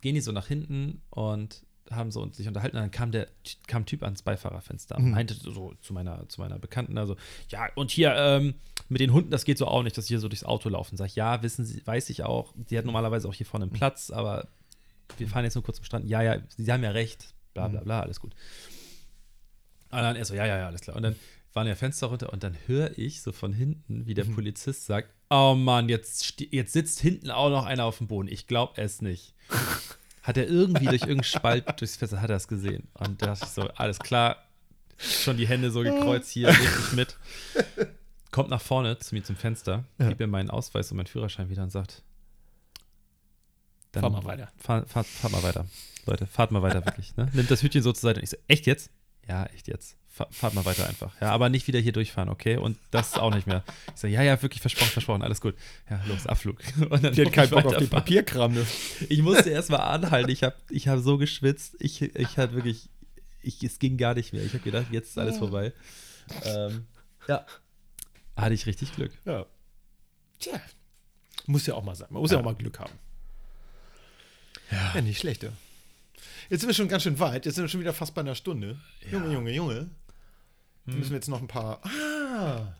gehen 0.00 0.14
die 0.14 0.20
so 0.22 0.32
nach 0.32 0.46
hinten 0.46 1.02
und 1.10 1.64
haben 1.90 2.12
so 2.12 2.24
sich 2.30 2.46
unterhalten. 2.46 2.76
Und 2.76 2.82
dann 2.84 2.90
kam 2.92 3.10
der 3.10 3.26
kam 3.66 3.84
Typ 3.84 4.04
ans 4.04 4.22
Beifahrerfenster 4.22 4.96
und 4.96 5.06
Mhm. 5.06 5.10
meinte 5.10 5.34
so 5.34 5.74
zu 5.80 5.92
meiner, 5.92 6.28
zu 6.28 6.40
meiner 6.40 6.58
Bekannten, 6.58 6.96
also, 6.96 7.16
ja, 7.48 7.68
und 7.74 7.90
hier 7.90 8.14
ähm, 8.16 8.54
mit 8.88 9.00
den 9.00 9.12
Hunden, 9.12 9.30
das 9.30 9.44
geht 9.44 9.58
so 9.58 9.66
auch 9.66 9.82
nicht, 9.82 9.98
dass 9.98 10.06
sie 10.06 10.12
hier 10.14 10.20
so 10.20 10.28
durchs 10.28 10.44
Auto 10.44 10.68
laufen. 10.68 10.96
Sag 10.96 11.06
ich, 11.08 11.16
ja, 11.16 11.42
wissen 11.42 11.64
Sie, 11.64 11.84
weiß 11.86 12.08
ich 12.10 12.22
auch. 12.22 12.54
Die 12.56 12.78
hat 12.78 12.84
normalerweise 12.84 13.28
auch 13.28 13.34
hier 13.34 13.44
vorne 13.46 13.64
einen 13.64 13.72
Platz, 13.72 14.10
aber 14.10 14.46
wir 15.18 15.26
fahren 15.28 15.44
jetzt 15.44 15.56
nur 15.56 15.64
kurz 15.64 15.76
zum 15.78 15.84
Strand. 15.84 16.08
Ja, 16.08 16.22
ja, 16.22 16.38
Sie 16.56 16.72
haben 16.72 16.84
ja 16.84 16.92
recht, 16.92 17.34
bla 17.54 17.66
bla 17.68 17.80
bla, 17.80 18.00
alles 18.00 18.20
gut. 18.20 18.34
Und 19.90 19.98
dann 19.98 20.16
er 20.16 20.24
so, 20.24 20.34
ja, 20.34 20.46
ja, 20.46 20.58
ja, 20.58 20.66
alles 20.66 20.80
klar. 20.82 20.96
Und 20.96 21.02
dann 21.02 21.16
waren 21.52 21.66
ja 21.66 21.74
Fenster 21.74 22.06
runter 22.08 22.32
und 22.32 22.42
dann 22.44 22.56
höre 22.66 22.96
ich 22.96 23.22
so 23.22 23.32
von 23.32 23.52
hinten, 23.52 24.06
wie 24.06 24.14
der 24.14 24.24
Mhm. 24.24 24.34
Polizist 24.36 24.86
sagt: 24.86 25.10
Oh 25.30 25.54
Mann, 25.56 25.88
jetzt, 25.88 26.40
jetzt 26.52 26.72
sitzt 26.72 27.00
hinten 27.00 27.30
auch 27.30 27.50
noch 27.50 27.66
einer 27.66 27.84
auf 27.84 27.98
dem 27.98 28.06
Boden. 28.06 28.28
Ich 28.28 28.46
glaube 28.46 28.80
es 28.80 29.02
nicht. 29.02 29.34
Hat 30.22 30.36
er 30.36 30.46
irgendwie 30.48 30.84
durch 30.84 31.02
irgendeinen 31.02 31.24
Spalt 31.24 31.80
durchs 31.80 31.96
Fenster, 31.96 32.20
hat 32.20 32.28
er 32.30 32.36
es 32.36 32.46
gesehen. 32.46 32.88
Und 32.94 33.20
da 33.22 33.26
dachte 33.26 33.46
ich 33.46 33.50
so: 33.52 33.62
Alles 33.74 33.98
klar, 33.98 34.36
schon 34.98 35.38
die 35.38 35.48
Hände 35.48 35.70
so 35.70 35.80
gekreuzt 35.82 36.30
hier, 36.30 36.48
richtig 36.48 36.92
mit. 36.92 37.16
Kommt 38.30 38.50
nach 38.50 38.60
vorne 38.60 38.98
zu 38.98 39.14
mir 39.14 39.24
zum 39.24 39.34
Fenster, 39.34 39.84
Ja. 39.98 40.08
gibt 40.08 40.20
mir 40.20 40.26
meinen 40.28 40.50
Ausweis 40.50 40.90
und 40.92 40.98
meinen 40.98 41.06
Führerschein 41.06 41.48
wieder 41.48 41.62
und 41.64 41.70
sagt: 41.70 42.02
dann 43.92 44.02
Fahr 44.02 44.10
mal 44.10 44.24
weiter. 44.24 44.52
Fahr, 44.58 44.86
fahrt, 44.86 45.06
fahrt 45.06 45.32
mal 45.32 45.42
weiter. 45.42 45.66
Leute, 46.06 46.26
fahrt 46.26 46.50
mal 46.52 46.62
weiter, 46.62 46.84
wirklich. 46.84 47.16
Ne? 47.16 47.28
Nimmt 47.32 47.50
das 47.50 47.62
Hütchen 47.62 47.82
so 47.82 47.92
zur 47.92 48.02
Seite 48.02 48.20
und 48.20 48.24
ich 48.24 48.30
so, 48.30 48.36
echt 48.46 48.66
jetzt? 48.66 48.90
Ja, 49.28 49.46
echt 49.46 49.68
jetzt. 49.68 49.96
Fahr, 50.08 50.26
fahrt 50.32 50.54
mal 50.54 50.64
weiter 50.64 50.88
einfach. 50.88 51.12
Ja, 51.20 51.30
aber 51.30 51.48
nicht 51.48 51.68
wieder 51.68 51.78
hier 51.78 51.92
durchfahren, 51.92 52.28
okay? 52.28 52.56
Und 52.56 52.78
das 52.90 53.14
auch 53.14 53.32
nicht 53.32 53.46
mehr. 53.46 53.62
Ich 53.94 54.00
so, 54.00 54.06
ja, 54.08 54.22
ja, 54.22 54.40
wirklich 54.42 54.60
versprochen, 54.60 54.90
versprochen, 54.90 55.22
alles 55.22 55.40
gut. 55.40 55.54
Ja, 55.88 56.02
los, 56.08 56.26
Abflug. 56.26 56.58
Und 56.90 57.04
dann 57.04 57.12
Die 57.14 57.24
hat 57.24 57.32
keinen 57.32 57.44
ich 57.44 57.50
Bock 57.50 57.58
auf 57.64 57.72
den 57.74 57.80
weiterfahren. 57.82 57.88
Papierkram. 57.90 58.52
Ne? 58.54 58.66
Ich 59.08 59.22
musste 59.22 59.50
erstmal 59.50 59.80
anhalten. 59.82 60.30
Ich 60.30 60.42
habe 60.42 60.56
ich 60.68 60.88
hab 60.88 60.98
so 60.98 61.16
geschwitzt. 61.16 61.76
Ich, 61.78 62.02
ich 62.02 62.36
hatte 62.38 62.54
wirklich, 62.54 62.88
ich, 63.40 63.62
es 63.62 63.78
ging 63.78 63.96
gar 63.98 64.14
nicht 64.14 64.32
mehr. 64.32 64.42
Ich 64.42 64.52
habe 64.52 64.64
gedacht, 64.64 64.86
jetzt 64.90 65.10
ist 65.10 65.18
alles 65.18 65.38
vorbei. 65.38 65.72
Ähm, 66.44 66.86
ja. 67.28 67.46
Hatte 68.36 68.54
ich 68.54 68.66
richtig 68.66 68.94
Glück. 68.96 69.12
Ja. 69.24 69.46
Tja. 70.40 70.60
Muss 71.46 71.66
ja 71.66 71.74
auch 71.74 71.84
mal 71.84 71.94
sein. 71.94 72.08
Man 72.10 72.20
muss 72.22 72.30
ja, 72.32 72.36
Ja. 72.36 72.40
auch 72.40 72.44
mal 72.44 72.54
Glück 72.56 72.80
haben. 72.80 72.92
Ja. 74.70 75.00
nicht 75.00 75.20
schlecht, 75.20 75.42
ja. 75.44 75.50
Jetzt 76.50 76.60
sind 76.60 76.68
wir 76.68 76.74
schon 76.74 76.88
ganz 76.88 77.04
schön 77.04 77.18
weit. 77.18 77.46
Jetzt 77.46 77.54
sind 77.54 77.64
wir 77.64 77.68
schon 77.68 77.80
wieder 77.80 77.94
fast 77.94 78.14
bei 78.14 78.20
einer 78.20 78.34
Stunde. 78.34 78.78
Junge, 79.10 79.32
Junge, 79.32 79.52
Junge. 79.52 79.88
Da 80.86 80.92
müssen 80.92 81.10
wir 81.10 81.16
jetzt 81.16 81.28
noch 81.28 81.40
ein 81.40 81.46
paar. 81.48 81.80
Ah! 81.84 82.74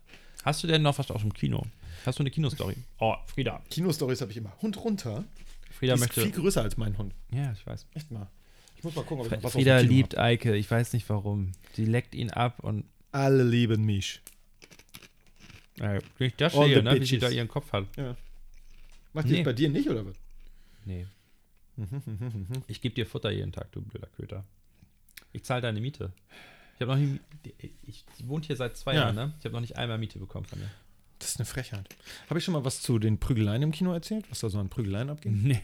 Hast 0.44 0.62
du 0.62 0.66
denn 0.66 0.82
noch 0.82 0.98
was 0.98 1.10
aus 1.10 1.20
dem 1.20 1.32
Kino? 1.32 1.64
Hast 2.04 2.18
du 2.18 2.22
eine 2.22 2.30
Kinostory? 2.30 2.76
Oh, 2.98 3.14
Frieda. 3.26 3.62
Kinostories 3.70 4.20
habe 4.22 4.30
ich 4.32 4.36
immer. 4.38 4.52
Hund 4.60 4.76
runter. 4.84 5.24
Frieda 5.70 5.94
Die 5.94 6.00
ist 6.00 6.00
möchte. 6.00 6.22
viel 6.22 6.32
größer 6.32 6.62
als 6.62 6.76
mein 6.76 6.96
Hund. 6.98 7.14
Ja, 7.32 7.52
ich 7.52 7.64
weiß. 7.66 7.86
Echt 7.94 8.10
mal. 8.10 8.28
Ich 8.76 8.82
muss 8.84 8.94
mal 8.96 9.02
gucken, 9.04 9.20
ob 9.20 9.26
ich 9.26 9.32
noch 9.32 9.38
was 9.38 9.44
aus 9.46 9.52
Frieda 9.52 9.78
dem 9.78 9.86
Kino 9.86 9.92
liebt 9.98 10.18
Eike. 10.18 10.56
Ich 10.56 10.70
weiß 10.70 10.92
nicht 10.94 11.08
warum. 11.08 11.52
Die 11.76 11.84
leckt 11.84 12.14
ihn 12.14 12.30
ab 12.30 12.60
und. 12.60 12.84
hab. 13.12 13.22
Alle 13.22 13.42
lieben 13.44 13.84
mich. 13.84 14.20
Äh, 15.78 16.00
nicht 16.18 16.40
das 16.40 16.54
All 16.54 16.66
sehe, 16.66 16.76
the 16.76 16.82
ne? 16.82 16.90
Wie 16.90 16.94
sie 16.94 17.00
bitches. 17.16 17.20
da 17.20 17.28
ihren 17.30 17.48
Kopf 17.48 17.72
hat. 17.72 17.86
Ja. 17.96 18.16
Macht 19.12 19.26
die 19.28 19.32
Nee. 19.32 19.36
das 19.38 19.44
bei 19.44 19.52
dir 19.52 19.68
nicht, 19.68 19.88
oder 19.88 20.06
was? 20.06 20.14
Nee. 20.84 21.06
Ich 22.66 22.80
gebe 22.80 22.94
dir 22.94 23.06
Futter 23.06 23.30
jeden 23.30 23.52
Tag, 23.52 23.70
du 23.72 23.80
blöder 23.82 24.08
Köter. 24.08 24.44
Ich 25.32 25.44
zahle 25.44 25.62
deine 25.62 25.80
Miete. 25.80 26.12
Ich 26.76 26.80
habe 26.82 26.92
noch 26.92 26.98
nie. 26.98 27.20
Ich, 27.86 28.04
wohne 28.24 28.44
hier 28.44 28.56
seit 28.56 28.76
zwei 28.76 28.94
Ja. 28.94 29.00
Jahren, 29.02 29.14
ne? 29.14 29.34
Ich 29.38 29.44
habe 29.44 29.52
noch 29.54 29.60
nicht 29.60 29.76
einmal 29.76 29.98
Miete 29.98 30.18
bekommen 30.18 30.46
von 30.46 30.58
dir. 30.58 30.70
Das 31.18 31.30
ist 31.30 31.38
eine 31.38 31.44
Frechheit. 31.46 31.94
Habe 32.28 32.38
ich 32.38 32.44
schon 32.44 32.52
mal 32.54 32.64
was 32.64 32.80
zu 32.80 32.98
den 32.98 33.18
Prügeleien 33.18 33.62
im 33.62 33.72
Kino 33.72 33.92
erzählt? 33.92 34.24
Was 34.30 34.40
da 34.40 34.48
so 34.48 34.58
an 34.58 34.68
Prügeleien 34.70 35.10
abging? 35.10 35.42
Nee. 35.42 35.62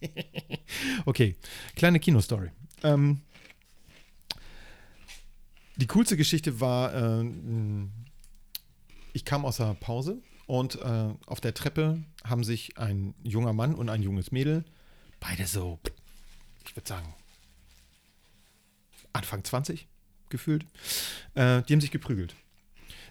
Okay, 1.06 1.36
kleine 1.74 1.98
Kinostory. 1.98 2.50
Ähm, 2.82 3.22
die 5.76 5.86
coolste 5.86 6.16
Geschichte 6.18 6.60
war, 6.60 6.94
äh, 7.22 7.24
ich 9.14 9.24
kam 9.24 9.44
aus 9.46 9.56
der 9.56 9.74
Pause 9.74 10.18
und 10.46 10.80
äh, 10.80 11.08
auf 11.26 11.40
der 11.40 11.54
Treppe 11.54 12.02
haben 12.24 12.44
sich 12.44 12.78
ein 12.78 13.14
junger 13.22 13.52
Mann 13.52 13.74
und 13.74 13.88
ein 13.88 14.02
junges 14.02 14.32
Mädel, 14.32 14.64
beide 15.20 15.46
so, 15.46 15.78
ich 16.64 16.76
würde 16.76 16.88
sagen, 16.88 17.14
Anfang 19.12 19.44
20 19.44 19.86
gefühlt, 20.28 20.64
äh, 21.34 21.62
die 21.62 21.72
haben 21.72 21.80
sich 21.80 21.90
geprügelt. 21.90 22.34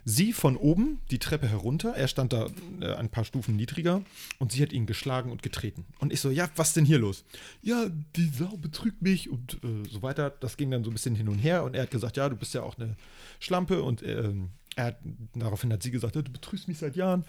Sie 0.08 0.34
von 0.34 0.56
oben 0.56 1.02
die 1.10 1.18
Treppe 1.18 1.48
herunter, 1.48 1.96
er 1.96 2.08
stand 2.08 2.32
da 2.32 2.48
äh, 2.80 2.94
ein 2.94 3.10
paar 3.10 3.26
Stufen 3.26 3.56
niedriger 3.56 4.04
und 4.38 4.52
sie 4.52 4.62
hat 4.62 4.72
ihn 4.72 4.86
geschlagen 4.86 5.32
und 5.32 5.42
getreten. 5.42 5.84
Und 5.98 6.14
ich 6.14 6.22
so, 6.22 6.30
ja, 6.30 6.48
was 6.56 6.74
denn 6.74 6.86
hier 6.86 7.00
los? 7.00 7.26
Ja, 7.64 7.88
die 8.16 8.30
Sau 8.30 8.56
betrügt 8.56 9.02
mich 9.02 9.32
und 9.32 9.56
äh, 9.64 9.90
so 9.90 10.04
weiter. 10.04 10.30
Das 10.30 10.58
ging 10.58 10.70
dann 10.70 10.84
so 10.84 10.92
ein 10.92 10.94
bisschen 10.94 11.16
hin 11.16 11.28
und 11.28 11.40
her 11.40 11.64
und 11.64 11.76
er 11.76 11.82
hat 11.84 11.92
gesagt, 11.92 12.18
ja, 12.18 12.30
du 12.30 12.36
bist 12.36 12.54
ja 12.54 12.62
auch 12.62 12.78
eine 12.78 12.96
Schlampe 13.40 13.82
und 13.82 14.04
ähm, 14.04 14.50
hat, 14.78 14.98
daraufhin 15.34 15.72
hat 15.72 15.84
sie 15.84 15.92
gesagt, 15.92 16.16
du 16.16 16.24
betrügst 16.24 16.68
mich 16.68 16.78
seit 16.78 16.96
Jahren. 16.96 17.26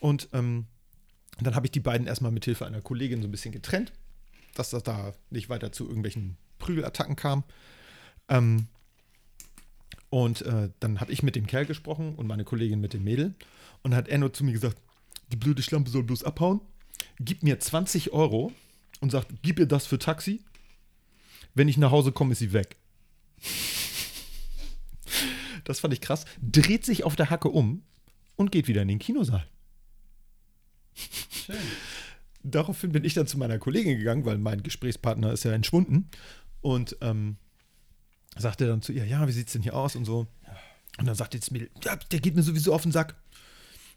Und 0.00 0.28
ähm, 0.32 0.66
dann 1.40 1.54
habe 1.54 1.66
ich 1.66 1.72
die 1.72 1.80
beiden 1.80 2.06
erstmal 2.06 2.32
mit 2.32 2.44
Hilfe 2.44 2.66
einer 2.66 2.80
Kollegin 2.80 3.22
so 3.22 3.28
ein 3.28 3.30
bisschen 3.30 3.52
getrennt, 3.52 3.92
dass 4.54 4.70
das 4.70 4.82
da 4.82 5.14
nicht 5.30 5.48
weiter 5.48 5.72
zu 5.72 5.86
irgendwelchen 5.86 6.36
Prügelattacken 6.58 7.16
kam. 7.16 7.44
Ähm, 8.28 8.66
und 10.10 10.42
äh, 10.42 10.70
dann 10.80 11.00
habe 11.00 11.12
ich 11.12 11.22
mit 11.22 11.36
dem 11.36 11.46
Kerl 11.46 11.66
gesprochen 11.66 12.14
und 12.16 12.26
meine 12.26 12.44
Kollegin 12.44 12.80
mit 12.80 12.92
dem 12.92 13.04
Mädel. 13.04 13.34
Und 13.82 13.94
hat 13.94 14.08
er 14.08 14.18
nur 14.18 14.32
zu 14.32 14.44
mir 14.44 14.52
gesagt, 14.52 14.76
die 15.32 15.36
blöde 15.36 15.62
Schlampe 15.62 15.90
soll 15.90 16.02
bloß 16.02 16.24
abhauen. 16.24 16.60
Gib 17.18 17.42
mir 17.42 17.58
20 17.58 18.12
Euro 18.12 18.52
und 19.00 19.10
sagt, 19.10 19.28
gib 19.42 19.58
ihr 19.58 19.66
das 19.66 19.86
für 19.86 19.98
Taxi. 19.98 20.42
Wenn 21.54 21.68
ich 21.68 21.78
nach 21.78 21.90
Hause 21.90 22.12
komme, 22.12 22.32
ist 22.32 22.38
sie 22.38 22.52
weg. 22.52 22.76
Das 25.64 25.80
fand 25.80 25.94
ich 25.94 26.00
krass. 26.00 26.24
Dreht 26.40 26.84
sich 26.84 27.04
auf 27.04 27.16
der 27.16 27.30
Hacke 27.30 27.48
um 27.48 27.82
und 28.36 28.52
geht 28.52 28.68
wieder 28.68 28.82
in 28.82 28.88
den 28.88 28.98
Kinosaal. 28.98 29.46
Schön. 30.94 31.56
Daraufhin 32.44 32.90
bin 32.90 33.04
ich 33.04 33.14
dann 33.14 33.28
zu 33.28 33.38
meiner 33.38 33.58
Kollegin 33.58 33.98
gegangen, 33.98 34.24
weil 34.24 34.36
mein 34.36 34.64
Gesprächspartner 34.64 35.32
ist 35.32 35.44
ja 35.44 35.52
entschwunden. 35.52 36.10
Und 36.60 36.96
ähm, 37.00 37.36
sagte 38.36 38.66
dann 38.66 38.82
zu 38.82 38.92
ihr, 38.92 39.04
ja, 39.06 39.26
wie 39.28 39.32
sieht's 39.32 39.52
denn 39.52 39.62
hier 39.62 39.74
aus 39.74 39.96
und 39.96 40.04
so. 40.04 40.26
Und 40.98 41.06
dann 41.06 41.14
sagte 41.14 41.38
das 41.38 41.50
Mädel, 41.50 41.70
ja, 41.84 41.96
der 41.96 42.20
geht 42.20 42.34
mir 42.34 42.42
sowieso 42.42 42.74
auf 42.74 42.82
den 42.82 42.92
Sack. 42.92 43.14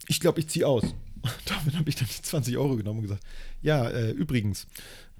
Ich 0.07 0.19
glaube, 0.19 0.39
ich 0.39 0.47
ziehe 0.47 0.67
aus. 0.67 0.83
Und 0.83 1.33
damit 1.45 1.75
habe 1.75 1.89
ich 1.89 1.95
dann 1.95 2.07
die 2.07 2.21
20 2.21 2.57
Euro 2.57 2.75
genommen 2.75 2.99
und 2.99 3.03
gesagt, 3.03 3.23
ja, 3.61 3.87
äh, 3.89 4.11
übrigens, 4.11 4.67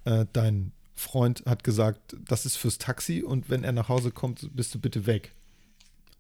äh, 0.06 0.26
dein 0.32 0.72
Freund 0.96 1.44
hat 1.46 1.64
gesagt, 1.64 2.16
das 2.26 2.46
ist 2.46 2.56
fürs 2.56 2.78
Taxi 2.78 3.22
und 3.22 3.50
wenn 3.50 3.64
er 3.64 3.74
nach 3.74 3.90
Hause 3.90 4.12
kommt, 4.12 4.50
bist 4.56 4.74
du 4.74 4.80
bitte 4.80 5.06
weg. 5.06 5.35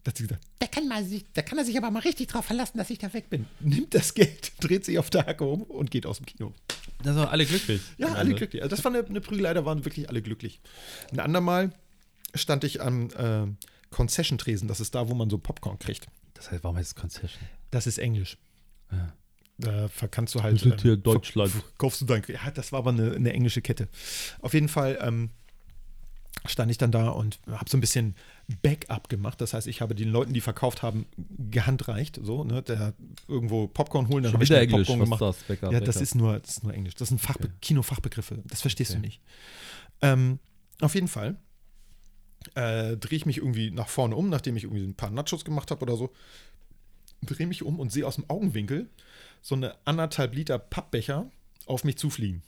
Da 0.05 0.09
hat 0.09 0.17
sie 0.17 0.23
gesagt, 0.27 0.43
da 0.59 0.67
kann, 0.67 0.87
mal 0.87 1.03
sich, 1.03 1.25
da 1.33 1.41
kann 1.41 1.57
er 1.57 1.65
sich 1.65 1.75
aber 1.77 1.89
mal 1.89 2.01
richtig 2.01 2.27
drauf 2.27 2.45
verlassen, 2.45 2.77
dass 2.77 2.91
ich 2.91 2.99
da 2.99 3.11
weg 3.11 3.27
bin. 3.31 3.47
Nimmt 3.59 3.95
das 3.95 4.13
Geld, 4.13 4.51
dreht 4.59 4.85
sich 4.85 4.99
auf 4.99 5.09
der 5.09 5.25
Hacke 5.25 5.45
um 5.45 5.63
und 5.63 5.89
geht 5.89 6.05
aus 6.05 6.17
dem 6.17 6.27
Kino. 6.27 6.53
Da 7.03 7.15
sind 7.15 7.25
alle 7.25 7.43
glücklich. 7.43 7.81
Ja, 7.97 8.09
Am 8.09 8.13
alle 8.13 8.35
glücklich. 8.35 8.61
Also 8.61 8.75
das 8.75 8.85
war 8.85 8.93
eine, 8.93 9.03
eine 9.03 9.19
Prügelei, 9.19 9.55
da 9.55 9.65
waren 9.65 9.83
wirklich 9.83 10.07
alle 10.07 10.21
glücklich. 10.21 10.61
Ein 11.11 11.19
andermal 11.19 11.73
stand 12.35 12.63
ich 12.65 12.83
am 12.83 13.09
äh, 13.17 13.47
Concession-Tresen. 13.89 14.67
Das 14.67 14.79
ist 14.79 14.93
da, 14.93 15.09
wo 15.09 15.15
man 15.15 15.27
so 15.31 15.39
Popcorn 15.39 15.79
kriegt. 15.79 16.05
Das 16.35 16.51
heißt, 16.51 16.63
warum 16.63 16.77
heißt 16.77 16.89
es 16.89 16.95
Concession? 16.95 17.41
Das 17.71 17.87
ist 17.87 17.97
Englisch. 17.97 18.37
Ja. 18.91 19.11
Da 19.57 19.87
verkannst 19.87 20.35
du 20.35 20.43
halt. 20.43 20.55
Das 20.57 20.65
ist 20.65 20.81
hier 20.83 20.93
ähm, 20.93 21.01
Deutschland. 21.01 21.51
Kaufst 21.79 22.01
du 22.01 22.05
dein. 22.05 22.21
Ja, 22.27 22.51
das 22.51 22.71
war 22.71 22.79
aber 22.79 22.91
eine, 22.91 23.15
eine 23.15 23.33
englische 23.33 23.63
Kette. 23.63 23.87
Auf 24.41 24.53
jeden 24.53 24.67
Fall 24.67 24.99
ähm, 25.01 25.31
stand 26.45 26.69
ich 26.71 26.77
dann 26.77 26.91
da 26.91 27.09
und 27.09 27.39
habe 27.49 27.69
so 27.69 27.77
ein 27.77 27.81
bisschen 27.81 28.15
Backup 28.61 29.09
gemacht. 29.09 29.41
Das 29.41 29.53
heißt, 29.53 29.65
ich 29.67 29.81
habe 29.81 29.95
den 29.95 30.09
Leuten, 30.09 30.33
die 30.33 30.41
verkauft 30.41 30.83
haben, 30.83 31.05
gehandreicht. 31.49 32.19
So, 32.21 32.43
ne? 32.43 32.61
Der 32.61 32.93
irgendwo 33.27 33.67
Popcorn 33.67 34.07
holen, 34.09 34.23
dann 34.23 34.33
habe 34.33 34.43
ich 34.43 34.51
Englisch. 34.51 34.87
Popcorn 34.87 34.99
Was 34.99 35.05
gemacht. 35.05 35.21
das? 35.21 35.37
Backup, 35.47 35.71
Ja, 35.73 35.79
das 35.79 35.95
Backup. 35.95 36.01
ist 36.03 36.15
nur, 36.15 36.39
das 36.39 36.49
ist 36.51 36.63
nur 36.63 36.73
Englisch. 36.73 36.95
Das 36.95 37.07
sind 37.09 37.19
Fachbe 37.19 37.45
Okay. 37.47 37.55
Kinofachbegriffe. 37.61 38.43
Das 38.45 38.61
verstehst 38.61 38.91
du 38.91 38.97
Okay. 38.97 39.05
nicht. 39.07 39.21
Ähm, 40.01 40.39
auf 40.81 40.93
jeden 40.93 41.07
Fall 41.07 41.37
äh, 42.53 42.95
drehe 42.97 43.17
ich 43.17 43.25
mich 43.25 43.37
irgendwie 43.37 43.71
nach 43.71 43.87
vorne 43.87 44.15
um, 44.15 44.29
nachdem 44.29 44.55
ich 44.55 44.65
irgendwie 44.65 44.83
ein 44.83 44.93
paar 44.93 45.09
Nachos 45.09 45.45
gemacht 45.45 45.71
habe 45.71 45.81
oder 45.81 45.95
so. 45.97 46.13
Drehe 47.23 47.47
mich 47.47 47.63
um 47.63 47.79
und 47.79 47.91
sehe 47.91 48.05
aus 48.05 48.15
dem 48.15 48.29
Augenwinkel 48.29 48.87
so 49.41 49.55
eine 49.55 49.75
anderthalb 49.85 50.35
Liter 50.35 50.59
Pappbecher 50.59 51.31
auf 51.65 51.83
mich 51.83 51.97
zufliegen. 51.97 52.43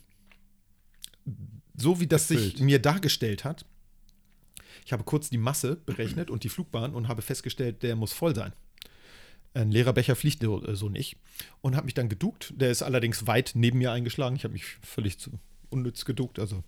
So 1.76 2.00
wie 2.00 2.06
das 2.06 2.28
sich 2.28 2.38
Gefüllt. 2.52 2.60
mir 2.60 2.78
dargestellt 2.80 3.44
hat. 3.44 3.64
Ich 4.84 4.92
habe 4.92 5.04
kurz 5.04 5.30
die 5.30 5.38
Masse 5.38 5.76
berechnet 5.76 6.30
und 6.30 6.44
die 6.44 6.48
Flugbahn 6.48 6.94
und 6.94 7.08
habe 7.08 7.22
festgestellt, 7.22 7.82
der 7.82 7.96
muss 7.96 8.12
voll 8.12 8.34
sein. 8.34 8.52
Ein 9.54 9.70
leerer 9.70 9.92
Becher 9.92 10.14
fliegt 10.14 10.42
so 10.42 10.62
äh, 10.64 10.76
so 10.76 10.88
nicht. 10.88 11.16
Und 11.60 11.74
habe 11.74 11.86
mich 11.86 11.94
dann 11.94 12.08
geduckt. 12.08 12.52
Der 12.56 12.70
ist 12.70 12.82
allerdings 12.82 13.26
weit 13.26 13.52
neben 13.54 13.78
mir 13.78 13.92
eingeschlagen. 13.92 14.36
Ich 14.36 14.44
habe 14.44 14.52
mich 14.52 14.64
völlig 14.82 15.18
zu 15.18 15.30
unnütz 15.70 16.04
geduckt. 16.04 16.38
Also, 16.38 16.62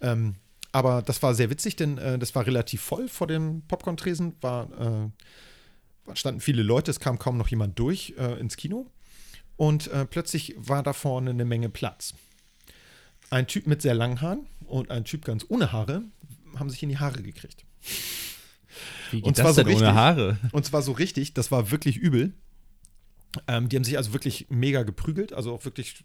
ähm, 0.00 0.36
aber 0.72 1.02
das 1.02 1.22
war 1.22 1.34
sehr 1.34 1.50
witzig, 1.50 1.76
denn 1.76 1.98
äh, 1.98 2.18
das 2.18 2.34
war 2.34 2.46
relativ 2.46 2.80
voll 2.80 3.08
vor 3.08 3.26
dem 3.26 3.62
Popcorn-Tresen. 3.68 4.34
War, 4.40 5.12
äh, 6.06 6.16
standen 6.16 6.40
viele 6.40 6.62
Leute, 6.62 6.90
es 6.90 7.00
kam 7.00 7.18
kaum 7.18 7.36
noch 7.36 7.48
jemand 7.48 7.78
durch 7.78 8.14
äh, 8.18 8.38
ins 8.40 8.56
Kino. 8.56 8.86
Und 9.56 9.86
äh, 9.88 10.04
plötzlich 10.04 10.54
war 10.56 10.82
da 10.82 10.92
vorne 10.92 11.30
eine 11.30 11.44
Menge 11.44 11.68
Platz. 11.68 12.14
Ein 13.30 13.46
Typ 13.46 13.66
mit 13.66 13.82
sehr 13.82 13.94
langen 13.94 14.20
Haaren 14.20 14.46
und 14.66 14.90
ein 14.90 15.04
Typ 15.04 15.24
ganz 15.24 15.46
ohne 15.48 15.72
Haare 15.72 16.02
haben 16.58 16.70
sich 16.70 16.82
in 16.82 16.88
die 16.88 16.98
Haare 16.98 17.22
gekriegt. 17.22 17.64
Wie 19.10 19.18
geht 19.18 19.26
Und 19.26 19.38
das 19.38 19.42
zwar 19.44 19.54
so 19.54 19.62
denn 19.62 19.74
ohne 19.74 19.86
richtig. 19.86 19.94
Haare? 19.94 20.38
Und 20.52 20.64
zwar 20.64 20.82
so 20.82 20.92
richtig, 20.92 21.34
das 21.34 21.50
war 21.50 21.70
wirklich 21.70 21.96
übel. 21.96 22.32
Ähm, 23.48 23.68
die 23.68 23.76
haben 23.76 23.84
sich 23.84 23.96
also 23.96 24.12
wirklich 24.12 24.46
mega 24.48 24.82
geprügelt, 24.82 25.32
also 25.32 25.52
auch 25.54 25.64
wirklich 25.64 26.04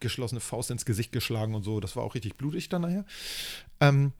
geschlossene 0.00 0.40
Faust 0.40 0.70
ins 0.70 0.84
Gesicht 0.84 1.12
geschlagen 1.12 1.54
und 1.54 1.62
so. 1.62 1.80
Das 1.80 1.96
war 1.96 2.02
auch 2.02 2.14
richtig 2.14 2.36
blutig 2.36 2.68
dann 2.68 2.82
nachher. 2.82 3.04
Ähm, 3.80 4.12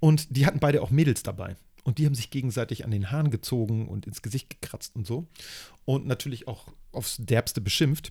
und 0.00 0.36
die 0.36 0.46
hatten 0.46 0.60
beide 0.60 0.82
auch 0.82 0.90
Mädels 0.90 1.22
dabei. 1.22 1.56
und 1.84 1.98
die 1.98 2.06
haben 2.06 2.14
sich 2.14 2.30
gegenseitig 2.30 2.84
an 2.84 2.90
den 2.90 3.10
Haaren 3.10 3.30
gezogen 3.30 3.88
und 3.88 4.06
ins 4.06 4.22
Gesicht 4.22 4.48
gekratzt 4.50 4.96
und 4.96 5.06
so. 5.06 5.28
Und 5.84 6.06
natürlich 6.06 6.48
auch 6.48 6.68
aufs 6.92 7.18
Derbste 7.18 7.60
beschimpft. 7.60 8.10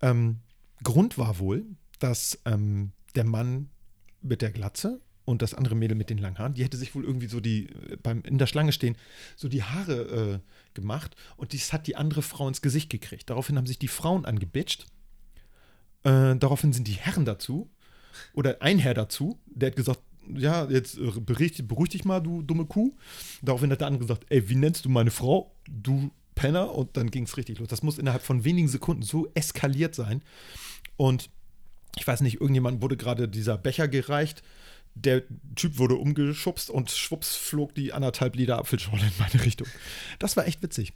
Ähm, 0.00 0.38
Grund 0.82 1.18
war 1.18 1.38
wohl, 1.38 1.64
dass 1.98 2.38
ähm, 2.44 2.92
der 3.14 3.24
Mann 3.24 3.68
mit 4.22 4.40
der 4.40 4.50
Glatze 4.50 5.00
und 5.24 5.42
das 5.42 5.54
andere 5.54 5.74
Mädel 5.74 5.96
mit 5.96 6.10
den 6.10 6.18
langen 6.18 6.38
Haaren, 6.38 6.54
die 6.54 6.64
hätte 6.64 6.76
sich 6.76 6.94
wohl 6.94 7.04
irgendwie 7.04 7.28
so 7.28 7.40
die, 7.40 7.66
äh, 7.66 7.96
beim 8.02 8.22
in 8.22 8.38
der 8.38 8.46
Schlange 8.46 8.72
stehen, 8.72 8.96
so 9.36 9.48
die 9.48 9.62
Haare 9.62 10.40
äh, 10.42 10.74
gemacht 10.74 11.16
und 11.36 11.52
dies 11.52 11.72
hat 11.72 11.86
die 11.86 11.96
andere 11.96 12.22
Frau 12.22 12.48
ins 12.48 12.62
Gesicht 12.62 12.90
gekriegt. 12.90 13.30
Daraufhin 13.30 13.56
haben 13.56 13.66
sich 13.66 13.78
die 13.78 13.88
Frauen 13.88 14.24
angebitscht. 14.24 14.86
Äh, 16.04 16.36
daraufhin 16.36 16.72
sind 16.72 16.88
die 16.88 16.94
Herren 16.94 17.24
dazu 17.24 17.70
oder 18.32 18.60
ein 18.60 18.78
Herr 18.78 18.94
dazu, 18.94 19.38
der 19.46 19.68
hat 19.68 19.76
gesagt, 19.76 20.00
ja, 20.34 20.68
jetzt 20.68 20.98
äh, 20.98 21.10
bericht, 21.20 21.66
beruhig 21.66 21.90
dich 21.90 22.04
mal, 22.04 22.20
du 22.20 22.42
dumme 22.42 22.66
Kuh. 22.66 22.96
Daraufhin 23.42 23.70
hat 23.70 23.80
der 23.80 23.88
andere 23.88 24.06
gesagt, 24.06 24.26
ey, 24.28 24.48
wie 24.48 24.54
nennst 24.54 24.84
du 24.84 24.88
meine 24.88 25.10
Frau? 25.10 25.54
Du 25.68 26.10
Penner. 26.34 26.74
Und 26.74 26.96
dann 26.96 27.10
ging 27.10 27.24
es 27.24 27.36
richtig 27.36 27.58
los. 27.58 27.68
Das 27.68 27.82
muss 27.82 27.98
innerhalb 27.98 28.22
von 28.22 28.44
wenigen 28.44 28.68
Sekunden 28.68 29.02
so 29.02 29.28
eskaliert 29.34 29.94
sein. 29.94 30.22
Und 30.96 31.30
ich 31.96 32.06
weiß 32.06 32.22
nicht, 32.22 32.40
irgendjemand 32.40 32.82
wurde 32.82 32.96
gerade 32.96 33.28
dieser 33.28 33.58
Becher 33.58 33.88
gereicht. 33.88 34.42
Der 34.94 35.22
Typ 35.56 35.78
wurde 35.78 35.96
umgeschubst 35.96 36.70
und 36.70 36.90
schwupps 36.90 37.34
flog 37.34 37.74
die 37.74 37.92
anderthalb 37.92 38.36
Liter 38.36 38.58
Apfelschorle 38.58 39.02
in 39.02 39.12
meine 39.18 39.44
Richtung. 39.44 39.66
Das 40.18 40.36
war 40.36 40.46
echt 40.46 40.62
witzig. 40.62 40.92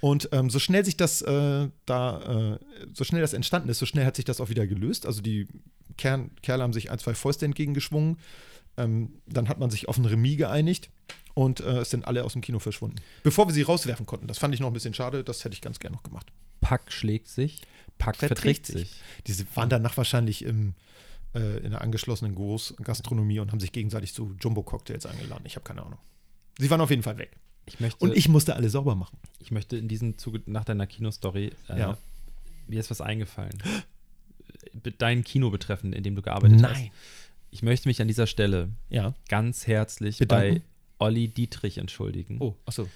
Und 0.00 0.30
ähm, 0.32 0.48
so 0.50 0.58
schnell 0.58 0.84
sich 0.84 0.96
das 0.96 1.20
äh, 1.22 1.68
da, 1.84 2.54
äh, 2.54 2.58
so 2.94 3.04
schnell 3.04 3.20
das 3.20 3.34
entstanden 3.34 3.68
ist, 3.68 3.78
so 3.78 3.86
schnell 3.86 4.06
hat 4.06 4.16
sich 4.16 4.24
das 4.24 4.40
auch 4.40 4.48
wieder 4.48 4.66
gelöst. 4.66 5.04
Also 5.04 5.20
die 5.20 5.46
Kern 5.98 6.30
Kerle 6.42 6.62
haben 6.62 6.72
sich 6.72 6.90
ein, 6.90 6.98
zwei 6.98 7.14
Fäuste 7.14 7.44
entgegengeschwungen. 7.44 8.18
Ähm, 8.76 9.20
dann 9.26 9.48
hat 9.48 9.58
man 9.58 9.70
sich 9.70 9.88
auf 9.88 9.98
ein 9.98 10.04
Remis 10.04 10.38
geeinigt 10.38 10.90
und 11.34 11.60
äh, 11.60 11.80
es 11.80 11.90
sind 11.90 12.06
alle 12.06 12.24
aus 12.24 12.32
dem 12.32 12.40
Kino 12.40 12.58
verschwunden. 12.60 12.96
Bevor 13.22 13.46
wir 13.48 13.52
sie 13.52 13.62
rauswerfen 13.62 14.06
konnten. 14.06 14.26
Das 14.26 14.38
fand 14.38 14.54
ich 14.54 14.60
noch 14.60 14.68
ein 14.68 14.72
bisschen 14.72 14.94
schade, 14.94 15.24
das 15.24 15.44
hätte 15.44 15.54
ich 15.54 15.60
ganz 15.60 15.80
gerne 15.80 15.96
noch 15.96 16.02
gemacht. 16.02 16.26
Pack 16.60 16.92
schlägt 16.92 17.28
sich, 17.28 17.62
Pack 17.98 18.16
verträgt 18.16 18.66
sich. 18.66 18.92
Diese 19.26 19.44
waren 19.54 19.68
danach 19.68 19.96
wahrscheinlich 19.96 20.44
im, 20.44 20.74
äh, 21.34 21.58
in 21.58 21.66
einer 21.66 21.80
angeschlossenen 21.82 22.34
Großgastronomie 22.34 23.38
und 23.40 23.52
haben 23.52 23.60
sich 23.60 23.72
gegenseitig 23.72 24.12
zu 24.14 24.34
Jumbo-Cocktails 24.40 25.06
eingeladen. 25.06 25.42
Ich 25.46 25.56
habe 25.56 25.64
keine 25.64 25.82
Ahnung. 25.82 25.98
Sie 26.58 26.68
waren 26.70 26.80
auf 26.80 26.90
jeden 26.90 27.02
Fall 27.02 27.18
weg. 27.18 27.36
Ich 27.66 27.78
möchte, 27.80 28.04
Und 28.04 28.16
ich 28.16 28.28
musste 28.28 28.56
alle 28.56 28.68
sauber 28.70 28.94
machen. 28.96 29.18
ich 29.38 29.50
möchte 29.50 29.76
in 29.76 29.86
diesem 29.88 30.18
Zuge 30.18 30.42
nach 30.46 30.64
deiner 30.64 30.86
Kinostory, 30.86 31.52
äh, 31.68 31.78
Ja. 31.78 31.98
mir 32.66 32.80
ist 32.80 32.90
was 32.90 33.00
eingefallen. 33.00 33.56
Be- 34.72 34.92
Dein 34.92 35.24
Kino 35.24 35.50
betreffend, 35.50 35.94
in 35.94 36.02
dem 36.02 36.14
du 36.16 36.22
gearbeitet 36.22 36.62
hast. 36.62 36.82
Ich 37.50 37.62
möchte 37.62 37.88
mich 37.88 38.00
an 38.00 38.08
dieser 38.08 38.26
Stelle 38.26 38.70
Ja. 38.88 39.14
ganz 39.28 39.66
herzlich 39.66 40.18
Bedanken. 40.18 40.62
bei 40.98 41.04
Olli 41.06 41.28
Dietrich 41.28 41.78
entschuldigen. 41.78 42.38
Oh, 42.40 42.56
achso. 42.66 42.88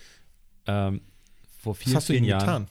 Ähm, 0.67 1.01
vor 1.61 1.75
Was 1.75 1.83
vielen, 1.83 1.97
hast 1.97 2.09
du 2.09 2.13
vielen 2.13 2.25
ihm 2.25 2.31
Jahren 2.31 2.41
getan? 2.41 2.69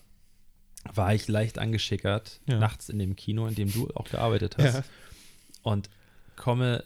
war 0.95 1.13
ich 1.15 1.27
leicht 1.27 1.57
angeschickert, 1.59 2.39
Ja. 2.47 2.59
nachts 2.59 2.89
in 2.89 2.99
dem 2.99 3.15
Kino, 3.15 3.47
in 3.47 3.55
dem 3.55 3.71
du 3.71 3.89
auch 3.95 4.09
gearbeitet 4.09 4.57
hast. 4.57 4.73
Ja. 4.75 4.83
Und 5.63 5.89
komme 6.35 6.83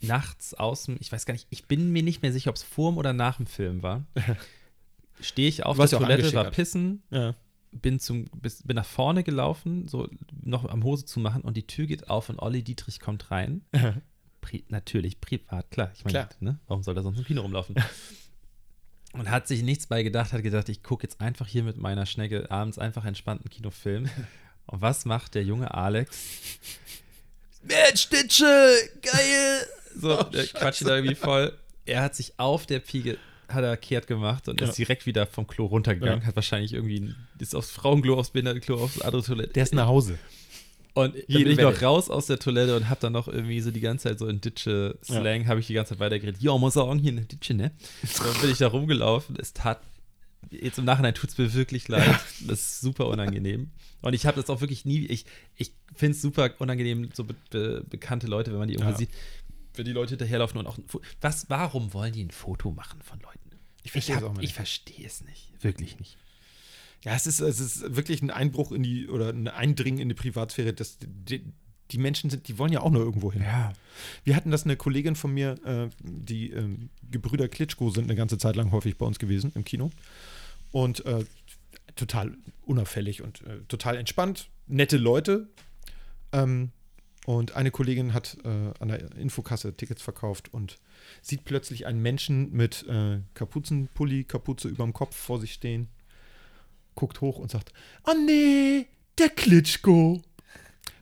nachts 0.00 0.54
aus 0.54 0.84
dem, 0.84 0.96
ich 1.00 1.10
weiß 1.12 1.26
gar 1.26 1.32
nicht, 1.32 1.46
ich 1.50 1.66
bin 1.66 1.90
mir 1.92 2.02
nicht 2.02 2.22
mehr 2.22 2.32
sicher, 2.32 2.50
ob 2.50 2.56
es 2.56 2.62
vor 2.62 2.90
dem 2.90 2.98
oder 2.98 3.12
nach 3.12 3.36
dem 3.36 3.46
Film 3.46 3.82
war. 3.82 4.04
Stehe 5.20 5.48
ich 5.48 5.64
auf 5.64 5.76
der 5.76 5.88
Toilette, 5.88 6.32
war 6.34 6.50
pissen, 6.50 7.02
Ja. 7.10 7.34
bin, 7.70 8.00
zum, 8.00 8.24
bin 8.24 8.76
nach 8.76 8.86
vorne 8.86 9.22
gelaufen, 9.22 9.86
so 9.86 10.08
noch 10.42 10.64
am 10.64 10.82
Hose 10.82 11.04
zu 11.04 11.20
machen 11.20 11.42
und 11.42 11.56
die 11.56 11.66
Tür 11.66 11.86
geht 11.86 12.10
auf 12.10 12.28
und 12.28 12.38
Olli 12.38 12.62
Dietrich 12.62 13.00
kommt 13.00 13.30
rein. 13.30 13.62
Pri 14.40 14.64
natürlich, 14.68 15.20
privat, 15.20 15.70
klar. 15.70 15.92
Ich 15.94 16.04
meine, 16.04 16.28
ne? 16.40 16.58
warum 16.66 16.82
soll 16.82 16.96
er 16.96 17.04
sonst 17.04 17.18
im 17.18 17.24
Kino 17.24 17.42
rumlaufen? 17.42 17.76
und 19.12 19.30
hat 19.30 19.46
sich 19.46 19.62
nichts 19.62 19.86
bei 19.86 20.02
gedacht, 20.02 20.32
hat 20.32 20.42
gedacht, 20.42 20.68
ich 20.68 20.82
gucke 20.82 21.04
jetzt 21.04 21.20
einfach 21.20 21.46
hier 21.46 21.62
mit 21.62 21.76
meiner 21.76 22.06
Schnecke 22.06 22.50
abends 22.50 22.76
einfach 22.76 23.04
entspannten 23.04 23.48
Kinofilm. 23.50 24.08
Und 24.66 24.80
was 24.80 25.04
macht 25.04 25.36
der 25.36 25.44
junge 25.44 25.74
Alex? 25.74 26.58
Matchstitche, 27.62 28.44
geil! 29.02 29.66
So, 29.98 30.18
Oh, 30.18 30.22
der 30.24 30.46
quatscht 30.46 30.82
da 30.86 30.96
irgendwie 30.96 31.14
voll. 31.14 31.52
Er 31.84 32.02
hat 32.02 32.14
sich 32.14 32.32
auf 32.38 32.66
der 32.66 32.78
Piege, 32.80 33.18
hat 33.48 33.62
er 33.64 33.76
kehrt 33.76 34.06
gemacht 34.06 34.48
und 34.48 34.60
Ja. 34.60 34.68
ist 34.68 34.78
direkt 34.78 35.06
wieder 35.06 35.26
vom 35.26 35.46
Klo 35.46 35.66
runtergegangen. 35.66 36.20
Ja. 36.20 36.26
Hat 36.26 36.36
wahrscheinlich 36.36 36.72
irgendwie, 36.72 37.14
ist 37.38 37.54
aufs 37.54 37.70
Frauenklo, 37.70 38.18
aufs 38.18 38.30
Behindertenklo, 38.30 38.82
aufs 38.82 39.00
andere 39.00 39.22
Toilette. 39.22 39.52
Der 39.52 39.62
ist 39.64 39.74
nach 39.74 39.86
Hause. 39.86 40.18
Und 40.94 41.14
dann 41.14 41.22
Jede 41.26 41.44
bin 41.44 41.52
ich 41.52 41.58
noch 41.58 41.80
raus 41.82 42.10
aus 42.10 42.26
der 42.26 42.38
Toilette 42.38 42.76
und 42.76 42.88
hab 42.90 43.00
dann 43.00 43.14
noch 43.14 43.26
irgendwie 43.26 43.60
so 43.60 43.70
die 43.70 43.80
ganze 43.80 44.08
Zeit 44.08 44.18
so 44.18 44.26
in 44.26 44.40
Ditsche-Slang, 44.42 45.46
habe 45.46 45.60
ich 45.60 45.66
die 45.66 45.72
ganze 45.74 45.90
Zeit 45.94 46.00
weitergeredet. 46.00 46.42
Ja, 46.42 46.56
muss 46.58 46.74
sagen, 46.74 46.98
hier 46.98 47.12
eine 47.12 47.22
Ditsche, 47.22 47.54
ne? 47.54 47.70
So, 48.06 48.24
dann 48.30 48.40
bin 48.42 48.50
ich 48.50 48.58
da 48.58 48.68
rumgelaufen. 48.68 49.36
Es 49.40 49.52
tat, 49.54 49.80
jetzt 50.60 50.78
im 50.78 50.84
Nachhinein 50.84 51.14
tut 51.14 51.30
es 51.30 51.38
mir 51.38 51.52
wirklich 51.54 51.88
leid. 51.88 52.18
Das 52.46 52.60
ist 52.60 52.80
super 52.80 53.06
unangenehm. 53.08 53.70
Und 54.00 54.14
ich 54.14 54.26
habe 54.26 54.40
das 54.40 54.50
auch 54.50 54.60
wirklich 54.60 54.84
nie, 54.84 55.06
ich, 55.06 55.24
ich 55.56 55.72
finde 55.94 56.16
es 56.16 56.22
super 56.22 56.50
unangenehm, 56.58 57.10
so 57.14 57.24
be 57.24 57.34
be 57.50 57.84
bekannte 57.88 58.26
Leute, 58.26 58.50
wenn 58.52 58.58
man 58.58 58.68
die 58.68 58.74
irgendwo 58.74 58.90
Ja. 58.92 58.96
sieht, 58.98 59.10
wenn 59.74 59.84
die 59.84 59.92
Leute 59.92 60.10
hinterherlaufen 60.10 60.58
und 60.58 60.66
auch 60.66 60.76
ein 60.78 60.84
Fo- 60.86 61.00
was, 61.20 61.48
warum 61.48 61.94
wollen 61.94 62.12
die 62.12 62.24
ein 62.24 62.30
Foto 62.30 62.70
machen 62.72 63.00
von 63.02 63.18
Leuten? 63.20 63.38
Ich 63.84 63.92
verstehe 63.92 64.16
es 64.16 64.22
auch 64.22 64.28
mal 64.34 64.38
Ich 64.40 64.48
nicht. 64.50 64.54
verstehe 64.54 65.06
es 65.06 65.22
nicht. 65.24 65.52
Wirklich 65.60 65.98
nicht. 65.98 66.16
Ja, 67.04 67.14
es 67.16 67.26
ist, 67.26 67.40
es 67.40 67.58
ist 67.58 67.96
wirklich 67.96 68.22
ein 68.22 68.30
Einbruch 68.30 68.70
in 68.70 68.82
die 68.82 69.08
oder 69.08 69.30
ein 69.30 69.48
Eindringen 69.48 69.98
in 70.00 70.08
die 70.08 70.14
Privatsphäre. 70.14 70.72
Das, 70.72 70.98
die, 71.00 71.42
die 71.90 71.98
Menschen 71.98 72.30
sind, 72.30 72.46
die 72.46 72.58
wollen 72.58 72.72
ja 72.72 72.80
auch 72.80 72.90
nur 72.90 73.02
irgendwo 73.02 73.32
hin. 73.32 73.42
Ja. 73.42 73.72
Wir 74.24 74.36
hatten 74.36 74.50
das 74.52 74.64
eine 74.64 74.76
Kollegin 74.76 75.16
von 75.16 75.32
mir, 75.34 75.56
äh, 75.64 75.88
die 76.04 76.50
ähm, 76.50 76.90
Gebrüder 77.10 77.48
Klitschko 77.48 77.90
sind 77.90 78.04
eine 78.04 78.14
ganze 78.14 78.38
Zeit 78.38 78.54
lang 78.56 78.70
häufig 78.70 78.96
bei 78.98 79.04
uns 79.06 79.18
gewesen 79.18 79.50
im 79.56 79.64
Kino. 79.64 79.90
Und 80.72 81.04
äh, 81.06 81.24
total 81.96 82.36
unauffällig 82.62 83.22
und 83.22 83.42
äh, 83.42 83.60
total 83.68 83.96
entspannt, 83.96 84.48
nette 84.66 84.96
Leute. 84.96 85.48
Ähm, 86.32 86.72
und 87.24 87.54
eine 87.54 87.70
Kollegin 87.70 88.14
hat 88.14 88.36
äh, 88.44 88.48
an 88.80 88.88
der 88.88 89.12
Infokasse 89.16 89.76
Tickets 89.76 90.02
verkauft 90.02 90.52
und 90.52 90.78
sieht 91.20 91.44
plötzlich 91.44 91.86
einen 91.86 92.02
Menschen 92.02 92.52
mit 92.52 92.84
äh, 92.88 93.20
Kapuzenpulli, 93.34 94.24
Kapuze 94.24 94.68
überm 94.68 94.92
Kopf 94.92 95.14
vor 95.14 95.40
sich 95.40 95.52
stehen, 95.52 95.88
guckt 96.94 97.20
hoch 97.20 97.38
und 97.38 97.50
sagt: 97.50 97.72
Oh 98.06 98.14
nee, 98.26 98.86
der 99.18 99.28
Klitschko. 99.28 100.20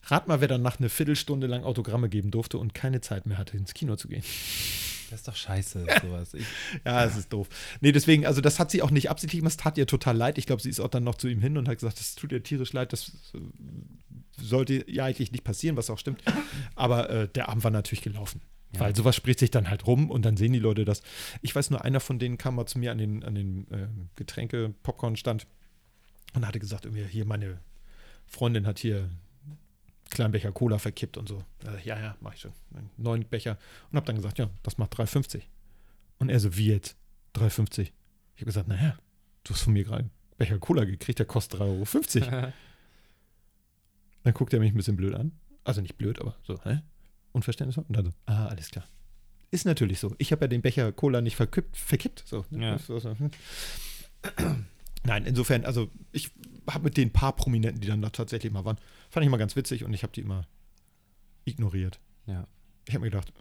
Rat 0.04 0.28
mal, 0.28 0.40
wer 0.40 0.48
danach 0.48 0.78
eine 0.78 0.88
Viertelstunde 0.88 1.46
lang 1.46 1.64
Autogramme 1.64 2.08
geben 2.08 2.30
durfte 2.30 2.58
und 2.58 2.74
keine 2.74 3.00
Zeit 3.00 3.26
mehr 3.26 3.38
hatte, 3.38 3.56
ins 3.56 3.74
Kino 3.74 3.96
zu 3.96 4.08
gehen. 4.08 4.24
Das 5.10 5.20
ist 5.20 5.28
doch 5.28 5.36
scheiße, 5.36 5.86
sowas. 6.02 6.34
Ich, 6.34 6.46
Ja, 6.84 7.04
es 7.04 7.16
ist 7.16 7.32
doof. 7.32 7.48
Nee, 7.80 7.92
deswegen, 7.92 8.26
also 8.26 8.40
das 8.40 8.58
hat 8.58 8.70
sie 8.70 8.82
auch 8.82 8.90
nicht 8.90 9.10
absichtlich 9.10 9.40
gemacht, 9.40 9.52
es 9.52 9.56
tat 9.56 9.78
ihr 9.78 9.86
total 9.86 10.16
leid. 10.16 10.38
Ich 10.38 10.46
glaube, 10.46 10.62
sie 10.62 10.70
ist 10.70 10.80
auch 10.80 10.88
dann 10.88 11.04
noch 11.04 11.16
zu 11.16 11.28
ihm 11.28 11.40
hin 11.40 11.56
und 11.56 11.68
hat 11.68 11.78
gesagt, 11.78 11.98
das 11.98 12.14
tut 12.14 12.32
ihr 12.32 12.42
tierisch 12.42 12.72
leid, 12.72 12.92
das 12.92 13.12
äh, 13.34 13.38
sollte 14.40 14.90
ja 14.90 15.04
eigentlich 15.04 15.32
nicht 15.32 15.44
passieren, 15.44 15.76
was 15.76 15.90
auch 15.90 15.98
stimmt. 15.98 16.22
Aber 16.74 17.10
äh, 17.10 17.28
der 17.28 17.48
Abend 17.48 17.64
war 17.64 17.70
natürlich 17.70 18.02
gelaufen. 18.02 18.40
Ja. 18.74 18.80
Weil 18.80 18.94
sowas 18.94 19.16
spricht 19.16 19.40
sich 19.40 19.50
dann 19.50 19.68
halt 19.68 19.86
rum 19.86 20.10
und 20.10 20.24
dann 20.24 20.36
sehen 20.36 20.52
die 20.52 20.60
Leute 20.60 20.84
das. 20.84 21.02
Ich 21.42 21.54
weiß 21.54 21.70
nur, 21.70 21.84
einer 21.84 22.00
von 22.00 22.18
denen 22.18 22.38
kam 22.38 22.54
mal 22.54 22.66
zu 22.66 22.78
mir 22.78 22.92
an 22.92 22.98
den, 22.98 23.24
an 23.24 23.34
den 23.34 23.70
äh, 23.70 23.88
Getränke-Popcorn-Stand 24.16 25.46
und 26.34 26.46
hatte 26.46 26.60
gesagt, 26.60 26.84
irgendwie, 26.84 27.04
hier 27.04 27.24
meine 27.24 27.58
Freundin 28.26 28.66
hat 28.66 28.78
hier 28.78 29.10
kleinen 30.10 30.32
Becher 30.32 30.52
Cola 30.52 30.78
verkippt 30.78 31.16
und 31.16 31.28
so. 31.28 31.42
Äh, 31.64 31.82
ja, 31.84 31.98
ja, 31.98 32.16
mach 32.20 32.34
ich 32.34 32.40
schon. 32.40 32.52
Einen 32.74 32.90
neuen 32.96 33.24
Becher. 33.24 33.58
Und 33.90 33.96
habe 33.96 34.06
dann 34.06 34.16
gesagt, 34.16 34.38
ja, 34.38 34.50
das 34.62 34.78
macht 34.78 34.94
3,50. 34.94 35.42
Und 36.18 36.28
er 36.28 36.40
so, 36.40 36.56
wie 36.56 36.68
jetzt? 36.68 36.96
3,50. 37.36 37.80
Ich 37.82 37.92
habe 38.36 38.46
gesagt, 38.46 38.68
naja, 38.68 38.98
du 39.44 39.54
hast 39.54 39.62
von 39.62 39.72
mir 39.72 39.84
gerade 39.84 40.00
einen 40.00 40.10
Becher 40.36 40.58
Cola 40.58 40.84
gekriegt, 40.84 41.18
der 41.18 41.26
kostet 41.26 41.60
3,50 41.60 42.32
Euro. 42.32 42.52
Dann 44.22 44.34
guckt 44.34 44.52
er 44.52 44.60
mich 44.60 44.72
ein 44.72 44.76
bisschen 44.76 44.96
blöd 44.96 45.14
an. 45.14 45.32
Also 45.64 45.80
nicht 45.80 45.96
blöd, 45.96 46.20
aber 46.20 46.36
so, 46.42 46.62
hä? 46.64 46.80
Unverständnisvoll. 47.32 47.84
Und 47.88 47.96
dann 47.96 48.04
so, 48.06 48.12
ah, 48.26 48.46
alles 48.46 48.70
klar. 48.70 48.86
Ist 49.50 49.64
natürlich 49.64 49.98
so. 49.98 50.14
Ich 50.18 50.32
habe 50.32 50.44
ja 50.44 50.48
den 50.48 50.62
Becher 50.62 50.92
Cola 50.92 51.20
nicht 51.20 51.36
verkippt. 51.36 51.76
verkippt 51.76 52.22
so. 52.26 52.44
Ja. 52.50 52.78
Nein, 55.04 55.24
insofern, 55.24 55.64
also 55.64 55.88
ich 56.12 56.30
habe 56.68 56.84
mit 56.84 56.96
den 56.96 57.10
paar 57.12 57.34
Prominenten, 57.34 57.80
die 57.80 57.88
dann 57.88 58.02
da 58.02 58.10
tatsächlich 58.10 58.52
mal 58.52 58.64
waren, 58.64 58.78
fand 59.10 59.24
ich 59.24 59.28
immer 59.28 59.38
ganz 59.38 59.56
witzig 59.56 59.84
und 59.84 59.94
ich 59.94 60.02
habe 60.02 60.12
die 60.12 60.20
immer 60.20 60.46
ignoriert. 61.44 61.98
ja. 62.26 62.46
Ich 62.88 62.94
habe 62.94 63.04
mir 63.04 63.10
gedacht, 63.10 63.32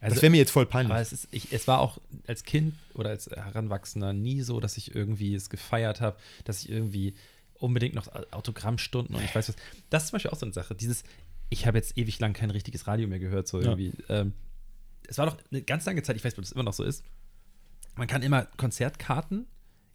Also, 0.00 0.14
das 0.14 0.22
wäre 0.22 0.30
mir 0.30 0.38
jetzt 0.38 0.50
voll 0.50 0.66
peinlich. 0.66 0.90
Aber 0.90 1.00
es, 1.00 1.12
ist, 1.12 1.28
ich, 1.30 1.52
es 1.52 1.68
war 1.68 1.78
auch 1.80 1.98
als 2.26 2.42
Kind 2.42 2.74
oder 2.94 3.10
als 3.10 3.26
Heranwachsender 3.30 4.12
nie 4.12 4.40
so, 4.40 4.58
dass 4.58 4.76
ich 4.78 4.94
irgendwie 4.96 5.34
es 5.34 5.48
gefeiert 5.48 6.00
habe, 6.00 6.16
dass 6.44 6.62
ich 6.64 6.70
irgendwie 6.70 7.14
unbedingt 7.54 7.94
noch 7.94 8.08
Autogrammstunden 8.32 9.14
und 9.14 9.22
ich 9.22 9.32
weiß 9.32 9.50
was. 9.50 9.56
Das 9.90 10.02
ist 10.04 10.08
zum 10.08 10.16
Beispiel 10.16 10.30
auch 10.32 10.38
so 10.38 10.46
eine 10.46 10.54
Sache. 10.54 10.74
Dieses, 10.74 11.04
ich 11.50 11.66
habe 11.66 11.78
jetzt 11.78 11.96
ewig 11.98 12.18
lang 12.18 12.32
kein 12.32 12.50
richtiges 12.50 12.86
Radio 12.88 13.06
mehr 13.06 13.20
gehört, 13.20 13.46
so 13.46 13.60
Ja. 13.60 13.76
irgendwie. 13.76 13.92
Ähm, 14.08 14.32
es 15.06 15.18
war 15.18 15.26
doch 15.26 15.36
eine 15.52 15.62
ganz 15.62 15.84
lange 15.84 16.02
Zeit, 16.02 16.16
ich 16.16 16.24
weiß 16.24 16.32
nicht, 16.32 16.38
ob 16.38 16.44
das 16.44 16.52
immer 16.52 16.64
noch 16.64 16.72
so 16.72 16.82
ist. 16.82 17.04
Man 17.96 18.08
kann 18.08 18.22
immer 18.22 18.46
Konzertkarten 18.56 19.46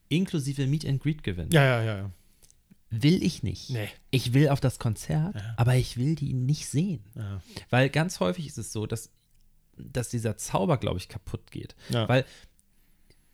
inklusive 0.10 0.68
Meet 0.68 0.86
and 0.86 1.02
Greet 1.02 1.24
gewinnen. 1.24 1.52
ja, 1.52 1.64
ja, 1.64 1.84
ja, 1.84 1.98
ja. 1.98 2.12
Will 2.92 3.24
ich 3.24 3.44
nicht. 3.44 3.72
Nee. 3.72 3.90
Ich 4.12 4.34
will 4.34 4.50
auf 4.50 4.62
das 4.62 4.80
Konzert, 4.80 5.36
Ja. 5.36 5.54
aber 5.58 5.76
ich 5.76 5.98
will 5.98 6.16
die 6.16 6.34
nicht 6.34 6.68
sehen. 6.68 7.04
ja. 7.16 7.42
Weil 7.70 7.90
ganz 7.90 8.20
häufig 8.20 8.48
ist 8.48 8.58
es 8.58 8.72
so, 8.72 8.86
dass, 8.86 9.10
dass 9.78 10.10
dieser 10.10 10.38
Zauber, 10.38 10.78
glaube 10.78 10.98
ich, 10.98 11.10
kaputt 11.10 11.52
geht. 11.52 11.76
Ja. 11.90 12.08
Weil 12.08 12.26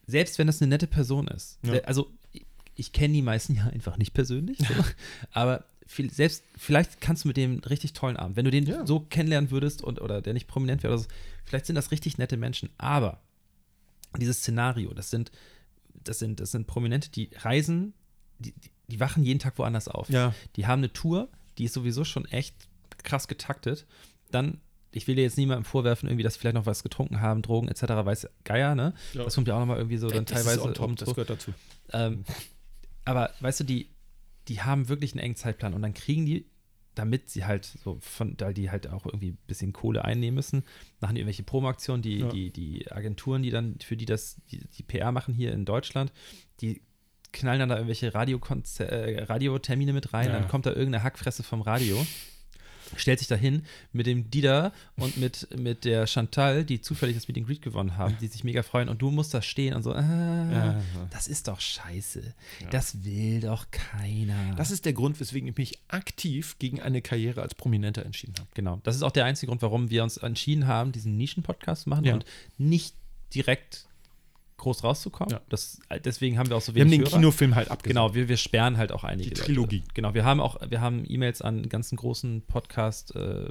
selbst 0.07 0.39
wenn 0.39 0.47
das 0.47 0.61
eine 0.61 0.69
nette 0.69 0.88
Person 0.88 1.28
ist, 1.28 1.59
se- 1.63 1.86
also 1.88 2.11
ich, 2.32 2.45
ich 2.76 2.91
kenne 2.93 3.13
die 3.13 3.22
meisten 3.22 3.53
ja 3.55 3.65
einfach 3.67 3.97
nicht 3.97 4.13
persönlich, 4.13 4.57
so, 4.57 4.74
aber 5.32 5.65
viel, 5.86 6.09
selbst 6.11 6.43
vielleicht 6.57 7.01
kannst 7.01 7.26
du 7.26 7.28
mit 7.28 7.38
dem 7.38 7.59
richtig 7.59 7.93
tollen 7.93 8.17
Abend, 8.17 8.38
wenn 8.38 8.45
du 8.45 8.51
den 8.51 8.65
Ja. 8.65 8.86
so 8.88 9.01
kennenlernen 9.01 9.51
würdest 9.51 9.84
und 9.84 10.01
oder 10.01 10.22
der 10.22 10.34
nicht 10.34 10.47
prominent 10.47 10.82
wäre, 10.84 10.93
oder 10.93 11.03
so, 11.03 11.07
vielleicht 11.43 11.65
sind 11.65 11.76
das 11.76 11.91
richtig 11.91 12.17
nette 12.17 12.38
Menschen, 12.38 12.69
aber 12.78 13.22
dieses 14.17 14.38
Szenario, 14.39 14.93
das 14.93 15.09
sind, 15.11 15.32
das 16.03 16.19
sind, 16.19 16.39
das 16.39 16.51
sind 16.51 16.67
Prominente, 16.67 17.09
die 17.09 17.29
reisen, 17.37 17.93
die, 18.39 18.53
die, 18.87 18.99
wachen 18.99 19.23
jeden 19.23 19.39
Tag 19.39 19.57
woanders 19.57 19.87
auf. 19.87 20.09
Ja. 20.09 20.33
Die 20.55 20.67
haben 20.67 20.79
eine 20.79 20.91
Tour, 20.91 21.29
die 21.57 21.65
ist 21.65 21.73
sowieso 21.73 22.03
schon 22.03 22.25
echt 22.25 22.55
krass 23.03 23.27
getaktet. 23.27 23.85
Dann, 24.31 24.59
ich 24.91 25.07
will 25.07 25.15
dir 25.15 25.23
jetzt 25.23 25.37
niemandem 25.37 25.65
vorwerfen, 25.65 26.09
irgendwie, 26.09 26.23
dass 26.23 26.33
sie 26.35 26.39
vielleicht 26.39 26.55
noch 26.55 26.65
was 26.65 26.83
getrunken 26.83 27.21
haben, 27.21 27.41
Drogen 27.41 27.67
etc., 27.67 27.83
weiß 27.83 28.27
Geier, 28.43 28.75
ne? 28.75 28.93
Ja. 29.13 29.23
Das 29.23 29.35
kommt 29.35 29.47
ja 29.47 29.55
auch 29.55 29.59
nochmal 29.59 29.77
irgendwie 29.77 29.97
so 29.97 30.07
dann 30.07 30.25
das 30.25 30.43
teilweise 30.43 30.67
ist 30.67 30.75
top, 30.75 30.87
um 30.87 30.95
das 30.95 31.07
so. 31.07 31.13
gehört 31.13 31.29
dazu. 31.29 31.53
Ähm, 31.93 32.25
aber 33.05 33.31
weißt 33.39 33.61
du, 33.61 33.63
die, 33.63 33.89
die 34.47 34.61
haben 34.61 34.89
wirklich 34.89 35.13
einen 35.13 35.19
engen 35.19 35.35
Zeitplan 35.35 35.73
und 35.73 35.81
dann 35.81 35.93
kriegen 35.93 36.25
die, 36.25 36.45
damit 36.95 37.29
sie 37.29 37.45
halt 37.45 37.65
so 37.65 37.97
von, 38.01 38.35
da 38.37 38.51
die 38.53 38.69
halt 38.69 38.87
auch 38.87 39.05
irgendwie 39.05 39.29
ein 39.31 39.37
bisschen 39.47 39.71
Kohle 39.73 40.03
einnehmen 40.03 40.35
müssen, 40.35 40.63
machen 40.99 41.15
die 41.15 41.21
irgendwelche 41.21 41.43
Promoaktionen, 41.43 42.01
die, 42.01 42.19
Ja. 42.19 42.29
die, 42.29 42.51
die 42.51 42.91
Agenturen, 42.91 43.41
die 43.43 43.49
dann, 43.49 43.77
für 43.79 43.95
die 43.97 44.05
das, 44.05 44.41
die, 44.51 44.59
die 44.77 44.83
PR 44.83 45.11
machen 45.11 45.33
hier 45.33 45.53
in 45.53 45.65
Deutschland, 45.65 46.11
die 46.59 46.81
knallen 47.33 47.59
dann 47.61 47.69
da 47.69 47.75
irgendwelche 47.75 48.13
äh, 48.13 49.23
Radiotermine 49.23 49.93
mit 49.93 50.13
rein, 50.13 50.27
Ja. 50.27 50.33
dann 50.33 50.47
kommt 50.49 50.65
da 50.65 50.71
irgendeine 50.71 51.03
Hackfresse 51.03 51.43
vom 51.43 51.61
Radio. 51.61 52.05
Stellt 52.97 53.19
sich 53.19 53.27
da 53.27 53.35
hin 53.35 53.63
mit 53.93 54.05
dem 54.05 54.29
Dieter 54.29 54.71
und 54.97 55.17
mit, 55.17 55.47
mit 55.57 55.85
der 55.85 56.07
Chantal, 56.07 56.63
die 56.65 56.81
zufällig 56.81 57.15
das 57.15 57.27
Meeting 57.27 57.45
Greet 57.45 57.61
gewonnen 57.61 57.97
haben, 57.97 58.17
die 58.21 58.27
sich 58.27 58.43
mega 58.43 58.63
freuen 58.63 58.89
und 58.89 59.01
du 59.01 59.11
musst 59.11 59.33
da 59.33 59.41
stehen 59.41 59.73
und 59.73 59.83
so, 59.83 59.93
äh, 59.93 60.01
Ja. 60.01 60.81
das 61.09 61.27
ist 61.27 61.47
doch 61.47 61.59
scheiße. 61.61 62.21
Das 62.71 63.03
will 63.03 63.41
doch 63.41 63.65
keiner. 63.71 64.55
Das 64.55 64.71
ist 64.71 64.85
der 64.85 64.93
Grund, 64.93 65.19
weswegen 65.19 65.47
ich 65.49 65.57
mich 65.57 65.79
aktiv 65.87 66.57
gegen 66.59 66.81
eine 66.81 67.01
Karriere 67.01 67.41
als 67.41 67.55
Prominenter 67.55 68.05
entschieden 68.05 68.33
habe. 68.39 68.49
genau. 68.53 68.79
Das 68.83 68.95
ist 68.95 69.03
auch 69.03 69.11
der 69.11 69.25
einzige 69.25 69.49
Grund, 69.49 69.61
warum 69.61 69.89
wir 69.89 70.03
uns 70.03 70.17
entschieden 70.17 70.67
haben, 70.67 70.91
diesen 70.91 71.17
Nischen-Podcast 71.17 71.83
zu 71.83 71.89
machen 71.89 72.05
Ja. 72.05 72.13
und 72.15 72.25
nicht 72.57 72.95
direkt 73.33 73.87
groß 74.62 74.84
rauszukommen. 74.84 75.32
Ja. 75.34 75.41
Das, 75.49 75.80
deswegen 76.05 76.38
haben 76.38 76.49
wir 76.49 76.55
auch 76.57 76.62
so 76.62 76.74
Wir 76.74 76.82
haben 76.84 76.88
wenig 76.91 76.99
den 77.01 77.07
Hörer. 77.12 77.18
Kinofilm 77.20 77.55
halt 77.55 77.70
abgesagt. 77.70 77.88
Genau, 77.89 78.16
wir, 78.16 78.30
wir 78.30 78.38
sperren 78.38 78.78
halt 78.78 78.91
auch 78.91 79.03
einige. 79.03 79.30
Die 79.30 79.36
Leute. 79.36 79.43
Trilogie. 79.45 79.84
Genau, 79.93 80.14
wir 80.14 80.24
haben 80.24 80.39
auch, 80.39 80.57
wir 80.70 80.80
haben 80.82 81.03
E-Mails 81.07 81.41
an 81.41 81.68
ganzen 81.68 81.97
großen 81.97 82.43
Podcast 82.43 83.14
äh, 83.16 83.43
äh, 83.45 83.49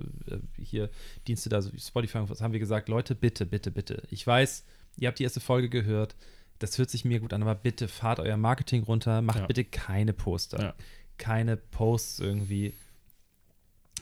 hier 0.59 0.89
Dienste 1.29 1.49
da, 1.51 1.61
so 1.61 1.73
wie 1.73 1.79
Spotify, 1.81 2.19
und 2.19 2.31
was 2.31 2.41
haben 2.41 2.53
wir 2.53 2.61
gesagt, 2.61 2.89
Leute, 2.89 3.15
bitte, 3.15 3.45
bitte, 3.45 3.71
bitte. 3.71 4.03
Ich 4.11 4.27
weiß, 4.27 4.65
ihr 4.97 5.09
habt 5.09 5.19
die 5.19 5.25
erste 5.25 5.41
Folge 5.41 5.69
gehört, 5.69 6.17
das 6.59 6.79
hört 6.79 6.91
sich 6.91 7.05
mir 7.05 7.21
gut 7.21 7.33
an, 7.33 7.43
aber 7.43 7.55
bitte 7.55 7.89
fahrt 7.89 8.21
euer 8.21 8.37
Marketing 8.37 8.83
runter, 8.85 9.23
macht 9.23 9.41
Ja. 9.41 9.47
bitte 9.47 9.65
keine 9.65 10.13
Poster, 10.13 10.63
Ja. 10.63 10.75
keine 11.19 11.57
Posts 11.57 12.21
irgendwie, 12.21 12.73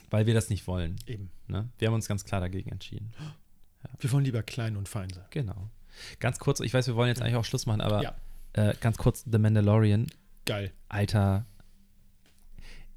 weil 0.09 0.25
wir 0.25 0.33
das 0.33 0.49
nicht 0.49 0.67
wollen. 0.67 0.95
Eben. 1.07 1.31
Ne? 1.47 1.69
Wir 1.77 1.87
haben 1.87 1.95
uns 1.95 2.07
ganz 2.07 2.23
klar 2.25 2.41
dagegen 2.41 2.69
entschieden. 2.71 3.11
Wir 3.99 4.11
wollen 4.11 4.25
lieber 4.25 4.43
klein 4.43 4.75
und 4.75 4.89
fein 4.89 5.09
sein. 5.09 5.25
Genau. 5.31 5.69
Ganz 6.19 6.39
kurz, 6.39 6.59
ich 6.59 6.73
weiß, 6.73 6.87
wir 6.87 6.95
wollen 6.95 7.09
jetzt 7.09 7.21
eigentlich 7.21 7.35
auch 7.35 7.45
Schluss 7.45 7.65
machen, 7.65 7.81
aber 7.81 8.01
Ja. 8.03 8.15
äh, 8.53 8.73
ganz 8.81 8.97
kurz, 8.97 9.23
The 9.31 9.37
Mandalorian, 9.37 10.07
Geil. 10.45 10.71
Alter, 10.87 11.45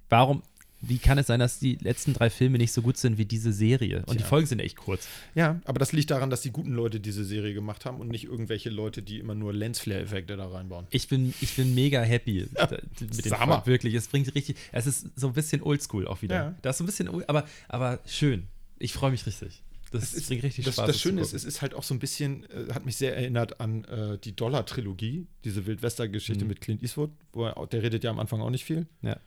warum, 0.09 0.43
wie 0.81 0.99
kann 0.99 1.17
es 1.19 1.29
sein, 1.29 1.39
dass 1.39 1.59
die 1.61 1.77
letzten 1.77 2.13
drei 2.13 2.29
Filme 2.29 2.59
nicht 2.59 2.73
so 2.73 2.83
gut 2.83 2.97
sind 2.97 3.17
wie 3.19 3.25
diese 3.25 3.53
Serie? 3.53 3.99
Und 4.07 4.15
die 4.15 4.19
Tja. 4.19 4.27
Folgen 4.27 4.47
sind 4.47 4.59
echt 4.59 4.77
kurz. 4.77 5.07
Ja, 5.35 5.61
aber 5.65 5.79
das 5.79 5.93
liegt 5.93 6.11
daran, 6.11 6.29
dass 6.31 6.41
die 6.41 6.51
guten 6.51 6.73
Leute 6.73 6.99
diese 6.99 7.25
Serie 7.25 7.55
gemacht 7.55 7.85
haben 7.85 8.01
und 8.01 8.09
nicht 8.09 8.25
irgendwelche 8.25 8.69
Leute, 8.71 9.01
die 9.03 9.19
immer 9.21 9.35
nur 9.37 9.53
Lensflare-Effekte 9.53 10.37
da 10.37 10.49
reinbauen. 10.49 10.87
Ich 10.91 11.07
bin, 11.09 11.35
ich 11.41 11.55
bin 11.55 11.75
mega 11.75 12.01
happy 12.03 12.49
da- 12.55 12.69
mit 13.01 13.25
dem 13.25 13.39
Hammer. 13.39 13.65
Wirklich. 13.67 13.95
Es 13.95 14.09
bringt 14.09 14.35
richtig, 14.35 14.57
es 14.73 14.87
ist 14.87 15.07
so 15.15 15.29
ein 15.29 15.35
bisschen 15.35 15.63
oldschool 15.63 16.09
auch 16.09 16.21
wieder. 16.23 16.35
Ja. 16.35 16.55
Das 16.63 16.75
ist 16.75 16.79
so 16.79 16.85
ein 16.85 16.87
bisschen, 16.87 17.29
aber, 17.29 17.47
aber 17.69 18.01
schön. 18.07 18.49
Ich 18.79 18.93
freue 18.93 19.13
mich 19.13 19.25
richtig. 19.27 19.63
Das 19.93 20.14
ist- 20.14 20.28
bringt 20.28 20.43
richtig 20.43 20.64
Das, 20.64 20.74
Spaß. 20.74 20.86
das 20.86 21.01
Schöne 21.01 21.20
ist, 21.20 21.32
es 21.34 21.45
ist 21.45 21.62
halt 21.62 21.74
auch 21.74 21.82
so 21.82 21.95
ein 21.95 21.99
bisschen, 21.99 22.45
äh, 22.51 22.72
hat 22.72 22.84
mich 22.86 22.97
sehr 22.97 23.14
erinnert 23.16 23.61
an 23.61 23.84
äh, 23.84 24.18
die 24.18 24.34
Dollar-Trilogie, 24.34 25.26
diese 25.45 25.66
Wildwester-Geschichte 25.66 26.45
Mhm. 26.45 26.49
mit 26.49 26.61
Clint 26.61 26.82
Eastwood, 26.82 27.11
wo 27.32 27.47
er, 27.47 27.66
der 27.66 27.82
redet 27.82 28.03
ja 28.05 28.11
am 28.11 28.18
Anfang 28.18 28.40
auch 28.40 28.51
nicht 28.51 28.64
viel. 28.64 28.86
Ja. 29.03 29.18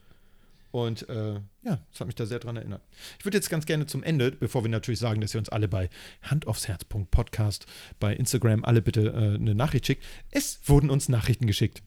Und 0.72 1.08
äh, 1.08 1.34
ja, 1.62 1.80
das 1.90 2.00
hat 2.00 2.06
mich 2.06 2.16
da 2.16 2.26
sehr 2.26 2.38
dran 2.38 2.56
erinnert. 2.56 2.82
Ich 3.18 3.24
würde 3.24 3.38
jetzt 3.38 3.48
ganz 3.48 3.64
gerne 3.64 3.86
zum 3.86 4.02
Ende, 4.02 4.30
bevor 4.32 4.62
wir 4.62 4.68
natürlich 4.68 5.00
sagen, 5.00 5.20
dass 5.22 5.34
ihr 5.34 5.38
uns 5.38 5.48
alle 5.48 5.68
bei 5.68 5.88
handaufsherz.podcast 6.22 7.66
bei 7.98 8.14
Instagram 8.14 8.64
alle 8.64 8.82
bitte 8.82 9.06
äh, 9.08 9.34
eine 9.36 9.54
Nachricht 9.54 9.86
schickt. 9.86 10.04
Es 10.30 10.60
wurden 10.66 10.90
uns 10.90 11.08
Nachrichten 11.08 11.46
geschickt. 11.46 11.82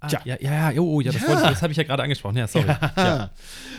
Ah, 0.00 0.08
Tja. 0.08 0.20
ja, 0.24 0.36
ja, 0.40 0.70
ja, 0.70 0.80
oh, 0.80 1.00
ja, 1.00 1.12
das, 1.12 1.22
Ja. 1.22 1.28
wollte 1.28 1.42
ich- 1.44 1.48
das 1.50 1.62
habe 1.62 1.72
ich 1.72 1.76
ja 1.76 1.82
gerade 1.84 2.02
angesprochen. 2.02 2.36
Ja, 2.36 2.46
sorry. 2.46 2.66
Ja. 2.96 3.30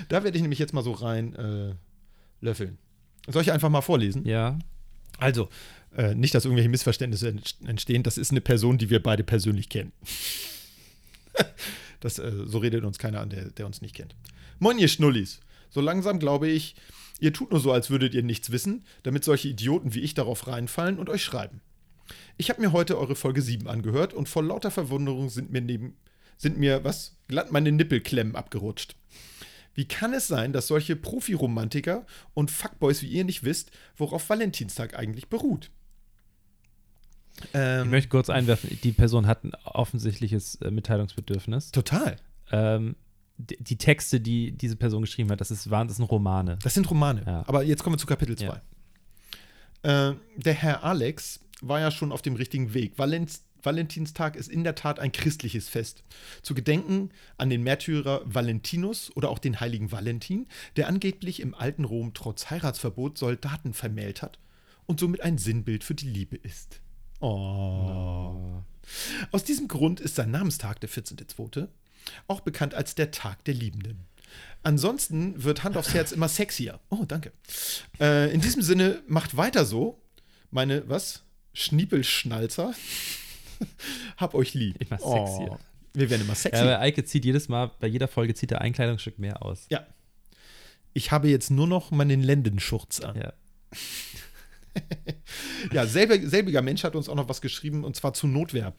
Da 0.10 0.24
werde 0.24 0.36
ich 0.38 0.42
nämlich 0.42 0.60
jetzt 0.60 0.74
mal 0.74 0.84
so 0.84 0.92
rein 0.92 1.34
äh, 1.36 1.74
löffeln. 2.42 2.78
Soll 3.28 3.42
ich 3.44 3.52
einfach 3.52 3.70
mal 3.70 3.82
vorlesen? 3.82 4.26
ja. 4.28 4.58
Also, 5.18 5.50
äh, 5.96 6.16
nicht, 6.16 6.34
dass 6.34 6.46
irgendwelche 6.46 6.70
Missverständnisse 6.70 7.28
ent- 7.30 7.56
entstehen. 7.68 8.02
Das 8.02 8.18
ist 8.18 8.32
eine 8.32 8.42
Person, 8.42 8.80
die 8.80 8.90
wir 8.90 9.04
beide 9.04 9.24
persönlich 9.24 9.70
kennen. 9.70 9.92
das, 12.00 12.18
äh, 12.20 12.32
so 12.46 12.58
redet 12.58 12.84
uns 12.84 12.98
keiner 12.98 13.20
an, 13.22 13.30
der, 13.30 13.52
der 13.52 13.66
uns 13.66 13.82
nicht 13.82 13.96
kennt. 13.96 14.16
Moin, 14.60 14.80
ihr 14.80 14.88
Schnullis. 14.88 15.40
So 15.70 15.80
langsam 15.82 16.18
glaube 16.20 16.48
ich, 16.48 16.76
ihr 17.20 17.34
tut 17.34 17.52
nur 17.52 17.60
so, 17.60 17.72
als 17.72 17.90
würdet 17.90 18.14
ihr 18.14 18.24
nichts 18.24 18.52
wissen, 18.52 18.84
damit 19.04 19.24
solche 19.24 19.48
Idioten 19.48 19.94
wie 19.94 20.00
ich 20.02 20.14
darauf 20.14 20.48
reinfallen 20.48 20.98
und 20.98 21.10
euch 21.10 21.24
schreiben. 21.24 21.62
Ich 22.38 22.50
habe 22.50 22.62
mir 22.62 22.72
heute 22.72 22.98
eure 22.98 23.16
Folge 23.16 23.42
7 23.42 23.68
angehört 23.68 24.14
und 24.14 24.28
vor 24.28 24.44
lauter 24.44 24.72
Verwunderung 24.72 25.30
sind 25.30 25.52
mir 25.52 25.62
neben 25.62 25.96
sind 26.38 26.58
mir 26.58 26.84
was 26.84 27.16
glatt 27.28 27.52
meine 27.52 27.72
Nippelklemmen 27.72 28.36
abgerutscht. 28.36 28.96
Wie 29.74 29.86
kann 29.86 30.14
es 30.14 30.28
sein, 30.28 30.54
dass 30.54 30.68
solche 30.68 30.96
Profiromantiker 30.96 32.06
und 32.34 32.52
Fuckboys 32.52 33.02
wie 33.02 33.08
ihr 33.08 33.24
nicht 33.24 33.44
wisst, 33.44 33.72
worauf 33.96 34.30
Valentinstag 34.30 34.98
eigentlich 34.98 35.30
beruht? 35.30 35.72
Ich 37.40 37.50
Ähm, 37.54 37.90
möchte 37.90 38.10
kurz 38.10 38.30
einwerfen, 38.30 38.78
die 38.84 38.92
Person 38.92 39.26
hat 39.26 39.44
ein 39.44 39.54
offensichtliches 39.64 40.56
äh, 40.56 40.70
Mitteilungsbedürfnis. 40.72 41.72
total. 41.72 42.18
Ähm, 42.52 42.96
die, 43.38 43.58
die 43.64 43.78
Texte, 43.78 44.20
die 44.20 44.52
diese 44.52 44.76
Person 44.76 45.02
geschrieben 45.02 45.32
hat, 45.32 45.42
das, 45.42 45.50
ist, 45.50 45.70
waren, 45.72 45.88
das 45.88 45.98
sind 45.98 46.06
Romane. 46.12 46.60
Das 46.62 46.74
sind 46.74 46.90
Romane. 46.92 47.24
Ja. 47.26 47.44
Aber 47.48 47.64
jetzt 47.64 47.84
kommen 47.84 47.96
wir 47.96 47.98
zu 47.98 48.06
Kapitel 48.06 48.38
2. 48.38 48.62
Ja. 49.84 50.10
Äh, 50.10 50.16
der 50.36 50.54
Herr 50.54 50.84
Alex 50.84 51.40
war 51.62 51.80
ja 51.80 51.90
schon 51.92 52.12
auf 52.12 52.22
dem 52.22 52.36
richtigen 52.36 52.74
Weg. 52.74 52.98
Valenz 53.00 53.44
Valentinstag 53.64 54.36
ist 54.36 54.50
in 54.50 54.64
der 54.64 54.76
Tat 54.76 55.00
ein 55.00 55.12
christliches 55.12 55.70
Fest. 55.70 56.04
Zu 56.42 56.54
gedenken 56.54 57.10
an 57.38 57.50
den 57.50 57.64
Märtyrer 57.64 58.22
Valentinus 58.26 59.16
oder 59.16 59.30
auch 59.30 59.40
den 59.40 59.60
heiligen 59.60 59.92
Valentin, 59.92 60.48
der 60.76 60.88
angeblich 60.88 61.40
im 61.40 61.54
alten 61.54 61.86
Rom 61.86 62.14
trotz 62.14 62.50
Heiratsverbot 62.50 63.18
Soldaten 63.18 63.74
vermählt 63.74 64.22
hat 64.22 64.40
und 64.86 65.00
somit 65.00 65.22
ein 65.22 65.38
Sinnbild 65.38 65.84
für 65.84 65.96
die 65.96 66.10
Liebe 66.10 66.36
ist. 66.36 66.82
Oh. 67.20 68.64
Aus 69.32 69.44
diesem 69.44 69.68
Grund 69.68 70.00
ist 70.00 70.16
sein 70.16 70.32
Namenstag, 70.32 70.80
der 70.80 70.90
14.2., 70.90 71.68
auch 72.28 72.42
bekannt 72.42 72.74
als 72.74 72.96
der 72.96 73.12
Tag 73.12 73.46
der 73.46 73.54
Liebenden. 73.54 74.06
Ansonsten 74.64 75.44
wird 75.44 75.64
Hand 75.64 75.78
aufs 75.78 75.94
Herz 75.94 76.12
immer 76.12 76.28
sexier. 76.28 76.80
Oh, 76.90 77.06
danke. 77.08 77.32
Äh, 78.00 78.34
in 78.34 78.42
diesem 78.42 78.62
Sinne, 78.62 79.02
macht 79.08 79.38
weiter 79.38 79.66
so. 79.66 80.02
Meine, 80.52 80.88
was? 80.88 81.24
Schniepelschnalzer? 81.54 82.74
Hab 84.18 84.34
euch 84.34 84.54
lieb. 84.54 84.76
Immer 84.82 84.98
sexier. 84.98 85.60
wir 85.94 86.10
werden 86.10 86.22
immer 86.22 86.36
sexy. 86.36 86.58
Ja, 86.64 86.64
aber 86.64 86.80
Eike 86.80 87.04
zieht 87.04 87.26
jedes 87.26 87.50
Mal, 87.50 87.72
bei 87.80 87.88
jeder 87.88 88.08
Folge 88.08 88.34
zieht 88.34 88.52
er 88.52 88.62
ein 88.62 88.74
Kleidungsstück 88.74 89.20
mehr 89.20 89.44
aus. 89.44 89.66
ja. 89.70 89.86
Ich 90.94 91.12
habe 91.14 91.30
jetzt 91.30 91.50
nur 91.52 91.68
noch 91.68 91.92
meinen 91.92 92.22
Lendenschurz 92.22 93.00
an. 93.00 93.16
Ja. 93.16 93.34
Ja, 95.72 95.86
selber, 95.86 96.18
selbiger 96.20 96.62
Mensch 96.62 96.84
hat 96.84 96.96
uns 96.96 97.10
auch 97.10 97.16
noch 97.16 97.28
was 97.30 97.42
geschrieben 97.42 97.84
und 97.84 97.96
zwar 97.96 98.14
zu 98.14 98.28
Notwehr. 98.28 98.74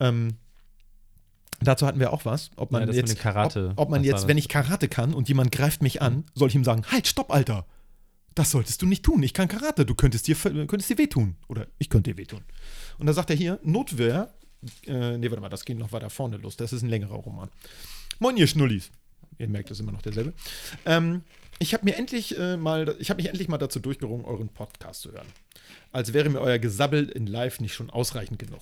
Ähm, 0.00 0.36
dazu 1.60 1.86
hatten 1.86 2.00
wir 2.00 2.12
auch 2.12 2.24
was. 2.24 2.50
Ob 2.56 2.72
man 2.72 2.88
Ja, 2.88 2.94
jetzt, 2.94 3.18
Karate. 3.18 3.70
Ob, 3.72 3.78
ob 3.80 3.90
man 3.90 4.02
jetzt, 4.04 4.28
wenn 4.28 4.38
ich 4.38 4.48
Karate 4.48 4.88
kann 4.88 5.12
und 5.14 5.28
jemand 5.28 5.52
greift 5.52 5.82
mich 5.82 6.00
an, 6.02 6.24
soll 6.34 6.48
ich 6.48 6.54
ihm 6.54 6.64
sagen: 6.64 6.84
Halt, 6.90 7.06
stopp, 7.06 7.32
Alter. 7.32 7.66
Das 8.34 8.50
solltest 8.50 8.80
du 8.80 8.86
nicht 8.86 9.04
tun. 9.04 9.22
Ich 9.22 9.34
kann 9.34 9.48
Karate. 9.48 9.84
Du 9.84 9.94
könntest 9.94 10.26
dir, 10.26 10.36
könntest 10.36 10.88
dir 10.88 10.98
wehtun. 10.98 11.36
Oder 11.48 11.66
ich 11.78 11.90
könnte 11.90 12.12
dir 12.12 12.16
wehtun. 12.16 12.40
Und 13.00 13.06
da 13.06 13.12
sagt 13.12 13.30
er 13.30 13.36
hier: 13.36 13.58
Notwehr. 13.62 14.32
Äh, 14.86 15.16
nee, 15.16 15.30
warte 15.30 15.40
mal, 15.40 15.48
das 15.48 15.64
geht 15.64 15.78
noch 15.78 15.92
weiter 15.92 16.10
vorne 16.10 16.36
los. 16.36 16.56
Das 16.56 16.72
ist 16.72 16.82
ein 16.82 16.90
längerer 16.90 17.14
Roman. 17.14 17.48
Moin, 18.18 18.36
ihr 18.36 18.46
Schnullis. 18.46 18.90
Ihr 19.38 19.48
merkt, 19.48 19.70
das 19.70 19.78
ist 19.78 19.82
immer 19.82 19.92
noch 19.92 20.02
derselbe. 20.02 20.34
Ähm, 20.84 21.22
ich 21.58 21.72
habe 21.72 21.86
mir 21.86 21.96
endlich 21.96 22.38
äh, 22.38 22.58
mal, 22.58 22.94
ich 22.98 23.08
habe 23.08 23.22
mich 23.22 23.30
endlich 23.30 23.48
mal 23.48 23.56
dazu 23.56 23.80
durchgerungen, 23.80 24.26
euren 24.26 24.50
Podcast 24.50 25.00
zu 25.00 25.12
hören. 25.12 25.26
Als 25.92 26.12
wäre 26.12 26.28
mir 26.28 26.40
euer 26.40 26.58
Gesabbel 26.58 27.08
in 27.08 27.26
Live 27.26 27.60
nicht 27.60 27.72
schon 27.72 27.88
ausreichend 27.88 28.38
genug. 28.38 28.60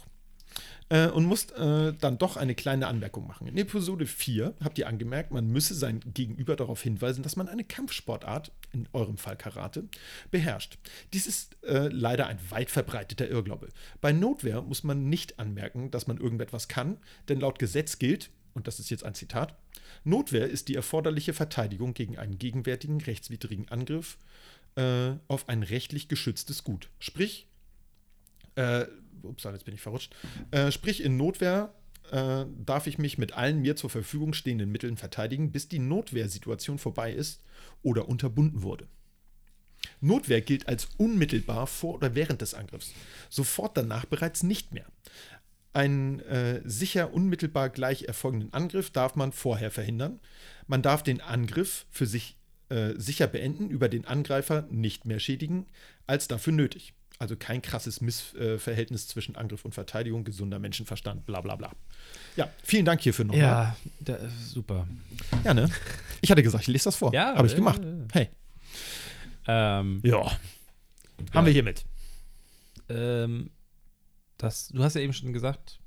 Äh, 0.89 1.09
und 1.09 1.24
musst 1.26 1.52
äh, 1.52 1.93
dann 1.93 2.18
doch 2.18 2.36
eine 2.36 2.55
kleine 2.55 2.86
Anmerkung 2.86 3.26
machen. 3.26 3.47
In 3.47 3.56
Episode 3.56 4.06
4 4.06 4.55
habt 4.62 4.78
ihr 4.78 4.89
angemerkt, 4.89 5.30
man 5.30 5.48
müsse 5.48 5.74
sein 5.74 6.01
Gegenüber 6.14 6.56
darauf 6.56 6.82
hinweisen, 6.82 7.22
dass 7.22 7.36
man 7.36 7.48
eine 7.48 7.64
Kampfsportart, 7.64 8.52
in 8.72 8.89
eurem 8.93 9.16
Fall 9.16 9.36
Karate, 9.36 9.89
beherrscht. 10.30 10.78
Dies 11.12 11.26
ist 11.26 11.56
äh, 11.64 11.89
leider 11.89 12.26
ein 12.26 12.39
weit 12.51 12.70
verbreiteter 12.70 13.28
Irrglaube. 13.28 13.68
Bei 14.01 14.12
Notwehr 14.12 14.62
muss 14.62 14.85
man 14.85 15.09
nicht 15.09 15.39
anmerken, 15.39 15.90
dass 15.90 16.06
man 16.06 16.18
irgendetwas 16.18 16.68
kann, 16.68 16.98
denn 17.28 17.40
laut 17.40 17.59
Gesetz 17.59 17.98
gilt, 17.98 18.30
und 18.55 18.66
das 18.66 18.80
ist 18.80 18.90
jetzt 18.90 19.05
ein 19.05 19.14
Zitat, 19.14 19.56
Notwehr 20.05 20.48
ist 20.48 20.68
die 20.68 20.74
erforderliche 20.74 21.32
Verteidigung 21.32 21.94
gegen 21.94 22.18
einen 22.18 22.39
gegenwärtigen 22.39 23.01
rechtswidrigen 23.01 23.68
Angriff 23.68 24.18
äh, 24.76 25.12
auf 25.28 25.48
ein 25.48 25.62
rechtlich 25.62 26.09
geschütztes 26.09 26.64
Gut. 26.64 26.90
Sprich, 26.98 27.47
ups, 29.24 29.44
jetzt 29.44 29.64
bin 29.64 29.74
ich 29.74 29.80
verrutscht. 29.80 30.14
Äh, 30.50 30.70
sprich, 30.70 31.02
in 31.02 31.16
Notwehr 31.16 31.72
äh, 32.10 32.44
darf 32.64 32.86
ich 32.86 32.98
mich 32.98 33.18
mit 33.18 33.32
allen 33.32 33.60
mir 33.60 33.76
zur 33.76 33.90
Verfügung 33.90 34.32
stehenden 34.32 34.70
Mitteln 34.70 34.96
verteidigen, 34.96 35.52
bis 35.52 35.68
die 35.68 35.78
Notwehrsituation 35.78 36.78
vorbei 36.78 37.12
ist 37.12 37.42
oder 37.82 38.08
unterbunden 38.08 38.62
wurde. 38.62 38.86
Notwehr 40.00 40.40
gilt 40.40 40.68
als 40.68 40.88
unmittelbar 40.96 41.66
vor 41.66 41.94
oder 41.94 42.14
während 42.14 42.40
des 42.40 42.54
Angriffs, 42.54 42.92
sofort 43.28 43.76
danach 43.76 44.04
bereits 44.04 44.42
nicht 44.42 44.72
mehr. 44.72 44.86
Einen 45.72 46.20
äh, 46.20 46.62
sicher 46.64 47.12
unmittelbar 47.12 47.68
gleich 47.68 48.04
erfolgenden 48.04 48.52
Angriff 48.52 48.90
darf 48.90 49.16
man 49.16 49.32
vorher 49.32 49.70
verhindern. 49.70 50.18
Man 50.66 50.82
darf 50.82 51.02
den 51.02 51.20
Angriff 51.20 51.86
für 51.90 52.06
sich 52.06 52.36
äh, 52.68 52.94
sicher 52.96 53.26
beenden, 53.26 53.70
über 53.70 53.88
den 53.88 54.06
Angreifer 54.06 54.66
nicht 54.70 55.04
mehr 55.04 55.20
schädigen, 55.20 55.66
als 56.06 56.26
dafür 56.28 56.52
nötig. 56.52 56.94
Also 57.20 57.36
kein 57.36 57.62
krasses 57.62 58.00
Missverhältnis 58.00 59.08
zwischen 59.08 59.34
Angriff 59.34 59.64
und 59.64 59.74
Verteidigung, 59.74 60.22
gesunder 60.22 60.58
Menschenverstand, 60.60 61.26
bla 61.26 61.40
bla 61.40 61.56
bla. 61.56 61.72
Ja, 62.36 62.48
vielen 62.62 62.84
Dank 62.84 63.00
hierfür 63.00 63.24
nochmal. 63.24 63.40
Ja, 63.42 63.76
da, 64.00 64.18
super. 64.46 64.86
Ja, 65.44 65.52
ne? 65.52 65.68
Ich 66.20 66.30
hatte 66.30 66.42
gesagt, 66.44 66.62
ich 66.62 66.68
lese 66.68 66.84
das 66.84 66.96
vor. 66.96 67.12
Ja, 67.12 67.34
Habe 67.34 67.46
ich 67.48 67.54
äh, 67.54 67.56
gemacht. 67.56 67.80
Hey. 68.12 68.28
Ähm, 69.48 70.00
Ja. 70.04 70.30
Haben 71.34 71.46
wir 71.46 71.52
hiermit. 71.52 71.84
ähm, 72.88 73.50
das, 74.36 74.68
du 74.68 74.82
hast 74.84 74.94
ja 74.94 75.00
eben 75.00 75.12
schon 75.12 75.32
gesagt, 75.32 75.80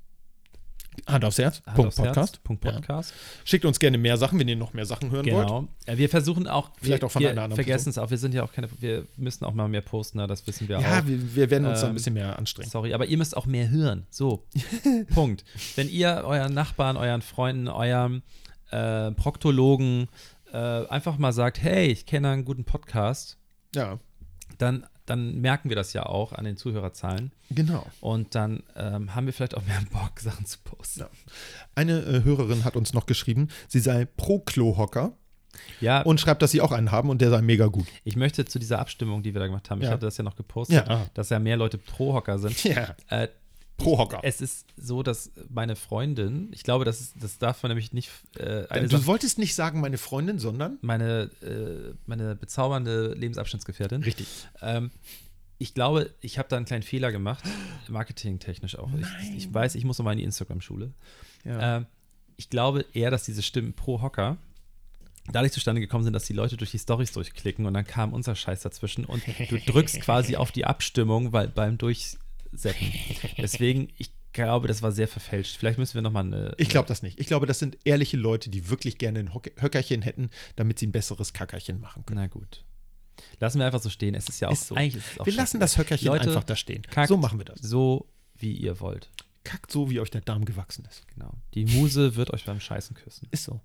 Hand 1.08 1.26
aufs 1.26 1.38
Herz. 1.38 1.62
Hand 1.66 1.76
Punkt 1.76 1.88
aufs 1.90 1.98
Herz, 2.00 2.08
Podcast. 2.16 2.44
Punkt 2.44 2.66
Ja. 2.66 2.72
Podcast. 2.74 3.14
Schickt 3.44 3.66
uns 3.66 3.80
gerne 3.80 3.98
mehr 3.98 4.18
Sachen, 4.18 4.40
wenn 4.40 4.48
ihr 4.48 4.56
noch 4.56 4.74
mehr 4.74 4.86
Sachen 4.86 5.12
hören 5.12 5.26
wollt. 5.32 5.48
Genau. 5.48 5.68
Ja, 5.88 5.98
wir 5.98 6.10
versuchen 6.10 6.48
auch, 6.48 6.72
Vielleicht 6.82 7.02
wir, 7.02 7.08
auch 7.08 7.12
von 7.12 7.26
einer 7.26 7.42
anderen 7.44 7.56
vergessen 7.56 7.90
es 7.90 7.98
auch, 7.98 8.10
wir 8.12 8.18
sind 8.18 8.34
ja 8.34 8.44
auch 8.44 8.52
keine, 8.54 8.70
wir 8.80 9.06
müssen 9.18 9.46
auch 9.46 9.54
mal 9.54 9.68
mehr 9.68 9.82
posten, 9.82 10.18
na, 10.20 10.28
das 10.28 10.46
wissen 10.48 10.68
wir 10.70 10.80
Ja, 10.80 11.00
auch. 11.00 11.08
wir, 11.08 11.36
wir 11.36 11.50
werden 11.50 11.68
uns 11.68 11.80
da 11.82 11.88
ein 11.88 11.92
Ähm, 11.92 11.96
bisschen 11.96 12.14
mehr 12.14 12.38
anstrengen. 12.38 12.70
Sorry, 12.70 12.94
aber 12.94 13.06
ihr 13.06 13.18
müsst 13.18 13.36
auch 13.36 13.46
mehr 13.46 13.70
hören. 13.70 14.06
So, 14.10 14.46
Punkt. 15.14 15.44
Wenn 15.76 15.90
ihr 15.90 16.24
euren 16.26 16.54
Nachbarn, 16.54 16.98
euren 16.98 17.22
Freunden, 17.22 17.68
eurem 17.68 18.22
äh, 18.70 19.12
Proktologen 19.12 20.08
äh, 20.54 20.58
einfach 20.88 21.18
mal 21.18 21.34
sagt, 21.34 21.62
hey, 21.62 21.88
ich 21.88 22.06
kenne 22.06 22.30
einen 22.30 22.46
guten 22.46 22.64
Podcast, 22.66 23.38
Ja, 23.76 24.00
dann, 24.58 24.86
dann 25.06 25.42
merken 25.42 25.70
wir 25.70 25.76
das 25.76 25.94
ja 25.94 26.06
auch 26.06 26.32
an 26.34 26.46
den 26.46 26.58
Zuhörerzahlen. 26.58 27.32
genau. 27.50 27.86
Und 28.00 28.36
dann 28.36 28.64
ähm, 28.76 29.14
haben 29.16 29.26
wir 29.26 29.34
vielleicht 29.34 29.56
auch 29.58 29.66
mehr 29.66 29.82
Bock, 29.92 30.20
Sachen 30.20 30.46
zu 30.46 30.58
posten. 30.64 31.02
Ja. 31.02 31.10
Eine 31.76 32.00
äh, 32.02 32.24
Hörerin 32.24 32.64
hat 32.64 32.76
uns 32.76 32.94
noch 32.94 33.06
geschrieben, 33.06 33.50
sie 33.68 33.80
sei 33.80 34.06
pro 34.06 34.40
Klohocker 34.40 35.14
Ja, 35.80 36.02
und 36.02 36.20
schreibt, 36.22 36.42
dass 36.42 36.52
sie 36.52 36.62
auch 36.62 36.72
einen 36.72 36.92
haben 36.92 37.10
und 37.10 37.20
der 37.22 37.30
sei 37.30 37.42
mega 37.42 37.68
gut. 37.68 37.88
ich 38.04 38.16
möchte 38.16 38.46
zu 38.46 38.60
dieser 38.60 38.80
Abstimmung, 38.80 39.24
die 39.24 39.34
wir 39.34 39.40
da 39.42 39.48
gemacht 39.48 39.70
haben, 39.70 39.80
ich 39.82 39.86
Ja. 39.88 39.92
hatte 39.94 40.06
das 40.06 40.18
ja 40.18 40.24
noch 40.24 40.36
gepostet, 40.36 40.88
Ja. 40.88 41.06
dass 41.14 41.30
ja 41.30 41.40
mehr 41.40 41.58
Leute 41.58 41.78
pro 41.78 42.14
Hocker 42.14 42.40
sind. 42.40 42.64
Ja, 42.64 42.96
Äh, 43.10 43.28
pro 43.84 43.98
Hocker. 43.98 44.20
es 44.24 44.42
ist 44.42 44.66
so, 44.78 45.04
dass 45.04 45.32
meine 45.50 45.76
Freundin, 45.76 46.50
ich 46.52 46.64
glaube, 46.64 46.86
das, 46.86 47.02
ist, 47.02 47.14
das 47.20 47.38
darf 47.38 47.62
man 47.64 47.72
nämlich 47.72 47.94
nicht. 47.94 48.10
Äh, 48.38 48.68
du 48.82 48.88
Sache- 48.88 49.06
wolltest 49.08 49.38
nicht 49.38 49.56
sagen, 49.56 49.82
meine 49.82 49.98
Freundin, 49.98 50.40
sondern? 50.40 50.78
meine, 50.82 51.30
äh, 51.42 51.94
meine 52.06 52.36
bezaubernde 52.36 53.14
Lebensabschnittsgefährtin. 53.14 54.04
Richtig. 54.04 54.28
Ähm, 54.62 54.92
ich 55.58 55.74
glaube, 55.76 56.10
ich 56.22 56.40
habe 56.40 56.50
da 56.50 56.58
einen 56.58 56.66
kleinen 56.66 56.84
Fehler 56.84 57.12
gemacht, 57.12 57.44
marketingtechnisch 57.88 58.78
auch. 58.78 58.90
Ich, 59.00 59.38
ich 59.38 59.54
weiß, 59.54 59.76
ich 59.76 59.86
muss 59.86 60.00
nochmal 60.00 60.14
in 60.14 60.20
die 60.20 60.26
Instagram-Schule. 60.26 60.92
Ja. 61.46 61.78
Ähm, 61.78 61.86
ich 62.36 62.50
glaube 62.50 62.86
eher, 62.94 63.12
dass 63.12 63.26
diese 63.26 63.44
Stimmen 63.44 63.74
pro 63.74 64.02
Hocker 64.02 64.38
dadurch 65.32 65.52
zustande 65.54 65.80
gekommen 65.82 66.04
sind, 66.04 66.14
dass 66.14 66.26
die 66.26 66.34
Leute 66.34 66.58
durch 66.58 66.72
die 66.72 66.80
Stories 66.80 67.12
durchklicken 67.12 67.66
und 67.68 67.74
dann 67.74 67.86
kam 67.86 68.14
unser 68.14 68.36
Scheiß 68.36 68.62
dazwischen 68.62 69.06
und 69.06 69.24
du 69.50 69.60
drückst 69.60 70.02
quasi 70.02 70.36
auf 70.38 70.52
die 70.52 70.66
Abstimmung 70.66 71.32
weil, 71.32 71.48
beim 71.48 71.78
Durchsetzen. 72.52 72.94
Deswegen, 73.38 73.90
ich 73.98 74.12
glaube, 74.34 74.68
das 74.68 74.82
war 74.82 74.92
sehr 74.92 75.08
verfälscht. 75.08 75.58
Vielleicht 75.58 75.78
müssen 75.78 75.96
wir 75.96 76.02
nochmal 76.02 76.26
eine. 76.26 76.54
ich 76.58 76.70
glaube 76.70 76.88
das 76.88 77.02
nicht. 77.02 77.20
Ich 77.20 77.28
glaube, 77.28 77.46
das 77.46 77.60
sind 77.60 77.78
ehrliche 77.84 78.18
Leute, 78.18 78.50
die 78.50 78.70
wirklich 78.70 78.98
gerne 78.98 79.20
ein 79.20 79.34
Höckerchen 79.34 80.02
hätten, 80.02 80.30
damit 80.56 80.80
sie 80.80 80.88
ein 80.88 80.92
besseres 80.92 81.34
Kackerchen 81.34 81.80
machen 81.80 82.06
können. 82.06 82.22
Na 82.22 82.28
gut. 82.28 82.64
Lassen 83.40 83.60
wir 83.60 83.66
einfach 83.66 83.82
so 83.82 83.90
stehen. 83.90 84.16
Es 84.16 84.30
ist 84.30 84.40
ja 84.40 84.48
auch 84.48 84.54
Ist 84.54 84.68
so. 84.68 84.76
Eigentlich 84.76 84.96
ist 85.04 85.12
es 85.14 85.20
auch 85.20 85.26
Wir 85.26 85.34
lassen 85.34 85.60
das 85.60 85.78
Höckerchen 85.78 86.08
Leute, 86.08 86.30
einfach 86.30 86.44
da 86.44 86.56
stehen. 86.56 86.82
kackt 86.84 87.10
So 87.10 87.18
machen 87.18 87.40
wir 87.40 87.46
das. 87.46 87.60
So, 87.62 88.08
wie 88.36 88.54
ihr 88.54 88.80
wollt. 88.80 89.10
Kackt 89.44 89.72
so, 89.72 89.90
wie 89.90 90.00
euch 90.00 90.12
der 90.12 90.22
Darm 90.22 90.46
gewachsen 90.46 90.86
ist. 90.86 91.08
Genau. 91.08 91.34
Die 91.54 91.66
Muse 91.66 92.16
wird 92.16 92.32
euch 92.32 92.46
beim 92.46 92.60
Scheißen 92.60 92.96
küssen. 92.96 93.28
Ist 93.32 93.44
so. 93.44 93.60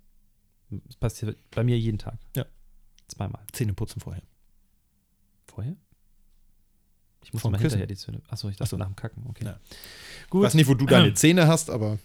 Das 0.69 0.95
passiert 0.97 1.37
bei 1.51 1.63
mir 1.63 1.77
jeden 1.77 1.97
Tag. 1.97 2.19
Ja. 2.35 2.45
Zweimal. 3.07 3.41
Zähne 3.53 3.73
putzen 3.73 4.01
vorher. 4.01 4.23
Vorher? 5.45 5.77
Ich 7.27 7.33
muss 7.33 7.41
Vorm 7.41 7.51
mal 7.51 7.57
Küssen. 7.57 7.79
hinterher 7.79 7.87
die 7.87 7.97
Zähne. 7.97 8.21
Achso, 8.29 8.47
ich 8.47 8.55
dachte 8.55 8.63
Ach 8.67 8.69
so. 8.71 8.77
nach 8.77 8.85
dem 8.87 8.95
Kacken. 8.95 9.25
Okay. 9.27 9.43
Ja. 9.43 9.59
Gut. 10.29 10.43
Ich 10.43 10.45
weiß 10.47 10.53
nicht, 10.53 10.67
wo 10.67 10.75
du 10.75 10.85
deine 10.87 11.13
Zähne 11.13 11.45
hast, 11.47 11.69
aber 11.69 11.99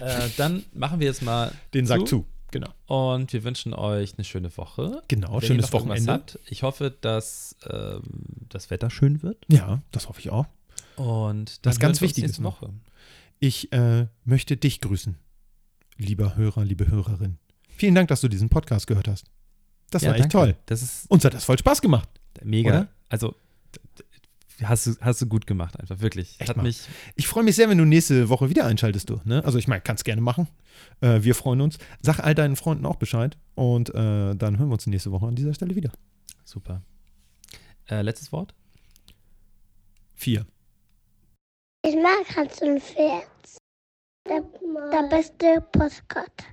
Äh, 0.00 0.28
dann 0.36 0.64
machen 0.74 0.98
wir 0.98 1.06
jetzt 1.06 1.22
mal 1.22 1.52
den 1.74 1.86
Sack 1.86 2.08
zu. 2.08 2.26
Genau. 2.52 2.68
und 2.86 3.32
wir 3.32 3.44
wünschen 3.44 3.74
euch 3.74 4.14
eine 4.18 4.24
schöne 4.24 4.56
Woche. 4.56 5.04
Genau, 5.06 5.34
Wenn 5.34 5.42
schönes 5.46 5.72
Wochenende. 5.72 6.12
Habt. 6.12 6.40
Ich 6.46 6.64
hoffe, 6.64 6.90
dass 7.00 7.54
ähm, 7.70 8.02
das 8.48 8.70
Wetter 8.70 8.90
schön 8.90 9.22
wird. 9.22 9.38
Ja, 9.48 9.82
das 9.92 10.08
hoffe 10.08 10.18
ich 10.18 10.30
auch. 10.30 10.46
Und 10.96 11.60
Was 11.62 11.78
ganz 11.78 12.00
Wichtiges 12.00 12.40
noch. 12.40 12.60
Woche. 12.62 12.72
Ich 13.38 13.72
äh, 13.72 14.08
möchte 14.24 14.56
dich 14.56 14.80
grüßen, 14.80 15.16
lieber 15.96 16.34
Hörer, 16.34 16.64
liebe 16.64 16.88
Hörerin. 16.90 17.38
Vielen 17.68 17.94
Dank, 17.94 18.08
dass 18.08 18.20
du 18.20 18.26
diesen 18.26 18.48
Podcast 18.48 18.88
gehört 18.88 19.06
hast. 19.06 19.26
Das 19.92 20.02
war 20.04 20.10
echt 20.14 20.22
danke. 20.24 20.32
toll. 20.32 20.56
Das 20.66 20.82
ist 20.82 21.08
Uns 21.08 21.24
hat 21.24 21.34
das 21.34 21.44
voll 21.44 21.58
Spaß 21.58 21.80
gemacht. 21.80 22.08
mega. 22.42 22.70
Oder? 22.70 22.88
Also 23.08 23.36
hast 24.62 24.86
du, 24.86 24.94
hast 25.00 25.22
du 25.22 25.26
gut 25.26 25.46
gemacht, 25.46 25.78
einfach 25.78 26.00
wirklich. 26.00 26.36
Echt 26.38 26.50
Hat 26.50 26.56
mal. 26.56 26.64
mich 26.64 26.86
Ich 27.16 27.26
freue 27.26 27.44
mich 27.44 27.56
sehr, 27.56 27.68
wenn 27.68 27.78
du 27.78 27.84
nächste 27.84 28.28
Woche 28.28 28.50
wieder 28.50 28.66
einschaltest, 28.66 29.10
du. 29.10 29.20
Ne? 29.24 29.44
Also 29.44 29.58
ich 29.58 29.68
meine, 29.68 29.80
kannst 29.80 30.04
gerne 30.04 30.20
machen. 30.20 30.48
Äh, 31.00 31.22
wir 31.22 31.34
freuen 31.34 31.60
uns. 31.60 31.78
Sag 32.02 32.20
all 32.20 32.34
deinen 32.34 32.56
Freunden 32.56 32.86
auch 32.86 32.96
Bescheid. 32.96 33.36
Und 33.54 33.90
äh, 33.90 34.34
dann 34.34 34.58
hören 34.58 34.68
wir 34.68 34.74
uns 34.74 34.86
nächste 34.86 35.12
Woche 35.12 35.26
an 35.26 35.34
dieser 35.34 35.54
Stelle 35.54 35.74
wieder. 35.74 35.92
super. 36.44 36.82
Äh, 37.88 38.02
letztes 38.02 38.32
Wort? 38.32 38.54
Vier. 40.14 40.46
Ich 41.82 41.96
mag 41.96 42.36
Hans 42.36 42.60
und 42.60 42.80
Pferd. 42.80 43.26
Der, 44.28 44.42
der 44.92 45.08
beste 45.08 45.60
Postkarte. 45.72 46.44